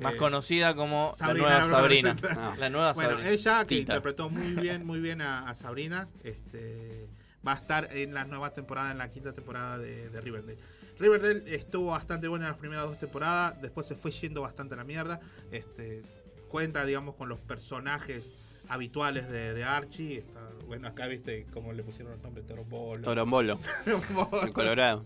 Más 0.00 0.14
Eh, 0.14 0.16
conocida 0.16 0.74
como 0.74 1.14
Sabrina, 1.16 1.48
la 1.48 1.58
nueva 1.60 1.68
Sabrina. 1.80 2.14
no. 2.34 2.56
La 2.56 2.70
nueva 2.70 2.92
bueno, 2.94 3.10
Sabrina. 3.10 3.30
ella 3.30 3.60
que 3.60 3.76
Tita. 3.76 3.92
interpretó 3.94 4.28
muy 4.30 4.52
bien, 4.60 4.84
muy 4.86 5.00
bien 5.00 5.20
a, 5.20 5.48
a 5.48 5.54
Sabrina, 5.54 6.08
este, 6.24 7.08
va 7.46 7.52
a 7.52 7.56
estar 7.56 7.88
en 7.96 8.14
la 8.14 8.24
nueva 8.24 8.50
temporada, 8.54 8.90
en 8.90 8.98
la 8.98 9.10
quinta 9.10 9.32
temporada 9.32 9.78
de, 9.78 10.08
de 10.10 10.20
Riverdale. 10.20 10.58
Riverdale 10.98 11.42
estuvo 11.54 11.86
bastante 11.90 12.28
buena 12.28 12.46
en 12.46 12.50
las 12.52 12.58
primeras 12.60 12.84
dos 12.86 12.98
temporadas, 12.98 13.60
después 13.60 13.86
se 13.86 13.94
fue 13.96 14.10
yendo 14.12 14.42
bastante 14.42 14.74
a 14.74 14.76
la 14.76 14.84
mierda. 14.84 15.20
Este, 15.50 16.02
cuenta, 16.48 16.84
digamos, 16.86 17.16
con 17.16 17.28
los 17.28 17.40
personajes 17.40 18.32
habituales 18.68 19.28
de, 19.28 19.52
de 19.54 19.64
Archie. 19.64 20.18
Está, 20.18 20.40
bueno, 20.66 20.88
acá 20.88 21.06
viste 21.08 21.46
cómo 21.52 21.72
le 21.72 21.82
pusieron 21.82 22.14
el 22.14 22.22
nombre 22.22 22.42
Torombolo. 22.44 23.02
Torombolo. 23.02 23.58
Torombolo. 23.84 24.46
En 24.46 24.52
Colorado. 24.52 25.04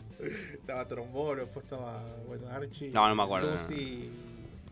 Estaba 0.52 0.86
Torombolo, 0.86 1.42
después 1.42 1.64
estaba, 1.64 2.04
bueno, 2.26 2.48
Archie. 2.48 2.90
No, 2.90 3.08
no 3.08 3.14
me 3.14 3.22
acuerdo. 3.22 3.50
Lucy. 3.52 4.10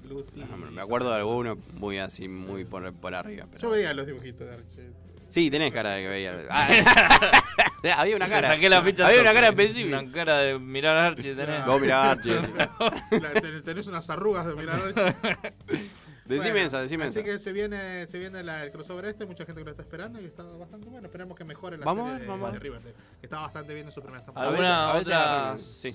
Lucy. 0.07 0.41
No, 0.41 0.57
me 0.57 0.81
acuerdo 0.81 1.11
de 1.11 1.17
alguno 1.17 1.57
muy 1.75 1.99
así, 1.99 2.29
muy 2.29 2.65
por, 2.65 2.93
por 2.99 3.15
arriba. 3.15 3.47
pero- 3.51 3.63
Yo 3.63 3.71
veía 3.71 3.93
los 3.95 4.07
dibujitos 4.07 4.47
de 4.47 4.55
Archie. 4.55 4.91
Sí, 5.29 5.51
tenés 5.51 5.73
cara 5.73 5.91
de 5.91 6.03
que 6.03 6.09
veía. 6.09 6.39
Ah, 6.51 6.69
había 8.01 8.15
una 8.17 8.29
cara. 8.29 8.47
Saqué 8.47 8.69
la 8.69 8.81
ficha. 8.81 9.09
Había 9.09 9.21
una 9.23 9.35
cara 9.35 9.49
específica. 9.49 9.99
Una 10.01 10.13
cara 10.13 10.39
de 10.39 10.59
mirar 10.59 10.97
a 10.97 11.07
Archie 11.09 11.35
tenés. 11.35 11.67
Vos 11.67 11.81
mirá 11.81 12.05
a 12.05 12.11
Archie. 12.13 12.35
La- 13.11 13.63
tenés 13.63 13.87
unas 13.89 14.09
arrugas 14.09 14.47
de 14.47 14.55
mirar 14.55 14.81
Archie. 14.81 15.57
Decime 16.27 16.65
esa, 16.65 16.81
decime 16.81 17.05
Así 17.05 17.21
esa. 17.21 17.25
que 17.25 17.39
se 17.39 17.53
viene, 17.53 18.05
se 18.09 18.19
viene 18.19 18.43
la- 18.43 18.65
el 18.65 18.73
crossover 18.73 19.05
este, 19.05 19.27
mucha 19.27 19.45
gente 19.47 19.61
que 19.61 19.65
lo 19.65 19.71
está 19.71 19.83
esperando 19.83 20.21
y 20.21 20.25
está 20.25 20.43
bastante 20.43 20.89
bueno. 20.89 21.07
Esperemos 21.07 21.37
que 21.39 21.45
mejore 21.45 21.77
la 21.79 21.85
Vamos, 21.85 22.07
serie 22.11 22.23
de, 22.23 22.29
vamos. 22.29 22.53
de 22.53 22.59
Riverdale, 22.59 22.95
que 23.21 23.27
está 23.27 23.41
bastante 23.41 23.75
bien 23.75 23.87
en 23.87 23.93
su 23.93 24.03
primera 24.03 24.25
temporada. 24.25 24.51
¿Alguna 24.51 24.95
otra 24.95 25.55
sí. 25.59 25.95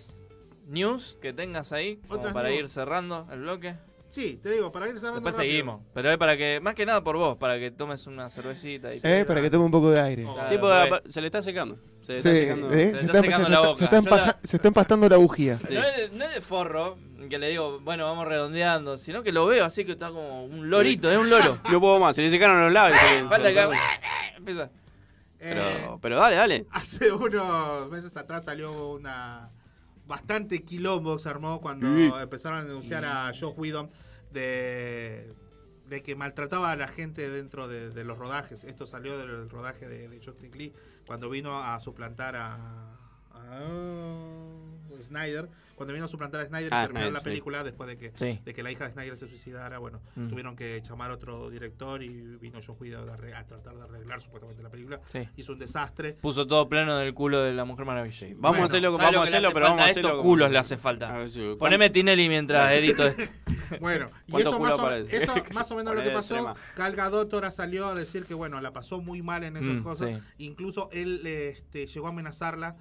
news 0.68 1.18
que 1.22 1.34
tengas 1.34 1.74
ahí? 1.74 1.98
Como 2.08 2.32
para 2.32 2.48
news. 2.48 2.60
ir 2.62 2.70
cerrando 2.70 3.28
el 3.30 3.42
bloque. 3.42 3.76
Sí, 4.12 4.40
te 4.44 4.52
digo, 4.52 4.72
para 4.74 4.88
ir 4.88 4.96
cerrando 4.96 5.16
Después 5.22 5.36
rápido. 5.36 5.52
seguimos. 5.52 5.82
Pero 5.94 6.12
es 6.12 6.18
para 6.18 6.36
que, 6.36 6.60
más 6.62 6.76
que 6.76 6.86
nada 6.86 7.02
por 7.02 7.16
vos, 7.18 7.38
para 7.38 7.58
que 7.58 7.72
tomes 7.72 8.06
una 8.08 8.30
cervecita 8.30 8.94
y 8.94 9.00
Eh, 9.02 9.24
para 9.26 9.42
que 9.42 9.50
tome 9.50 9.64
un 9.66 9.72
poco 9.72 9.90
de 9.90 10.02
aire. 10.02 10.24
Claro, 10.24 10.48
Sí, 10.50 10.58
porque- 10.60 11.10
se 11.12 11.22
le 11.22 11.28
está 11.28 11.42
secando. 11.42 11.78
Se 12.02 12.14
le 12.14 12.22
Sí, 12.22 12.28
está 12.28 12.40
secando. 12.42 12.74
eh, 12.74 12.78
Se 12.78 12.78
se, 12.78 12.82
le 12.84 12.88
está, 12.88 13.02
está 13.06 13.14
se 13.14 13.22
secando 13.26 13.48
está- 13.48 13.50
la 13.50 13.76
se 13.76 13.86
boca. 13.86 13.98
está 13.98 14.16
la- 14.28 14.40
se 14.44 14.56
está 14.58 14.68
empastando 14.68 15.08
la 15.10 15.18
bujía. 15.18 15.60
No, 15.70 15.82
es 15.84 16.12
de, 16.12 16.18
no 16.18 16.26
es 16.26 16.36
de 16.36 16.42
forro, 16.42 16.98
que 17.30 17.40
le 17.40 17.50
digo, 17.50 17.80
bueno, 17.80 18.04
vamos 18.04 18.28
redondeando, 18.28 18.98
sino 18.98 19.24
que 19.24 19.32
lo 19.32 19.46
veo 19.46 19.64
así 19.64 19.86
que 19.86 19.94
está 19.94 20.10
como 20.10 20.44
un 20.44 20.70
lorito, 20.70 21.10
es 21.10 21.18
un 21.18 21.30
loro. 21.30 21.58
No 21.72 21.80
puedo 21.80 21.98
más, 22.00 22.14
se 22.16 22.22
le 22.22 22.30
secaron 22.30 22.60
los 22.62 22.74
labios. 22.74 23.00
le- 23.14 23.24
Falta 23.30 23.54
que... 23.54 23.78
Empieza. 24.38 24.70
Pero, 25.40 25.62
Eh, 25.62 25.98
pero 26.02 26.18
dale, 26.18 26.36
dale. 26.36 26.66
Hace 26.72 27.12
unos 27.14 27.90
meses 27.90 28.16
atrás 28.18 28.44
salió 28.44 28.92
una 28.92 29.50
bastante 30.08 30.64
quilombo 30.64 31.20
se 31.20 31.30
armó 31.30 31.62
cuando 31.62 31.88
Sí. 31.88 32.12
empezaron 32.22 32.60
a 32.60 32.64
denunciar 32.64 33.06
a 33.06 33.28
Josh 33.28 33.54
Whedon 33.58 33.90
de, 34.32 35.34
de 35.88 36.02
que 36.04 36.16
maltrataba 36.16 36.72
a 36.72 36.76
la 36.76 36.88
gente 36.88 37.30
dentro 37.30 37.68
de, 37.68 37.90
de 37.92 38.04
los 38.06 38.18
rodajes. 38.18 38.64
Esto 38.64 38.86
salió 38.88 39.18
del 39.18 39.50
rodaje 39.50 39.88
de, 39.88 40.08
de 40.10 40.24
Justice 40.24 40.58
League 40.58 40.74
cuando 41.06 41.30
vino 41.30 41.58
a 41.62 41.80
suplantar 41.80 42.36
a, 42.36 42.56
a 43.34 45.02
Snyder. 45.02 45.50
Cuando 45.82 45.94
vino 45.96 46.06
a 46.06 46.10
suplantar 46.10 46.42
a 46.42 46.46
Snyder 46.46 46.72
Ah, 46.72 46.84
y 46.84 46.86
terminar 46.86 47.02
Snyder, 47.06 47.14
la 47.14 47.20
sí. 47.22 47.24
película 47.26 47.64
después 47.64 47.90
de 47.90 47.98
que, 47.98 48.12
Sí. 48.14 48.40
de 48.46 48.54
que 48.54 48.62
la 48.62 48.72
hija 48.72 48.84
de 48.86 48.92
Snyder 48.92 49.18
se 49.18 49.28
suicidara, 49.28 49.80
bueno, 49.80 50.00
Mm. 50.16 50.28
tuvieron 50.30 50.56
que 50.56 50.80
llamar 50.88 51.10
a 51.10 51.16
otro 51.16 51.50
director 51.50 52.04
y 52.04 52.10
vino 52.38 52.60
Josh 52.64 52.76
Whedon 52.80 53.10
a, 53.10 53.18
tratar 53.48 53.76
de 53.76 53.82
arreglar 53.82 54.22
supuestamente 54.22 54.62
la 54.62 54.70
película. 54.70 55.02
Sí. 55.12 55.28
Hizo 55.38 55.54
un 55.54 55.58
desastre. 55.58 56.14
Puso 56.14 56.46
todo 56.46 56.70
plano 56.70 56.98
del 56.98 57.16
culo 57.16 57.42
de 57.42 57.54
la 57.54 57.66
Mujer 57.66 57.86
Maravilla. 57.88 58.28
Vamos 58.36 58.40
Bueno, 58.42 58.62
a 58.62 58.66
hacerlo, 58.66 58.90
¿Sabes 58.92 59.00
vamos 59.00 59.14
lo 59.16 59.20
a 59.22 59.24
hacerlo, 59.24 59.48
hace 59.48 59.54
pero 59.56 59.66
vamos 59.66 59.82
a 59.82 59.86
hacerlo. 59.86 60.02
Estos 60.10 60.18
como- 60.20 60.30
culos 60.30 60.52
le 60.52 60.58
hace 60.60 60.78
falta. 60.78 61.16
A 61.16 61.18
ver 61.18 61.30
si- 61.32 61.56
Poneme 61.58 61.90
Tinelli 61.90 62.30
mientras 62.30 62.72
edito 62.74 63.08
esto. 63.08 63.24
Bueno, 63.80 64.12
y 64.28 64.32
¿Cuántos 64.34 64.54
eso, 64.54 64.60
más 64.62 64.72
o, 64.80 64.90
eso 64.92 65.34
más 65.56 65.72
o 65.72 65.76
menos 65.78 65.96
lo 65.96 66.04
que 66.04 66.12
pasó. 66.12 66.36
extrema. 66.36 66.56
Gal 66.78 66.96
Gadot 66.96 67.34
ahora 67.34 67.50
salió 67.50 67.88
a 67.88 67.96
decir 67.96 68.26
que 68.26 68.36
bueno, 68.36 68.62
la 68.62 68.72
pasó 68.72 69.02
muy 69.02 69.24
mal 69.24 69.44
en 69.44 69.58
esas 69.58 69.68
Mm, 69.78 69.82
cosas. 69.82 70.10
sí. 70.10 70.46
Incluso 70.46 70.90
él 70.92 71.26
este, 71.26 71.88
llegó 71.88 72.06
a 72.06 72.10
amenazarla, 72.12 72.76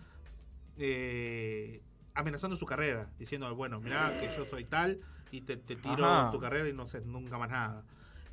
eh, 0.77 1.81
amenazando 2.15 2.57
su 2.57 2.67
carrera, 2.67 3.11
diciendo, 3.19 3.55
bueno, 3.55 3.81
mirá 3.81 4.19
que 4.21 4.29
yo 4.37 4.45
soy 4.45 4.65
tal 4.65 5.01
y 5.31 5.43
te, 5.43 5.57
te 5.57 5.77
tiro 5.77 6.05
Ajá. 6.07 6.31
tu 6.31 6.39
carrera 6.41 6.69
y 6.69 6.73
no 6.73 6.87
sé 6.87 7.01
nunca 7.03 7.39
más 7.39 7.51
nada. 7.51 7.85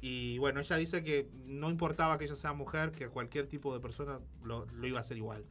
Y 0.01 0.37
bueno, 0.37 0.59
ella 0.59 0.75
dice 0.77 1.03
que 1.03 1.27
no 1.45 1.69
importaba 1.69 2.17
que 2.17 2.25
ella 2.25 2.35
sea 2.35 2.53
mujer, 2.53 2.91
que 2.91 3.09
cualquier 3.09 3.47
tipo 3.47 3.73
de 3.73 3.79
persona 3.79 4.19
lo, 4.43 4.65
lo 4.67 4.87
iba 4.87 4.99
a 4.99 5.01
hacer 5.01 5.17
igual. 5.17 5.43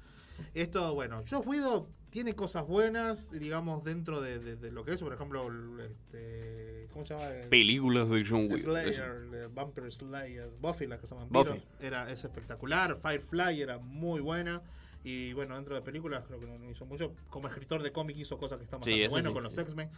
Esto, 0.54 0.94
bueno, 0.94 1.22
yo 1.24 1.42
Guido 1.42 1.88
tiene 2.10 2.34
cosas 2.34 2.66
buenas, 2.66 3.30
digamos, 3.32 3.82
dentro 3.84 4.20
de, 4.20 4.38
de- 4.38 4.56
de 4.56 4.70
lo 4.70 4.84
que 4.84 4.92
es, 4.92 5.00
por 5.00 5.12
ejemplo, 5.12 5.48
este, 5.82 6.88
¿cómo 6.92 7.06
se 7.06 7.14
llama? 7.14 7.28
El- 7.28 7.48
Películas 7.48 8.10
de 8.10 8.24
John 8.28 8.48
Wick. 8.50 8.62
Slayer, 8.62 9.28
eh, 9.34 9.48
Vampire 9.52 9.90
Slayer, 9.90 10.50
Buffy, 10.60 10.86
la 10.86 10.98
que 10.98 11.06
se 11.06 11.14
llama 11.14 11.26
vampiros, 11.30 11.58
Buffy. 11.58 11.86
era, 11.86 12.10
es 12.10 12.22
espectacular, 12.24 12.98
Firefly 13.00 13.60
era 13.60 13.78
muy 13.78 14.20
buena. 14.20 14.62
Y 15.08 15.32
bueno, 15.34 15.54
dentro 15.54 15.76
de 15.76 15.82
películas 15.82 16.24
creo 16.26 16.40
que 16.40 16.46
no, 16.46 16.58
no 16.58 16.68
hizo 16.68 16.84
mucho. 16.84 17.12
Como 17.30 17.46
escritor 17.46 17.80
de 17.80 17.92
cómic 17.92 18.16
hizo 18.16 18.36
cosas 18.38 18.58
que 18.58 18.64
están 18.64 18.80
bastante 18.80 19.22
sí. 19.22 19.32
con 19.32 19.44
los 19.44 19.56
X-Men. 19.56 19.88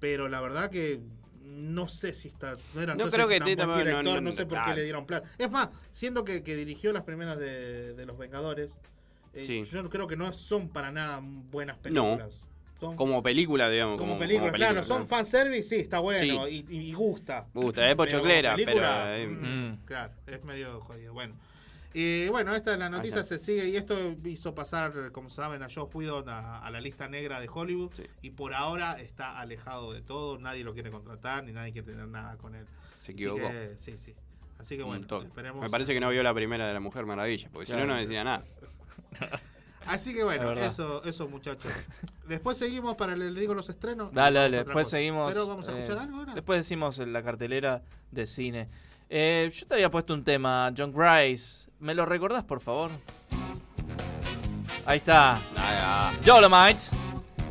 Pero 0.00 0.26
la 0.30 0.40
verdad 0.40 0.70
que 0.70 1.00
no 1.44 1.86
sé 1.86 2.14
si 2.14 2.28
está. 2.28 2.56
No, 2.74 2.80
era, 2.80 2.94
No 2.94 3.04
sé 3.04 3.10
creo 3.10 3.26
si 3.26 3.34
que 3.34 3.38
tan 3.40 3.46
buen 3.46 3.56
también- 3.58 3.76
no, 3.78 3.84
director, 3.90 4.22
no, 4.22 4.30
no, 4.30 4.32
sé 4.34 4.46
por 4.46 4.62
qué 4.62 4.74
le 4.74 4.84
dieron 4.84 5.04
plata. 5.04 5.28
Es 5.36 5.50
más, 5.50 5.68
siendo 5.90 6.24
que, 6.24 6.42
que 6.42 6.56
dirigió 6.56 6.94
las 6.94 7.02
primeras 7.02 7.38
de, 7.38 7.92
de 7.92 8.06
Los 8.06 8.16
Vengadores, 8.16 8.80
eh, 9.34 9.44
Sí. 9.44 9.64
yo 9.70 9.82
no 9.82 9.90
creo 9.90 10.08
que 10.08 10.16
no 10.16 10.32
son 10.32 10.70
para 10.70 10.90
nada 10.92 11.20
buenas 11.22 11.76
películas. 11.76 12.40
Son 12.80 12.96
Como 12.96 13.22
película, 13.22 13.68
digamos. 13.68 13.98
como, 13.98 14.12
Como, 14.12 14.20
películas, 14.20 14.52
película, 14.52 14.72
claro, 14.72 14.86
son 14.86 15.06
fanservice, 15.06 15.64
sí, 15.64 15.76
está 15.82 15.98
bueno 15.98 16.46
Sí. 16.46 16.64
y, 16.70 16.74
y- 16.74 16.88
y 16.88 16.92
gusta. 16.94 17.48
Gusta, 17.52 17.86
es 17.90 17.96
pochoclera, 17.96 18.54
pero, 18.56 18.66
película, 18.66 19.18
eh, 19.18 19.26
mm, 19.26 19.68
mm. 19.72 19.78
Claro, 19.84 20.14
es 20.26 20.42
medio 20.44 20.80
jodido. 20.80 21.12
Bueno. 21.12 21.34
Y 22.00 22.28
bueno, 22.28 22.54
esta 22.54 22.74
es 22.74 22.78
la 22.78 22.88
noticia, 22.88 23.24
se 23.24 23.40
sigue 23.40 23.70
y 23.70 23.76
esto 23.76 24.14
hizo 24.24 24.54
pasar, 24.54 25.10
como 25.10 25.30
saben, 25.30 25.64
a 25.64 25.68
Joe 25.68 25.88
Whedon 25.92 26.28
a, 26.28 26.60
a 26.60 26.70
la 26.70 26.80
lista 26.80 27.08
negra 27.08 27.40
de 27.40 27.48
Hollywood 27.52 27.90
y 28.22 28.30
por 28.30 28.54
ahora 28.54 29.00
está 29.00 29.36
alejado 29.40 29.92
de 29.92 30.00
todo, 30.00 30.38
nadie 30.38 30.62
lo 30.62 30.74
quiere 30.74 30.92
contratar 30.92 31.42
ni 31.42 31.50
nadie 31.50 31.72
quiere 31.72 31.90
tener 31.90 32.06
nada 32.06 32.36
con 32.36 32.54
él. 32.54 32.66
Se 33.00 33.10
Así 33.10 33.12
equivocó. 33.14 33.48
que, 33.48 33.74
sí, 33.80 33.98
sí. 33.98 34.14
Así 34.60 34.76
que 34.76 34.84
bueno, 34.84 35.04
esperemos. 35.24 35.60
Me 35.60 35.68
parece 35.68 35.92
que 35.92 35.98
no 35.98 36.08
vio 36.10 36.22
la 36.22 36.32
primera 36.32 36.68
de 36.68 36.72
la 36.72 36.78
Mujer 36.78 37.04
Maravilla, 37.04 37.48
porque 37.52 37.66
si 37.66 37.72
no, 37.72 37.84
no 37.84 37.96
decía 37.96 38.22
nada. 38.22 38.44
Así 39.84 40.14
que 40.14 40.22
bueno, 40.22 40.52
eso, 40.52 41.02
eso 41.02 41.28
muchachos. 41.28 41.72
Después 42.28 42.58
seguimos 42.58 42.94
para 42.94 43.16
le, 43.16 43.32
digo 43.32 43.54
los 43.54 43.68
estrenos. 43.70 44.12
Dale, 44.12 44.38
dale, 44.38 44.56
después 44.58 44.84
cosa. 44.84 44.98
seguimos. 44.98 45.32
Pero 45.32 45.48
vamos 45.48 45.66
a 45.66 45.72
eh, 45.72 45.82
escuchar 45.82 46.04
algo 46.04 46.18
ahora. 46.18 46.34
Después 46.34 46.60
decimos 46.60 46.98
la 46.98 47.24
cartelera 47.24 47.82
de 48.12 48.26
cine. 48.28 48.68
Eh, 49.10 49.50
yo 49.52 49.66
te 49.66 49.74
había 49.74 49.90
puesto 49.90 50.14
un 50.14 50.22
tema, 50.22 50.72
John 50.76 50.92
Grice. 50.92 51.67
¿Me 51.80 51.94
lo 51.94 52.04
recordás, 52.06 52.44
por 52.44 52.60
favor? 52.60 52.90
Ahí 54.86 54.98
está. 54.98 55.38
Dolomite. 56.24 56.80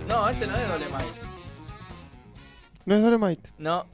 No, 0.08 0.30
este 0.30 0.48
no 0.48 0.56
es 0.56 0.68
Dolomite. 0.68 1.20
No 2.86 2.96
es 2.96 3.02
Dolomite. 3.04 3.50
No, 3.58 3.86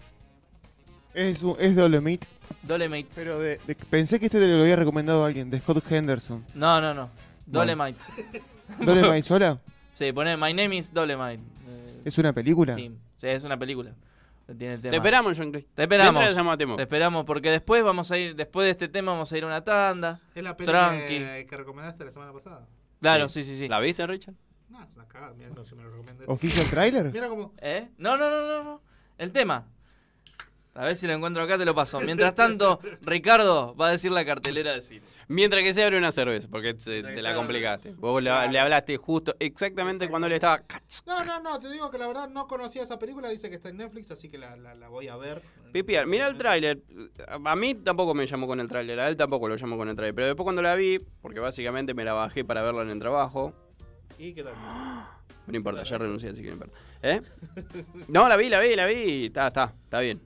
Es, 1.14 1.44
un- 1.44 1.56
es 1.60 1.76
Dolomite. 1.76 2.28
Dolomite. 2.64 3.10
Pero 3.16 3.40
de, 3.40 3.60
de- 3.68 3.76
pensé 3.76 4.20
que 4.20 4.26
este 4.28 4.40
te 4.40 4.48
lo 4.48 4.62
había 4.62 4.76
recomendado 4.76 5.26
alguien, 5.26 5.50
de 5.52 5.60
Scott 5.60 5.84
Henderson. 5.92 6.44
No, 6.54 6.80
no, 6.82 6.94
no. 6.94 7.10
Dolomite. 7.46 8.00
¿Dolomite 8.80 9.24
sola? 9.24 9.60
Sí, 9.94 10.12
pone 10.12 10.36
My 10.38 10.54
name 10.54 10.78
is 10.78 10.92
Dolomite. 10.94 11.44
Eh, 11.68 12.02
¿Es 12.06 12.18
una 12.18 12.34
película? 12.34 12.76
Sí, 12.76 12.92
sí, 13.18 13.28
es 13.28 13.44
una 13.44 13.58
película. 13.58 13.92
Tiene 14.46 14.74
el 14.76 14.82
tema. 14.82 14.92
Te 14.92 14.98
esperamos, 14.98 15.38
John 15.38 15.52
Clay. 15.52 15.68
Te 15.74 15.84
esperamos. 15.84 16.76
Te 16.76 16.82
esperamos 16.82 17.26
porque 17.26 17.50
después 17.50 17.84
vamos 17.84 18.12
a 18.12 18.18
ir, 18.18 18.36
después 18.36 18.66
de 18.66 18.72
este 18.72 18.88
tema 18.90 19.12
vamos 19.14 19.32
a 19.32 19.38
ir 19.38 19.44
a 19.44 19.48
una 19.48 19.64
tanda. 19.64 20.20
Es 20.36 20.44
la 20.44 20.56
peli 20.58 20.70
Tranqui. 20.70 21.08
que, 21.20 21.48
que 21.50 21.58
recomendaste 21.58 22.04
la 22.06 22.12
semana 22.12 22.34
pasada. 22.34 22.68
Claro, 23.00 23.30
sí, 23.30 23.44
sí, 23.44 23.58
sí. 23.58 23.68
¿La 23.68 23.80
viste, 23.80 24.06
Richard? 24.06 24.36
No, 24.70 24.82
es 24.82 24.90
una 24.96 25.08
cagada, 25.08 25.34
mira, 25.34 25.50
no 25.50 25.64
se 25.64 25.76
me 25.76 25.84
lo 25.84 25.92
recomendé. 25.92 26.26
¿Official 26.28 26.66
trailer? 26.70 27.12
Mira 27.12 27.28
cómo. 27.28 27.54
¿Eh? 27.62 27.90
No, 27.98 28.18
no, 28.18 28.30
no, 28.30 28.42
no, 28.48 28.64
no. 28.64 28.82
El 29.18 29.32
tema. 29.32 29.68
A 30.76 30.86
ver 30.86 30.96
si 30.96 31.06
lo 31.06 31.14
encuentro 31.14 31.44
acá, 31.44 31.56
te 31.58 31.66
lo 31.66 31.76
paso. 31.76 32.00
Mientras 32.02 32.34
tanto, 32.34 32.80
Ricardo 33.02 33.76
va 33.76 33.90
a 33.90 33.92
decir 33.92 34.12
la 34.12 34.26
cartelera 34.26 34.74
de 34.74 34.82
cine. 34.82 35.06
Mientras 35.28 35.62
que 35.62 35.72
se 35.72 35.84
abre 35.84 36.00
una 36.00 36.12
cerveza, 36.12 36.48
porque 36.50 36.76
se, 36.80 37.04
se 37.04 37.22
la 37.22 37.36
complicaste. 37.36 37.92
Vos 37.94 38.24
le, 38.24 38.32
le 38.50 38.60
hablaste 38.60 38.98
justo 38.98 39.36
exactamente 39.40 40.10
cuando 40.10 40.28
le 40.28 40.36
estaba. 40.36 40.64
No, 41.06 41.24
no, 41.24 41.40
no, 41.42 41.60
te 41.60 41.70
digo 41.72 41.92
que 41.92 42.00
la 42.00 42.08
verdad 42.08 42.28
no 42.28 42.48
conocía 42.48 42.82
esa 42.82 42.98
película, 42.98 43.30
dice 43.30 43.50
que 43.50 43.56
está 43.58 43.70
en 43.70 43.78
Netflix, 43.78 44.10
así 44.10 44.30
que 44.30 44.40
la, 44.40 44.56
la- 44.56 44.74
la 44.74 44.88
voy 44.90 45.08
a 45.10 45.16
ver. 45.16 45.44
Pipiar, 45.72 46.08
mira 46.08 46.26
el 46.28 46.38
tráiler. 46.38 46.82
A 47.28 47.56
mí 47.56 47.76
tampoco 47.76 48.16
me 48.16 48.26
llamó 48.26 48.48
con 48.48 48.60
el 48.60 48.68
tráiler, 48.68 49.00
a 49.00 49.08
él 49.10 49.16
tampoco 49.16 49.48
lo 49.48 49.56
llamó 49.56 49.78
con 49.78 49.90
el 49.90 49.96
tráiler. 49.96 50.16
Pero 50.16 50.28
después 50.28 50.44
cuando 50.44 50.64
la 50.64 50.74
vi, 50.74 50.98
porque 51.22 51.40
básicamente 51.40 51.94
me 51.94 52.04
la 52.04 52.14
bajé 52.14 52.44
para 52.44 52.64
verla 52.64 52.82
en 52.82 52.90
el 52.90 53.00
trabajo. 53.00 53.54
¿Y 54.18 54.34
qué 54.34 54.42
tal? 54.44 54.54
No 55.46 55.56
importa, 55.56 55.84
ya 55.84 55.98
renuncié, 56.00 56.30
así 56.32 56.42
que 56.42 56.48
no 56.48 56.54
importa. 56.54 56.76
¿Eh? 57.04 57.22
No, 58.08 58.28
la 58.28 58.36
vi, 58.38 58.50
la 58.50 58.60
vi, 58.60 58.76
la 58.76 58.88
vi. 58.88 59.26
Está, 59.28 59.48
está, 59.48 59.74
está 59.84 60.00
bien. 60.00 60.20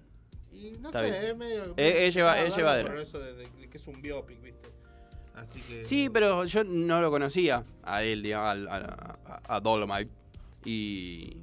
Y 0.51 0.71
no 0.79 0.89
Está 0.89 0.99
sé, 0.99 1.05
bien. 1.11 1.15
es 1.25 1.37
medio. 1.37 1.63
Eh, 1.77 2.07
es 2.07 2.13
lleva- 2.15 2.41
es 2.41 2.55
llevadero. 2.55 2.89
Por 2.89 2.97
eso 2.99 3.19
de, 3.19 3.33
de- 3.33 3.49
de 3.49 3.69
que 3.69 3.77
es 3.77 3.87
un 3.87 4.01
biopic, 4.01 4.41
¿viste? 4.41 4.69
Así 5.35 5.61
que. 5.61 5.83
Sí, 5.83 6.09
pero 6.09 6.45
yo 6.45 6.63
no 6.63 6.99
lo 7.01 7.11
conocía 7.11 7.63
a 7.83 8.01
él, 8.03 8.23
digamos, 8.23 8.49
al- 8.49 8.67
a, 8.67 9.17
a- 9.47 9.55
a 9.55 9.59
Dolomite. 9.59 10.11
Y. 10.65 11.37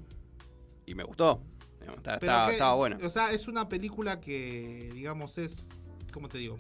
Y 0.87 0.95
me 0.95 1.05
gustó. 1.05 1.41
Digamos, 1.81 1.99
está- 1.99 2.19
Pero 2.19 2.33
estaba, 2.33 2.47
que- 2.49 2.53
estaba 2.55 2.75
bueno. 2.75 2.99
O 3.05 3.11
sea, 3.11 3.31
es 3.31 3.47
una 3.47 3.69
película 3.69 4.21
que, 4.21 4.91
digamos, 4.95 5.39
es. 5.39 5.67
¿Cómo 6.13 6.29
te 6.29 6.39
digo? 6.39 6.57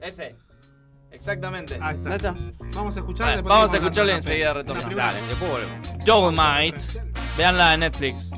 Ese. 0.00 0.34
Exactamente. 1.10 1.78
Ahí 1.80 1.94
está. 1.96 2.10
Ahí 2.10 2.16
está. 2.16 2.36
Vamos 2.74 2.96
a 2.96 2.98
escuchar. 3.00 3.26
Vale, 3.26 3.36
después 3.36 3.50
vamos 3.50 3.70
a 3.70 3.72
seguimos 3.72 3.72
hablando 3.72 3.86
escucharle 3.86 4.12
de 4.12 4.18
enseguida 4.18 4.52
peli. 4.52 4.62
retomamos. 4.62 4.96
Dale, 4.96 5.26
después 5.28 5.50
volvemos. 5.50 6.04
Dolomite. 6.04 6.78
Veanla 7.38 7.74
en 7.74 7.80
Netflix. 7.80 8.30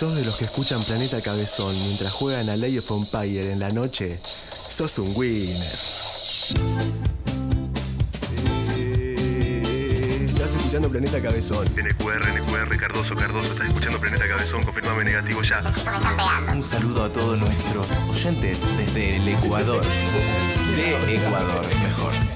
Sos 0.00 0.16
de 0.16 0.24
los 0.24 0.38
que 0.38 0.46
escuchan 0.46 0.82
Planeta 0.82 1.20
Cabezón 1.20 1.74
mientras 1.74 2.10
juegan 2.10 2.48
a 2.48 2.56
Lay 2.56 2.78
of 2.78 2.90
Empire 2.90 3.52
en 3.52 3.58
la 3.58 3.70
noche, 3.70 4.18
sos 4.66 4.98
un 4.98 5.12
winner. 5.14 5.78
Eh, 8.78 10.24
Estás 10.26 10.54
escuchando 10.54 10.88
Planeta 10.88 11.20
Cabezón. 11.20 11.66
NQR, 11.76 12.32
NQR, 12.32 12.78
Cardoso, 12.78 13.14
Cardoso, 13.14 13.52
estás 13.52 13.66
escuchando 13.66 14.00
Planeta 14.00 14.26
Cabezón, 14.26 14.64
confirmame 14.64 15.04
negativo 15.04 15.42
ya. 15.42 15.60
Un 16.50 16.62
saludo 16.62 17.04
a 17.04 17.12
todos 17.12 17.38
nuestros 17.38 17.90
oyentes 18.08 18.62
desde 18.78 19.16
el 19.16 19.28
Ecuador. 19.28 19.84
De 20.76 21.14
Ecuador, 21.14 21.66
mejor. 21.82 22.29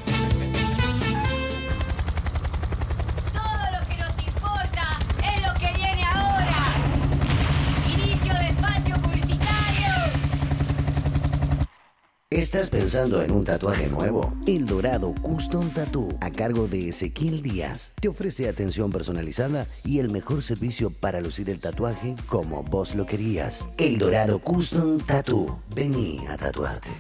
En 12.97 13.33
un 13.33 13.45
tatuaje 13.45 13.89
nuevo? 13.89 14.33
El 14.47 14.67
Dorado 14.67 15.13
Custom 15.21 15.69
Tattoo, 15.71 16.17
a 16.21 16.31
cargo 16.31 16.69
de 16.69 16.91
Ezequiel 16.91 17.43
Díaz, 17.43 17.93
te 18.01 18.07
ofrece 18.07 18.49
atención 18.49 18.93
personalizada 18.93 19.67
y 19.85 19.99
el 19.99 20.11
mejor 20.11 20.45
servicio 20.45 20.91
para 20.91 21.21
lucir 21.21 21.51
el 21.51 21.59
tatuaje 21.59 22.15
como 22.29 22.63
vos 22.63 22.95
lo 22.95 23.05
querías. 23.05 23.69
El 23.79 23.99
Dorado 23.99 24.39
Custom 24.39 25.01
Tattoo. 25.01 25.59
Vení 25.75 26.25
a 26.29 26.37
tatuarte. 26.37 26.91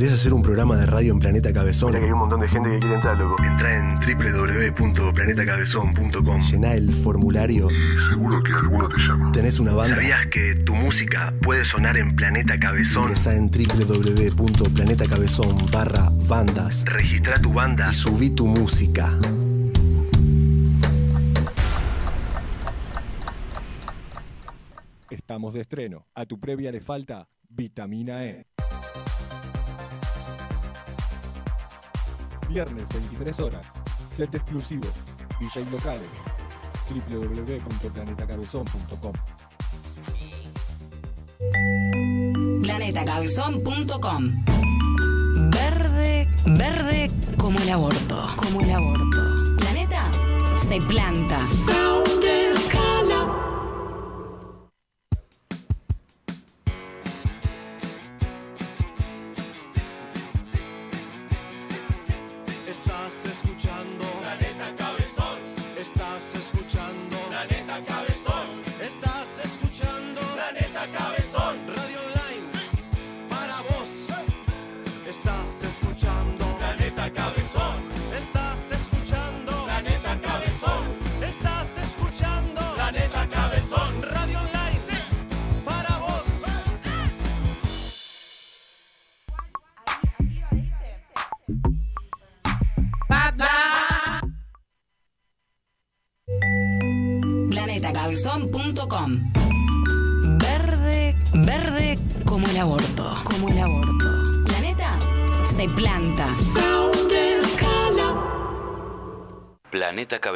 ¿Querés 0.00 0.14
hacer 0.14 0.32
un 0.32 0.40
programa 0.40 0.78
de 0.78 0.86
radio 0.86 1.12
en 1.12 1.18
Planeta 1.18 1.52
Cabezón? 1.52 1.90
Mira 1.90 2.00
que 2.00 2.06
hay 2.06 2.12
un 2.12 2.20
montón 2.20 2.40
de 2.40 2.48
gente 2.48 2.70
que 2.70 2.78
quiere 2.78 2.94
entrar, 2.94 3.18
loco. 3.18 3.36
Entra 3.44 3.76
en 3.76 3.98
www.planetacabezón.com. 3.98 6.40
Llená 6.40 6.72
el 6.72 6.94
formulario. 6.94 7.68
Seguro 8.08 8.42
que 8.42 8.54
alguno 8.54 8.88
te 8.88 8.96
llama. 8.96 9.30
¿Tenés 9.32 9.60
una 9.60 9.74
banda? 9.74 9.96
¿Sabías 9.96 10.26
que 10.28 10.54
tu 10.54 10.74
música 10.74 11.34
puede 11.42 11.66
sonar 11.66 11.98
en 11.98 12.16
Planeta 12.16 12.58
Cabezón? 12.58 13.10
Ingresá 13.10 13.36
en 13.36 13.50
www.planetacabezón 13.50 15.54
barra 15.70 16.10
bandas. 16.26 16.86
Registra 16.86 17.34
tu 17.34 17.52
banda. 17.52 17.90
Y 17.90 17.92
subí 17.92 18.30
tu 18.30 18.46
música. 18.46 19.18
Estamos 25.10 25.52
de 25.52 25.60
estreno. 25.60 26.06
A 26.14 26.24
tu 26.24 26.40
previa 26.40 26.72
le 26.72 26.80
falta 26.80 27.28
Vitamina 27.50 28.24
E. 28.24 28.46
Viernes 32.50 32.84
23 32.92 33.40
horas. 33.40 33.66
Set 34.16 34.34
exclusivo. 34.34 34.88
DJ 35.38 35.64
locales. 35.70 36.08
www.planetacabezón.com 36.90 39.12
planetacabezón.com 42.60 44.44
Verde, 45.50 46.28
verde 46.46 47.10
como 47.38 47.60
el 47.60 47.70
aborto, 47.70 48.16
como 48.36 48.62
el 48.62 48.72
aborto. 48.72 49.56
Planeta 49.58 50.10
se 50.56 50.80
planta. 50.82 51.46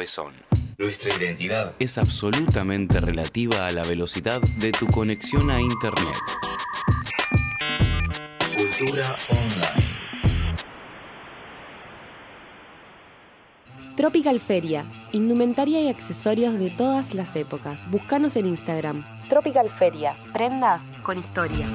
Cabezón. 0.05 0.33
Nuestra 0.77 1.15
identidad 1.15 1.73
es 1.79 1.97
absolutamente 1.97 2.99
relativa 2.99 3.65
a 3.65 3.71
la 3.71 3.83
velocidad 3.83 4.39
de 4.59 4.71
tu 4.71 4.85
conexión 4.85 5.49
a 5.49 5.59
Internet. 5.59 6.15
Cultura 8.55 9.15
online. 9.29 9.85
Tropical 13.95 14.39
Feria, 14.39 14.85
indumentaria 15.11 15.81
y 15.81 15.87
accesorios 15.87 16.59
de 16.59 16.69
todas 16.69 17.15
las 17.15 17.35
épocas. 17.35 17.79
Búscanos 17.89 18.35
en 18.35 18.45
Instagram. 18.45 19.03
Tropical 19.27 19.71
Feria, 19.71 20.15
prendas 20.31 20.83
con 21.01 21.17
historia. 21.17 21.65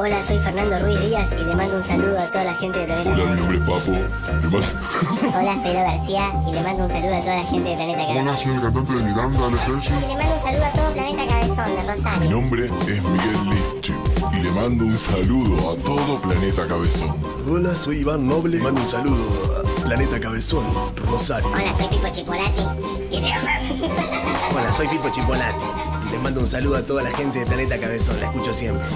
Hola, 0.00 0.24
soy 0.24 0.38
Fernando 0.38 0.78
Ruiz 0.78 1.00
Díaz 1.00 1.30
y 1.32 1.42
le 1.44 1.54
mando 1.56 1.76
un 1.76 1.82
saludo 1.82 2.18
a 2.20 2.30
toda 2.30 2.44
la 2.44 2.54
gente 2.54 2.78
de 2.78 2.84
Planeta 2.86 3.10
Hola, 3.10 3.24
mi 3.24 3.36
nombre 3.40 3.56
es 3.58 3.62
Papo. 3.64 3.90
Le 3.90 4.48
mando- 4.48 5.38
Hola, 5.38 5.62
soy 5.62 5.72
Lo 5.74 5.80
García 5.80 6.32
y 6.46 6.52
le 6.52 6.62
mando 6.62 6.82
un 6.84 6.88
saludo 6.88 7.14
a 7.16 7.20
toda 7.20 7.36
la 7.36 7.44
gente 7.44 7.68
de 7.70 7.76
Planeta 7.76 8.02
Hola, 8.02 8.14
Cabezón. 8.14 8.38
soy 8.38 8.52
el 8.54 8.60
cantante 8.60 8.92
de 8.94 9.02
Miranda, 9.02 9.46
Ale 9.46 9.58
Sergi. 9.58 9.88
Y 9.88 10.06
le 10.06 10.16
mando 10.16 10.34
un 10.34 10.42
saludo 10.42 10.64
a 10.64 10.72
todo 10.72 10.92
Planeta 10.92 11.26
Cabezón 11.26 11.76
de 11.76 11.82
Mi 11.82 11.88
Rosario. 11.88 12.30
nombre 12.30 12.64
es 12.66 13.02
Miguel 13.02 13.38
Lichi 13.74 13.94
y 14.32 14.40
le 14.42 14.50
mando 14.52 14.84
un 14.84 14.96
saludo 14.96 15.70
a 15.70 15.76
todo 15.76 16.20
Planeta 16.20 16.66
Cabezón. 16.68 17.16
Hola, 17.50 17.74
soy 17.74 17.96
Iván 17.98 18.26
Noble. 18.26 18.58
Mando 18.58 18.80
un 18.82 18.86
saludo 18.86 19.24
a 19.58 19.82
Planeta 19.84 20.20
Cabezón, 20.20 20.64
Rosario. 21.10 21.48
Hola, 21.50 21.76
soy 21.76 21.86
Pipo 21.88 22.08
Chipolati 22.08 22.62
y 23.10 23.18
le 23.20 23.28
Hola, 24.54 24.72
soy 24.76 24.86
Pipo 24.88 25.08
Chipolati. 25.10 25.64
Les 26.12 26.22
mando 26.22 26.40
un 26.40 26.48
saludo 26.48 26.76
a 26.76 26.82
toda 26.82 27.02
la 27.02 27.10
gente 27.10 27.40
de 27.40 27.46
Planeta 27.46 27.78
Cabezón. 27.78 28.20
La 28.20 28.26
escucho 28.26 28.54
siempre. 28.54 28.86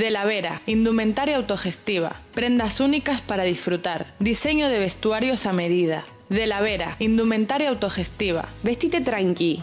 De 0.00 0.10
la 0.10 0.24
Vera, 0.24 0.62
indumentaria 0.64 1.36
autogestiva, 1.36 2.22
prendas 2.32 2.80
únicas 2.80 3.20
para 3.20 3.42
disfrutar, 3.42 4.06
diseño 4.18 4.70
de 4.70 4.78
vestuarios 4.78 5.44
a 5.44 5.52
medida. 5.52 6.06
De 6.30 6.46
la 6.46 6.62
Vera, 6.62 6.96
indumentaria 7.00 7.68
autogestiva. 7.68 8.48
Vestite 8.62 9.02
tranqui. 9.02 9.62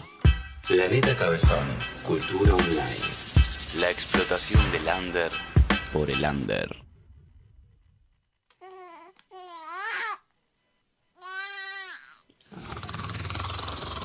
Planeta 0.68 1.16
Cabezón. 1.16 1.66
Cultura 2.06 2.54
online. 2.54 3.80
La 3.80 3.90
explotación 3.90 4.62
del 4.70 4.86
under 4.96 5.32
por 5.92 6.08
el 6.08 6.24
under. 6.24 6.68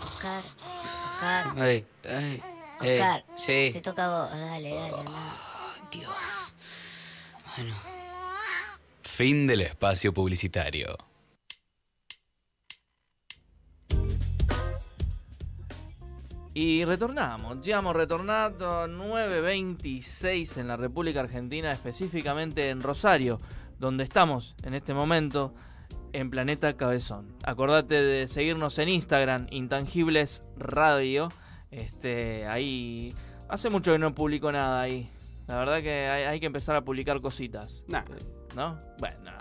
Oscar, 0.07 0.43
Oscar, 0.65 1.67
ey, 1.67 1.85
ey, 2.05 2.41
Oscar, 2.79 3.23
sí. 3.37 3.69
te 3.71 3.81
toca 3.81 4.05
a 4.05 4.09
vos. 4.09 4.31
Dale, 4.31 4.73
dale, 4.73 4.97
anda. 4.97 5.52
Dios. 5.93 6.55
Bueno. 7.55 7.75
Fin 9.01 9.45
del 9.47 9.61
espacio 9.61 10.13
publicitario. 10.13 10.97
Y 16.55 16.85
retornamos, 16.85 17.61
ya 17.61 17.79
hemos 17.79 17.95
retornado 17.95 18.87
9.26 18.87 20.59
en 20.59 20.67
la 20.67 20.77
República 20.77 21.21
Argentina, 21.21 21.71
específicamente 21.71 22.69
en 22.69 22.81
Rosario, 22.81 23.41
donde 23.79 24.03
estamos 24.03 24.55
en 24.63 24.75
este 24.75 24.93
momento 24.93 25.55
en 26.11 26.29
Planeta 26.29 26.77
Cabezón. 26.77 27.35
Acordate 27.43 28.03
de 28.03 28.27
seguirnos 28.27 28.77
en 28.77 28.89
Instagram, 28.89 29.47
Intangibles 29.49 30.43
Radio. 30.55 31.29
Este, 31.71 32.45
ahí 32.45 33.15
hace 33.49 33.71
mucho 33.71 33.91
que 33.91 33.99
no 33.99 34.13
publico 34.13 34.51
nada 34.51 34.81
ahí. 34.81 35.09
La 35.47 35.57
verdad 35.57 35.81
que 35.81 36.07
hay, 36.07 36.23
hay 36.23 36.39
que 36.39 36.45
empezar 36.45 36.75
a 36.75 36.81
publicar 36.83 37.19
cositas. 37.21 37.83
¿No? 38.55 38.79
Bueno, 38.99 39.17
no, 39.23 39.31
no. 39.31 39.37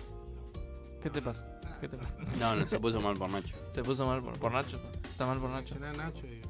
¿Qué 1.01 1.09
te 1.09 1.22
pasa? 1.22 1.47
¿Qué 1.80 1.88
te 1.88 1.95
pasa? 1.95 2.15
No, 2.38 2.55
no, 2.55 2.68
se 2.68 2.80
puso 2.80 2.99
mal 2.99 3.15
por 3.15 3.30
Nacho. 3.30 3.55
Se 3.72 3.81
puso 3.84 4.05
mal 4.05 4.22
por, 4.22 4.38
por 4.39 4.51
Nacho. 4.51 4.77
Está 5.09 5.26
mal 5.26 5.39
por 5.39 5.49
Nacho. 5.49 5.76
Será 5.76 5.93
Nacho 5.93 6.27
y- 6.27 6.41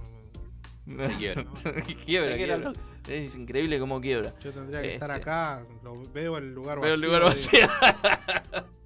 Se 0.97 1.17
quiebra. 1.17 1.45
quiebra, 2.05 2.35
quiebra. 2.37 2.73
Es 3.07 3.35
increíble 3.35 3.79
cómo 3.79 3.99
quiebra. 4.01 4.33
Yo 4.39 4.51
tendría 4.51 4.81
que 4.81 4.93
estar 4.95 5.09
Este, 5.11 5.21
acá, 5.21 5.65
lo 5.83 6.01
veo 6.11 6.37
el 6.37 6.53
lugar 6.53 6.79
Veo 6.79 6.91
vacío. 6.91 6.93
el 6.95 7.01
lugar 7.01 7.23
vacío. 7.23 7.67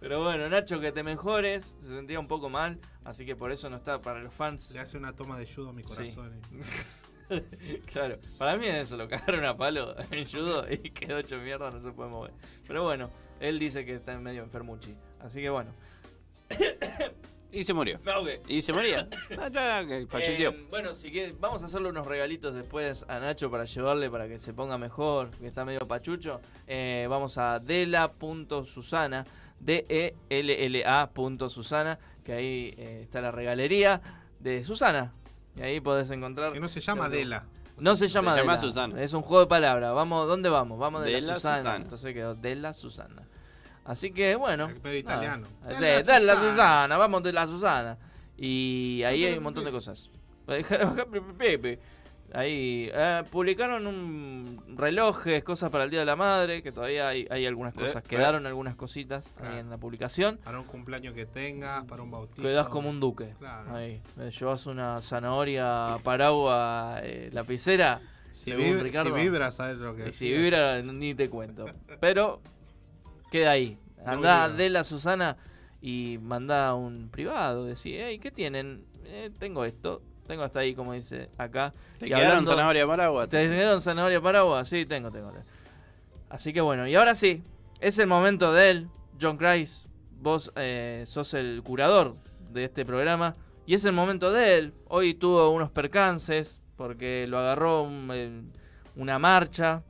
Pero 0.00 0.22
bueno, 0.22 0.48
Nacho, 0.48 0.78
que 0.80 0.92
te 0.92 1.02
mejores. 1.02 1.76
Se 1.80 1.88
sentía 1.88 2.20
un 2.20 2.28
poco 2.28 2.48
mal, 2.48 2.78
así 3.04 3.24
que 3.26 3.34
por 3.34 3.50
eso 3.50 3.68
no 3.70 3.76
está 3.76 4.00
para 4.00 4.20
los 4.20 4.32
fans. 4.34 4.70
Le 4.72 4.80
hace 4.80 4.96
una 4.98 5.12
toma 5.14 5.38
de 5.38 5.46
judo 5.46 5.70
a 5.70 5.72
mi 5.72 5.82
Sí. 5.82 5.88
corazón. 5.94 6.40
y- 7.30 7.78
claro, 7.90 8.18
para 8.38 8.56
mí 8.56 8.66
es 8.66 8.74
eso, 8.84 8.96
lo 8.96 9.08
cagaron 9.08 9.44
a 9.44 9.56
palo 9.56 9.96
en 10.12 10.24
judo 10.24 10.64
y 10.70 10.78
quedó 10.90 11.18
hecho 11.18 11.38
mierda, 11.38 11.70
no 11.72 11.82
se 11.82 11.90
puede 11.90 12.08
mover. 12.10 12.32
Pero 12.68 12.84
bueno, 12.84 13.10
él 13.40 13.58
dice 13.58 13.84
que 13.84 13.94
está 13.94 14.16
medio 14.20 14.42
enfermuchi. 14.44 14.94
Así 15.20 15.40
que 15.40 15.50
bueno. 15.50 15.72
Y 17.52 17.64
se 17.64 17.72
murió. 17.72 17.98
Y 18.48 18.60
se 18.62 18.72
moría. 18.72 19.08
Ah, 19.38 19.48
ya, 19.48 19.86
que 19.86 20.06
falleció. 20.06 20.50
Eh, 20.50 20.66
bueno, 20.70 20.94
si 20.94 21.10
quieres, 21.10 21.38
vamos 21.38 21.62
a 21.62 21.66
hacerle 21.66 21.88
unos 21.88 22.06
regalitos 22.06 22.54
después 22.54 23.04
a 23.08 23.18
Nacho 23.18 23.50
para 23.50 23.64
llevarle 23.64 24.10
para 24.10 24.28
que 24.28 24.38
se 24.38 24.52
ponga 24.52 24.76
mejor, 24.78 25.30
que 25.30 25.46
está 25.46 25.64
medio 25.64 25.80
pachucho. 25.86 26.40
Eh, 26.66 27.06
vamos 27.08 27.38
a 27.38 27.58
dela.susana, 27.60 29.24
D-E-L-L-A 29.60 31.10
punto 31.12 31.48
Susana, 31.48 31.98
que 32.24 32.32
ahí 32.32 32.74
eh, 32.76 33.00
está 33.02 33.20
la 33.20 33.30
regalería 33.30 34.00
de 34.40 34.64
Susana. 34.64 35.12
Y 35.56 35.62
ahí 35.62 35.80
podés 35.80 36.10
encontrar. 36.10 36.52
Que 36.52 36.60
no 36.60 36.68
se 36.68 36.80
llama 36.80 37.08
que- 37.10 37.16
Dela. 37.18 37.44
No 37.78 37.94
se 37.94 38.08
llama 38.08 38.32
Se 38.32 38.38
llama 38.40 38.52
Dela. 38.52 38.60
Susana. 38.60 39.02
Es 39.02 39.12
un 39.12 39.22
juego 39.22 39.42
de 39.42 39.48
palabras. 39.48 39.94
Vamos, 39.94 40.26
¿dónde 40.26 40.48
vamos? 40.48 40.78
Vamos 40.78 41.04
de, 41.04 41.12
De 41.12 41.20
la 41.20 41.26
la 41.28 41.34
Susana. 41.34 41.56
Susana. 41.58 41.76
Entonces 41.76 42.14
quedó 42.14 42.34
de 42.34 42.54
la 42.56 42.72
Susana. 42.72 43.22
Así 43.86 44.10
que 44.12 44.34
bueno. 44.36 44.68
medio 44.82 44.98
italiano. 44.98 45.46
nada. 45.62 45.78
De 45.78 46.04
Sí, 46.04 46.24
la 46.24 46.36
Susana. 46.36 46.96
Vamos 46.96 47.22
de 47.22 47.32
la 47.32 47.46
Susana. 47.46 47.96
Y 48.36 49.02
ahí 49.04 49.24
hay 49.24 49.36
un 49.38 49.44
montón 49.44 49.64
de 49.64 49.70
cosas. 49.70 50.10
Ahí 52.34 52.90
eh, 52.92 53.22
publicaron 53.30 53.86
un 53.86 54.60
relojes, 54.76 55.44
cosas 55.44 55.70
para 55.70 55.84
el 55.84 55.90
Día 55.90 56.00
de 56.00 56.06
la 56.06 56.16
Madre, 56.16 56.60
que 56.62 56.72
todavía 56.72 57.08
hay, 57.08 57.26
hay 57.30 57.46
algunas 57.46 57.72
Eh, 57.74 57.78
cosas, 57.78 58.02
eh. 58.04 58.06
quedaron 58.08 58.46
algunas 58.46 58.74
cositas 58.74 59.24
ahí 59.40 59.52
Ah. 59.54 59.60
en 59.60 59.70
la 59.70 59.78
publicación. 59.78 60.38
Para 60.44 60.58
un 60.58 60.64
cumpleaños 60.66 61.14
que 61.14 61.24
tengas, 61.24 61.84
para 61.84 62.02
un 62.02 62.10
bautizo. 62.10 62.42
Quedás 62.42 62.68
como 62.68 62.90
un 62.90 62.98
duque. 62.98 63.34
Claro. 63.38 63.74
Ahí. 63.76 64.02
Eh, 64.18 64.30
Llevas 64.38 64.66
una 64.66 65.00
zanahoria 65.02 65.98
paraguas 66.02 67.00
eh, 67.04 67.30
lapicera. 67.32 68.00
Si, 68.32 68.50
según 68.50 68.64
vib- 68.66 68.78
si 68.78 68.84
Ricardo. 68.84 69.14
vibra, 69.14 69.50
sabes 69.52 69.78
lo 69.78 69.94
que 69.94 70.08
Y 70.08 70.12
si 70.12 70.30
vibra, 70.30 70.82
ni 70.82 71.14
te 71.14 71.30
cuento. 71.30 71.64
Pero 72.00 72.40
queda 73.38 73.50
ahí. 73.52 73.78
Andá 74.04 74.48
de 74.48 74.70
la 74.70 74.84
Susana 74.84 75.36
y 75.80 76.18
mandá 76.22 76.74
un 76.74 77.08
privado. 77.10 77.64
Decís, 77.64 77.96
hey, 77.98 78.18
¿qué 78.18 78.30
tienen? 78.30 78.84
"Eh, 79.04 79.30
tengo 79.38 79.64
esto. 79.64 80.02
Tengo 80.26 80.42
hasta 80.42 80.60
ahí, 80.60 80.74
como 80.74 80.92
dice 80.92 81.26
acá. 81.38 81.72
¿Te 81.98 82.06
Y 82.06 82.08
quedaron 82.08 82.28
hablando- 82.28 82.50
zanahoria 82.50 82.86
paraguas? 82.86 83.28
¿Te 83.28 83.42
quedaron 83.48 83.80
zanahoria 83.80 84.20
paraguas? 84.20 84.68
Sí, 84.68 84.84
tengo, 84.86 85.10
tengo. 85.10 85.32
Así 86.28 86.52
que 86.52 86.60
bueno, 86.60 86.86
y 86.86 86.94
ahora 86.94 87.14
sí. 87.14 87.42
Es 87.80 87.98
el 87.98 88.06
momento 88.06 88.52
de 88.52 88.70
él, 88.70 88.88
John 89.20 89.36
Christ. 89.36 89.86
Vos 90.20 90.50
eh, 90.56 91.04
sos 91.06 91.34
el 91.34 91.60
curador 91.62 92.16
de 92.50 92.64
este 92.64 92.84
programa. 92.86 93.36
Y 93.66 93.74
es 93.74 93.84
el 93.84 93.92
momento 93.92 94.32
de 94.32 94.56
él. 94.58 94.72
Hoy 94.88 95.14
tuvo 95.14 95.50
unos 95.50 95.70
percances 95.70 96.60
porque 96.76 97.26
lo 97.28 97.38
agarró 97.38 97.82
un, 97.82 98.08
eh, 98.12 98.42
una 98.96 99.18
marcha, 99.18 99.82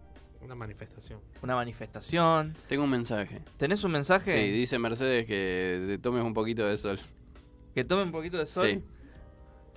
Una 0.43 0.55
manifestación. 0.55 1.21
Una 1.47 1.55
manifestación. 1.55 2.57
Tengo 2.69 2.85
un 2.85 2.91
mensaje. 2.91 3.41
¿Tenés 3.57 3.85
un 3.85 3.93
mensaje? 3.93 4.33
Sí, 4.33 4.51
dice 4.51 4.79
Mercedes 4.79 5.27
que 5.27 5.85
te 5.87 5.99
tomes 5.99 6.25
un 6.25 6.35
poquito 6.35 6.67
de 6.67 6.77
sol. 6.77 6.99
¿Que 7.73 7.85
tome 7.85 8.03
un 8.03 8.11
poquito 8.11 8.37
de 8.37 8.47
sol? 8.47 8.69
Sí. 8.69 8.83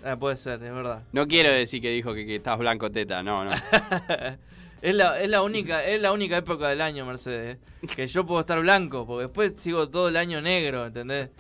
Ah, 0.04 0.18
puede 0.18 0.36
ser, 0.36 0.64
es 0.64 0.74
verdad. 0.74 1.04
No 1.12 1.28
quiero 1.28 1.52
decir 1.52 1.82
que 1.82 1.92
dijo 1.92 2.14
que, 2.14 2.26
que 2.26 2.38
estás 2.38 2.58
blanco 2.58 2.90
teta, 2.90 3.22
no, 3.24 3.46
no. 3.46 3.52
Es 4.82 4.96
la, 4.96 5.22
es 5.22 5.28
la 5.28 5.42
única 5.42 5.84
es 5.84 6.02
la 6.02 6.14
única 6.14 6.38
época 6.38 6.70
del 6.70 6.80
año, 6.80 7.06
Mercedes, 7.06 7.58
¿eh? 7.58 7.88
que 7.94 8.08
yo 8.08 8.26
puedo 8.26 8.40
estar 8.40 8.62
blanco, 8.62 9.06
porque 9.06 9.24
después 9.24 9.60
sigo 9.60 9.90
todo 9.90 10.08
el 10.08 10.16
año 10.16 10.42
negro, 10.42 10.86
¿entendés? 10.86 11.32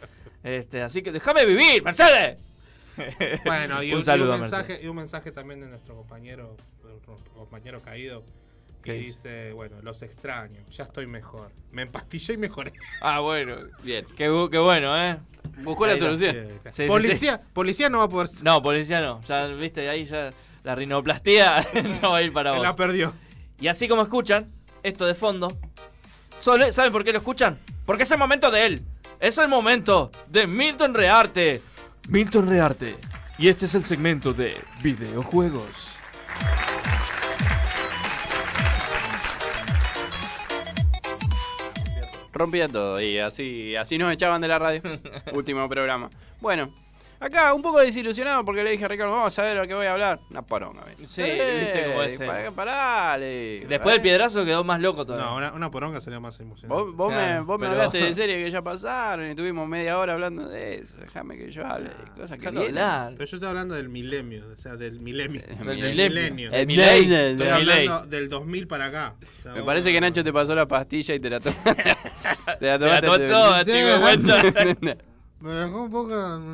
Este, 0.43 0.81
así 0.81 1.01
que 1.01 1.13
déjame 1.13 1.45
vivir, 1.45 1.81
Mercedes. 1.81 2.37
Bueno, 3.45 3.81
y 3.81 3.91
un 3.93 3.99
un, 3.99 4.03
saludo 4.03 4.31
y 4.31 4.35
un 4.35 4.41
mensaje, 4.41 4.79
y 4.83 4.87
un 4.87 4.95
mensaje 4.97 5.31
también 5.31 5.61
de 5.61 5.67
nuestro 5.67 5.95
compañero, 5.95 6.57
nuestro 6.83 7.17
compañero 7.33 7.81
caído, 7.81 8.25
que 8.81 8.93
¿Qué 8.93 8.97
dice, 8.99 9.51
bueno, 9.53 9.77
los 9.81 10.01
extraño, 10.01 10.61
ya 10.71 10.85
estoy 10.85 11.05
mejor. 11.07 11.51
Me 11.71 11.81
empastillé 11.83 12.33
y 12.33 12.37
mejoré. 12.37 12.73
Ah, 13.01 13.19
bueno. 13.19 13.55
Bien. 13.83 14.05
Qué, 14.15 14.29
bu- 14.29 14.49
qué 14.49 14.57
bueno, 14.57 14.95
¿eh? 14.97 15.17
Buscó 15.63 15.85
la 15.87 15.93
Ahí 15.93 15.99
solución. 15.99 16.47
Sí, 16.49 16.71
sí, 16.71 16.87
policía, 16.87 17.37
sí. 17.37 17.49
policía 17.53 17.89
no 17.89 17.99
va 17.99 18.05
a 18.05 18.09
poder 18.09 18.29
No, 18.43 18.61
policía 18.63 19.01
no. 19.01 19.19
Ya, 19.21 19.45
viste, 19.47 19.89
ahí 19.89 20.05
ya 20.05 20.29
la 20.63 20.75
rinoplastia 20.75 21.67
no 22.01 22.11
va 22.11 22.17
a 22.17 22.21
ir 22.21 22.31
para 22.31 22.51
Se 22.51 22.57
vos. 22.57 22.65
la 22.65 22.75
perdió. 22.75 23.13
Y 23.59 23.67
así 23.67 23.87
como 23.89 24.01
escuchan, 24.03 24.51
esto 24.83 25.05
de 25.05 25.15
fondo, 25.15 25.51
solo- 26.39 26.71
¿saben 26.71 26.91
por 26.91 27.03
qué 27.03 27.11
lo 27.11 27.17
escuchan? 27.19 27.57
Porque 27.85 28.03
es 28.03 28.11
el 28.11 28.17
momento 28.17 28.49
de 28.51 28.65
él. 28.65 28.81
Es 29.19 29.37
el 29.37 29.49
momento 29.49 30.11
de 30.29 30.47
Milton 30.47 30.93
Rearte. 30.93 31.61
Milton 32.07 32.47
Rearte. 32.47 32.95
Y 33.37 33.49
este 33.49 33.65
es 33.65 33.75
el 33.75 33.83
segmento 33.83 34.33
de 34.33 34.55
videojuegos. 34.81 35.89
Rompía 42.39 42.69
todo 42.69 43.01
y 43.01 43.17
así, 43.17 43.75
así 43.75 43.97
nos 43.97 44.13
echaban 44.13 44.39
de 44.39 44.47
la 44.47 44.57
radio. 44.57 44.81
Último 45.33 45.67
programa. 45.67 46.09
Bueno, 46.39 46.73
acá 47.19 47.53
un 47.53 47.61
poco 47.61 47.79
desilusionado 47.79 48.43
porque 48.45 48.63
le 48.63 48.71
dije 48.71 48.85
a 48.85 48.87
Ricardo, 48.87 49.11
vamos 49.13 49.37
a 49.37 49.43
ver 49.43 49.59
a 49.59 49.67
qué 49.67 49.73
voy 49.73 49.85
a 49.85 49.93
hablar. 49.93 50.19
Una 50.31 50.41
poronga, 50.41 50.83
¿ves? 50.85 50.95
Sí, 51.09 51.21
viste 51.23 51.85
cómo 51.89 52.03
es. 52.03 52.17
Pará, 52.19 52.45
él. 52.45 52.53
parale. 52.53 53.65
Después 53.67 53.93
del 53.95 54.01
piedrazo 54.01 54.45
quedó 54.45 54.63
más 54.63 54.79
loco 54.79 55.05
todavía. 55.05 55.25
No, 55.29 55.35
una, 55.37 55.51
una 55.53 55.71
poronga 55.71 55.99
sería 56.01 56.19
más 56.19 56.39
emocionante. 56.39 56.73
Vos, 56.83 56.95
vos 56.95 57.13
me, 57.13 57.39
vos 57.41 57.59
me 57.59 57.65
pero- 57.67 57.73
hablaste 57.73 57.97
de 57.99 58.13
series 58.13 58.45
que 58.45 58.51
ya 58.51 58.61
pasaron 58.61 59.25
y 59.27 59.29
estuvimos 59.29 59.67
media 59.67 59.97
hora 59.97 60.13
hablando 60.13 60.47
de 60.47 60.75
eso. 60.79 60.95
Déjame 60.97 61.37
que 61.37 61.51
yo 61.51 61.65
hable 61.65 61.89
de 61.89 61.95
cosas 62.15 62.31
que 62.31 62.37
Déjalo 62.45 62.59
vienen. 62.61 62.77
hablar. 62.83 63.13
Pero 63.17 63.29
yo 63.29 63.35
estoy 63.37 63.49
hablando 63.49 63.75
del 63.75 63.89
milenio, 63.89 64.45
o 64.57 64.61
sea, 64.61 64.75
del 64.75 64.99
milenio. 64.99 65.41
Del 65.41 65.57
Del 65.57 65.67
milenio. 65.67 66.09
milenio. 66.09 66.51
El 66.53 66.67
Milei. 66.67 66.99
Estoy 67.01 67.13
El 67.47 67.53
hablando 67.53 67.93
Milei. 67.95 68.09
del 68.09 68.29
2000 68.29 68.67
para 68.67 68.85
acá. 68.85 69.15
O 69.21 69.41
sea, 69.41 69.51
Me 69.53 69.59
vos- 69.59 69.65
parece 69.67 69.91
que 69.91 69.99
Nacho 70.01 70.23
te 70.23 70.31
pasó 70.33 70.55
la 70.55 70.67
pastilla 70.67 71.15
y 71.15 71.19
te 71.19 71.29
la 71.29 71.39
tomaste. 71.39 71.73
te 72.59 72.65
la 72.65 72.77
la 72.77 72.79
tomaste. 72.79 73.05
tomó 73.05 73.17
toda, 73.17 73.65
chico, 73.65 73.99
guacha. 73.99 74.97
Me 75.41 75.51
dejó 75.51 75.83
un 75.83 75.91
poco... 75.91 76.11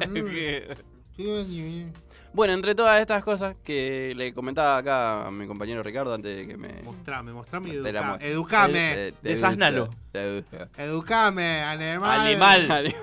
Bueno, 2.34 2.52
entre 2.54 2.76
todas 2.76 3.00
estas 3.00 3.24
cosas 3.24 3.58
que 3.60 4.14
le 4.18 4.34
comentaba 4.34 4.76
acá 4.78 5.26
a 5.28 5.32
mi 5.32 5.48
compañero 5.48 5.82
Ricardo 5.82 6.14
antes 6.14 6.36
de 6.36 6.46
que 6.46 6.58
me. 6.58 6.82
Mostrame, 6.84 7.32
mostrame 7.32 7.70
y 7.70 7.72
educa- 7.78 7.92
educame. 8.22 8.74
Te- 8.74 10.44
Educame, 10.78 11.62
animal. 11.62 12.20
Animal. 12.20 12.94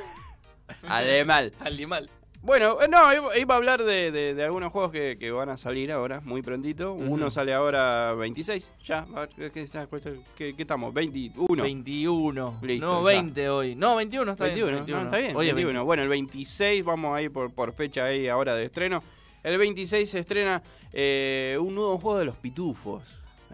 Animal. 0.82 1.52
Animal. 1.60 2.10
Bueno, 2.42 2.82
eh, 2.82 2.88
no, 2.88 2.98
iba, 3.38 3.54
a 3.54 3.56
hablar 3.56 3.84
de, 3.84 4.10
de- 4.10 4.34
de 4.34 4.44
algunos 4.44 4.72
juegos 4.72 4.90
que, 4.90 5.16
que 5.16 5.30
van 5.30 5.48
a 5.48 5.56
salir 5.56 5.92
ahora, 5.92 6.20
muy 6.24 6.42
prontito. 6.42 6.92
Uno 6.92 7.30
sale 7.30 7.54
ahora 7.54 8.14
26, 8.14 8.72
ya. 8.84 9.04
¿Qué, 9.36 9.52
qué, 9.52 10.54
qué- 10.56 10.62
estamos? 10.62 10.92
21. 10.92 11.62
21. 11.62 12.58
Listo, 12.62 12.84
no, 12.86 12.98
ya. 13.08 13.14
20 13.22 13.48
hoy. 13.48 13.74
No, 13.76 13.94
21 13.94 14.32
está 14.32 14.44
21, 14.46 14.84
bien. 14.84 14.96
no, 14.98 15.02
está 15.04 15.18
bien. 15.18 15.36
Hoy 15.36 15.48
es 15.48 15.54
21. 15.54 15.84
Bueno, 15.84 16.02
el 16.02 16.08
26 16.08 16.84
vamos 16.84 17.14
a 17.16 17.22
ir 17.22 17.32
por, 17.32 17.52
por 17.52 17.72
fecha 17.74 18.06
ahí 18.06 18.26
ahora 18.26 18.56
de 18.56 18.64
estreno. 18.64 19.00
El 19.44 19.56
26 19.58 20.10
se 20.10 20.18
estrena 20.18 20.60
eh, 20.92 21.56
un 21.60 21.74
nuevo 21.76 21.96
juego 21.98 22.18
de 22.18 22.24
los 22.24 22.36
pitufos. 22.36 23.04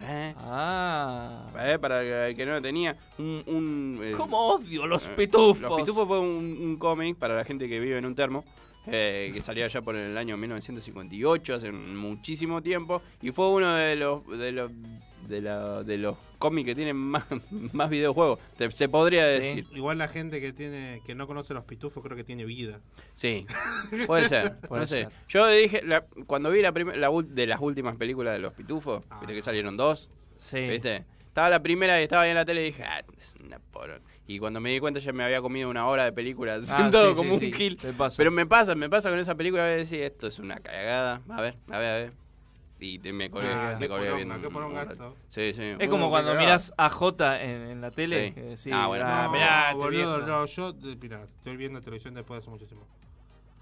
¿eh? 0.01 0.33
Ah. 0.39 1.45
Eh, 1.59 1.77
Para 1.79 2.27
el 2.27 2.35
que 2.35 2.43
no 2.45 2.53
lo 2.53 2.61
tenía, 2.61 2.95
un... 3.19 3.43
un, 3.45 3.99
eh, 4.01 4.11
¿Cómo 4.17 4.53
odio 4.55 4.87
los 4.87 5.05
eh, 5.07 5.11
pitufos? 5.15 5.61
Los 5.61 5.79
pitufos 5.79 6.07
fue 6.07 6.19
un, 6.19 6.57
un 6.59 6.77
cómic 6.77 7.17
para 7.17 7.35
la 7.35 7.45
gente 7.45 7.69
que 7.69 7.79
vive 7.79 7.99
en 7.99 8.05
un 8.07 8.15
termo. 8.15 8.43
Eh, 8.91 9.31
que 9.33 9.41
salió 9.41 9.65
allá 9.65 9.81
por 9.81 9.95
el 9.95 10.17
año 10.17 10.37
1958, 10.37 11.55
hace 11.55 11.71
muchísimo 11.71 12.61
tiempo, 12.61 13.01
y 13.21 13.31
fue 13.31 13.49
uno 13.49 13.73
de 13.75 13.95
los 13.95 14.27
de 14.27 14.51
los 14.51 14.71
de, 15.27 15.41
la- 15.41 15.83
de 15.83 15.97
los 15.99 16.17
cómics 16.39 16.65
que 16.65 16.73
tienen 16.75 16.95
más, 16.95 17.23
más 17.73 17.89
videojuegos, 17.89 18.39
te- 18.57 18.71
se 18.71 18.89
podría 18.89 19.25
decir. 19.27 19.65
Igual 19.75 19.97
la 19.99 20.07
gente 20.07 20.41
que 20.41 20.53
tiene 20.53 21.01
que 21.05 21.13
no 21.13 21.27
conoce 21.27 21.53
los 21.53 21.65
pitufos 21.65 22.03
creo 22.03 22.17
que 22.17 22.23
tiene 22.23 22.45
vida. 22.45 22.79
Sí, 23.15 23.45
puede 24.07 24.27
ser, 24.27 24.55
Puede 24.61 24.81
no 24.81 24.87
sé. 24.87 24.95
ser. 25.03 25.09
Yo 25.27 25.47
dije, 25.47 25.81
la- 25.83 26.01
cuando 26.25 26.49
vi 26.49 26.61
la, 26.61 26.71
la 26.71 27.09
de 27.27 27.45
las 27.47 27.59
últimas 27.61 27.95
películas 27.97 28.33
de 28.33 28.39
los 28.39 28.53
pitufos, 28.53 29.03
viste 29.19 29.35
que 29.35 29.41
salieron 29.41 29.77
dos, 29.77 30.09
Sí. 30.37 30.61
¿viste? 30.67 31.03
Estaba 31.27 31.49
la 31.49 31.61
primera 31.61 31.99
y 31.99 32.03
estaba 32.03 32.23
ahí 32.23 32.29
en 32.29 32.35
la 32.35 32.45
tele 32.45 32.61
y 32.63 32.65
dije, 32.65 32.83
ah, 32.83 33.03
es 33.17 33.35
una 33.45 33.59
poronga. 33.59 34.01
Y 34.29 34.37
cuando 34.37 34.59
me 34.61 34.69
di 34.69 34.79
cuenta 34.79 34.99
ya 34.99 35.11
me 35.11 35.23
había 35.23 35.41
comido 35.41 35.71
una 35.71 35.87
hora 35.87 36.03
de 36.03 36.11
película 36.13 36.53
Ah, 36.57 36.61
sentado 36.61 37.09
sí, 37.09 37.15
como 37.15 37.39
sí, 37.39 37.45
un 37.47 37.51
sí, 37.79 37.91
pasa. 37.97 38.15
Pero 38.17 38.29
me 38.29 38.45
pasa, 38.45 38.75
me 38.75 38.87
pasa 38.87 39.09
con 39.09 39.17
esa 39.17 39.33
película 39.33 39.63
a 39.63 39.65
decir, 39.65 40.03
esto 40.03 40.27
es 40.27 40.37
una 40.37 40.57
cagada. 40.59 41.23
A 41.29 41.41
ver, 41.41 41.55
a 41.71 41.79
ver, 41.79 41.89
a 41.89 41.95
ver. 41.95 42.13
Y 42.79 42.99
te- 42.99 43.11
me 43.11 43.31
colgué, 43.31 43.49
Ah, 43.51 43.75
me 43.79 43.89
colgué 43.89 44.13
viendo 44.13 44.35
un-. 44.35 45.13
Sí, 45.29 45.51
sí. 45.55 45.63
Es 45.79 45.89
como 45.89 46.09
cuando 46.11 46.33
qué 46.33 46.37
miras 46.37 46.71
a 46.77 46.91
J 46.91 47.41
en, 47.41 47.71
en 47.71 47.81
la 47.81 47.89
tele. 47.89 48.27
Sí. 48.27 48.33
que 48.35 48.41
decís, 48.41 48.71
Ah, 48.71 48.85
bueno, 48.85 49.05
ah, 49.07 49.23
no, 49.25 49.31
mirá, 49.31 49.73
boludo, 49.73 50.19
no, 50.19 50.45
yo, 50.45 50.73
de- 50.73 50.95
mira, 50.95 51.23
estoy 51.23 51.57
viendo 51.57 51.81
televisión 51.81 52.13
después 52.13 52.37
de 52.37 52.41
hace 52.43 52.51
mucho 52.51 52.67
tiempo. 52.67 52.85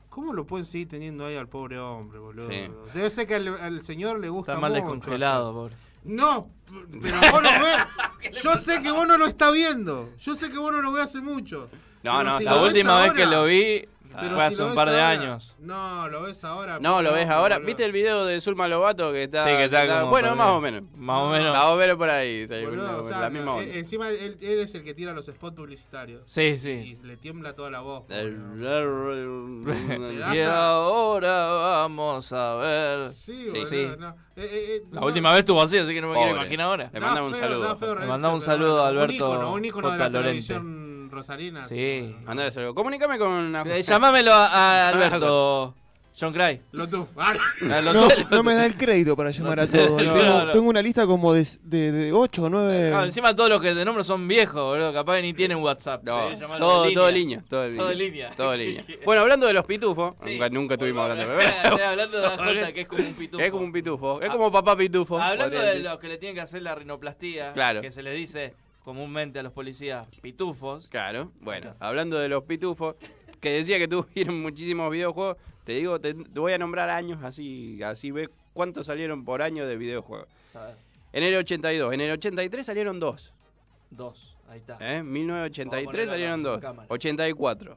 ¿Cómo 0.09 0.33
lo 0.33 0.45
pueden 0.45 0.65
seguir 0.65 0.89
teniendo 0.89 1.25
ahí 1.25 1.37
al 1.37 1.47
pobre 1.47 1.79
hombre, 1.79 2.19
boludo? 2.19 2.49
Sí. 2.49 2.67
Debe 2.93 3.09
ser 3.09 3.25
que 3.25 3.35
al, 3.35 3.47
al 3.57 3.85
señor 3.85 4.19
le 4.19 4.27
gusta 4.27 4.51
Está 4.51 4.59
mal 4.61 4.71
mucho 4.71 4.83
descongelado, 4.83 5.53
pobre. 5.53 5.75
No, 6.07 6.49
pero 7.01 7.17
vos 7.31 7.43
lo 7.43 7.49
ves. 7.49 8.41
Yo 8.43 8.57
sé 8.57 8.81
que 8.81 8.91
vos 8.91 9.07
no 9.07 9.17
lo 9.17 9.27
está 9.27 9.51
viendo. 9.51 10.09
Yo 10.21 10.35
sé 10.35 10.49
que 10.49 10.57
vos 10.57 10.71
no 10.71 10.81
lo 10.81 10.91
ves 10.91 11.05
hace 11.05 11.21
mucho. 11.21 11.69
No, 12.03 12.17
Pero 12.17 12.23
no, 12.23 12.37
si 12.37 12.43
La 12.43 12.61
última 12.61 13.01
vez 13.01 13.13
que 13.13 13.25
lo 13.25 13.45
vi 13.45 13.87
pero 14.21 14.35
fue 14.35 14.47
si 14.47 14.53
hace 14.53 14.63
un 14.63 14.75
par 14.75 14.89
de 14.89 15.01
ahora- 15.01 15.09
años. 15.09 15.55
No, 15.59 16.07
lo 16.09 16.21
ves 16.23 16.43
ahora. 16.43 16.79
No, 16.79 17.01
lo 17.01 17.13
ves 17.13 17.29
ahora. 17.29 17.55
boludo. 17.55 17.67
¿Viste 17.67 17.85
el 17.85 17.91
video 17.91 18.25
de 18.25 18.39
Zulma 18.41 18.67
Lobato 18.67 19.11
que 19.11 19.23
está. 19.23 19.43
Sí, 19.45 19.51
que 19.51 19.65
está 19.65 19.87
como 19.87 20.09
bueno, 20.11 20.35
más 20.35 20.47
o 20.49 20.61
menos. 20.61 20.83
Más 20.95 21.21
o 21.23 21.29
menos. 21.29 21.55
Más 21.55 21.65
o 21.65 21.75
menos 21.75 21.97
por 21.97 22.09
ahí. 22.09 22.45
Boludo, 22.45 22.75
la, 22.91 22.97
o 22.97 23.03
sea, 23.03 23.19
la 23.21 23.29
misma 23.29 23.45
no, 23.45 23.55
onda. 23.57 23.71
eh, 23.71 23.79
encima 23.79 24.09
él, 24.09 24.37
él 24.41 24.59
es 24.59 24.73
el 24.75 24.83
que 24.83 24.93
tira 24.93 25.13
los 25.13 25.25
spots 25.25 25.55
publicitarios. 25.55 26.21
Sí, 26.25 26.57
sí. 26.57 26.69
Y 27.01 27.05
le 27.07 27.17
tiembla 27.17 27.53
toda 27.53 27.69
la 27.71 27.79
voz. 27.81 28.03
Y 30.33 30.39
ahora 30.41 31.45
vamos 31.47 32.31
a 32.33 32.55
ver. 32.55 33.09
Sí, 33.09 33.47
Sí, 33.49 33.85
boludo, 33.85 33.97
no. 33.97 34.09
Eh, 34.35 34.41
eh, 34.43 34.49
eh, 34.51 34.83
La 34.91 34.99
no. 35.01 35.07
última 35.07 35.31
vez 35.31 35.39
estuvo 35.39 35.61
así, 35.61 35.77
así 35.77 35.93
que 35.93 36.01
no 36.01 36.09
me 36.09 36.13
quiero 36.15 36.29
Pobre. 36.31 36.41
imaginar 36.43 36.67
ahora. 36.67 36.89
Le 36.93 36.99
Da 36.99 37.05
mandamos 37.05 37.31
un 37.31 37.37
saludo. 37.37 37.77
Le 37.99 38.05
mandamos 38.05 38.39
un 38.39 38.45
saludo 38.45 38.83
a 38.83 38.87
Alberto 38.89 39.07
Un 39.07 39.13
ícono, 39.15 39.53
un 39.53 39.65
ícono 39.65 39.91
de 39.91 39.97
la 39.97 40.05
J. 40.05 40.61
Rosarina. 41.11 41.65
Sí. 41.67 42.15
Andá 42.25 42.49
de. 42.49 42.73
Comunícame 42.73 43.17
con. 43.17 43.55
Eh, 43.67 43.81
Llamámelo 43.83 44.33
a, 44.33 44.47
a 44.47 44.89
Alberto. 44.89 45.75
John 46.19 46.33
Cray. 46.33 46.59
Lotuf. 46.71 47.09
Ah, 47.15 47.35
No, 47.61 48.07
no 48.31 48.41
me 48.43 48.55
da 48.55 48.65
el 48.65 48.75
crédito 48.75 49.15
para 49.15 49.29
llamar 49.29 49.59
a 49.59 49.67
todos. 49.67 49.91
no, 50.03 50.13
tengo, 50.15 50.23
no. 50.45 50.51
tengo 50.51 50.67
una 50.69 50.81
lista 50.81 51.05
como 51.05 51.31
de, 51.31 51.47
de, 51.61 51.91
de 51.91 52.11
8 52.11 52.41
o 52.43 52.49
9. 52.49 52.89
Claro, 52.89 53.05
encima 53.05 53.35
todos 53.35 53.51
los 53.51 53.61
que 53.61 53.75
te 53.75 53.85
nombro 53.85 54.03
son 54.03 54.27
viejos, 54.27 54.55
boludo. 54.63 54.91
Capaz 54.91 55.17
que 55.17 55.21
ni 55.21 55.33
tienen 55.35 55.59
WhatsApp. 55.59 56.03
No, 56.03 56.27
todo, 56.57 56.85
de 56.85 56.93
todo 56.95 57.11
línea. 57.11 57.43
Todo 57.47 57.65
en 57.65 57.77
Todo 57.77 57.91
línea. 57.91 58.07
línea. 58.09 58.31
Todo 58.35 58.55
línea. 58.55 58.83
Bueno, 59.05 59.21
hablando 59.21 59.45
de 59.45 59.53
los 59.53 59.63
pitufos, 59.65 60.15
Sí. 60.23 60.31
nunca, 60.31 60.49
nunca 60.49 60.73
estuvimos 60.73 61.03
hablando 61.03 61.35
de 61.35 61.45
Estoy 61.45 61.81
hablando 61.81 62.17
de 62.19 62.23
la 62.23 62.29
Jota, 62.37 62.73
que 62.73 62.81
es 62.81 62.87
como 62.87 63.03
un 63.07 63.13
pitufo. 63.13 63.43
Es 63.43 63.51
como 63.51 63.63
un 63.65 63.71
pitufo. 63.71 64.19
Es 64.19 64.29
como 64.31 64.51
papá 64.51 64.75
pitufo. 64.75 65.19
Hablando 65.19 65.55
de 65.59 65.65
decir. 65.67 65.83
los 65.83 65.99
que 65.99 66.07
le 66.07 66.17
tienen 66.17 66.33
que 66.33 66.41
hacer 66.41 66.63
la 66.63 66.73
rinoplastía, 66.73 67.53
Claro. 67.53 67.81
que 67.81 67.91
se 67.91 68.01
le 68.01 68.09
dice 68.13 68.55
comúnmente 68.87 69.37
a 69.37 69.43
los 69.43 69.51
policías 69.51 70.07
pitufos. 70.21 70.87
Claro, 70.87 71.33
bueno, 71.41 71.75
hablando 71.77 72.17
de 72.19 72.29
los 72.29 72.45
pitufos, 72.45 72.95
que 73.41 73.49
decía 73.49 73.77
que 73.79 73.87
tuvieron 73.89 74.41
muchísimos 74.41 74.89
videojuegos, 74.89 75.35
te 75.65 75.73
digo, 75.73 75.99
te, 75.99 76.13
te 76.13 76.39
voy 76.39 76.53
a 76.53 76.57
nombrar 76.57 76.89
años 76.89 77.21
así, 77.21 77.83
así 77.83 78.11
ves 78.11 78.29
cuántos 78.53 78.85
salieron 78.85 79.25
por 79.25 79.41
año 79.41 79.67
de 79.67 79.75
videojuegos. 79.75 80.29
A 80.53 80.61
ver, 80.67 80.75
En 81.11 81.23
el 81.23 81.35
82, 81.35 81.93
en 81.93 81.99
el 81.99 82.11
83 82.11 82.65
salieron 82.65 82.97
dos. 82.97 83.33
dos, 83.89 84.37
ahí 84.47 84.59
está. 84.59 84.77
¿eh? 84.79 84.99
En 84.99 85.11
1983 85.11 85.83
a 85.83 85.91
ponerlo 85.91 86.09
salieron 86.09 86.39
acá, 86.39 86.47
dos. 86.49 86.55
en 86.55 86.61
cámara. 86.61 86.87
84. 86.89 87.75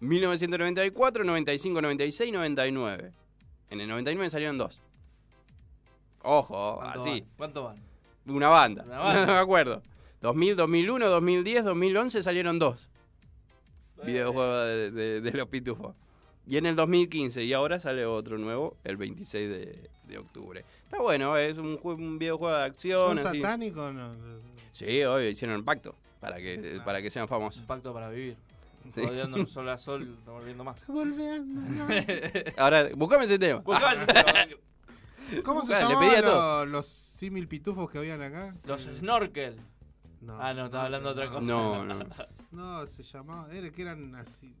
1994, 0.00 1.24
95, 1.24 1.82
96 1.82 2.28
y 2.30 2.32
99. 2.32 3.12
En 3.68 3.80
el 3.82 3.88
99 3.88 4.30
salieron 4.30 4.56
dos. 4.56 4.80
Ojo, 6.22 6.76
¿Cuánto 6.80 7.00
así. 7.00 7.10
van? 7.10 7.28
¿Cuánto 7.36 7.64
van? 7.64 7.76
Una 8.26 8.48
banda. 8.48 8.84
Una 8.84 8.98
banda. 8.98 9.20
No 9.26 9.32
me 9.34 9.38
acuerdo. 9.38 9.82
2000, 10.20 10.56
2001, 10.56 11.08
2010, 11.08 11.64
2011 11.64 12.22
salieron 12.22 12.58
dos 12.58 12.88
videojuegos 14.04 14.66
de, 14.66 14.90
de- 14.90 15.20
de 15.20 15.30
los 15.32 15.48
pitufos. 15.48 15.94
Y 16.46 16.56
en 16.56 16.66
el 16.66 16.74
2015, 16.74 17.44
y 17.44 17.52
ahora 17.52 17.78
sale 17.78 18.04
otro 18.06 18.38
nuevo 18.38 18.76
el 18.84 18.96
26 18.96 19.48
de, 19.50 19.90
de 20.04 20.18
octubre. 20.18 20.64
Está 20.84 20.98
bueno, 21.00 21.36
es 21.36 21.58
un, 21.58 21.78
un 21.82 22.18
videojuego 22.18 22.56
de 22.56 22.64
acción. 22.64 23.18
¿Son 23.18 23.26
así. 23.26 23.40
satánicos? 23.40 23.94
No. 23.94 24.12
Sí, 24.72 25.02
obvio, 25.04 25.28
hicieron 25.28 25.56
un 25.58 25.64
pacto 25.64 25.94
para 26.18 26.38
que, 26.38 26.80
para 26.84 27.00
que 27.02 27.10
sean 27.10 27.28
famosos. 27.28 27.60
Un 27.60 27.66
pacto 27.66 27.92
para 27.92 28.08
vivir. 28.08 28.36
Sí. 28.94 29.02
Rodeando 29.02 29.46
sol 29.46 29.68
a 29.68 29.78
sol, 29.78 30.16
volviendo 30.26 30.64
más. 30.64 30.82
Ahora, 32.56 32.88
buscame 32.96 33.26
ese 33.26 33.38
tema. 33.38 33.60
Buscame 33.60 33.96
ese 33.96 34.06
tema. 34.24 35.42
¿Cómo 35.44 35.62
se 35.64 35.72
llamaban 35.74 36.22
los, 36.24 36.68
los 36.68 36.86
símil 36.86 37.46
pitufos 37.46 37.88
que 37.90 37.98
habían 37.98 38.22
acá? 38.22 38.54
Los 38.64 38.82
snorkel. 38.82 39.56
No, 40.20 40.38
ah, 40.40 40.52
no, 40.52 40.66
estaba 40.66 40.84
hablando 40.84 41.14
de 41.14 41.22
otra 41.22 41.32
cosa. 41.34 41.46
No, 41.46 41.84
no. 41.84 42.04
No, 42.50 42.86
se 42.86 43.02
llamaba. 43.02 43.48
Era 43.52 43.70
que 43.70 43.82
eran 43.82 44.14
así. 44.16 44.54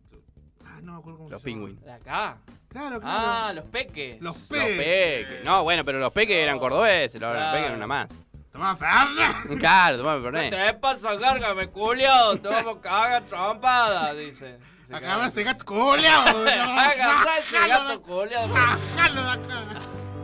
Ah, 0.64 0.78
no 0.82 0.92
me 0.92 0.98
acuerdo 0.98 1.18
cómo 1.18 1.30
Los 1.30 1.42
se 1.42 1.48
llamaban. 1.50 1.66
pingüinos. 1.74 1.84
¿De 1.84 1.92
acá? 1.92 2.38
Claro, 2.68 3.00
claro. 3.00 3.02
Ah, 3.04 3.52
los 3.54 3.64
peques. 3.66 4.20
Los 4.20 4.36
Los 4.36 4.46
peques. 4.48 4.76
peques. 4.76 5.44
No, 5.44 5.62
bueno, 5.62 5.84
pero 5.84 5.98
los 5.98 6.12
peques 6.12 6.36
eran 6.36 6.58
cordobeses, 6.58 7.20
los 7.20 7.30
Claro. 7.32 7.52
peques 7.52 7.66
eran 7.66 7.76
una 7.76 7.86
más. 7.86 8.08
Tomá 8.52 8.76
Fernet. 8.76 9.58
Claro, 9.60 9.96
¿Qué 9.98 10.22
Fernet. 10.30 10.50
te 10.50 10.74
pasa, 10.74 11.16
cárgame, 11.18 11.68
culio? 11.68 12.38
Te 12.40 12.48
vamos 12.48 12.76
a 12.76 12.80
cagar 12.80 13.22
trompada, 13.24 14.12
dice. 14.14 14.58
Agarra 14.90 15.14
caga. 15.14 15.26
ese 15.26 15.42
gato 15.44 15.64
culiao. 15.64 16.24
Agarra 16.46 17.38
ese 17.38 17.68
gato 17.68 18.02
culiao. 18.02 18.48
Bajalo 18.48 19.22
de 19.22 19.30
acá. 19.30 19.58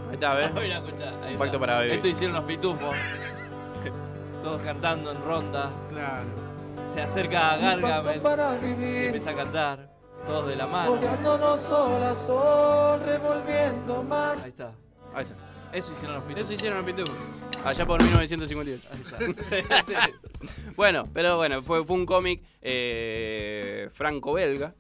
Ahí 0.08 0.14
está, 0.14 0.34
¿ves? 0.34 0.54
Ahí 0.56 1.32
Un 1.32 1.38
pacto 1.38 1.44
está. 1.44 1.58
para 1.60 1.80
vivir. 1.82 1.94
Esto 1.96 2.08
hicieron 2.08 2.36
los 2.36 2.44
pitufos. 2.44 2.96
Todos 4.47 4.62
cantando 4.62 5.10
en 5.10 5.20
ronda. 5.24 5.73
Claro. 5.89 6.28
Se 6.89 7.02
acerca 7.02 7.55
a 7.55 7.56
Gargamel 7.56 8.20
para 8.20 8.56
y 8.56 8.60
vivir, 8.60 9.06
empieza 9.06 9.32
a 9.32 9.35
cantar. 9.35 9.90
Todos 10.24 10.47
de 10.47 10.55
la 10.55 10.68
mano. 10.68 10.94
rodeándonos 10.94 11.60
sol 11.62 12.01
a 12.01 12.14
sol, 12.14 13.01
revolviendo 13.05 14.05
más. 14.05 14.44
Ahí 14.44 14.51
está. 14.51 14.73
Ahí 15.12 15.24
está. 15.24 15.35
Eso 15.73 15.93
hicieron 15.93 16.14
los 16.14 16.24
pitufos. 16.27 16.43
Eso 16.44 16.52
hicieron 16.52 16.78
los 16.78 16.86
pitufos. 16.86 17.16
Allá 17.64 17.86
por 17.86 18.01
1958. 18.01 18.89
Ahí 18.93 19.01
está. 19.01 19.43
Sí, 19.82 19.93
sí. 19.93 19.94
bueno, 20.77 21.09
pero 21.12 21.39
bueno, 21.39 21.60
fue, 21.60 21.85
fue 21.85 21.97
un 21.97 22.06
cómic 22.06 22.40
eh, 22.62 23.90
franco-belga. 23.94 24.74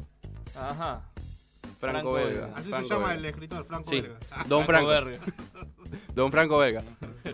Ajá. 0.54 1.05
Franco-belga. 1.78 2.50
Así 2.54 2.64
se 2.64 2.70
Franco 2.70 2.88
llama 2.88 3.08
belga. 3.08 3.14
el 3.18 3.24
escritor, 3.26 3.64
Franco 3.64 3.90
Sí, 3.90 4.00
Belga. 4.00 4.18
Don 4.46 4.64
Franco. 4.66 4.86
Berrio. 4.88 5.20
Don 6.14 6.32
Franco 6.32 6.58
Belga. 6.58 6.82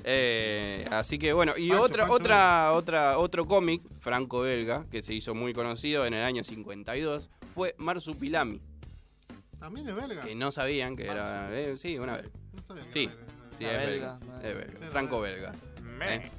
Eh, 0.04 0.86
así 0.90 1.18
que 1.18 1.32
bueno, 1.32 1.52
y 1.56 1.68
Pancho, 1.68 1.82
otra, 1.84 2.02
Pancho 2.04 2.14
otra, 2.14 2.72
otra, 2.72 3.18
otro 3.18 3.46
cómic 3.46 3.82
franco-belga 4.00 4.84
que 4.90 5.02
se 5.02 5.14
hizo 5.14 5.34
muy 5.34 5.52
conocido 5.52 6.04
en 6.06 6.14
el 6.14 6.24
año 6.24 6.42
52 6.44 7.30
fue 7.54 7.74
Marsupilami. 7.78 8.60
También 9.58 9.88
es 9.88 9.94
belga. 9.94 10.22
Que 10.24 10.34
no 10.34 10.50
sabían 10.50 10.96
que 10.96 11.04
era. 11.06 11.48
eh, 11.52 11.74
sí, 11.78 11.98
una 11.98 12.16
belga. 12.16 12.30
No 12.52 12.62
sabía 12.66 12.84
que 12.84 12.92
Sí, 12.92 13.04
era 13.04 13.12
belga. 13.12 13.28
sí, 13.58 13.64
Una 13.64 13.72
es 13.82 13.86
belga, 13.88 14.18
belga. 14.18 14.48
Es 14.48 14.54
belga. 14.56 14.78
Sí, 14.80 14.86
Franco-belga. 14.90 15.52
Me. 15.98 16.16
Eh. 16.16 16.30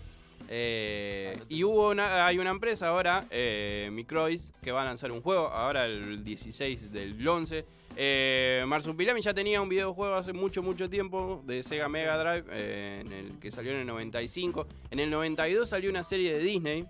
Eh, 0.50 1.40
y 1.48 1.64
hubo 1.64 1.90
una, 1.90 2.28
hay 2.28 2.38
una 2.38 2.50
empresa 2.50 2.90
ahora, 2.90 3.24
eh, 3.32 3.90
Microids, 3.94 4.52
que 4.62 4.72
va 4.74 4.82
a 4.82 4.86
lanzar 4.86 5.12
un 5.12 5.22
juego, 5.22 5.48
ahora 5.48 5.86
el 5.86 6.24
16 6.24 6.92
del 6.92 7.26
11. 7.26 7.66
Eh, 7.96 8.64
Marsupilami 8.68 9.22
ya 9.22 9.34
tenía 9.34 9.62
un 9.62 9.70
videojuego 9.70 10.16
hace 10.16 10.34
mucho, 10.34 10.64
mucho 10.64 10.90
tiempo 10.90 11.44
de 11.46 11.64
Sega 11.64 11.88
Mega 11.90 12.18
Drive, 12.18 12.46
eh, 12.52 13.02
en 13.06 13.12
el 13.14 13.40
que 13.40 13.52
salió 13.52 13.72
en 13.72 13.80
el 13.80 13.86
95. 13.88 14.68
En 14.92 15.00
el 15.00 15.10
92 15.10 15.70
salió 15.70 15.90
una 15.90 16.04
serie 16.04 16.34
de 16.34 16.40
Disney, 16.40 16.86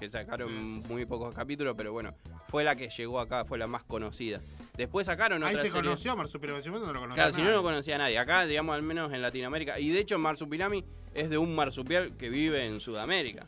que 0.00 0.08
sacaron 0.08 0.82
muy 0.88 1.04
pocos 1.06 1.34
capítulos, 1.34 1.74
pero 1.76 1.92
bueno, 1.92 2.14
fue 2.50 2.64
la 2.64 2.76
que 2.76 2.88
llegó 2.88 3.20
acá, 3.20 3.44
fue 3.44 3.58
la 3.58 3.66
más 3.66 3.82
conocida. 3.84 4.40
Después 4.76 5.06
sacaron 5.06 5.42
Ahí 5.42 5.54
otra 5.54 5.62
se 5.62 5.68
serie. 5.68 5.82
conoció 5.82 6.12
a 6.12 6.16
Marsupilami, 6.16 6.62
si 6.62 6.68
no 6.68 6.78
no 6.78 6.92
lo 6.92 7.00
conocía 7.00 7.14
Claro, 7.14 7.32
si 7.32 7.42
no, 7.42 7.50
no 7.50 7.62
conocía 7.62 7.94
a 7.94 7.98
nadie. 7.98 8.18
Acá, 8.18 8.44
digamos, 8.44 8.74
al 8.74 8.82
menos 8.82 9.12
en 9.12 9.22
Latinoamérica. 9.22 9.78
Y 9.80 9.88
de 9.88 10.00
hecho, 10.00 10.18
Marsupilami 10.18 10.84
es 11.14 11.30
de 11.30 11.38
un 11.38 11.54
marsupial 11.54 12.14
que 12.18 12.28
vive 12.28 12.66
en 12.66 12.78
Sudamérica. 12.80 13.46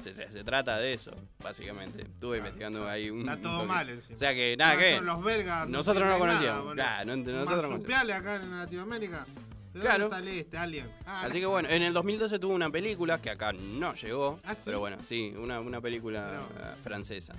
Se, 0.00 0.14
se- 0.14 0.30
se 0.30 0.44
trata 0.44 0.76
de 0.78 0.94
eso, 0.94 1.10
básicamente. 1.42 2.02
Estuve 2.02 2.38
investigando 2.38 2.88
ahí 2.88 3.10
un. 3.10 3.20
Está 3.28 3.36
todo 3.40 3.62
un 3.62 3.68
mal 3.68 3.88
encima. 3.88 4.14
O 4.14 4.18
sea 4.18 4.32
que 4.34 4.56
nada 4.56 4.74
No, 4.74 4.78
que. 4.80 4.96
son 4.96 5.06
los 5.06 5.24
belgas. 5.24 5.68
Nosotros 5.68 6.04
no 6.06 6.10
entienden 6.12 6.36
conocíamos. 6.36 6.76
nada. 6.76 7.02
Claro, 7.02 7.06
no 7.06 7.16
nosotros 7.16 7.32
no 7.32 7.44
conocíamos. 7.46 7.70
Marsupiales 7.70 8.16
acá 8.16 8.36
en 8.36 8.58
Latinoamérica. 8.58 9.26
¿De 9.74 9.80
Claro. 9.80 9.98
dónde 10.08 10.16
sale 10.16 10.38
este 10.40 10.56
alien? 10.58 10.90
Ah, 11.04 11.24
Así 11.26 11.40
que 11.40 11.46
bueno, 11.46 11.68
en 11.68 11.82
el 11.82 11.92
2012 11.92 12.38
tuvo 12.38 12.54
una 12.54 12.70
película 12.70 13.20
que 13.20 13.30
acá 13.30 13.52
no 13.52 13.94
llegó. 13.94 14.40
¿Ah, 14.44 14.54
sí? 14.54 14.62
Pero 14.64 14.80
bueno, 14.80 14.96
sí, 15.02 15.34
una, 15.36 15.60
una 15.60 15.80
película 15.80 16.40
Pero- 16.54 16.76
francesa. 16.82 17.34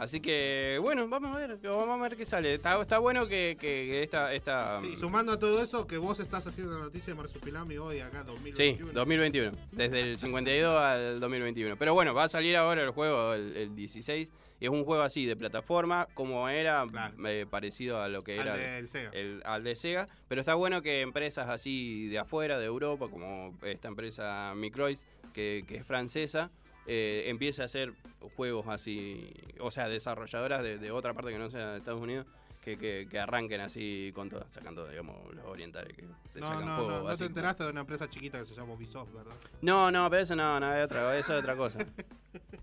Así 0.00 0.20
que 0.20 0.78
bueno, 0.80 1.06
vamos 1.08 1.36
a 1.36 1.38
ver, 1.38 1.58
vamos 1.62 1.98
a 2.00 2.02
ver 2.02 2.16
qué 2.16 2.24
sale. 2.24 2.54
Está, 2.54 2.80
está 2.80 2.98
bueno 2.98 3.26
que, 3.28 3.56
que 3.60 4.02
esta, 4.02 4.32
esta 4.32 4.80
Sí, 4.80 4.96
sumando 4.96 5.32
a 5.32 5.38
todo 5.38 5.62
eso, 5.62 5.86
que 5.86 5.98
vos 5.98 6.18
estás 6.20 6.46
haciendo 6.46 6.78
la 6.78 6.84
noticia 6.86 7.12
de 7.12 7.18
Marsupilami 7.20 7.76
hoy 7.76 8.00
acá, 8.00 8.24
2021. 8.24 8.88
Sí, 8.88 8.94
2021. 8.94 9.52
Desde 9.72 10.00
el 10.00 10.18
52 10.18 10.74
al 10.74 11.20
2021. 11.20 11.76
Pero 11.76 11.92
bueno, 11.92 12.14
va 12.14 12.24
a 12.24 12.28
salir 12.28 12.56
ahora 12.56 12.82
el 12.82 12.90
juego 12.90 13.34
el, 13.34 13.54
el 13.54 13.74
16. 13.76 14.32
Y 14.58 14.64
es 14.64 14.70
un 14.70 14.84
juego 14.84 15.02
así 15.02 15.24
de 15.26 15.36
plataforma, 15.36 16.06
como 16.14 16.48
era 16.48 16.84
eh, 17.26 17.46
parecido 17.48 18.02
a 18.02 18.08
lo 18.08 18.22
que 18.22 18.38
Al 18.40 18.46
era 18.58 18.86
Sega. 18.88 19.10
el- 19.12 19.42
al 19.44 19.62
de 19.64 19.76
Sega. 19.76 20.06
Pero 20.28 20.40
está 20.40 20.54
bueno 20.54 20.80
que 20.82 21.00
empresas 21.02 21.48
así 21.50 22.08
de 22.08 22.18
afuera, 22.18 22.58
de 22.58 22.66
Europa, 22.66 23.08
como 23.10 23.54
esta 23.62 23.88
empresa 23.88 24.52
Microids, 24.54 25.06
que, 25.32 25.64
que 25.66 25.76
es 25.76 25.86
francesa, 25.86 26.50
eh, 26.86 27.24
empiece 27.26 27.62
a 27.62 27.66
hacer 27.66 27.92
juegos 28.36 28.66
así, 28.68 29.32
o 29.58 29.70
sea, 29.70 29.88
desarrolladoras 29.88 30.62
de, 30.62 30.78
de 30.78 30.90
otra 30.90 31.14
parte 31.14 31.30
que 31.32 31.38
no 31.38 31.50
sea 31.50 31.72
de 31.72 31.78
Estados 31.78 32.00
Unidos. 32.02 32.26
Que, 32.62 32.76
que- 32.76 33.08
que 33.10 33.18
arranquen 33.18 33.62
así 33.62 34.12
con 34.14 34.28
todo, 34.28 34.44
sacando, 34.50 34.86
digamos, 34.86 35.16
los 35.34 35.46
orientales 35.46 35.94
que 35.96 36.02
te 36.34 36.40
No, 36.40 36.46
sacan 36.46 36.66
no, 36.66 36.74
juegos 36.76 36.92
no, 36.92 37.02
no 37.04 37.08
te 37.08 37.16
como- 37.16 37.26
enteraste 37.28 37.64
de 37.64 37.70
una 37.70 37.80
empresa 37.80 38.10
chiquita 38.10 38.38
que 38.38 38.44
se 38.44 38.54
llama 38.54 38.74
Ubisoft, 38.74 39.14
¿verdad? 39.14 39.32
no, 39.62 39.90
no, 39.90 40.10
pero 40.10 40.20
eso 40.22 40.36
no, 40.36 40.60
no, 40.60 40.74
es 40.76 40.84
otra, 40.84 41.16
eso 41.18 41.32
es 41.34 41.40
otra 41.42 41.56
cosa. 41.56 41.78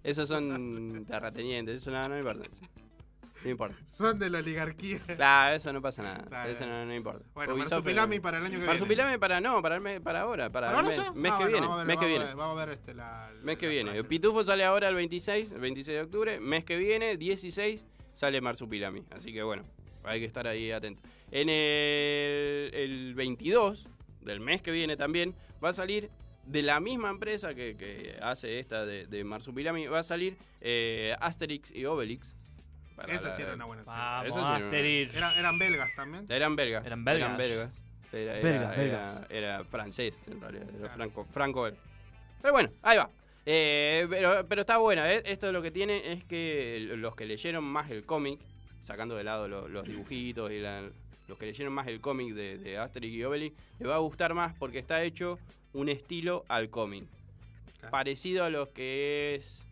Esos 0.03 0.29
son 0.29 1.03
terratenientes, 1.07 1.81
eso 1.81 1.89
no, 1.89 2.07
no 2.09 2.15
importa. 2.19 2.47
No 3.43 3.49
importa. 3.51 3.75
Son 3.85 4.17
de 4.19 4.29
la 4.29 4.39
oligarquía. 4.39 4.99
Claro, 5.15 5.55
eso 5.55 5.71
no 5.73 5.81
pasa 5.81 6.01
nada. 6.03 6.47
Eso 6.49 6.65
no, 6.65 6.85
no 6.85 6.93
importa. 6.95 7.25
Bueno, 7.33 7.53
Ubisoft, 7.53 7.71
Marsupilami 7.71 8.19
para 8.19 8.37
el 8.39 8.43
año 8.43 8.51
que 8.51 8.57
viene. 8.57 8.71
Marsupilami 8.73 9.17
para 9.17 9.41
no, 9.41 9.61
para 9.61 9.75
el 9.75 9.81
mes- 9.81 10.01
para 10.01 10.21
ahora, 10.21 10.49
para, 10.49 10.67
¿Para 10.67 10.79
el 10.79 10.85
ahora 10.85 10.97
mes, 11.15 11.31
Ah, 11.31 11.37
que 11.37 11.43
bueno, 11.43 11.47
viene, 11.47 11.59
vamos 11.67 11.73
a 11.73 11.77
ver, 11.77 11.87
mes 11.87 11.97
que 11.99 12.05
viene. 12.07 12.25
Vamos 12.33 12.59
a 12.61 12.65
ver 12.65 12.75
este, 12.77 12.93
la, 12.93 13.31
Mes 13.43 13.57
que 13.57 13.67
viene. 13.67 14.03
Pitufo 14.03 14.43
sale 14.43 14.63
ahora 14.65 14.89
el 14.89 14.95
26, 14.95 15.51
el 15.51 15.59
26 15.59 15.95
de 15.97 16.01
octubre. 16.03 16.39
Mes 16.39 16.65
que 16.65 16.77
viene, 16.77 17.17
16, 17.17 17.85
sale 18.13 18.41
Marsupilami. 18.41 19.03
Así 19.11 19.31
que 19.33 19.43
bueno, 19.43 19.63
hay 20.03 20.19
que 20.19 20.25
estar 20.25 20.47
ahí 20.47 20.71
atento. 20.71 21.01
En 21.31 21.49
el, 21.49 22.71
el 22.73 23.13
22 23.15 23.87
del 24.21 24.39
mes 24.39 24.61
que 24.61 24.71
viene 24.71 24.97
también 24.97 25.35
va 25.63 25.69
a 25.69 25.73
salir 25.73 26.09
de 26.45 26.61
la 26.61 26.79
misma 26.79 27.09
empresa 27.09 27.53
que, 27.53 27.75
que 27.75 28.17
hace 28.21 28.59
esta 28.59 28.85
de, 28.85 29.05
de 29.05 29.23
Marsupilami, 29.25 29.87
va 29.87 29.99
a 29.99 30.03
salir 30.03 30.37
eh, 30.61 31.13
Asterix 31.19 31.71
y 31.71 31.83
Obelix. 31.85 32.36
Para 32.97 33.13
Esa 33.13 33.29
la- 33.29 33.35
sí 33.35 33.41
era 33.43 33.53
una 33.53 33.65
buena 33.65 33.85
serie. 33.85 33.97
Vamos, 33.99 34.25
Esa 34.27 34.33
sí 34.33 34.39
era 34.41 34.47
una- 34.57 34.65
Asterix. 34.65 35.15
Era- 35.15 35.39
eran 35.39 35.57
belgas 35.59 35.89
también. 35.95 36.25
Eran 36.29 36.55
belgas. 36.57 36.85
Eran 36.85 37.05
belgas. 37.05 37.25
Eran 37.27 37.37
belgas. 37.37 37.83
Era, 38.11 38.21
era- 38.21 38.41
Belgas, 38.41 38.77
era- 38.77 38.81
belgas. 38.81 39.25
era 39.29 39.63
francés, 39.65 40.19
en 40.27 40.41
realidad. 40.41 40.65
Era 40.79 40.89
franco, 40.89 41.25
franco. 41.31 41.69
Pero 42.41 42.53
bueno, 42.53 42.69
ahí 42.81 42.97
va. 42.97 43.09
Eh, 43.45 44.05
pero, 44.09 44.45
pero 44.47 44.61
está 44.61 44.77
buena. 44.77 45.13
¿eh? 45.13 45.21
Esto 45.25 45.51
lo 45.53 45.61
que 45.61 45.71
tiene 45.71 46.11
es 46.11 46.23
que 46.25 46.91
los 46.97 47.15
que 47.15 47.25
leyeron 47.25 47.63
más 47.63 47.89
el 47.91 48.03
cómic, 48.05 48.39
sacando 48.83 49.15
de 49.15 49.23
lado 49.23 49.47
los, 49.47 49.69
los 49.69 49.85
dibujitos 49.87 50.51
y 50.51 50.59
la, 50.59 50.81
los 51.27 51.37
que 51.37 51.45
leyeron 51.45 51.71
más 51.73 51.87
el 51.87 52.01
cómic 52.01 52.33
de, 52.33 52.57
de 52.57 52.77
Asterix 52.77 53.13
y 53.13 53.23
Obelix, 53.23 53.55
les 53.79 53.87
va 53.89 53.95
a 53.95 53.99
gustar 53.99 54.33
más 54.33 54.53
porque 54.57 54.79
está 54.79 55.03
hecho 55.03 55.37
un 55.73 55.87
estilo 55.89 56.43
al 56.49 56.69
cómic. 56.69 57.05
Parecido 57.91 58.43
a 58.43 58.49
lo 58.49 58.73
que 58.73 59.35
es 59.35 59.65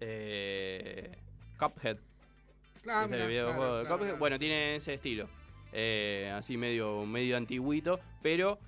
eh, 0.00 1.16
Cuphead. 1.58 1.98
Claro, 2.82 3.08
¿Viste 3.08 3.22
el 3.22 3.28
mira, 3.28 3.28
videojuego 3.28 3.60
claro, 3.60 3.76
de 3.76 3.80
claro, 3.82 3.94
Cuphead? 3.96 4.06
claro. 4.08 4.18
Bueno, 4.18 4.38
tiene 4.38 4.76
ese 4.76 4.94
estilo. 4.94 5.28
Eh, 5.72 6.32
así 6.34 6.56
medio, 6.56 7.06
medio 7.06 7.36
antiguito, 7.36 8.00
pero 8.22 8.58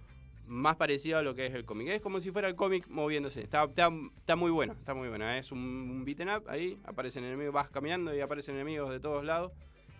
más 0.46 0.76
parecido 0.76 1.18
a 1.18 1.22
lo 1.22 1.34
que 1.34 1.46
es 1.46 1.54
el 1.54 1.64
cómic. 1.64 1.88
Es 1.88 2.00
como 2.00 2.20
si 2.20 2.30
fuera 2.30 2.48
el 2.48 2.54
cómic 2.54 2.86
moviéndose. 2.88 3.42
Está, 3.42 3.64
está, 3.64 3.90
está 4.18 4.36
muy 4.36 4.50
bueno, 4.50 4.74
está 4.74 4.94
muy 4.94 5.08
bueno. 5.08 5.28
Es 5.30 5.50
un, 5.52 5.58
un 5.58 6.04
beaten 6.04 6.28
up 6.28 6.44
ahí, 6.48 6.78
aparecen 6.84 7.24
enemigos, 7.24 7.54
vas 7.54 7.70
caminando 7.70 8.14
y 8.14 8.20
aparecen 8.20 8.54
enemigos 8.56 8.90
de 8.90 9.00
todos 9.00 9.24
lados 9.24 9.52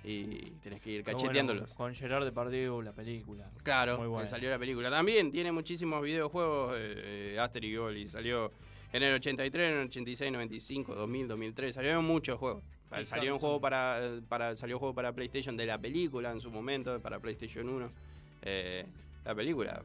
y 0.05 0.51
tenés 0.63 0.81
que 0.81 0.91
ir 0.91 1.05
bueno, 1.05 1.19
cacheteándolos. 1.19 1.75
con 1.75 1.95
Gerard 1.95 2.25
Depardieu, 2.25 2.83
la 2.83 2.93
película. 2.93 3.49
Claro, 3.63 3.99
Muy 3.99 4.09
bueno. 4.09 4.29
salió 4.29 4.51
la 4.51 4.59
película. 4.59 4.91
También 4.91 5.31
tiene 5.31 5.53
muchísimos 5.53 6.03
videojuegos. 6.03 6.75
Eh, 6.77 7.35
eh, 7.35 7.39
Asterix 7.39 7.73
y 7.73 7.77
Obelix 7.77 8.11
salió 8.11 8.51
en 8.93 9.03
el 9.03 9.15
83, 9.15 9.71
en 9.71 9.79
el 9.79 9.85
86, 9.87 10.33
95, 10.33 10.95
2000, 10.95 11.29
2003. 11.29 11.75
Salieron 11.75 12.05
muchos 12.05 12.39
juegos. 12.39 12.63
Exacto. 13.01 13.17
Salió 13.17 13.35
un 13.35 13.41
juego 13.41 13.61
para, 13.61 13.99
eh, 14.01 14.21
para 14.29 14.57
salió 14.57 14.77
un 14.77 14.81
juego 14.81 14.95
para 14.95 15.13
PlayStation 15.13 15.57
de 15.57 15.67
la 15.67 15.79
película 15.79 16.31
en 16.31 16.41
su 16.41 16.51
momento, 16.51 17.01
para 17.01 17.19
PlayStation 17.19 17.69
1. 17.69 17.91
Eh, 18.43 18.85
la 19.25 19.35
película. 19.35 19.81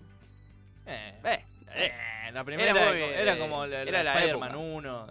Eh, 0.85 1.13
Eh, 1.23 1.43
eh, 1.75 2.31
la 2.31 2.43
primera 2.43 2.71
Era 2.71 2.85
muy, 2.91 3.01
era 3.01 3.35
eh, 3.35 3.39
como 3.39 3.65
la, 3.65 3.81
era 3.81 4.03
la 4.03 4.13
Spider-Man 4.15 4.49
época. 4.51 4.63
1. 4.65 5.07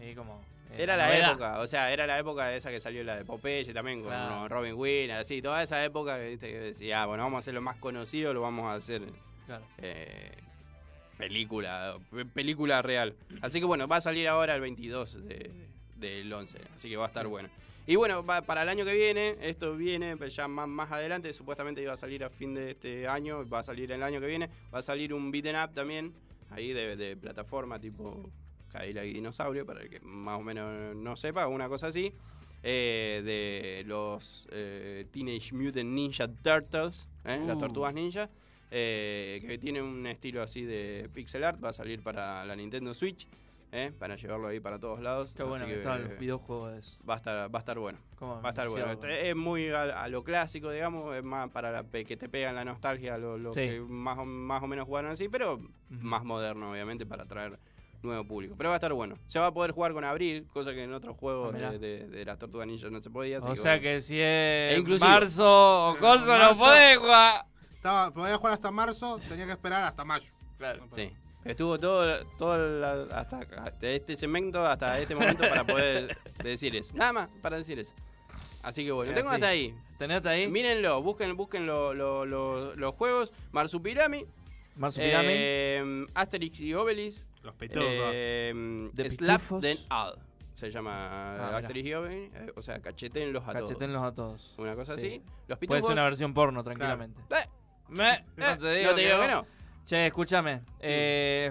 Y 0.00 0.14
como, 0.14 0.40
eh, 0.72 0.82
Era 0.82 0.96
la 0.96 1.06
novedad. 1.06 1.30
época, 1.30 1.58
o 1.60 1.66
sea, 1.66 1.92
era 1.92 2.06
la 2.06 2.18
época 2.18 2.54
esa 2.54 2.70
que 2.70 2.80
salió 2.80 3.02
la 3.04 3.16
de 3.16 3.24
Popeye 3.24 3.72
también 3.74 4.00
con 4.00 4.08
Claro. 4.10 4.48
Robin 4.48 4.74
Williams, 4.74 5.20
así, 5.22 5.42
toda 5.42 5.62
esa 5.62 5.84
época 5.84 6.16
que, 6.18 6.28
viste, 6.30 6.48
que 6.50 6.58
decía, 6.58 7.02
ah, 7.02 7.06
bueno, 7.06 7.24
vamos 7.24 7.36
a 7.36 7.40
hacer 7.40 7.54
lo 7.54 7.60
más 7.62 7.76
conocido, 7.76 8.32
lo 8.32 8.40
vamos 8.42 8.66
a 8.66 8.74
hacer 8.74 9.02
Claro. 9.46 9.64
eh, 9.78 10.30
película, 11.16 11.96
pe- 12.10 12.24
película 12.26 12.80
real. 12.82 13.14
Así 13.42 13.60
que 13.60 13.66
bueno, 13.66 13.88
va 13.88 13.96
a 13.96 14.00
salir 14.00 14.28
ahora 14.28 14.54
el 14.54 14.60
22 14.60 15.26
de- 15.26 15.50
del 15.98 16.32
11, 16.32 16.58
así 16.74 16.88
que 16.88 16.96
va 16.96 17.04
a 17.04 17.08
estar 17.08 17.26
bueno. 17.26 17.48
Y 17.86 17.96
bueno, 17.96 18.24
para 18.24 18.62
el 18.62 18.68
año 18.68 18.84
que 18.84 18.92
viene, 18.92 19.36
esto 19.40 19.74
viene 19.74 20.16
pues, 20.16 20.36
ya 20.36 20.46
más, 20.46 20.68
más 20.68 20.92
adelante, 20.92 21.32
supuestamente 21.32 21.80
iba 21.80 21.94
a 21.94 21.96
salir 21.96 22.22
a 22.22 22.28
fin 22.28 22.54
de 22.54 22.72
este 22.72 23.08
año, 23.08 23.48
va 23.48 23.60
a 23.60 23.62
salir 23.62 23.90
el 23.90 24.02
año 24.02 24.20
que 24.20 24.26
viene, 24.26 24.50
va 24.72 24.80
a 24.80 24.82
salir 24.82 25.14
un 25.14 25.30
beaten 25.30 25.56
up 25.56 25.72
también, 25.74 26.12
ahí 26.50 26.72
de, 26.74 26.96
de 26.96 27.16
plataforma 27.16 27.78
tipo 27.78 28.30
Cadillac 28.70 29.06
y 29.06 29.14
Dinosaurio, 29.14 29.64
para 29.64 29.80
el 29.80 29.88
que 29.88 30.00
más 30.00 30.38
o 30.38 30.42
menos 30.42 30.94
no 30.96 31.16
sepa, 31.16 31.46
una 31.46 31.66
cosa 31.66 31.86
así, 31.86 32.12
eh, 32.62 33.22
de 33.24 33.88
los 33.88 34.46
eh, 34.52 35.06
Teenage 35.10 35.54
Mutant 35.54 35.88
Ninja 35.88 36.28
Turtles, 36.28 37.08
¿eh? 37.24 37.40
las 37.46 37.56
Uh. 37.56 37.60
tortugas 37.60 37.94
ninja, 37.94 38.28
eh, 38.70 39.42
que 39.46 39.56
tiene 39.56 39.80
un 39.80 40.06
estilo 40.06 40.42
así 40.42 40.62
de 40.64 41.08
pixel 41.14 41.44
art, 41.44 41.62
va 41.64 41.70
a 41.70 41.72
salir 41.72 42.02
para 42.02 42.44
la 42.44 42.54
Nintendo 42.54 42.92
Switch, 42.92 43.26
¿eh? 43.72 43.92
para 43.98 44.16
llevarlo 44.16 44.48
ahí 44.48 44.60
para 44.60 44.78
todos 44.78 45.00
lados. 45.00 45.34
Qué 45.34 45.42
bueno 45.42 45.64
así 45.64 45.72
que 45.74 45.78
están 45.80 46.02
los 46.08 46.18
videojuegos 46.18 46.72
eso. 46.78 46.98
Va 47.08 47.14
a 47.14 47.16
estar, 47.18 47.54
va 47.54 47.58
a 47.58 47.60
estar 47.60 47.78
bueno. 47.78 47.98
Va 48.22 48.40
a 48.44 48.48
estar 48.50 48.68
bueno. 48.68 48.86
Es 49.08 49.36
muy 49.36 49.68
a, 49.70 50.02
a 50.02 50.08
lo 50.08 50.24
clásico, 50.24 50.70
digamos, 50.70 51.14
es 51.16 51.22
más 51.24 51.50
para 51.50 51.70
la 51.70 51.84
que 51.84 52.16
te 52.16 52.28
pegan 52.28 52.54
la 52.54 52.64
nostalgia, 52.64 53.18
lo, 53.18 53.36
lo 53.38 53.52
Sí. 53.52 53.60
que 53.60 53.80
más 53.80 54.18
o, 54.18 54.24
más 54.24 54.62
o 54.62 54.66
menos 54.66 54.86
jugaron 54.86 55.10
así, 55.10 55.28
pero 55.28 55.60
más 55.88 56.24
moderno, 56.24 56.70
obviamente, 56.72 57.06
para 57.06 57.24
atraer 57.24 57.58
nuevo 58.02 58.24
público. 58.24 58.54
Pero 58.56 58.68
va 58.70 58.76
a 58.76 58.78
estar 58.78 58.92
bueno. 58.92 59.16
Se 59.26 59.40
va 59.40 59.46
a 59.48 59.52
poder 59.52 59.72
jugar 59.72 59.92
con 59.92 60.04
Abril, 60.04 60.46
cosa 60.52 60.72
que 60.72 60.84
en 60.84 60.92
otros 60.92 61.16
juegos 61.16 61.52
Ah, 61.56 61.72
de, 61.72 61.78
de- 61.80 62.06
de 62.08 62.24
las 62.24 62.38
Tortugas 62.38 62.66
Ninja 62.66 62.88
no 62.90 63.00
se 63.00 63.10
podía. 63.10 63.38
así 63.38 63.46
O 63.48 63.50
que 63.54 63.56
sea 63.56 63.72
bueno. 63.72 63.82
que 63.82 64.00
si 64.00 64.14
es 64.20 64.78
E 64.78 64.98
marzo 65.00 65.88
o 65.90 65.96
coso, 65.98 66.26
no 66.26 66.38
Marzo- 66.38 66.58
podés 66.58 66.96
jugar. 66.98 67.44
Estaba, 67.74 68.12
podía 68.12 68.36
jugar 68.36 68.52
hasta 68.54 68.70
marzo, 68.70 69.18
tenía 69.28 69.46
que 69.46 69.52
esperar 69.52 69.82
hasta 69.84 70.04
mayo. 70.04 70.32
Claro. 70.58 70.86
Sí. 70.94 71.12
Estuvo 71.48 71.78
todo, 71.78 72.24
todo 72.36 72.56
la- 72.80 73.16
hasta, 73.18 73.38
hasta 73.64 73.86
este 73.88 74.14
segmento, 74.16 74.64
hasta 74.66 74.98
este 75.00 75.14
momento, 75.14 75.48
para 75.48 75.64
poder 75.64 76.16
decir 76.42 76.76
eso. 76.76 76.94
Nada 76.94 77.12
más, 77.12 77.28
para 77.42 77.56
decir 77.56 77.78
eso. 77.78 77.94
Así 78.62 78.84
que 78.84 78.92
bueno, 78.92 79.12
tengo 79.14 79.30
hasta 79.30 79.48
ahí. 79.48 79.74
¿Tenés 79.98 80.18
hasta 80.18 80.30
ahí? 80.30 80.46
Mírenlo, 80.46 81.02
busquen, 81.02 81.36
busquen 81.36 81.66
lo- 81.66 81.94
lo- 81.94 82.26
lo- 82.26 82.76
los 82.76 82.94
juegos. 82.94 83.32
Marsupilami. 83.52 84.24
Marsupilami. 84.76 85.26
eh, 85.30 86.06
Asterix 86.14 86.60
y 86.60 86.74
Obelix. 86.74 87.24
Los 87.42 87.54
pitufos. 87.54 87.84
eh, 87.86 88.90
De 88.92 89.10
Slap 89.10 89.40
pitufos. 89.40 89.62
then 89.62 89.78
All. 89.90 90.14
Se 90.54 90.70
llama 90.70 91.34
Ah, 91.34 91.46
mirá. 91.46 91.56
Asterix 91.58 91.86
y 91.88 91.94
Obelix. 91.94 92.34
eh, 92.34 92.52
o 92.56 92.62
sea, 92.62 92.80
cachetenlos 92.80 93.42
a 93.44 93.52
todos. 93.52 93.70
Cachetenlos 93.70 94.02
a 94.02 94.12
todos. 94.12 94.54
Una 94.58 94.74
cosa 94.74 94.98
Sí. 94.98 95.06
así. 95.06 95.22
Los 95.46 95.58
Puede 95.60 95.82
ser 95.82 95.92
una 95.92 96.04
versión 96.04 96.34
porno, 96.34 96.62
tranquilamente. 96.62 97.20
Eh, 97.30 97.48
Me- 97.88 98.24
no 98.36 98.58
te 98.58 98.72
digo, 98.74 98.90
no 98.90 98.96
te 98.96 99.00
digo 99.06 99.20
que 99.20 99.28
no. 99.28 99.46
Che, 99.88 100.06
escúchame. 100.08 100.60
Eh, 100.80 101.50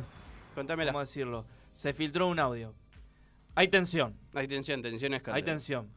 Contámela. 0.54 0.92
¿Cómo 0.92 1.04
decirlo? 1.04 1.44
Se 1.74 1.92
filtró 1.92 2.28
un 2.28 2.40
audio. 2.40 2.72
Hay 3.56 3.68
tensión. 3.68 4.16
Hay 4.36 4.48
tensión, 4.48 4.80
tensión 4.84 5.16
es 5.16 5.24
Hay 5.30 5.42
tensión. 5.42 5.90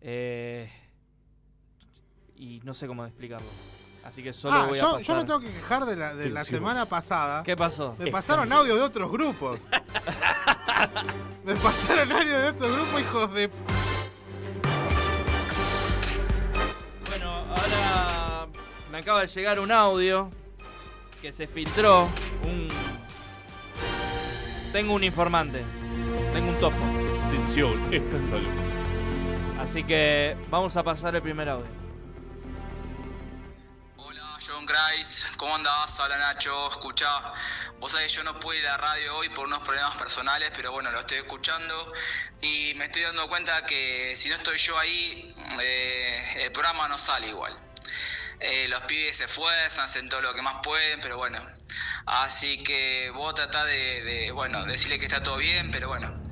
Eh, 0.00 0.68
y 2.34 2.60
no 2.64 2.74
sé 2.74 2.88
cómo 2.88 3.06
explicarlo. 3.06 3.46
Así 4.02 4.24
que 4.24 4.32
solo 4.32 4.54
Ah, 4.56 4.66
voy 4.66 4.78
a 4.78 4.80
yo, 4.80 4.86
pasar. 4.94 5.02
yo 5.02 5.14
me 5.14 5.24
tengo 5.24 5.38
que 5.40 5.52
quejar 5.52 5.86
de 5.86 5.94
la, 5.94 6.14
de 6.16 6.30
la 6.30 6.40
Tensión. 6.40 6.58
semana 6.60 6.86
pasada. 6.86 7.44
¿Qué 7.44 7.54
pasó? 7.56 7.94
Me 8.00 8.10
pasaron 8.10 8.52
audio 8.52 8.74
de 8.74 8.82
otros 8.82 9.12
grupos. 9.12 9.68
me 11.44 11.54
pasaron 11.54 12.10
audio 12.10 12.40
de 12.40 12.48
otros 12.48 12.72
grupos, 12.72 13.00
hijos 13.00 13.34
de. 13.34 13.50
Bueno, 17.08 17.30
ahora 17.30 18.48
me 18.90 18.98
acaba 18.98 19.20
de 19.20 19.28
llegar 19.28 19.60
un 19.60 19.70
audio 19.70 20.32
que 21.22 21.30
se 21.30 21.46
filtró. 21.46 22.08
Un... 22.42 22.68
Tengo 24.72 24.94
un 24.94 25.04
informante. 25.04 25.64
Tengo 26.32 26.48
un 26.48 26.58
topo. 26.58 26.76
Tensión, 27.30 27.94
escándalo. 27.94 28.48
Así 29.60 29.84
que 29.84 30.36
vamos 30.50 30.76
a 30.76 30.82
pasar 30.82 31.14
el 31.14 31.22
primer 31.22 31.48
audio. 31.48 31.82
John 34.44 34.66
Grice, 34.66 35.28
¿cómo 35.36 35.54
andás? 35.54 36.00
Habla 36.00 36.18
Nacho, 36.18 36.68
escuchá. 36.68 37.32
Vos 37.78 37.92
sabés 37.92 38.08
que 38.08 38.16
yo 38.16 38.24
no 38.24 38.36
pude 38.40 38.58
ir 38.58 38.66
a 38.66 38.72
la 38.72 38.78
radio 38.78 39.16
hoy 39.18 39.28
por 39.28 39.46
unos 39.46 39.60
problemas 39.60 39.96
personales, 39.96 40.50
pero 40.56 40.72
bueno, 40.72 40.90
lo 40.90 40.98
estoy 40.98 41.18
escuchando 41.18 41.92
y 42.40 42.74
me 42.74 42.86
estoy 42.86 43.02
dando 43.02 43.28
cuenta 43.28 43.64
que 43.64 44.16
si 44.16 44.28
no 44.28 44.34
estoy 44.34 44.58
yo 44.58 44.76
ahí, 44.76 45.32
eh, 45.62 46.40
el 46.40 46.50
programa 46.50 46.88
no 46.88 46.98
sale 46.98 47.28
igual. 47.28 47.56
Eh, 48.42 48.66
los 48.68 48.80
pibes 48.82 49.16
se 49.16 49.24
esfuerzan, 49.24 49.84
hacen 49.84 50.08
todo 50.08 50.20
lo 50.20 50.34
que 50.34 50.42
más 50.42 50.56
pueden, 50.62 51.00
pero 51.00 51.16
bueno. 51.16 51.38
Así 52.06 52.58
que 52.58 53.10
vos 53.10 53.34
tratá 53.34 53.64
de, 53.64 54.02
de, 54.02 54.32
bueno, 54.32 54.64
decirle 54.64 54.98
que 54.98 55.04
está 55.04 55.22
todo 55.22 55.36
bien, 55.36 55.70
pero 55.70 55.88
bueno. 55.88 56.22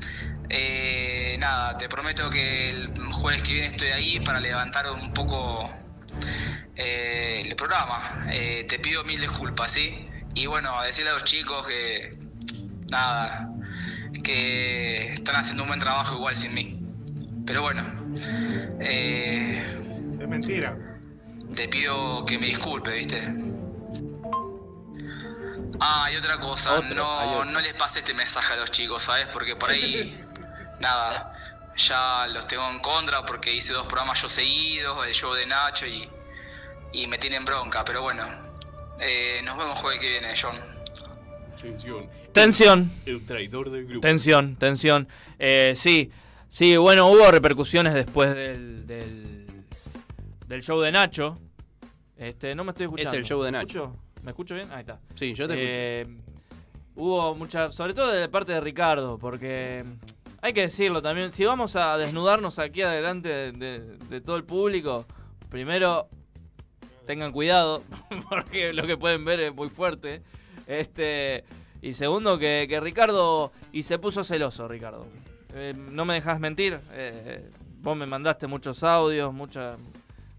Eh, 0.53 1.37
nada, 1.39 1.77
te 1.79 1.89
prometo 1.89 2.29
que 2.29 2.71
el 2.71 2.93
jueves 3.13 3.41
que 3.43 3.53
viene 3.53 3.69
estoy 3.69 3.89
ahí 3.89 4.19
para 4.19 4.41
levantar 4.41 4.91
un 4.91 5.15
poco 5.15 5.71
eh, 6.75 7.43
el 7.47 7.55
programa. 7.55 8.27
Eh, 8.31 8.67
te 8.69 8.81
pido 8.81 9.05
mil 9.05 9.21
disculpas, 9.21 9.71
¿sí? 9.73 10.09
Y 10.35 10.47
bueno, 10.47 10.83
decirle 10.83 11.11
a 11.11 11.15
los 11.15 11.25
chicos 11.25 11.65
que, 11.69 12.19
nada, 12.91 13.49
que 14.25 15.13
están 15.13 15.37
haciendo 15.37 15.63
un 15.63 15.69
buen 15.69 15.81
trabajo 15.81 16.17
igual 16.17 16.35
sin 16.35 16.53
mí. 16.53 16.81
Pero 17.47 17.63
bueno, 17.63 17.83
Es 18.81 20.29
mentira. 20.29 20.77
Te 21.61 21.69
pido 21.69 22.25
que 22.25 22.39
me 22.39 22.47
disculpe, 22.47 22.91
¿viste? 22.91 23.21
Ah, 25.79 26.09
y 26.11 26.17
otra 26.17 26.41
cosa, 26.41 26.79
Otro, 26.79 26.95
no, 26.95 27.45
no 27.45 27.61
les 27.61 27.75
pase 27.75 27.99
este 27.99 28.15
mensaje 28.15 28.55
a 28.55 28.57
los 28.57 28.71
chicos, 28.71 29.03
¿sabes? 29.03 29.29
Porque 29.29 29.55
por 29.57 29.69
ahí, 29.69 30.19
nada, 30.81 31.35
ya 31.77 32.27
los 32.29 32.47
tengo 32.47 32.67
en 32.71 32.79
contra 32.79 33.27
porque 33.27 33.53
hice 33.53 33.75
dos 33.75 33.87
programas 33.87 34.23
yo 34.23 34.29
seguidos, 34.29 35.07
el 35.07 35.13
show 35.13 35.35
de 35.35 35.45
Nacho 35.45 35.87
y, 35.87 36.09
y 36.95 37.07
me 37.09 37.19
tienen 37.19 37.45
bronca, 37.45 37.85
pero 37.85 38.01
bueno, 38.01 38.25
eh, 38.99 39.43
nos 39.45 39.59
vemos 39.59 39.79
jueves 39.79 40.01
que 40.01 40.13
viene, 40.13 40.33
John. 40.41 40.57
Tensión. 41.61 42.11
Tensión. 42.33 42.93
El 43.05 43.27
traidor 43.27 43.71
del 43.71 43.85
grupo. 43.85 44.01
Tensión, 44.01 44.57
tensión. 44.57 45.09
Eh, 45.39 45.75
sí, 45.77 46.11
sí, 46.49 46.79
bueno, 46.79 47.09
hubo 47.09 47.31
repercusiones 47.31 47.93
después 47.93 48.35
del, 48.35 48.87
del, 48.87 49.47
del 50.47 50.63
show 50.63 50.81
de 50.81 50.91
Nacho. 50.91 51.39
Este, 52.21 52.55
no 52.55 52.65
me 52.65 52.71
estoy 52.73 52.85
escuchando. 52.85 53.11
Es 53.11 53.17
el 53.17 53.25
show 53.25 53.43
de 53.43 53.51
¿Me 53.51 53.59
Nacho. 53.59 53.85
escucho? 53.85 53.97
¿Me 54.23 54.31
escucho 54.33 54.55
bien? 54.55 54.71
Ahí 54.71 54.81
está. 54.81 55.01
Sí, 55.15 55.33
yo 55.35 55.49
te 55.49 55.55
Eh, 55.57 56.07
Hubo 56.95 57.35
mucha, 57.35 57.71
sobre 57.71 57.95
todo 57.95 58.09
de 58.13 58.29
parte 58.29 58.53
de 58.53 58.61
Ricardo, 58.61 59.17
porque 59.19 59.85
hay 60.43 60.53
que 60.53 60.63
decirlo 60.63 61.01
también, 61.01 61.33
si 61.33 61.45
vamos 61.47 61.75
a 61.77 61.97
desnudarnos 61.97 62.59
aquí 62.59 62.83
adelante 62.83 63.29
de, 63.31 63.53
de- 63.53 63.97
de 63.97 64.21
todo 64.21 64.37
el 64.37 64.45
público, 64.45 65.07
primero 65.49 66.09
tengan 67.07 67.33
cuidado, 67.33 67.83
porque 68.29 68.75
lo 68.75 68.87
que 68.87 68.99
pueden 68.99 69.25
ver 69.25 69.41
es 69.41 69.55
muy 69.55 69.71
fuerte. 69.71 70.23
Este, 70.67 71.45
y 71.81 71.95
segundo, 71.95 72.39
que, 72.39 72.67
que 72.69 72.81
Ricardo, 72.81 73.51
y 73.73 73.83
se 73.85 73.99
puso 73.99 74.23
celoso 74.25 74.69
Ricardo. 74.69 75.07
Eh, 75.55 75.73
no 75.75 76.05
me 76.05 76.15
dejas 76.15 76.39
mentir, 76.39 76.81
eh, 76.93 77.49
vos 77.81 77.97
me 77.97 78.05
mandaste 78.05 78.47
muchos 78.47 78.83
audios, 78.85 79.33
muchas, 79.33 79.79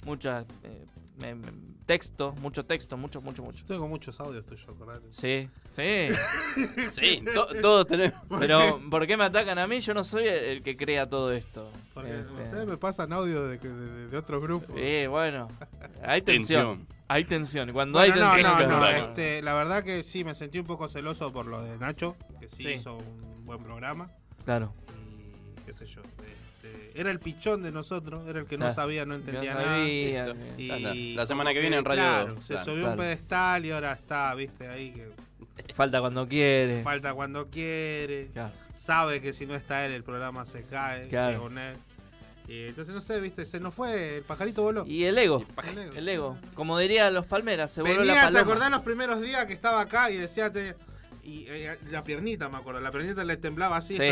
muchas, 0.05 0.45
eh, 0.63 0.85
me- 1.17 1.33
me- 1.33 1.70
texto, 1.91 2.31
mucho 2.39 2.63
texto, 2.65 2.95
mucho, 2.95 3.19
mucho, 3.21 3.43
mucho. 3.43 3.65
Tengo 3.65 3.85
muchos 3.85 4.17
audios 4.21 4.45
tuyos, 4.45 4.63
acordate. 4.69 5.07
Sí, 5.09 5.49
sí. 5.71 6.07
Sí, 6.91 7.21
to- 7.33 7.47
todos 7.61 7.85
tenemos. 7.87 8.17
Pero, 8.39 8.79
¿por 8.89 9.05
qué 9.05 9.17
me 9.17 9.25
atacan 9.25 9.57
a 9.59 9.67
mí? 9.67 9.81
Yo 9.81 9.93
no 9.93 10.05
soy 10.05 10.25
el, 10.25 10.63
que 10.63 10.77
crea 10.77 11.09
todo 11.09 11.33
esto. 11.33 11.69
Porque 11.93 12.11
Este, 12.11 12.31
ustedes 12.43 12.65
me 12.67 12.77
pasan 12.77 13.11
audio 13.11 13.45
de, 13.47 13.59
que- 13.59 13.67
de, 13.67 14.07
de 14.07 14.17
otros 14.17 14.41
grupos. 14.41 14.73
Sí, 14.77 15.05
bueno. 15.07 15.49
Hay 16.03 16.21
tensión. 16.21 16.77
Tensión. 16.77 17.01
Hay 17.09 17.25
tensión. 17.25 17.73
Cuando 17.73 17.99
Bueno, 17.99 18.13
hay 18.13 18.19
no, 18.21 18.49
tensión. 18.51 18.69
no, 18.69 18.75
no, 18.75 18.77
bueno. 18.79 19.05
este, 19.09 19.41
la 19.41 19.53
verdad 19.53 19.83
que 19.83 20.01
sí, 20.03 20.23
me 20.23 20.33
sentí 20.33 20.59
un 20.59 20.65
poco 20.65 20.87
celoso 20.87 21.33
por 21.33 21.45
lo 21.45 21.61
de 21.61 21.77
Nacho, 21.77 22.15
que 22.39 22.47
sí, 22.47 22.63
Sí. 22.63 22.69
hizo 22.69 22.95
un 22.95 23.45
buen 23.45 23.61
programa. 23.61 24.09
Claro. 24.45 24.73
Y 25.57 25.61
qué 25.65 25.73
sé 25.73 25.85
yo. 25.87 26.01
Era 26.95 27.11
el 27.11 27.19
pichón 27.19 27.63
de 27.63 27.71
nosotros, 27.71 28.27
era 28.27 28.39
el 28.39 28.45
que 28.45 28.57
no 28.57 28.73
sabía, 28.73 29.05
no 29.05 29.15
entendía 29.15 29.53
no 29.53 29.59
nada. 29.61 29.83
Listo. 29.83 30.35
Y 30.57 31.13
la 31.15 31.25
semana 31.25 31.53
que 31.53 31.59
viene 31.61 31.77
en 31.77 31.85
Radio 31.85 32.01
claro, 32.03 32.41
se 32.41 32.53
claro, 32.53 32.65
subió 32.65 32.77
claro. 32.81 32.91
un 32.91 32.97
pedestal 32.97 33.65
y 33.65 33.71
ahora 33.71 33.93
está, 33.93 34.33
viste, 34.35 34.67
ahí 34.67 34.91
que 34.91 35.09
Falta 35.73 35.99
cuando 36.01 36.27
quiere. 36.27 36.81
falta 36.83 37.13
cuando 37.13 37.47
quiere. 37.49 38.29
Claro. 38.33 38.51
Sabe 38.73 39.21
que 39.21 39.31
si 39.33 39.45
no 39.45 39.53
está 39.55 39.85
él, 39.85 39.91
el 39.93 40.03
programa 40.03 40.45
se 40.45 40.63
cae, 40.63 41.07
Claro. 41.07 41.33
según 41.33 41.57
él. 41.59 41.75
Y 42.47 42.65
entonces, 42.65 42.93
no 42.93 42.99
sé, 42.99 43.21
viste, 43.21 43.45
se 43.45 43.59
nos 43.59 43.73
fue, 43.73 44.17
el 44.17 44.23
pajarito 44.23 44.63
voló. 44.63 44.85
Y 44.85 45.05
el 45.05 45.17
ego. 45.17 45.45
El 45.63 45.77
ego. 45.77 45.93
El 45.95 46.09
ego. 46.09 46.37
Como 46.55 46.77
dirían 46.79 47.13
los 47.13 47.25
palmeras, 47.25 47.71
se 47.71 47.81
voló 47.81 47.93
la 47.93 47.99
Venía, 48.01 48.13
¿te 48.15 48.21
paloma. 48.25 48.41
acordás 48.41 48.71
los 48.71 48.81
primeros 48.81 49.21
días 49.21 49.45
que 49.45 49.53
estaba 49.53 49.79
acá 49.81 50.09
y 50.11 50.17
decía, 50.17 50.51
te- 50.51 50.75
y 51.23 51.45
eh, 51.47 51.77
la 51.91 52.03
piernita, 52.03 52.49
me 52.49 52.57
acuerdo, 52.57 52.81
la 52.81 52.91
piernita 52.91 53.23
le 53.23 53.37
temblaba 53.37 53.77
así. 53.77 53.95
Sí. 53.95 54.09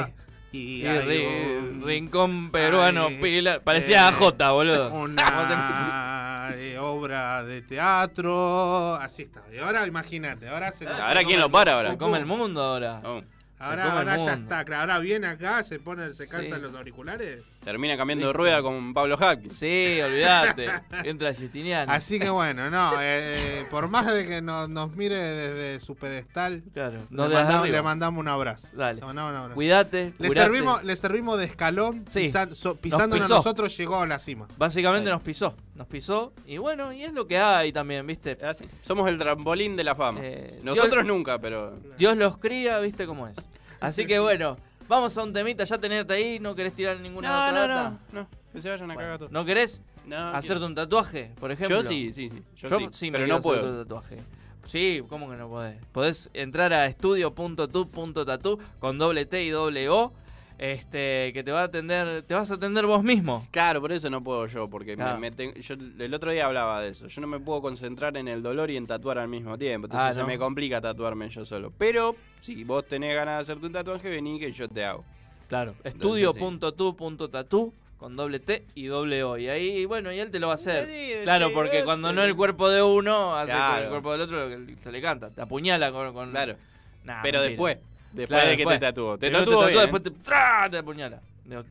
Y, 0.52 0.84
un- 0.86 1.84
rincón 1.86 2.52
peruano, 2.52 3.06
ay, 3.08 3.20
pila. 3.22 3.60
Parecía 3.60 3.98
eh, 4.06 4.10
AJ, 4.10 4.52
boludo. 4.52 4.92
Una 4.94 6.52
eh, 6.58 6.78
obra 6.82 7.44
de 7.44 7.62
teatro, 7.62 8.96
así 8.96 9.24
está. 9.24 9.44
Y 9.54 9.58
ahora 9.60 9.86
imagínate, 9.88 10.48
ahora 10.50 10.72
se 10.72 10.86
nos- 10.86 11.00
Ahora 11.00 11.24
quién 11.24 11.26
come 11.26 11.38
lo 11.40 11.52
para 11.52 11.72
el- 11.72 11.78
ahora. 11.78 11.92
Se 11.92 11.98
come 11.98 12.18
el 12.18 12.26
mundo 12.26 12.62
ahora. 12.64 13.02
Oh, 13.04 13.22
Ahora, 13.60 13.92
ahora 13.92 14.18
ya 14.18 14.34
está, 14.34 14.60
ahora 14.80 15.00
viene 15.00 15.28
acá, 15.28 15.62
se 15.64 15.80
pone, 15.80 16.14
se 16.14 16.28
calza 16.30 16.56
Sí. 16.56 16.62
los 16.62 16.74
auriculares. 16.76 17.40
termina 17.64 17.98
cambiando 17.98 18.28
de 18.28 18.34
rueda 18.34 18.62
con 18.62 18.94
Pablo 18.94 19.18
Hackins. 19.18 19.54
Sí, 19.54 20.00
olvídate. 20.02 20.66
Entra 21.04 21.36
Justiniano. 21.36 21.92
Así 21.92 22.18
que 22.18 22.30
bueno, 22.30 22.70
no, 22.70 22.94
eh, 23.02 23.66
por 23.70 23.90
más 23.90 24.08
de 24.12 24.26
que 24.26 24.42
nos, 24.42 24.70
nos 24.70 24.96
mire 24.96 25.16
desde 25.18 25.80
su 25.86 25.94
pedestal, 25.96 26.64
Claro. 26.74 27.00
le, 27.00 27.06
No 27.10 27.28
mandamos, 27.30 27.70
le 27.70 27.82
mandamos 27.82 28.20
un 28.22 28.28
abrazo. 28.30 28.68
Dale. 28.74 29.02
Le 29.02 29.06
mandamos 29.06 29.32
un 29.32 29.38
abrazo. 29.38 29.56
Cuídate. 29.56 30.14
Le 30.18 30.28
curate. 30.30 30.46
servimos, 30.48 30.84
le 30.86 30.96
servimos 30.96 31.38
de 31.38 31.46
escalón, 31.46 32.06
Sí. 32.08 32.22
pisan- 32.22 32.56
so- 32.56 32.76
pisándonos 32.78 33.26
pisó. 33.26 33.36
nosotros 33.36 33.76
llegó 33.78 34.02
a 34.02 34.08
la 34.08 34.20
cima. 34.20 34.48
Básicamente 34.58 35.10
Ahí. 35.10 35.14
nos 35.14 35.22
pisó. 35.22 35.56
Nos 35.80 35.88
pisó. 35.88 36.34
Y 36.46 36.58
bueno, 36.58 36.92
y 36.92 37.04
es 37.04 37.14
lo 37.14 37.26
que 37.26 37.38
hay 37.38 37.72
también, 37.72 38.06
¿viste? 38.06 38.38
Así. 38.46 38.66
Somos 38.82 39.08
el 39.08 39.18
trampolín 39.18 39.78
de 39.78 39.86
la 39.86 39.96
fama. 39.96 40.20
Eh, 40.22 40.60
Nosotros 40.62 41.06
Dios- 41.06 41.08
nunca, 41.08 41.40
pero. 41.40 41.78
Dios 41.98 42.18
los 42.18 42.38
cría, 42.38 42.80
¿viste 42.80 43.06
cómo 43.08 43.28
es? 43.30 43.38
Así 43.80 44.06
que 44.06 44.20
bueno, 44.20 44.58
vamos 44.90 45.18
a 45.18 45.24
un 45.24 45.32
temita. 45.32 45.64
Ya 45.64 45.78
tenerte 45.78 46.14
ahí. 46.14 46.38
¿No 46.38 46.54
querés 46.54 46.74
tirar 46.74 47.00
ninguna 47.00 47.30
No, 47.30 47.36
otra 47.48 47.52
no, 47.54 47.74
data? 47.76 47.98
no, 48.12 48.22
no. 48.24 48.28
Que 48.52 48.60
se 48.62 48.70
vayan 48.70 48.92
a 48.92 48.94
Bueno, 48.94 49.06
cagar 49.08 49.20
todos. 49.20 49.32
¿No 49.32 49.46
querés 49.46 49.82
No, 50.06 50.18
hacerte 50.32 50.48
quiero. 50.56 50.66
un 50.66 50.76
tatuaje, 50.76 51.32
por 51.40 51.50
ejemplo? 51.50 51.78
Yo 51.78 51.84
sí, 51.88 52.12
sí, 52.12 52.30
sí. 52.30 52.44
Yo, 52.58 52.70
sí, 52.92 53.10
me 53.10 53.18
pero 53.20 53.28
no 53.28 53.36
hacer 53.36 53.44
puedo. 53.50 53.62
otro 53.62 53.78
tatuaje. 53.84 54.18
Sí, 54.66 55.02
¿cómo 55.08 55.30
que 55.32 55.38
no 55.38 55.48
podés? 55.48 55.78
Podés 55.94 56.30
entrar 56.34 56.74
a 56.74 56.88
estudio.tu.tatu 56.88 58.60
con 58.80 58.98
doble 58.98 59.26
T 59.26 59.44
y 59.46 59.50
doble 59.50 59.88
O. 59.88 60.12
Este, 60.60 61.32
que 61.34 61.42
te 61.42 61.52
va 61.54 61.62
a 61.62 61.64
atender, 61.64 62.24
te 62.24 62.34
vas 62.34 62.52
a 62.52 62.56
atender 62.56 62.86
vos 62.86 63.02
mismo. 63.02 63.48
Claro, 63.50 63.80
por 63.80 63.94
eso 63.94 64.10
no 64.10 64.22
puedo 64.22 64.46
yo, 64.48 64.68
porque 64.70 64.92
me- 64.98 65.04
Claro. 65.04 65.18
me 65.20 65.32
ten- 65.32 65.54
yo 65.54 65.76
el 66.00 66.14
otro 66.14 66.32
día 66.32 66.46
hablaba 66.48 66.82
de 66.82 66.90
eso. 66.90 67.08
Yo 67.08 67.22
no 67.22 67.28
me 67.28 67.40
puedo 67.40 67.62
concentrar 67.62 68.18
en 68.18 68.28
el 68.28 68.44
dolor 68.44 68.70
y 68.70 68.76
en 68.76 68.86
tatuar 68.86 69.20
al 69.20 69.30
mismo 69.30 69.58
tiempo. 69.58 69.88
Entonces 69.88 70.10
Ah, 70.10 70.14
se 70.14 70.24
me 70.26 70.38
complica 70.38 70.82
tatuarme 70.82 71.30
yo 71.30 71.46
solo. 71.46 71.72
Pero 71.78 72.16
si 72.42 72.64
vos 72.66 72.86
tenés 72.86 73.16
ganas 73.16 73.36
de 73.38 73.42
hacerte 73.42 73.68
un 73.68 73.72
tatuaje, 73.72 74.10
vení 74.10 74.38
que 74.38 74.52
yo 74.52 74.68
te 74.68 74.84
hago. 74.84 75.06
Claro, 75.48 75.76
estudio.tu.tatu 75.84 77.74
con 77.98 78.16
doble 78.16 78.40
T 78.40 78.66
y 78.76 78.86
doble 78.88 79.24
O. 79.24 79.38
Y 79.38 79.48
ahí, 79.50 79.86
bueno, 79.86 80.12
y 80.12 80.20
él 80.20 80.30
te 80.32 80.40
lo 80.40 80.48
va 80.48 80.54
a 80.54 80.56
hacer. 80.56 80.88
Sí, 80.88 81.12
Claro, 81.24 81.48
sí, 81.48 81.54
porque 81.54 81.84
cuando 81.84 82.12
no 82.14 82.24
el 82.24 82.36
cuerpo 82.36 82.70
de 82.70 82.82
uno, 82.82 83.36
hace 83.36 83.52
con 83.54 83.62
el 83.62 83.68
Claro. 83.68 83.90
cuerpo 83.90 84.12
del 84.12 84.22
otro 84.22 84.50
se 84.84 84.92
le 84.92 85.02
canta. 85.02 85.30
Te 85.30 85.42
apuñala 85.42 85.92
con. 85.92 86.14
con... 86.14 86.32
Claro. 86.32 86.56
Nah, 87.04 87.22
Pero 87.24 87.40
mentira. 87.40 87.42
después, 87.42 87.78
después 88.12 88.28
Claro, 88.28 88.50
de 88.50 88.58
que 88.58 88.62
después. 88.62 88.80
te 88.80 88.86
tatuó. 88.86 89.18
Te 89.18 89.30
tatuó, 89.32 89.66
después 89.68 90.04
te, 90.04 90.12
¡tra! 90.12 90.68
te 90.70 90.78
apuñala. 90.78 91.22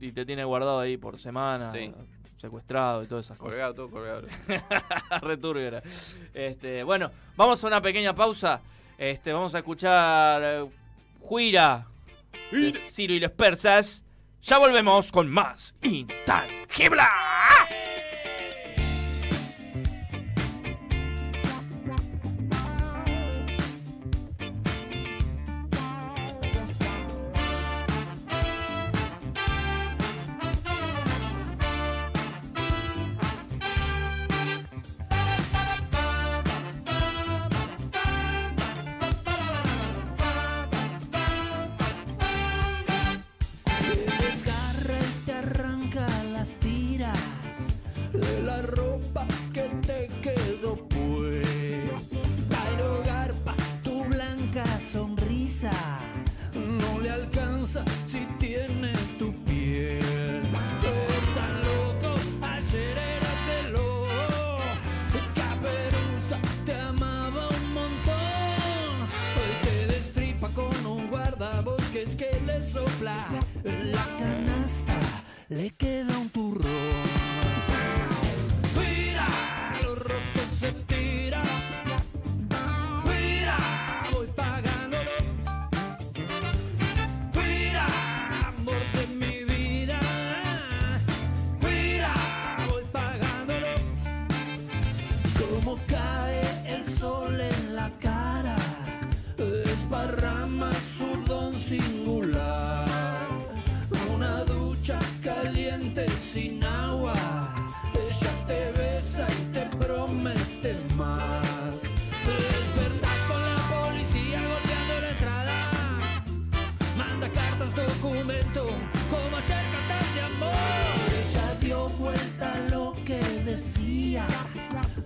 Y 0.01 0.12
te 0.12 0.24
tiene 0.27 0.44
guardado 0.44 0.81
ahí 0.81 0.97
por 0.97 1.19
semana, 1.19 1.70
Sí. 1.70 1.93
secuestrado 2.36 3.02
y 3.02 3.06
todas 3.06 3.27
esas 3.27 3.39
cosas. 3.39 3.52
Colgado, 3.52 3.74
todo 3.74 3.90
colgado. 3.90 4.23
Returbio 5.23 5.81
Este, 6.35 6.82
bueno, 6.82 7.10
vamos 7.36 7.62
a 7.62 7.66
una 7.66 7.81
pequeña 7.81 8.15
pausa. 8.15 8.60
Este, 8.97 9.32
vamos 9.32 9.55
a 9.55 9.59
escuchar 9.59 10.43
eh, 10.44 10.66
Juira 11.20 11.86
de 12.51 12.73
Ciro 12.73 13.15
y 13.15 13.20
los 13.20 13.31
persas. 13.32 14.05
Ya 14.43 14.59
volvemos 14.59 15.10
con 15.12 15.28
más 15.28 15.74
Intangible. 15.82 17.02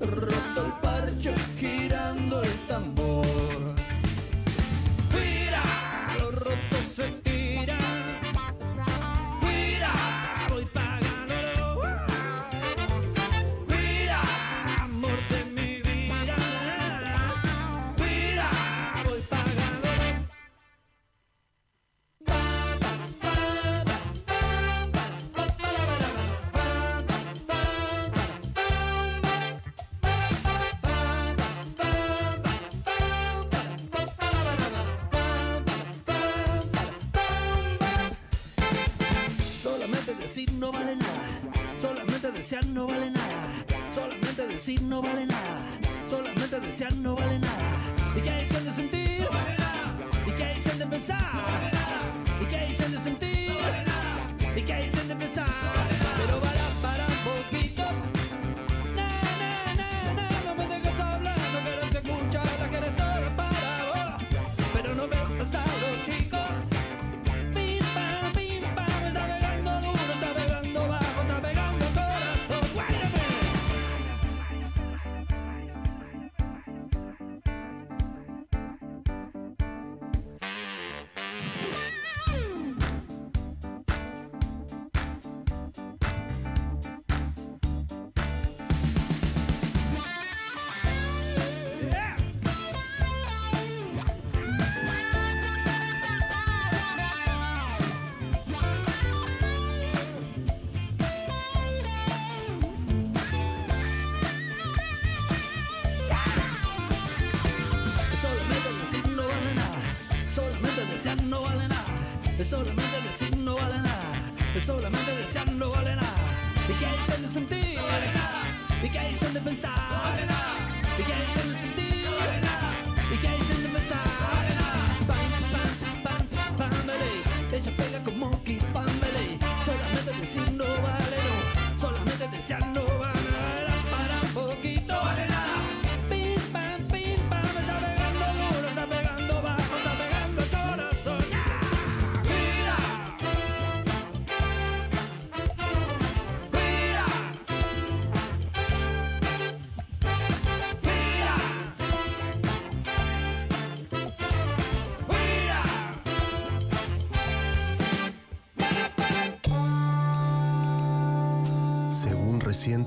Roto 0.00 0.66
el 0.66 0.72
parche, 0.80 1.34
no 42.60 42.86
vale 42.86 43.10
nada. 43.10 43.64
Solamente 43.94 44.46
decir 44.46 44.82
no 44.82 45.00
vale 45.00 45.24
nada. 45.26 45.60
Solamente 46.06 46.60
desear 46.60 46.94
no 46.96 47.14
vale 47.14 47.38
nada. 47.38 47.70
¿Y 48.14 48.20
qué 48.20 48.30
de 48.30 48.70
sentir? 48.70 49.01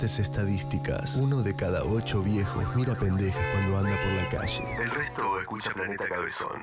Estadísticas, 0.06 1.18
uno 1.18 1.42
de 1.42 1.56
cada 1.56 1.84
ocho 1.84 2.22
viejos 2.22 2.64
mira 2.76 2.94
pendejas 2.94 3.44
cuando 3.54 3.78
anda 3.80 3.98
por 4.04 4.14
la 4.14 4.30
calle. 4.30 4.64
El 4.80 4.92
resto 4.92 5.40
escucha 5.40 5.72
Planeta 5.74 6.06
Cabezón. 6.08 6.62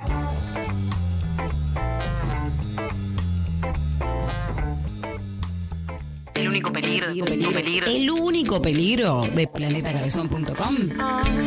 El 6.35 6.48
único 6.48 6.73
peligro, 6.73 7.10
el 7.10 7.23
único 7.23 7.52
peligro, 7.52 7.86
el 7.86 8.10
único 8.10 8.62
peligro 8.62 9.28
de 9.35 9.47
planetacabezón.com 9.48 10.77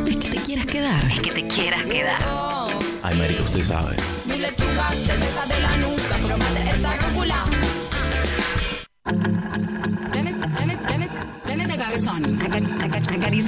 es 0.06 0.18
que 0.18 0.30
te 0.30 0.38
quieras 0.38 0.66
quedar. 0.66 1.12
Es 1.12 1.22
que 1.22 1.32
te 1.32 1.48
quieras 1.48 1.86
quedar. 1.86 2.22
Ay, 3.04 3.18
marica, 3.18 3.44
usted 3.44 3.64
sabe. 3.64 3.96
Mi 4.28 4.38
lechuga, 4.38 4.90
cerveza 4.92 5.46
de 5.46 5.62
la 5.62 5.75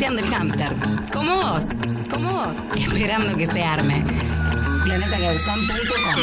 acariciando 0.08 0.20
el 0.20 0.28
hámster. 0.28 0.76
Como 1.12 1.36
vos, 1.36 1.66
como 2.10 2.34
vos, 2.34 2.58
esperando 2.76 3.36
que 3.36 3.48
se 3.48 3.64
arme. 3.64 4.04
Planetacabezón.com 4.84 6.16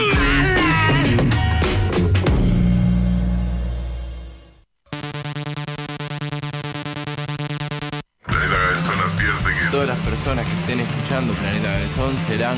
Planeta 8.27 8.55
Cabezón 8.55 8.98
advierte 9.01 9.61
que 9.61 9.70
Todas 9.70 9.89
las 9.89 9.98
personas 9.98 10.47
que 10.47 10.52
estén 10.52 10.81
escuchando 10.81 11.35
Planeta 11.35 11.69
Cabezón 11.69 12.16
serán 12.16 12.56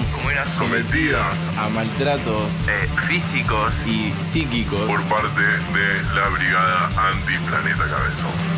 sometidas 0.54 1.50
a 1.58 1.68
maltratos 1.70 2.68
eh, 2.68 2.88
físicos 3.08 3.84
y 3.86 4.14
psíquicos 4.20 4.88
por 4.88 5.02
parte 5.04 5.42
de 5.42 6.02
la 6.14 6.28
Brigada 6.28 6.90
Anti-Planeta 7.10 7.84
Cabezón. 7.84 8.55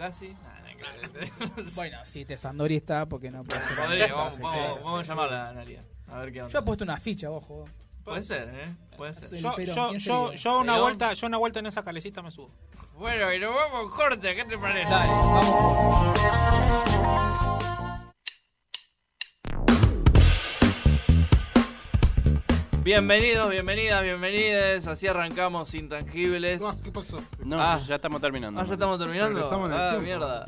Ver. 0.00 1.30
Bueno, 1.74 1.98
si 2.04 2.24
te 2.24 2.36
Sandori 2.36 2.76
está, 2.76 3.06
porque 3.06 3.30
no 3.30 3.44
puede 3.44 3.60
ser. 3.66 3.76
Podría, 3.76 4.12
vamos, 4.14 4.34
Sí, 4.34 4.40
vamos- 4.42 4.78
sí, 4.78 4.84
vamos 4.84 5.00
a 5.00 5.02
llamarla 5.08 5.36
sí. 5.36 5.40
a 5.40 5.48
Analia. 5.50 5.84
A 6.08 6.18
ver 6.18 6.32
qué 6.32 6.42
onda. 6.42 6.52
Yo 6.52 6.58
he 6.58 6.62
puesto 6.62 6.84
una 6.84 6.96
ficha, 6.98 7.30
ojo. 7.30 7.64
Puede 8.04 8.22
ser, 8.22 8.48
¿eh? 8.54 8.74
Puede 8.96 9.14
ser. 9.14 9.30
Yo, 9.38 9.56
yo, 9.58 9.88
¿quién 9.90 10.00
yo, 10.38 10.58
una 10.60 10.80
vuelta, 10.80 11.12
yo 11.12 11.26
una 11.26 11.36
vuelta 11.36 11.58
en 11.60 11.66
esa 11.66 11.84
calecita 11.84 12.22
me 12.22 12.30
subo. 12.30 12.50
Bueno, 12.96 13.32
y 13.32 13.38
nos 13.38 13.54
vamos 13.54 13.94
corte, 13.94 14.34
¿qué 14.34 14.44
te 14.44 14.56
parece? 14.58 14.90
Dale, 14.90 15.12
vamos. 15.12 16.20
Bienvenidos, 22.90 23.48
bienvenidas, 23.48 24.02
bienvenides. 24.02 24.84
Así 24.88 25.06
arrancamos 25.06 25.72
Intangibles. 25.76 26.60
¿Qué 26.82 26.90
pasó? 26.90 27.22
No, 27.38 27.60
Ah. 27.60 27.80
ya 27.86 27.94
estamos 27.94 28.20
terminando. 28.20 28.60
Ah, 28.60 28.64
ya 28.64 28.72
estamos 28.72 28.98
terminando. 28.98 29.36
Regresamos 29.36 29.66
en 29.68 29.72
el 29.76 29.80
ah, 29.80 29.90
tiempo. 29.90 30.06
mierda. 30.06 30.46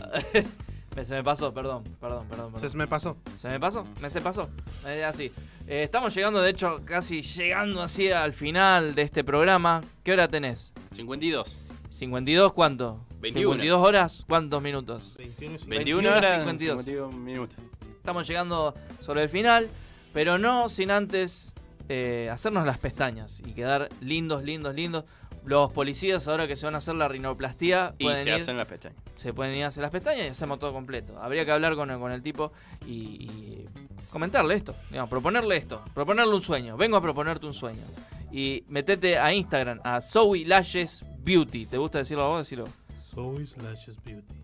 Se 1.05 1.15
me 1.15 1.23
pasó, 1.23 1.55
perdón, 1.55 1.85
perdón, 2.01 2.27
perdón. 2.27 2.53
perdón. 2.53 2.69
Se 2.69 2.77
me 2.77 2.89
pasó. 2.89 3.17
¿Se 3.37 3.49
me 3.49 3.61
pasó? 3.61 3.87
¿Me 4.01 4.11
se 4.11 4.21
pasó? 4.21 4.51
Eh, 4.85 5.05
así. 5.05 5.31
Eh, 5.69 5.85
estamos 5.85 6.13
llegando, 6.17 6.43
de 6.43 6.51
hecho, 6.51 6.81
casi 6.85 7.23
llegando 7.23 7.81
así 7.81 8.11
al 8.11 8.33
final 8.33 8.97
de 8.97 9.03
este 9.03 9.23
programa. 9.23 9.81
¿Qué 10.03 10.11
hora 10.13 10.27
tenés? 10.27 10.73
52. 10.97 11.63
¿52 11.93 12.53
cuánto? 12.55 13.07
21. 13.21 13.63
¿52 13.63 13.77
horas? 13.77 14.25
¿Cuántos 14.29 14.61
minutos? 14.61 15.15
21 15.17 15.59
y 15.65 15.69
21 15.69 16.09
horas 16.09 16.39
52. 16.39 16.85
52 16.85 17.15
minutos. 17.15 17.57
Estamos 17.99 18.27
llegando 18.27 18.75
sobre 18.99 19.23
el 19.23 19.29
final, 19.29 19.69
pero 20.13 20.39
no 20.39 20.69
sin 20.69 20.91
antes 20.91 21.55
eh, 21.89 22.29
hacernos 22.31 22.67
las 22.67 22.79
pestañas 22.79 23.41
y 23.41 23.53
quedar 23.53 23.89
lindos, 24.01 24.43
lindos, 24.45 24.75
lindos. 24.75 25.05
Los 25.45 25.73
policías 25.73 26.29
ahora 26.29 26.47
que 26.47 26.55
se 26.55 26.67
van 26.67 26.77
a 26.77 26.79
hacer 26.79 26.95
la 26.95 27.09
rinoplastía 27.09 27.95
Y 27.99 28.05
pueden 28.05 28.23
se 28.23 28.31
ir- 28.31 28.35
hacen 28.37 28.57
las 28.57 28.69
pestañas. 28.69 28.97
se 29.17 29.33
pueden 29.35 29.55
ir 29.57 29.65
a 29.65 29.67
hacer 29.69 29.83
las 29.83 29.91
pestañas 29.91 30.27
y 30.27 30.29
hacemos 30.29 30.61
todo 30.61 30.73
completo. 30.73 31.19
Habría 31.21 31.45
que 31.45 31.51
hablar 31.51 31.75
con 31.75 31.91
el, 31.91 31.99
con 31.99 32.13
el 32.13 32.23
tipo 32.23 32.53
y, 32.87 32.93
y 32.93 33.69
comentarle 34.11 34.55
esto, 34.55 34.75
digamos, 34.91 35.11
proponerle 35.11 35.57
esto, 35.57 35.83
proponerle 35.95 36.33
un 36.35 36.43
sueño. 36.43 36.77
Vengo 36.77 36.97
a 36.97 37.01
proponerte 37.03 37.45
un 37.47 37.55
sueño. 37.55 37.83
Y 38.31 38.65
metete 38.69 39.19
a 39.19 39.35
Instagram, 39.35 39.81
a 39.83 40.01
Zoe 40.01 40.45
Lashes 40.47 41.05
Beauty. 41.19 41.67
¿Te 41.67 41.77
gusta 41.77 41.99
decirlo 41.99 42.23
a 42.25 42.29
vos? 42.29 42.39
Decirlo 42.39 42.69
Zoe 43.11 43.45
Slashes 43.45 44.03
Beauty. 44.05 44.35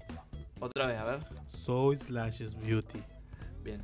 otra 0.60 0.86
vez, 0.88 0.98
a 0.98 1.04
ver. 1.04 1.20
Zoe 1.48 1.96
Slashes 1.96 2.58
Beauty. 2.60 2.98
Bien. 3.62 3.80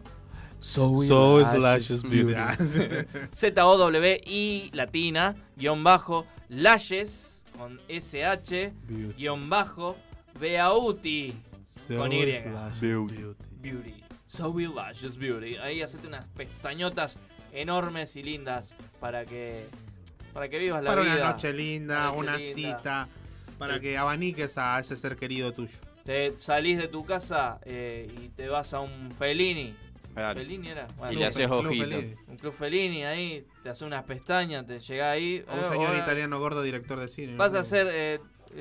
Zoe 0.64 1.06
Zoe 1.06 1.44
Slashes 1.44 2.02
Beauty. 2.02 2.34
Z-O-W-I 3.34 4.70
latina, 4.72 5.34
guion 5.56 5.84
bajo, 5.84 6.26
Lashes, 6.48 7.44
con 7.56 7.78
S-H, 7.88 8.72
guion 9.16 9.48
bajo, 9.50 9.96
Beauty, 10.40 11.32
con 11.88 12.12
Y. 12.12 12.42
Beauty. 12.80 13.24
Beauty. 13.60 13.94
Zoe 14.28 14.66
Lashes 14.68 15.16
Beauty. 15.18 15.56
Ahí 15.56 15.82
hacete 15.82 16.06
unas 16.06 16.24
pestañotas 16.26 17.18
enormes 17.52 18.16
y 18.16 18.22
lindas 18.22 18.74
para 19.00 19.24
que 19.24 19.66
para 20.32 20.48
que 20.48 20.58
vivas 20.58 20.82
la 20.82 20.90
Para 20.90 21.02
vida. 21.02 21.14
una 21.16 21.32
noche 21.32 21.52
linda, 21.52 22.10
Una 22.10 22.18
una 22.18 22.32
noche 22.32 22.54
linda. 22.56 22.78
cita, 22.78 23.08
para 23.58 23.78
que 23.78 23.96
abaniques 23.96 24.58
a 24.58 24.80
ese 24.80 24.96
ser 24.96 25.14
querido 25.16 25.52
tuyo. 25.52 25.78
Te 26.04 26.34
salís 26.38 26.78
de 26.78 26.88
tu 26.88 27.04
casa 27.04 27.60
eh, 27.64 28.12
y 28.20 28.28
te 28.30 28.48
vas 28.48 28.74
a 28.74 28.80
un 28.80 29.12
Fellini. 29.16 29.72
Claro. 30.14 30.38
Fellini 30.40 30.68
era. 30.68 30.86
Y 31.10 31.16
le 31.16 31.26
haces 31.26 31.50
ojito. 31.50 31.96
Un 32.28 32.36
club 32.36 32.52
Fellini 32.54 33.04
ahí, 33.04 33.44
te 33.62 33.68
hace 33.70 33.84
unas 33.84 34.04
pestañas, 34.04 34.64
te 34.66 34.78
llega 34.80 35.10
ahí. 35.10 35.44
A 35.48 35.54
un 35.54 35.60
eh, 35.60 35.68
señor 35.70 35.96
italiano 35.96 36.38
gordo, 36.38 36.62
director 36.62 36.98
de 37.00 37.08
cine. 37.08 37.36
Vas 37.36 37.52
¿no? 37.52 37.58
a 37.58 37.60
hacer. 37.62 37.88
eh, 37.90 38.20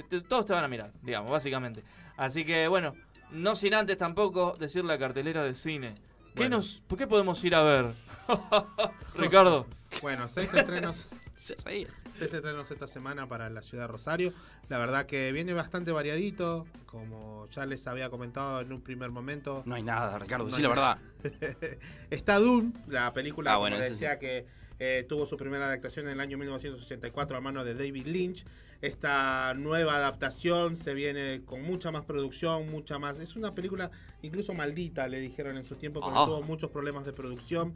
te- 0.09 0.21
todos 0.21 0.45
te 0.45 0.53
van 0.53 0.63
a 0.63 0.67
mirar, 0.67 0.91
digamos, 1.01 1.30
básicamente. 1.30 1.84
Así 2.17 2.43
que 2.45 2.67
bueno, 2.67 2.95
no 3.31 3.55
sin 3.55 3.73
antes 3.75 3.97
tampoco 3.97 4.53
decir 4.59 4.84
la 4.84 4.97
cartelera 4.97 5.43
de 5.43 5.55
cine. 5.55 5.93
¿Qué 6.34 6.41
Bueno. 6.41 6.57
nos, 6.57 6.81
¿Por 6.88 6.97
qué 6.97 7.05
podemos 7.07 7.43
ir 7.43 7.53
a 7.53 7.61
ver? 7.63 7.85
Ricardo. 9.15 9.67
Bueno, 10.01 10.27
seis 10.27 10.51
estrenos. 10.53 11.07
Se 11.35 11.55
reía. 11.63 11.88
Seis 12.24 12.34
estrenos 12.36 12.70
esta 12.72 12.88
semana 12.88 13.28
para 13.28 13.50
la 13.50 13.62
ciudad 13.62 13.86
de 13.86 13.88
Rosario. 13.88 14.34
La 14.70 14.78
verdad 14.78 15.06
que 15.06 15.32
viene 15.32 15.54
bastante 15.54 15.91
variadito. 15.91 16.66
Como 16.86 17.48
ya 17.50 17.66
les 17.66 17.86
había 17.88 18.10
comentado 18.10 18.62
en 18.62 18.72
un 18.72 18.82
primer 18.82 19.10
momento. 19.10 19.64
No 19.66 19.76
hay 19.76 19.84
nada, 19.84 20.18
Ricardo, 20.20 20.45
No 20.45 20.52
sí 20.52 20.62
la 20.62 20.70
nada. 20.76 21.00
verdad. 21.24 21.78
Está 22.10 22.38
Dune, 22.40 22.74
la 22.88 23.12
película 23.14 23.54
Ah, 23.54 23.58
bueno, 23.58 23.78
sí. 23.82 23.90
decía 23.90 24.20
que 24.20 24.45
eh, 24.80 25.06
tuvo 25.08 25.26
su 25.26 25.38
primera 25.38 25.66
adaptación 25.66 26.06
en 26.08 26.14
el 26.14 26.20
año 26.20 26.38
1984 26.38 27.38
a 27.38 27.41
mano 27.41 27.64
de 27.64 27.74
David 27.74 28.06
Lynch. 28.08 28.45
Esta 28.82 29.54
nueva 29.54 29.95
adaptación 29.95 30.76
se 30.76 30.94
viene 30.94 31.41
con 31.45 31.62
mucha 31.64 31.90
más 31.91 32.04
producción, 32.04 32.70
mucha 32.70 33.00
más. 33.00 33.18
Es 33.20 33.36
una 33.38 33.56
película 33.56 33.90
incluso 34.22 34.54
maldita, 34.54 35.08
le 35.08 35.20
dijeron 35.22 35.56
en 35.58 35.64
su 35.66 35.76
tiempo, 35.76 36.02
porque 36.02 36.20
tuvo 36.26 36.41
muchos 36.44 36.70
problemas 36.70 37.06
de 37.06 37.14
producción. 37.14 37.74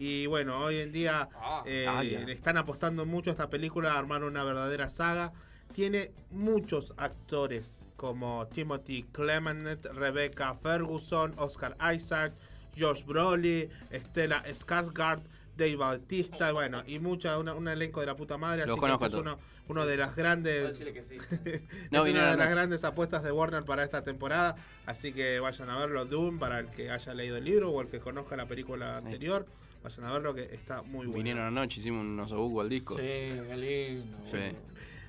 Y 0.00 0.24
bueno, 0.24 0.56
hoy 0.64 0.78
en 0.78 0.92
día 0.92 1.28
eh, 1.66 1.84
Ah, 1.86 2.02
ya. 2.02 2.20
le 2.20 2.32
están 2.32 2.56
apostando 2.56 3.04
mucho 3.04 3.28
a 3.28 3.32
esta 3.32 3.50
película, 3.50 3.92
a 3.92 3.98
armar 3.98 4.24
una 4.24 4.42
verdadera 4.44 4.88
saga. 4.88 5.30
Tiene 5.74 6.10
muchos 6.30 6.94
actores 6.96 7.84
como 7.96 8.46
Timothy 8.46 9.02
Clement, 9.12 9.84
Rebecca 9.92 10.54
Ferguson, 10.54 11.34
Oscar 11.36 11.76
Isaac, 11.94 12.32
Josh 12.78 13.04
Brolin, 13.04 13.68
Stella 13.92 14.42
Skarsgård, 14.46 15.20
Dave 15.54 15.76
Bautista, 15.76 16.50
bueno, 16.52 16.82
y 16.86 16.98
mucha, 16.98 17.36
una- 17.38 17.52
un 17.52 17.68
elenco 17.68 18.00
de 18.00 18.06
la 18.06 18.16
puta 18.16 18.38
madre. 18.38 18.62
Así 18.62 18.72
que 18.72 18.80
conozco 18.80 19.04
a 19.04 19.08
es 19.08 19.12
uno, 19.14 19.38
uno 19.68 19.84
de 19.84 19.98
las 19.98 20.16
grandes. 20.16 20.78
Que 20.78 21.04
sí. 21.04 21.18
Es 21.90 22.00
una 22.00 22.30
de 22.30 22.36
las 22.38 22.48
grandes 22.50 22.84
apuestas 22.84 23.22
de 23.22 23.32
Warner 23.32 23.64
para 23.64 23.84
esta 23.84 24.02
temporada. 24.02 24.56
Así 24.86 25.12
que 25.12 25.40
vayan 25.40 25.68
a 25.68 25.76
verlo, 25.78 26.06
Doom, 26.06 26.38
para 26.38 26.58
el 26.60 26.68
que 26.70 26.90
haya 26.90 27.12
leído 27.12 27.36
el 27.36 27.44
libro 27.44 27.70
o 27.70 27.82
el 27.82 27.88
que 27.88 28.00
conozca 28.00 28.34
la 28.34 28.46
película 28.46 28.96
anterior. 28.96 29.44
Vayan 29.82 30.04
a 30.04 30.12
verlo 30.12 30.34
que 30.34 30.42
está 30.54 30.82
muy 30.82 31.06
bueno. 31.06 31.12
Vinieron 31.14 31.42
anoche, 31.44 31.80
hicimos 31.80 32.04
un 32.04 32.20
osobuco 32.20 32.60
al 32.60 32.68
disco. 32.68 32.96
Sí, 32.96 33.02
qué 33.02 33.56
lindo. 33.56 34.18
Sí. 34.24 34.38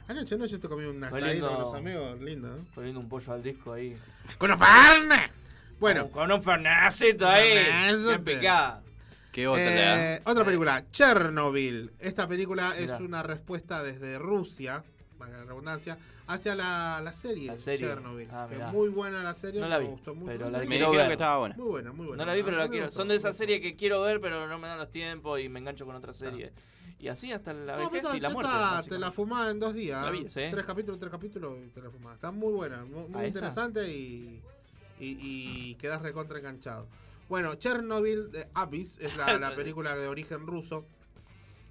Anoche, 0.07 0.35
anoche 0.35 0.57
te 0.59 0.67
comí 0.67 0.85
un 0.85 1.03
asadito 1.03 1.49
con 1.49 1.59
los 1.61 1.73
amigos, 1.73 2.21
lindo. 2.21 2.55
¿eh? 2.55 2.61
Poniendo 2.73 2.99
un 2.99 3.09
pollo 3.09 3.33
al 3.33 3.43
disco 3.43 3.73
ahí. 3.73 3.95
¡Con 4.37 4.57
Farne! 4.57 5.31
Bueno, 5.79 6.03
Con, 6.09 6.27
con 6.27 6.31
un 6.31 6.43
fernacito 6.43 7.27
ahí. 7.27 7.53
Fernacito. 7.65 8.07
Bien 8.09 8.23
picado. 8.23 8.81
¿Qué 9.31 9.47
otra? 9.47 10.15
Eh, 10.15 10.21
otra 10.25 10.43
película, 10.43 10.83
Chernobyl. 10.91 11.91
Esta 11.99 12.27
película 12.27 12.73
es 12.77 12.91
una 12.99 13.23
respuesta 13.23 13.81
desde 13.81 14.19
Rusia, 14.19 14.83
valga 15.17 15.37
la 15.37 15.43
redundancia, 15.45 15.97
hacia 16.33 16.55
la, 16.55 17.01
la 17.03 17.13
serie, 17.13 17.47
La 17.47 17.57
serie. 17.57 17.87
Chernobyl. 17.87 18.27
Ah, 18.31 18.47
que 18.49 18.55
es 18.55 18.67
muy 18.71 18.89
buena 18.89 19.21
la 19.23 19.33
serie, 19.33 19.61
No 19.61 19.67
la 19.67 19.79
me 19.79 19.85
gustó 19.85 20.13
mucho. 20.15 20.27
pero 20.31 20.49
la 20.49 20.59
Me 20.59 20.65
dijeron 20.65 20.95
ver. 20.95 21.07
que 21.07 21.13
estaba 21.13 21.37
buena. 21.37 21.55
Muy 21.55 21.67
buena, 21.67 21.91
muy 21.91 22.07
buena. 22.07 22.23
No 22.23 22.29
la 22.29 22.35
vi, 22.35 22.43
pero 22.43 22.57
la 22.57 22.63
me 22.65 22.69
quiero. 22.69 22.91
Son 22.91 23.07
de 23.07 23.15
esas 23.15 23.31
gustó. 23.31 23.37
series 23.39 23.61
que 23.61 23.75
quiero 23.75 24.01
ver, 24.01 24.19
pero 24.21 24.47
no 24.47 24.57
me 24.59 24.67
dan 24.67 24.77
los 24.79 24.91
tiempos 24.91 25.39
y 25.39 25.49
me 25.49 25.59
engancho 25.59 25.85
con 25.85 25.95
otra 25.95 26.13
serie. 26.13 26.51
Y 26.99 27.07
así 27.07 27.31
hasta 27.31 27.51
la 27.53 27.77
No, 27.77 27.89
vejez 27.89 28.13
y 28.13 28.19
la 28.19 28.27
te- 28.27 28.33
muerte. 28.35 28.51
te- 28.83 28.89
te 28.91 28.99
la 28.99 29.11
fumás 29.11 29.49
en 29.49 29.59
dos 29.59 29.73
días. 29.73 30.03
La 30.05 30.11
vi, 30.11 30.27
sí. 30.29 30.41
Tres 30.51 30.65
capítulos, 30.65 30.99
tres 30.99 31.11
capítulos 31.11 31.57
y 31.65 31.69
te 31.69 31.81
la 31.81 31.89
fumás. 31.89 32.15
Está 32.15 32.31
muy 32.31 32.53
buena, 32.53 32.85
muy, 32.85 33.07
muy 33.07 33.21
¿A 33.21 33.25
esa? 33.25 33.27
interesante 33.39 33.91
y, 33.91 34.39
y, 34.99 35.17
y 35.19 35.75
quedas 35.75 36.01
recontra 36.03 36.37
enganchado. 36.37 36.87
Bueno, 37.27 37.55
Chernobyl 37.55 38.29
de 38.31 38.47
Abyss 38.53 38.99
es 38.99 39.17
la, 39.17 39.33
la 39.39 39.55
película 39.55 39.95
de 39.95 40.07
origen 40.07 40.45
ruso, 40.45 40.85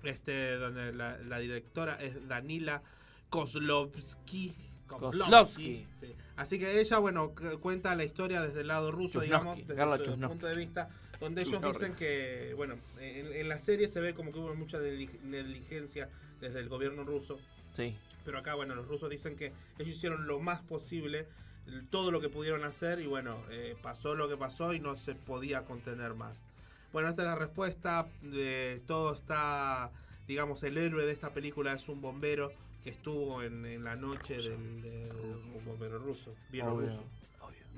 este 0.03 0.57
donde 0.57 0.93
la, 0.93 1.19
la 1.19 1.39
directora 1.39 1.97
es 2.01 2.27
Danila 2.27 2.83
Kozlovsky. 3.31 4.55
Kozlovsky. 4.87 5.87
sí. 5.99 6.15
Así 6.37 6.59
que 6.59 6.81
ella, 6.81 6.99
bueno, 6.99 7.35
cu- 7.35 7.61
cuenta 7.61 7.95
la 7.95 8.05
historia 8.05 8.41
desde 8.41 8.63
el 8.63 8.69
lado 8.69 8.91
ruso, 8.91 9.21
Chusnovsky, 9.21 9.63
digamos, 9.63 9.99
desde 9.99 10.05
su 10.05 10.11
punto 10.29 10.47
de 10.47 10.55
vista, 10.57 10.89
donde 11.21 11.43
ellos 11.43 11.61
dicen 11.63 11.95
que, 11.95 12.55
bueno, 12.57 12.77
en, 12.99 13.33
en 13.33 13.49
la 13.49 13.59
serie 13.59 13.89
se 13.89 14.01
ve 14.01 14.15
como 14.15 14.33
que 14.33 14.39
hubo 14.39 14.55
mucha 14.55 14.79
negli- 14.79 15.21
negligencia 15.23 16.09
desde 16.41 16.61
el 16.61 16.69
gobierno 16.71 17.05
ruso. 17.05 17.39
Sí. 17.75 17.95
Pero 18.25 18.39
acá, 18.39 18.55
bueno, 18.55 18.75
los 18.75 18.89
rusos 18.89 19.11
dicen 19.11 19.37
que 19.37 19.53
ellos 19.79 19.97
hicieron 19.97 20.27
lo 20.27 20.41
más 20.41 20.61
posible, 20.63 21.27
todo 21.91 22.11
lo 22.11 22.21
que 22.21 22.31
pudieron 22.31 22.65
hacer 22.65 23.01
y 23.01 23.07
bueno, 23.07 23.45
eh, 23.51 23.77
pasó 23.83 24.15
lo 24.15 24.29
que 24.29 24.37
pasó 24.37 24.73
y 24.73 24.81
no 24.81 24.97
se 24.97 25.15
podía 25.15 25.65
contener 25.67 26.15
más. 26.15 26.43
Bueno, 26.93 27.11
esta 27.11 27.23
es 27.23 27.29
la 27.29 27.37
respuesta, 27.37 28.09
de, 28.23 28.83
todo 28.87 29.15
está, 29.15 29.91
digamos, 30.27 30.63
el 30.65 30.79
héroe 30.79 31.05
de 31.07 31.13
esta 31.13 31.33
película 31.35 31.73
es 31.75 31.87
un 31.89 32.01
bombero 32.01 32.51
que 32.83 32.91
estuvo 32.91 33.43
en, 33.43 33.65
en 33.67 33.85
la 33.85 33.97
noche 33.97 34.35
del, 34.37 34.83
del- 34.83 35.11
un 35.55 35.65
bombero 35.65 35.99
ruso, 35.99 36.35
bien 36.51 36.67
Obvio, 36.67 36.89
ruso. 36.89 37.05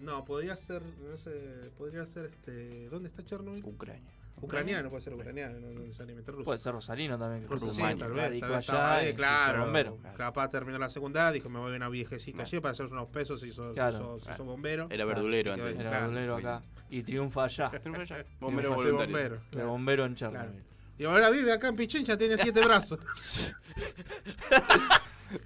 No, 0.00 0.24
podría 0.24 0.56
ser, 0.56 0.82
no 1.08 1.16
sé, 1.16 1.70
podría 1.78 2.04
ser 2.06 2.26
este, 2.26 2.88
¿dónde 2.88 3.08
está 3.08 3.24
Chernobyl? 3.24 3.62
Ucrania. 3.64 4.10
Ucraniano, 4.40 4.90
puede 4.90 5.02
ser 5.02 5.14
ucaniano, 5.14 5.60
no, 5.60 5.68
necesariamente 5.80 6.32
ruso. 6.32 6.44
Puede 6.44 6.58
ser 6.58 6.72
Rosarino 6.72 7.16
también. 7.16 7.42
que 7.46 7.48
Ruso, 7.54 7.70
sí, 7.70 7.80
tal 7.80 8.12
vez, 8.12 8.40
tal 8.40 8.50
vez 8.50 8.68
allá 8.70 9.14
claro. 9.14 9.64
bombero. 9.66 9.98
Capaz 10.16 10.50
terminó 10.50 10.78
la 10.80 10.90
secundaria, 10.90 11.30
dijo 11.30 11.48
me 11.48 11.60
voy 11.60 11.72
a 11.74 11.76
una 11.76 11.88
viejecita 11.88 12.42
allí 12.42 12.58
para 12.58 12.72
hacer 12.72 12.86
unos 12.86 13.06
pesos 13.10 13.44
y 13.44 13.52
sos, 13.52 13.74
Claro. 13.74 14.18
sos- 14.18 14.36
sos 14.36 14.44
bombero. 14.46 14.88
Era 14.90 15.04
verdulero 15.04 15.52
antes. 15.52 15.76
Era 15.78 15.90
claro. 15.90 16.06
verdulero 16.08 16.36
acá. 16.36 16.62
Y 16.90 17.02
triunfa 17.04 17.44
allá. 17.44 17.70
Bombero 18.40 18.74
voluntario. 18.74 19.14
bombero, 19.52 19.68
bombero 19.68 20.04
en 20.06 20.14
Claro. 20.14 20.34
Chernobyl. 20.34 20.62
Y 20.98 21.04
ahora 21.04 21.30
vive 21.30 21.52
acá 21.52 21.68
en 21.68 21.76
Pichincha, 21.76 22.16
tiene 22.16 22.36
siete 22.36 22.60
brazos. 22.60 22.98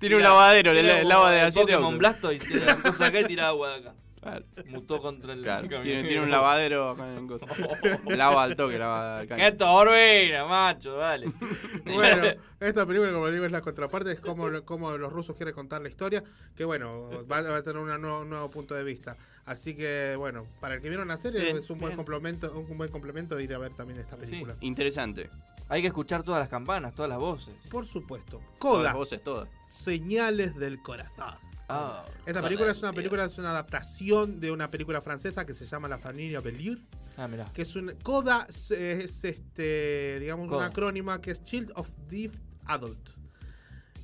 Tiene 0.01 0.17
un 0.17 0.23
lavadero, 0.23 0.73
le 0.73 0.83
como 0.99 1.09
lava 1.09 1.31
de 1.31 1.41
el 1.41 1.47
asiete 1.47 1.73
Pokémon. 1.75 1.97
Blastoise, 1.99 2.45
tiene 2.45 2.65
la 2.67 2.77
cosa 2.83 3.07
acá 3.07 3.21
y 3.21 3.25
tira 3.25 3.49
agua 3.49 3.69
de 3.71 3.75
acá. 3.77 3.95
Claro. 4.21 4.45
Mutó 4.67 5.01
contra 5.01 5.33
el 5.35 5.43
Claro, 5.45 5.69
tiene, 5.83 6.03
tiene 6.03 6.21
un 6.23 6.31
lavadero 6.33 6.91
acá 6.91 7.15
en 7.17 7.29
cosa. 7.29 7.47
Lava 8.07 8.43
al 8.43 8.57
toque, 8.57 8.77
lava 8.77 9.19
al 9.21 9.29
¡Qué 9.29 9.37
caño. 9.37 9.57
turbina, 9.57 10.45
macho! 10.47 10.97
Dale. 10.97 11.29
bueno, 11.95 12.25
esta 12.59 12.85
película, 12.85 13.13
como 13.13 13.29
digo, 13.31 13.45
es 13.45 13.53
la 13.53 13.61
contraparte, 13.61 14.11
es 14.11 14.19
como, 14.19 14.49
como 14.65 14.97
los 14.99 15.13
rusos 15.13 15.37
quieren 15.37 15.55
contar 15.55 15.81
la 15.81 15.89
historia, 15.89 16.25
que 16.57 16.65
bueno, 16.65 17.09
va, 17.31 17.43
va 17.43 17.57
a 17.59 17.63
tener 17.63 17.81
una 17.81 17.97
nuevo- 17.99 18.23
un 18.23 18.31
nuevo 18.31 18.51
punto 18.51 18.75
de 18.75 18.83
vista. 18.83 19.17
Así 19.47 19.75
que, 19.77 20.15
bueno, 20.19 20.45
para 20.61 20.75
el 20.75 20.81
que 20.83 20.89
vieron 20.89 21.07
la 21.09 21.17
serie 21.21 21.41
Bien, 21.41 21.57
es 21.59 21.71
un 21.71 21.79
buen 21.79 21.91
bien. 21.91 21.97
complemento, 21.97 22.53
un 22.53 22.77
buen 22.77 22.91
complemento 22.91 23.39
ir 23.41 23.55
a 23.55 23.59
ver 23.59 23.73
también 23.75 23.99
esta 24.01 24.17
película. 24.17 24.57
Interesante. 24.61 25.31
Hay 25.69 25.81
que 25.83 25.89
escuchar 25.89 26.23
todas 26.25 26.41
las 26.41 26.49
campanas, 26.49 26.95
todas 26.95 27.09
las 27.09 27.19
voces. 27.19 27.55
Por 27.71 27.87
supuesto. 27.87 28.39
Todas 28.39 28.59
Coda, 28.59 28.83
las 28.83 28.95
voces, 28.95 29.23
todas. 29.23 29.49
señales 29.69 30.57
del 30.57 30.83
corazón. 30.83 31.35
Ah, 31.69 32.05
Esta 32.25 32.43
película 32.43 32.71
es 32.71 32.79
una 32.81 32.93
película, 32.93 33.25
es 33.25 33.39
una 33.39 33.51
adaptación 33.51 34.39
de 34.39 34.53
una 34.53 34.71
película 34.71 35.01
francesa 35.01 35.45
que 35.45 35.55
se 35.55 35.67
llama 35.67 35.89
La 35.89 35.99
familia 35.99 36.41
Bellier. 36.41 36.79
Ah, 37.17 37.27
mirá. 37.27 37.47
Que 37.53 37.63
es 37.63 37.75
un. 37.75 37.93
CODA 38.03 38.47
es, 38.49 38.71
es, 38.71 39.25
este, 39.25 40.21
digamos, 40.21 40.47
Coda. 40.49 40.59
una 40.59 40.67
acrónima 40.67 41.21
que 41.21 41.33
es 41.33 41.43
Child 41.45 41.73
of 41.75 41.89
Deaf 42.09 42.33
Adult. 42.67 43.09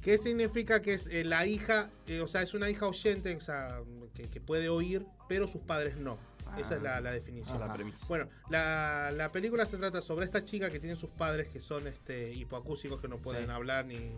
¿Qué 0.02 0.18
significa 0.18 0.82
que 0.82 0.94
es 0.94 1.06
eh, 1.06 1.24
la 1.24 1.46
hija, 1.46 1.88
eh, 2.06 2.20
o 2.20 2.28
sea, 2.28 2.42
es 2.42 2.52
una 2.54 2.68
hija 2.68 2.86
oyente, 2.86 3.34
o 3.36 3.40
sea, 3.40 3.80
que, 4.14 4.28
que 4.28 4.40
puede 4.40 4.68
oír, 4.68 5.06
pero 5.28 5.46
sus 5.48 5.62
padres 5.62 5.96
no? 5.96 6.18
Esa 6.58 6.76
es 6.76 6.82
la, 6.82 7.00
la 7.00 7.12
definición. 7.12 7.58
La 7.60 7.72
premisa. 7.72 8.04
Bueno, 8.08 8.28
la, 8.50 9.10
la 9.16 9.32
película 9.32 9.64
se 9.64 9.78
trata 9.78 10.02
sobre 10.02 10.26
esta 10.26 10.44
chica 10.44 10.70
que 10.70 10.78
tiene 10.80 10.96
sus 10.96 11.08
padres 11.08 11.48
que 11.48 11.62
son 11.62 11.86
este, 11.86 12.34
hipoacúsicos, 12.34 13.00
que 13.00 13.08
no 13.08 13.16
pueden 13.18 13.46
Sí. 13.46 13.50
hablar 13.52 13.86
ni, 13.86 14.10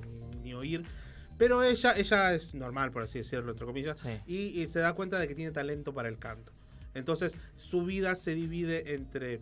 ni 0.43 0.53
oír. 0.55 0.83
Pero 1.39 1.63
ella, 1.63 1.93
ella 1.97 2.35
es 2.35 2.55
normal, 2.55 2.91
por 2.91 3.03
así 3.03 3.19
decirlo, 3.19 3.53
entre 3.53 3.67
comillas, 3.67 4.01
Sí. 4.01 4.09
y, 4.27 4.61
y 4.63 4.67
se 4.69 4.81
da 4.81 4.95
cuenta 4.95 5.19
de 5.21 5.29
que 5.29 5.35
tiene 5.37 5.53
talento 5.53 5.93
para 5.95 6.09
el 6.09 6.19
canto. 6.19 6.51
Entonces, 6.95 7.37
su 7.57 7.85
vida 7.85 8.17
se 8.17 8.35
divide 8.35 8.95
entre 8.95 9.41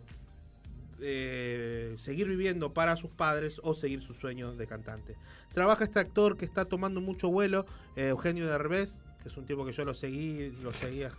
eh, 1.01 1.95
seguir 1.97 2.27
viviendo 2.27 2.73
para 2.73 2.95
sus 2.95 3.09
padres 3.11 3.59
o 3.63 3.73
seguir 3.73 4.01
sus 4.01 4.17
sueños 4.17 4.57
de 4.57 4.67
cantante. 4.67 5.15
Trabaja 5.53 5.83
este 5.83 5.99
actor 5.99 6.37
que 6.37 6.45
está 6.45 6.65
tomando 6.65 6.99
mucho 7.01 7.29
vuelo, 7.29 7.65
eh, 7.95 8.07
Eugenio 8.09 8.47
Derbez, 8.47 8.99
que 9.21 9.29
es 9.29 9.37
un 9.37 9.45
tipo 9.45 9.65
que 9.65 9.71
yo 9.73 9.85
lo 9.85 9.93
seguí, 9.93 10.49
lo 10.61 10.73
seguía, 10.73 11.11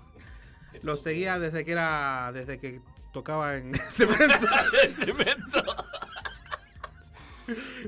lo 0.82 0.96
seguía 0.96 1.38
desde 1.38 1.64
que 1.64 1.72
era, 1.72 2.30
desde 2.32 2.58
que 2.58 2.80
tocaba 3.12 3.56
en 3.56 3.74
cemento. 3.90 5.62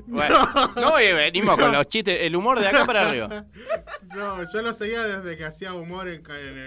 Bueno, 0.05 0.37
no, 0.75 0.99
eh, 0.99 1.13
venimos 1.13 1.57
con 1.57 1.71
los 1.71 1.87
chistes, 1.89 2.19
el 2.21 2.35
humor 2.35 2.59
de 2.59 2.67
acá 2.67 2.85
para 2.85 3.09
arriba. 3.09 3.45
No, 4.15 4.43
yo 4.53 4.61
lo 4.61 4.71
seguía 4.71 5.03
desde 5.03 5.35
que 5.35 5.45
hacía 5.45 5.73
humor 5.73 6.07
en, 6.07 6.21
en- 6.29 6.57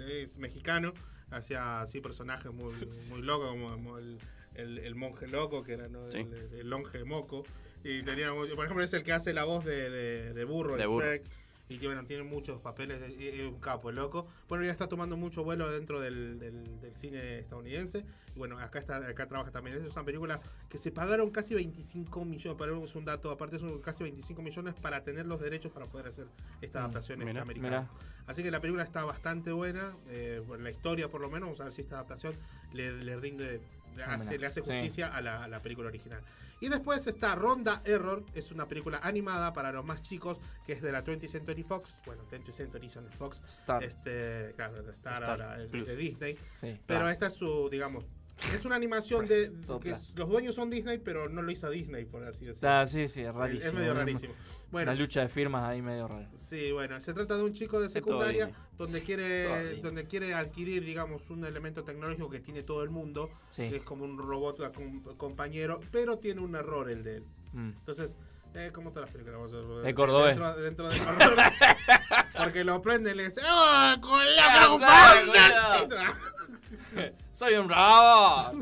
en- 0.00 0.02
es 0.02 0.38
mexicano, 0.38 0.94
hacía 1.30 1.82
así 1.82 2.00
personajes 2.00 2.50
muy, 2.50 2.72
muy 3.10 3.20
locos 3.20 3.50
como, 3.50 3.70
como 3.72 3.98
el, 3.98 4.18
el- 4.54 4.78
el 4.78 4.94
monje 4.94 5.26
loco 5.26 5.62
que 5.62 5.74
era 5.74 5.88
¿no? 5.88 6.10
Sí. 6.10 6.20
el, 6.20 6.58
el 6.60 6.70
longe 6.70 7.04
moco 7.04 7.44
y 7.84 8.02
tenía 8.02 8.30
por 8.32 8.64
ejemplo 8.64 8.82
es 8.84 8.92
el 8.92 9.02
que 9.02 9.12
hace 9.12 9.32
la 9.32 9.44
voz 9.44 9.64
de, 9.64 9.90
de- 9.90 10.34
de 10.34 10.44
burro 10.44 10.76
De 10.76 10.86
burro. 10.86 11.06
Shrek 11.06 11.24
Y 11.70 11.76
que, 11.76 11.86
bueno, 11.86 12.02
tiene 12.06 12.22
muchos 12.22 12.62
papeles, 12.62 12.98
es, 13.20 13.46
un 13.46 13.60
capo, 13.60 13.92
loco. 13.92 14.26
Bueno, 14.48 14.64
ya 14.64 14.70
está 14.70 14.88
tomando 14.88 15.18
mucho 15.18 15.44
vuelo 15.44 15.70
dentro 15.70 16.00
del, 16.00 16.38
del- 16.38 16.80
del 16.80 16.96
cine 16.96 17.38
estadounidense. 17.38 18.06
Y 18.34 18.38
bueno, 18.38 18.58
acá 18.58 18.78
está 18.78 18.96
acá 18.96 19.26
trabaja 19.26 19.50
también. 19.50 19.76
Es 19.84 19.92
una 19.92 20.02
película 20.02 20.40
que 20.70 20.78
se 20.78 20.90
pagaron 20.92 21.30
casi 21.30 21.54
25 21.54 22.24
millones, 22.24 22.58
para 22.58 22.72
es 22.82 22.94
un 22.94 23.04
dato, 23.04 23.30
aparte 23.30 23.58
son 23.58 23.82
casi 23.82 24.02
25 24.02 24.40
millones 24.40 24.74
para 24.80 25.04
tener 25.04 25.26
los 25.26 25.40
derechos 25.42 25.70
para 25.70 25.84
poder 25.84 26.06
hacer 26.06 26.26
esta 26.62 26.78
Mm, 26.78 26.82
adaptación 26.84 27.18
mirá, 27.18 27.42
americana. 27.42 27.90
Así 28.26 28.42
que 28.42 28.50
la 28.50 28.60
película 28.62 28.82
está 28.82 29.04
bastante 29.04 29.52
buena, 29.52 29.94
eh, 30.08 30.42
bueno, 30.46 30.64
la 30.64 30.70
historia 30.70 31.08
por 31.10 31.20
lo 31.20 31.28
menos, 31.28 31.48
vamos 31.48 31.60
a 31.60 31.64
ver 31.64 31.74
si 31.74 31.82
esta 31.82 31.96
adaptación 31.96 32.34
le, 32.72 32.92
le 33.04 33.16
rinde, 33.16 33.60
le 33.94 34.04
hace, 34.04 34.38
le 34.38 34.46
hace 34.46 34.62
Sí. 34.62 34.66
justicia 34.70 35.08
a, 35.14 35.20
la, 35.20 35.44
a 35.44 35.48
la 35.48 35.60
película 35.60 35.88
original. 35.88 36.22
Y 36.60 36.68
después 36.68 37.06
está 37.06 37.34
Ronda 37.34 37.82
Error, 37.84 38.24
es 38.34 38.50
una 38.50 38.66
película 38.66 38.98
animada 39.02 39.52
para 39.52 39.70
los 39.72 39.84
más 39.84 40.02
chicos, 40.02 40.38
que 40.66 40.72
es 40.72 40.82
de 40.82 40.90
la 40.92 41.04
20th 41.04 41.28
Century 41.28 41.62
Fox, 41.62 41.94
bueno, 42.04 42.24
20th 42.30 42.50
Century 42.52 42.88
Fox, 43.16 43.40
Star. 43.46 43.84
este, 43.84 44.52
claro, 44.56 44.82
de 44.82 44.92
Star, 44.92 45.22
Star 45.22 45.30
ahora, 45.42 45.58
de 45.58 45.96
Disney, 45.96 46.38
Sí, 46.60 46.80
pero 46.86 47.00
Plus. 47.00 47.12
esta 47.12 47.26
es 47.28 47.34
su, 47.34 47.68
digamos, 47.70 48.06
es 48.54 48.64
una 48.64 48.76
animación 48.76 49.26
de 49.26 49.48
Todo 49.48 49.80
que 49.80 49.94
los 50.14 50.28
dueños 50.28 50.54
son 50.54 50.70
Disney, 50.70 50.98
pero 50.98 51.28
no 51.28 51.42
lo 51.42 51.50
hizo 51.50 51.68
Disney, 51.70 52.04
por 52.04 52.24
así 52.24 52.46
decirlo. 52.46 52.68
Ah, 52.70 52.86
sí, 52.86 53.08
sí, 53.08 53.22
es 53.22 53.34
rarísimo. 53.34 53.66
Es 53.68 53.74
medio 53.74 53.94
rarísimo. 53.94 54.34
Bueno, 54.70 54.92
Una 54.92 55.00
lucha 55.00 55.20
de 55.22 55.28
firmas 55.28 55.64
ahí 55.64 55.80
medio 55.80 56.06
rara. 56.08 56.28
Sí, 56.36 56.72
bueno, 56.72 57.00
se 57.00 57.14
trata 57.14 57.36
de 57.36 57.42
un 57.42 57.54
chico 57.54 57.80
de 57.80 57.86
Es 57.86 57.92
secundaria 57.92 58.50
donde 58.76 59.02
quiere 59.02 59.76
donde 59.80 60.06
quiere 60.06 60.34
adquirir, 60.34 60.84
digamos, 60.84 61.30
un 61.30 61.44
elemento 61.44 61.84
tecnológico 61.84 62.28
que 62.28 62.40
tiene 62.40 62.62
todo 62.62 62.82
el 62.82 62.90
mundo, 62.90 63.30
Sí. 63.50 63.68
que 63.70 63.76
es 63.76 63.82
como 63.82 64.04
un 64.04 64.18
robot 64.18 64.72
compañero, 65.16 65.80
pero 65.90 66.18
tiene 66.18 66.42
un 66.42 66.54
error 66.54 66.90
el 66.90 67.02
de 67.02 67.16
él. 67.16 67.24
Mm. 67.54 67.68
Entonces, 67.78 68.18
eh, 68.54 68.70
como 68.72 68.90
todas 68.90 69.08
las 69.08 69.12
películas, 69.12 69.50
El 69.84 69.94
cordobés. 69.94 70.36
Dentro, 70.38 70.60
dentro 70.60 70.88
del 70.88 71.02
cordobés. 71.02 71.48
Porque 72.36 72.64
lo 72.64 72.80
prende 72.82 73.12
y 73.12 73.14
le 73.14 73.24
dice, 73.24 73.40
¡Oh, 73.50 73.94
con 74.00 74.20
Ah, 74.38 75.22
la 75.26 76.18
Soy 77.32 77.54
un 77.54 77.68
robot. 77.68 78.52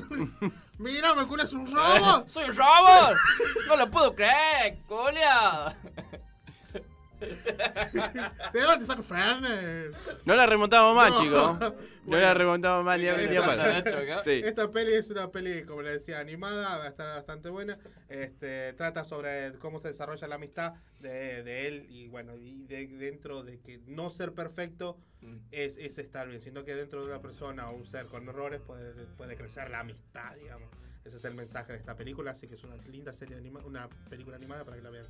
Mira, 0.79 1.15
me 1.15 1.27
culas 1.27 1.53
un 1.53 1.67
robot. 1.75 2.29
Soy 2.29 2.45
un 2.45 2.57
robot. 2.57 3.17
No 3.69 3.77
lo 3.77 3.91
puedo 3.91 4.15
creer, 4.15 4.79
Julia. 4.89 5.77
¿De 8.53 8.61
dónde 8.61 8.79
te 8.81 8.87
saco 8.87 9.03
Fernet? 9.03 9.95
No 10.25 10.35
la 10.35 10.47
remontamos 10.47 10.95
más, 10.95 11.11
No. 11.11 11.23
chicos. 11.23 11.59
No 11.61 11.75
Bueno. 12.07 12.25
la 12.25 12.35
remontamos 12.35 12.85
más 12.85 12.99
ni 13.01 13.09
a 13.09 13.17
ni 13.17 13.37
a 13.37 13.45
palo. 13.45 14.23
Sí. 14.23 14.41
Esta 14.45 14.71
peli 14.71 14.95
es 14.95 15.11
una 15.11 15.29
peli, 15.33 15.65
como 15.65 15.83
le 15.83 15.93
decía, 15.93 16.21
animada, 16.21 16.79
va 16.79 16.85
a 16.85 16.89
estar 16.89 17.07
bastante 17.09 17.49
buena. 17.49 17.79
Este, 18.09 18.73
trata 18.75 19.03
sobre 19.05 19.55
cómo 19.59 19.81
se 19.81 19.89
desarrolla 19.89 20.29
la 20.29 20.37
amistad 20.37 20.75
de, 21.01 21.43
de 21.43 21.67
él 21.67 21.87
y 21.89 22.07
bueno, 22.07 22.37
y 22.37 22.65
de, 22.67 22.87
dentro 22.87 23.43
de 23.43 23.59
que 23.61 23.81
no 23.87 24.11
ser 24.11 24.33
perfecto 24.33 24.99
Mm. 25.23 25.39
es, 25.51 25.79
es 25.79 25.97
estar 25.97 26.29
bien, 26.29 26.43
sino 26.43 26.63
que 26.63 26.75
dentro 26.75 27.01
de 27.01 27.07
una 27.07 27.21
persona 27.23 27.71
o 27.71 27.75
un 27.75 27.87
ser 27.87 28.05
con 28.07 28.29
errores 28.29 28.61
puede, 28.61 28.93
puede 29.17 29.35
crecer 29.35 29.71
la 29.71 29.81
amistad, 29.81 30.35
digamos. 30.37 30.69
Ese 31.07 31.19
es 31.19 31.25
el 31.25 31.35
mensaje 31.35 31.73
de 31.73 31.79
esta 31.79 31.97
película, 31.97 32.33
así 32.33 32.49
que 32.49 32.55
es 32.55 32.65
una 32.65 32.75
linda 32.91 33.13
serie 33.13 33.37
anima 33.37 33.61
una 33.65 33.89
película 34.11 34.37
animada 34.37 34.65
para 34.65 34.77
que 34.77 34.83
la 34.83 34.91
vean. 34.91 35.07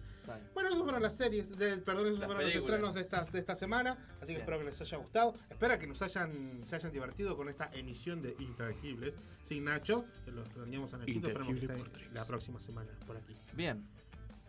Bueno, 0.52 0.68
esas 0.68 0.82
fueron 0.82 1.02
las 1.02 1.16
series, 1.16 1.56
de- 1.56 1.78
perdón, 1.78 2.06
esos 2.08 2.18
Las 2.18 2.26
fueron 2.28 2.44
los 2.44 2.54
estrenos 2.54 2.94
de 2.94 3.00
esta, 3.00 3.24
de 3.24 3.38
esta 3.38 3.54
semana, 3.54 3.92
así 4.18 4.26
que 4.26 4.26
Bien. 4.26 4.40
espero 4.40 4.58
que 4.58 4.64
les 4.66 4.80
haya 4.80 4.96
gustado. 4.98 5.34
Espero 5.48 5.78
que 5.78 5.86
nos 5.86 6.02
hayan, 6.02 6.30
se 6.66 6.76
hayan 6.76 6.92
divertido 6.92 7.36
con 7.36 7.48
esta 7.48 7.70
emisión 7.72 8.20
de 8.22 8.36
Intangibles. 8.38 9.16
Sin 9.42 9.64
Nacho, 9.64 10.04
que 10.24 10.32
lo 10.32 10.42
extrañamos 10.42 10.92
a 10.92 10.98
Nachito, 10.98 11.28
esperamos 11.28 11.58
que 11.58 11.66
esté 11.66 12.08
la 12.12 12.24
próxima 12.26 12.60
semana 12.60 12.90
por 13.06 13.16
aquí. 13.16 13.34
Bien. 13.54 13.86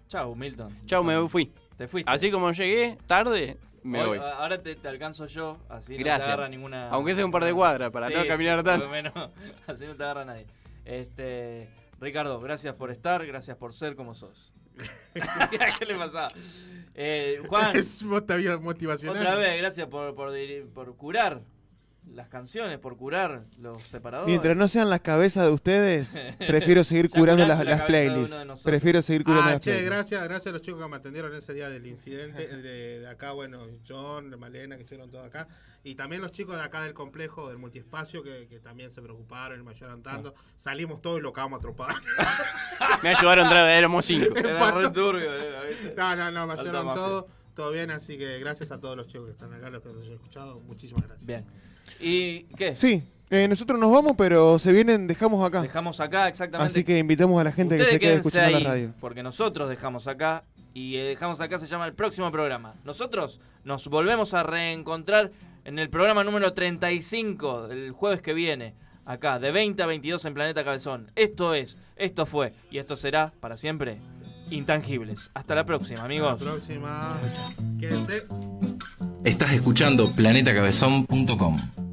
Chau, 0.10 0.36
Milton. 0.36 0.76
Chau, 0.86 1.03
me 1.03 1.28
fui. 1.30 1.53
Te 1.78 1.88
fuiste. 1.88 2.10
Así 2.11 2.32
como 2.32 2.52
llegué 2.52 2.98
tarde, 3.07 3.57
me 3.84 4.02
Hoy- 4.02 4.18
voy. 4.18 4.18
Ahora 4.19 4.61
te, 4.61 4.76
te 4.76 4.88
alcanzo 4.88 5.28
yo, 5.28 5.57
así 5.69 5.98
no 5.98 6.03
te 6.03 6.10
agarra 6.11 6.49
ninguna. 6.49 6.90
Aunque 6.90 7.14
sea 7.14 7.24
un 7.26 7.32
par 7.32 7.44
de 7.45 7.53
cuadras, 7.53 7.91
para 7.91 8.10
no 8.10 8.26
caminar 8.26 8.57
por 8.57 8.65
tanto. 8.65 8.86
lo 8.86 8.91
menos, 8.91 9.14
así 9.68 9.86
no 9.86 9.95
te 9.95 10.03
agarra 10.03 10.26
nadie. 10.26 10.45
Este, 10.88 11.68
Ricardo, 11.99 12.39
gracias 12.39 12.77
por 12.77 12.91
estar, 12.91 13.26
gracias 13.26 13.57
por 13.57 13.73
ser 13.73 13.95
como 13.97 14.14
sos. 14.15 14.53
¿Qué 15.80 15.85
le 15.85 15.95
pasaba? 15.95 16.30
Eh, 16.95 17.41
Juan, 17.47 17.76
Es 17.76 18.03
motiva- 18.03 18.59
motivacional. 18.61 19.18
otra 19.18 19.35
vez, 19.35 19.57
gracias 19.57 19.88
por, 19.88 20.15
por 20.73 20.95
curar 20.95 21.41
las 22.13 22.27
canciones, 22.29 22.79
por 22.79 22.97
curar 22.97 23.45
los 23.57 23.81
separadores. 23.84 24.29
Mientras 24.31 24.55
no 24.55 24.67
sean 24.67 24.89
las 24.89 25.01
cabezas 25.01 25.45
de 25.45 25.51
ustedes, 25.51 26.19
prefiero 26.47 26.84
seguir 26.84 27.09
curando 27.09 27.45
las, 27.45 27.59
la 27.59 27.63
las 27.65 27.81
cabeza 27.81 27.97
de 27.99 28.07
uno 28.09 28.25
playlists. 28.27 28.63
Prefiero 28.63 29.01
seguir 29.01 29.23
curando 29.23 29.43
Ah, 29.45 29.51
las 29.53 29.61
che, 29.61 29.71
playlists. 29.71 29.89
gracias, 29.89 30.23
gracias 30.23 30.47
a 30.47 30.51
los 30.57 30.61
chicos 30.61 30.81
que 30.81 30.89
me 30.89 30.95
atendieron 30.97 31.34
ese 31.35 31.53
día 31.53 31.69
del 31.69 31.85
incidente. 31.88 32.47
De, 32.47 32.99
de 33.01 33.07
acá, 33.07 33.31
bueno, 33.34 33.67
John, 33.88 34.38
Malena, 34.39 34.75
que 34.75 34.81
estuvieron 34.84 35.09
todos 35.11 35.25
acá. 35.25 35.47
Y 35.84 35.95
también 35.95 36.21
los 36.21 36.34
chicos 36.34 36.55
de 36.57 36.63
acá 36.63 36.81
del 36.84 36.93
complejo, 36.93 37.47
del 37.47 37.59
multiespacio, 37.59 38.21
que, 38.21 38.47
que 38.47 38.59
también 38.59 38.91
se 38.91 39.01
preocuparon 39.01 39.59
y 39.59 39.63
me 39.63 39.71
ayudaron 39.71 40.03
tanto. 40.03 40.34
Salimos 40.57 41.01
todos 41.01 41.19
y 41.19 41.21
lo 41.21 41.29
acabamos 41.29 41.59
a 41.59 41.61
tropar. 41.61 41.95
Me 43.03 43.09
ayudaron 43.09 43.45
a 43.45 43.47
entrar, 43.47 43.69
éramos 43.69 44.05
cinco. 44.05 44.35
Era. 44.35 44.59
No, 45.95 46.15
no, 46.15 46.31
no, 46.31 46.47
me 46.47 46.53
ayudaron 46.53 46.93
todo. 46.93 47.27
Todo 47.53 47.71
bien, 47.71 47.89
así 47.89 48.17
que 48.17 48.38
gracias 48.39 48.71
a 48.71 48.79
todos 48.79 48.95
los 48.97 49.07
chicos 49.07 49.25
que 49.25 49.31
están 49.31 49.51
acá, 49.53 49.69
los 49.69 49.81
que 49.81 49.89
nos 49.93 50.05
han 50.05 50.13
escuchado. 50.13 50.59
Muchísimas 50.59 51.07
gracias. 51.07 51.25
Bien. 51.25 51.45
¿Y 51.99 52.43
qué? 52.55 52.76
Sí, 52.76 53.03
eh, 53.30 53.47
nosotros 53.47 53.77
nos 53.80 53.91
vamos, 53.91 54.14
pero 54.18 54.57
se 54.57 54.72
vienen, 54.72 55.07
dejamos 55.07 55.45
acá. 55.45 55.61
Dejamos 55.61 55.99
acá, 55.99 56.27
exactamente. 56.27 56.72
Así 56.72 56.84
que 56.84 56.97
invitamos 56.97 57.39
a 57.41 57.43
la 57.43 57.51
gente 57.51 57.77
que 57.77 57.85
se 57.85 57.99
quede 57.99 58.15
escuchando 58.15 58.57
ahí, 58.57 58.64
la 58.64 58.69
radio. 58.69 58.93
Porque 58.99 59.22
nosotros 59.22 59.69
dejamos 59.69 60.07
acá 60.07 60.45
y 60.73 60.95
eh, 60.95 61.03
dejamos 61.03 61.41
acá 61.41 61.57
se 61.57 61.68
llama 61.68 61.85
el 61.85 61.93
próximo 61.93 62.31
programa. 62.31 62.76
Nosotros 62.85 63.41
nos 63.65 63.88
volvemos 63.88 64.34
a 64.34 64.43
reencontrar 64.43 65.31
en 65.65 65.80
el 65.80 65.89
programa 65.89 66.23
número 66.23 66.53
35 66.53 67.68
el 67.72 67.91
jueves 67.91 68.22
que 68.22 68.34
viene. 68.34 68.76
Acá, 69.03 69.39
de 69.39 69.51
20 69.51 69.81
a 69.84 69.85
22 69.85 70.26
en 70.26 70.34
Planeta 70.34 70.65
Cabezón. 70.65 71.11
Esto 71.15 71.53
es, 71.53 71.77
esto 71.95 72.26
fue 72.26 72.53
y 72.69 72.77
esto 72.77 72.97
será 72.97 73.31
para 73.39 73.55
siempre 73.55 73.99
intangibles. 74.51 75.31
Hasta 75.34 75.55
la 75.55 75.65
próxima, 75.65 76.03
amigos. 76.03 76.34
Hasta 76.34 76.45
la 76.45 76.51
próxima. 76.51 77.18
Quédense. 77.80 78.56
Estás 79.23 79.53
escuchando 79.53 80.11
planetacabezón.com. 80.11 81.86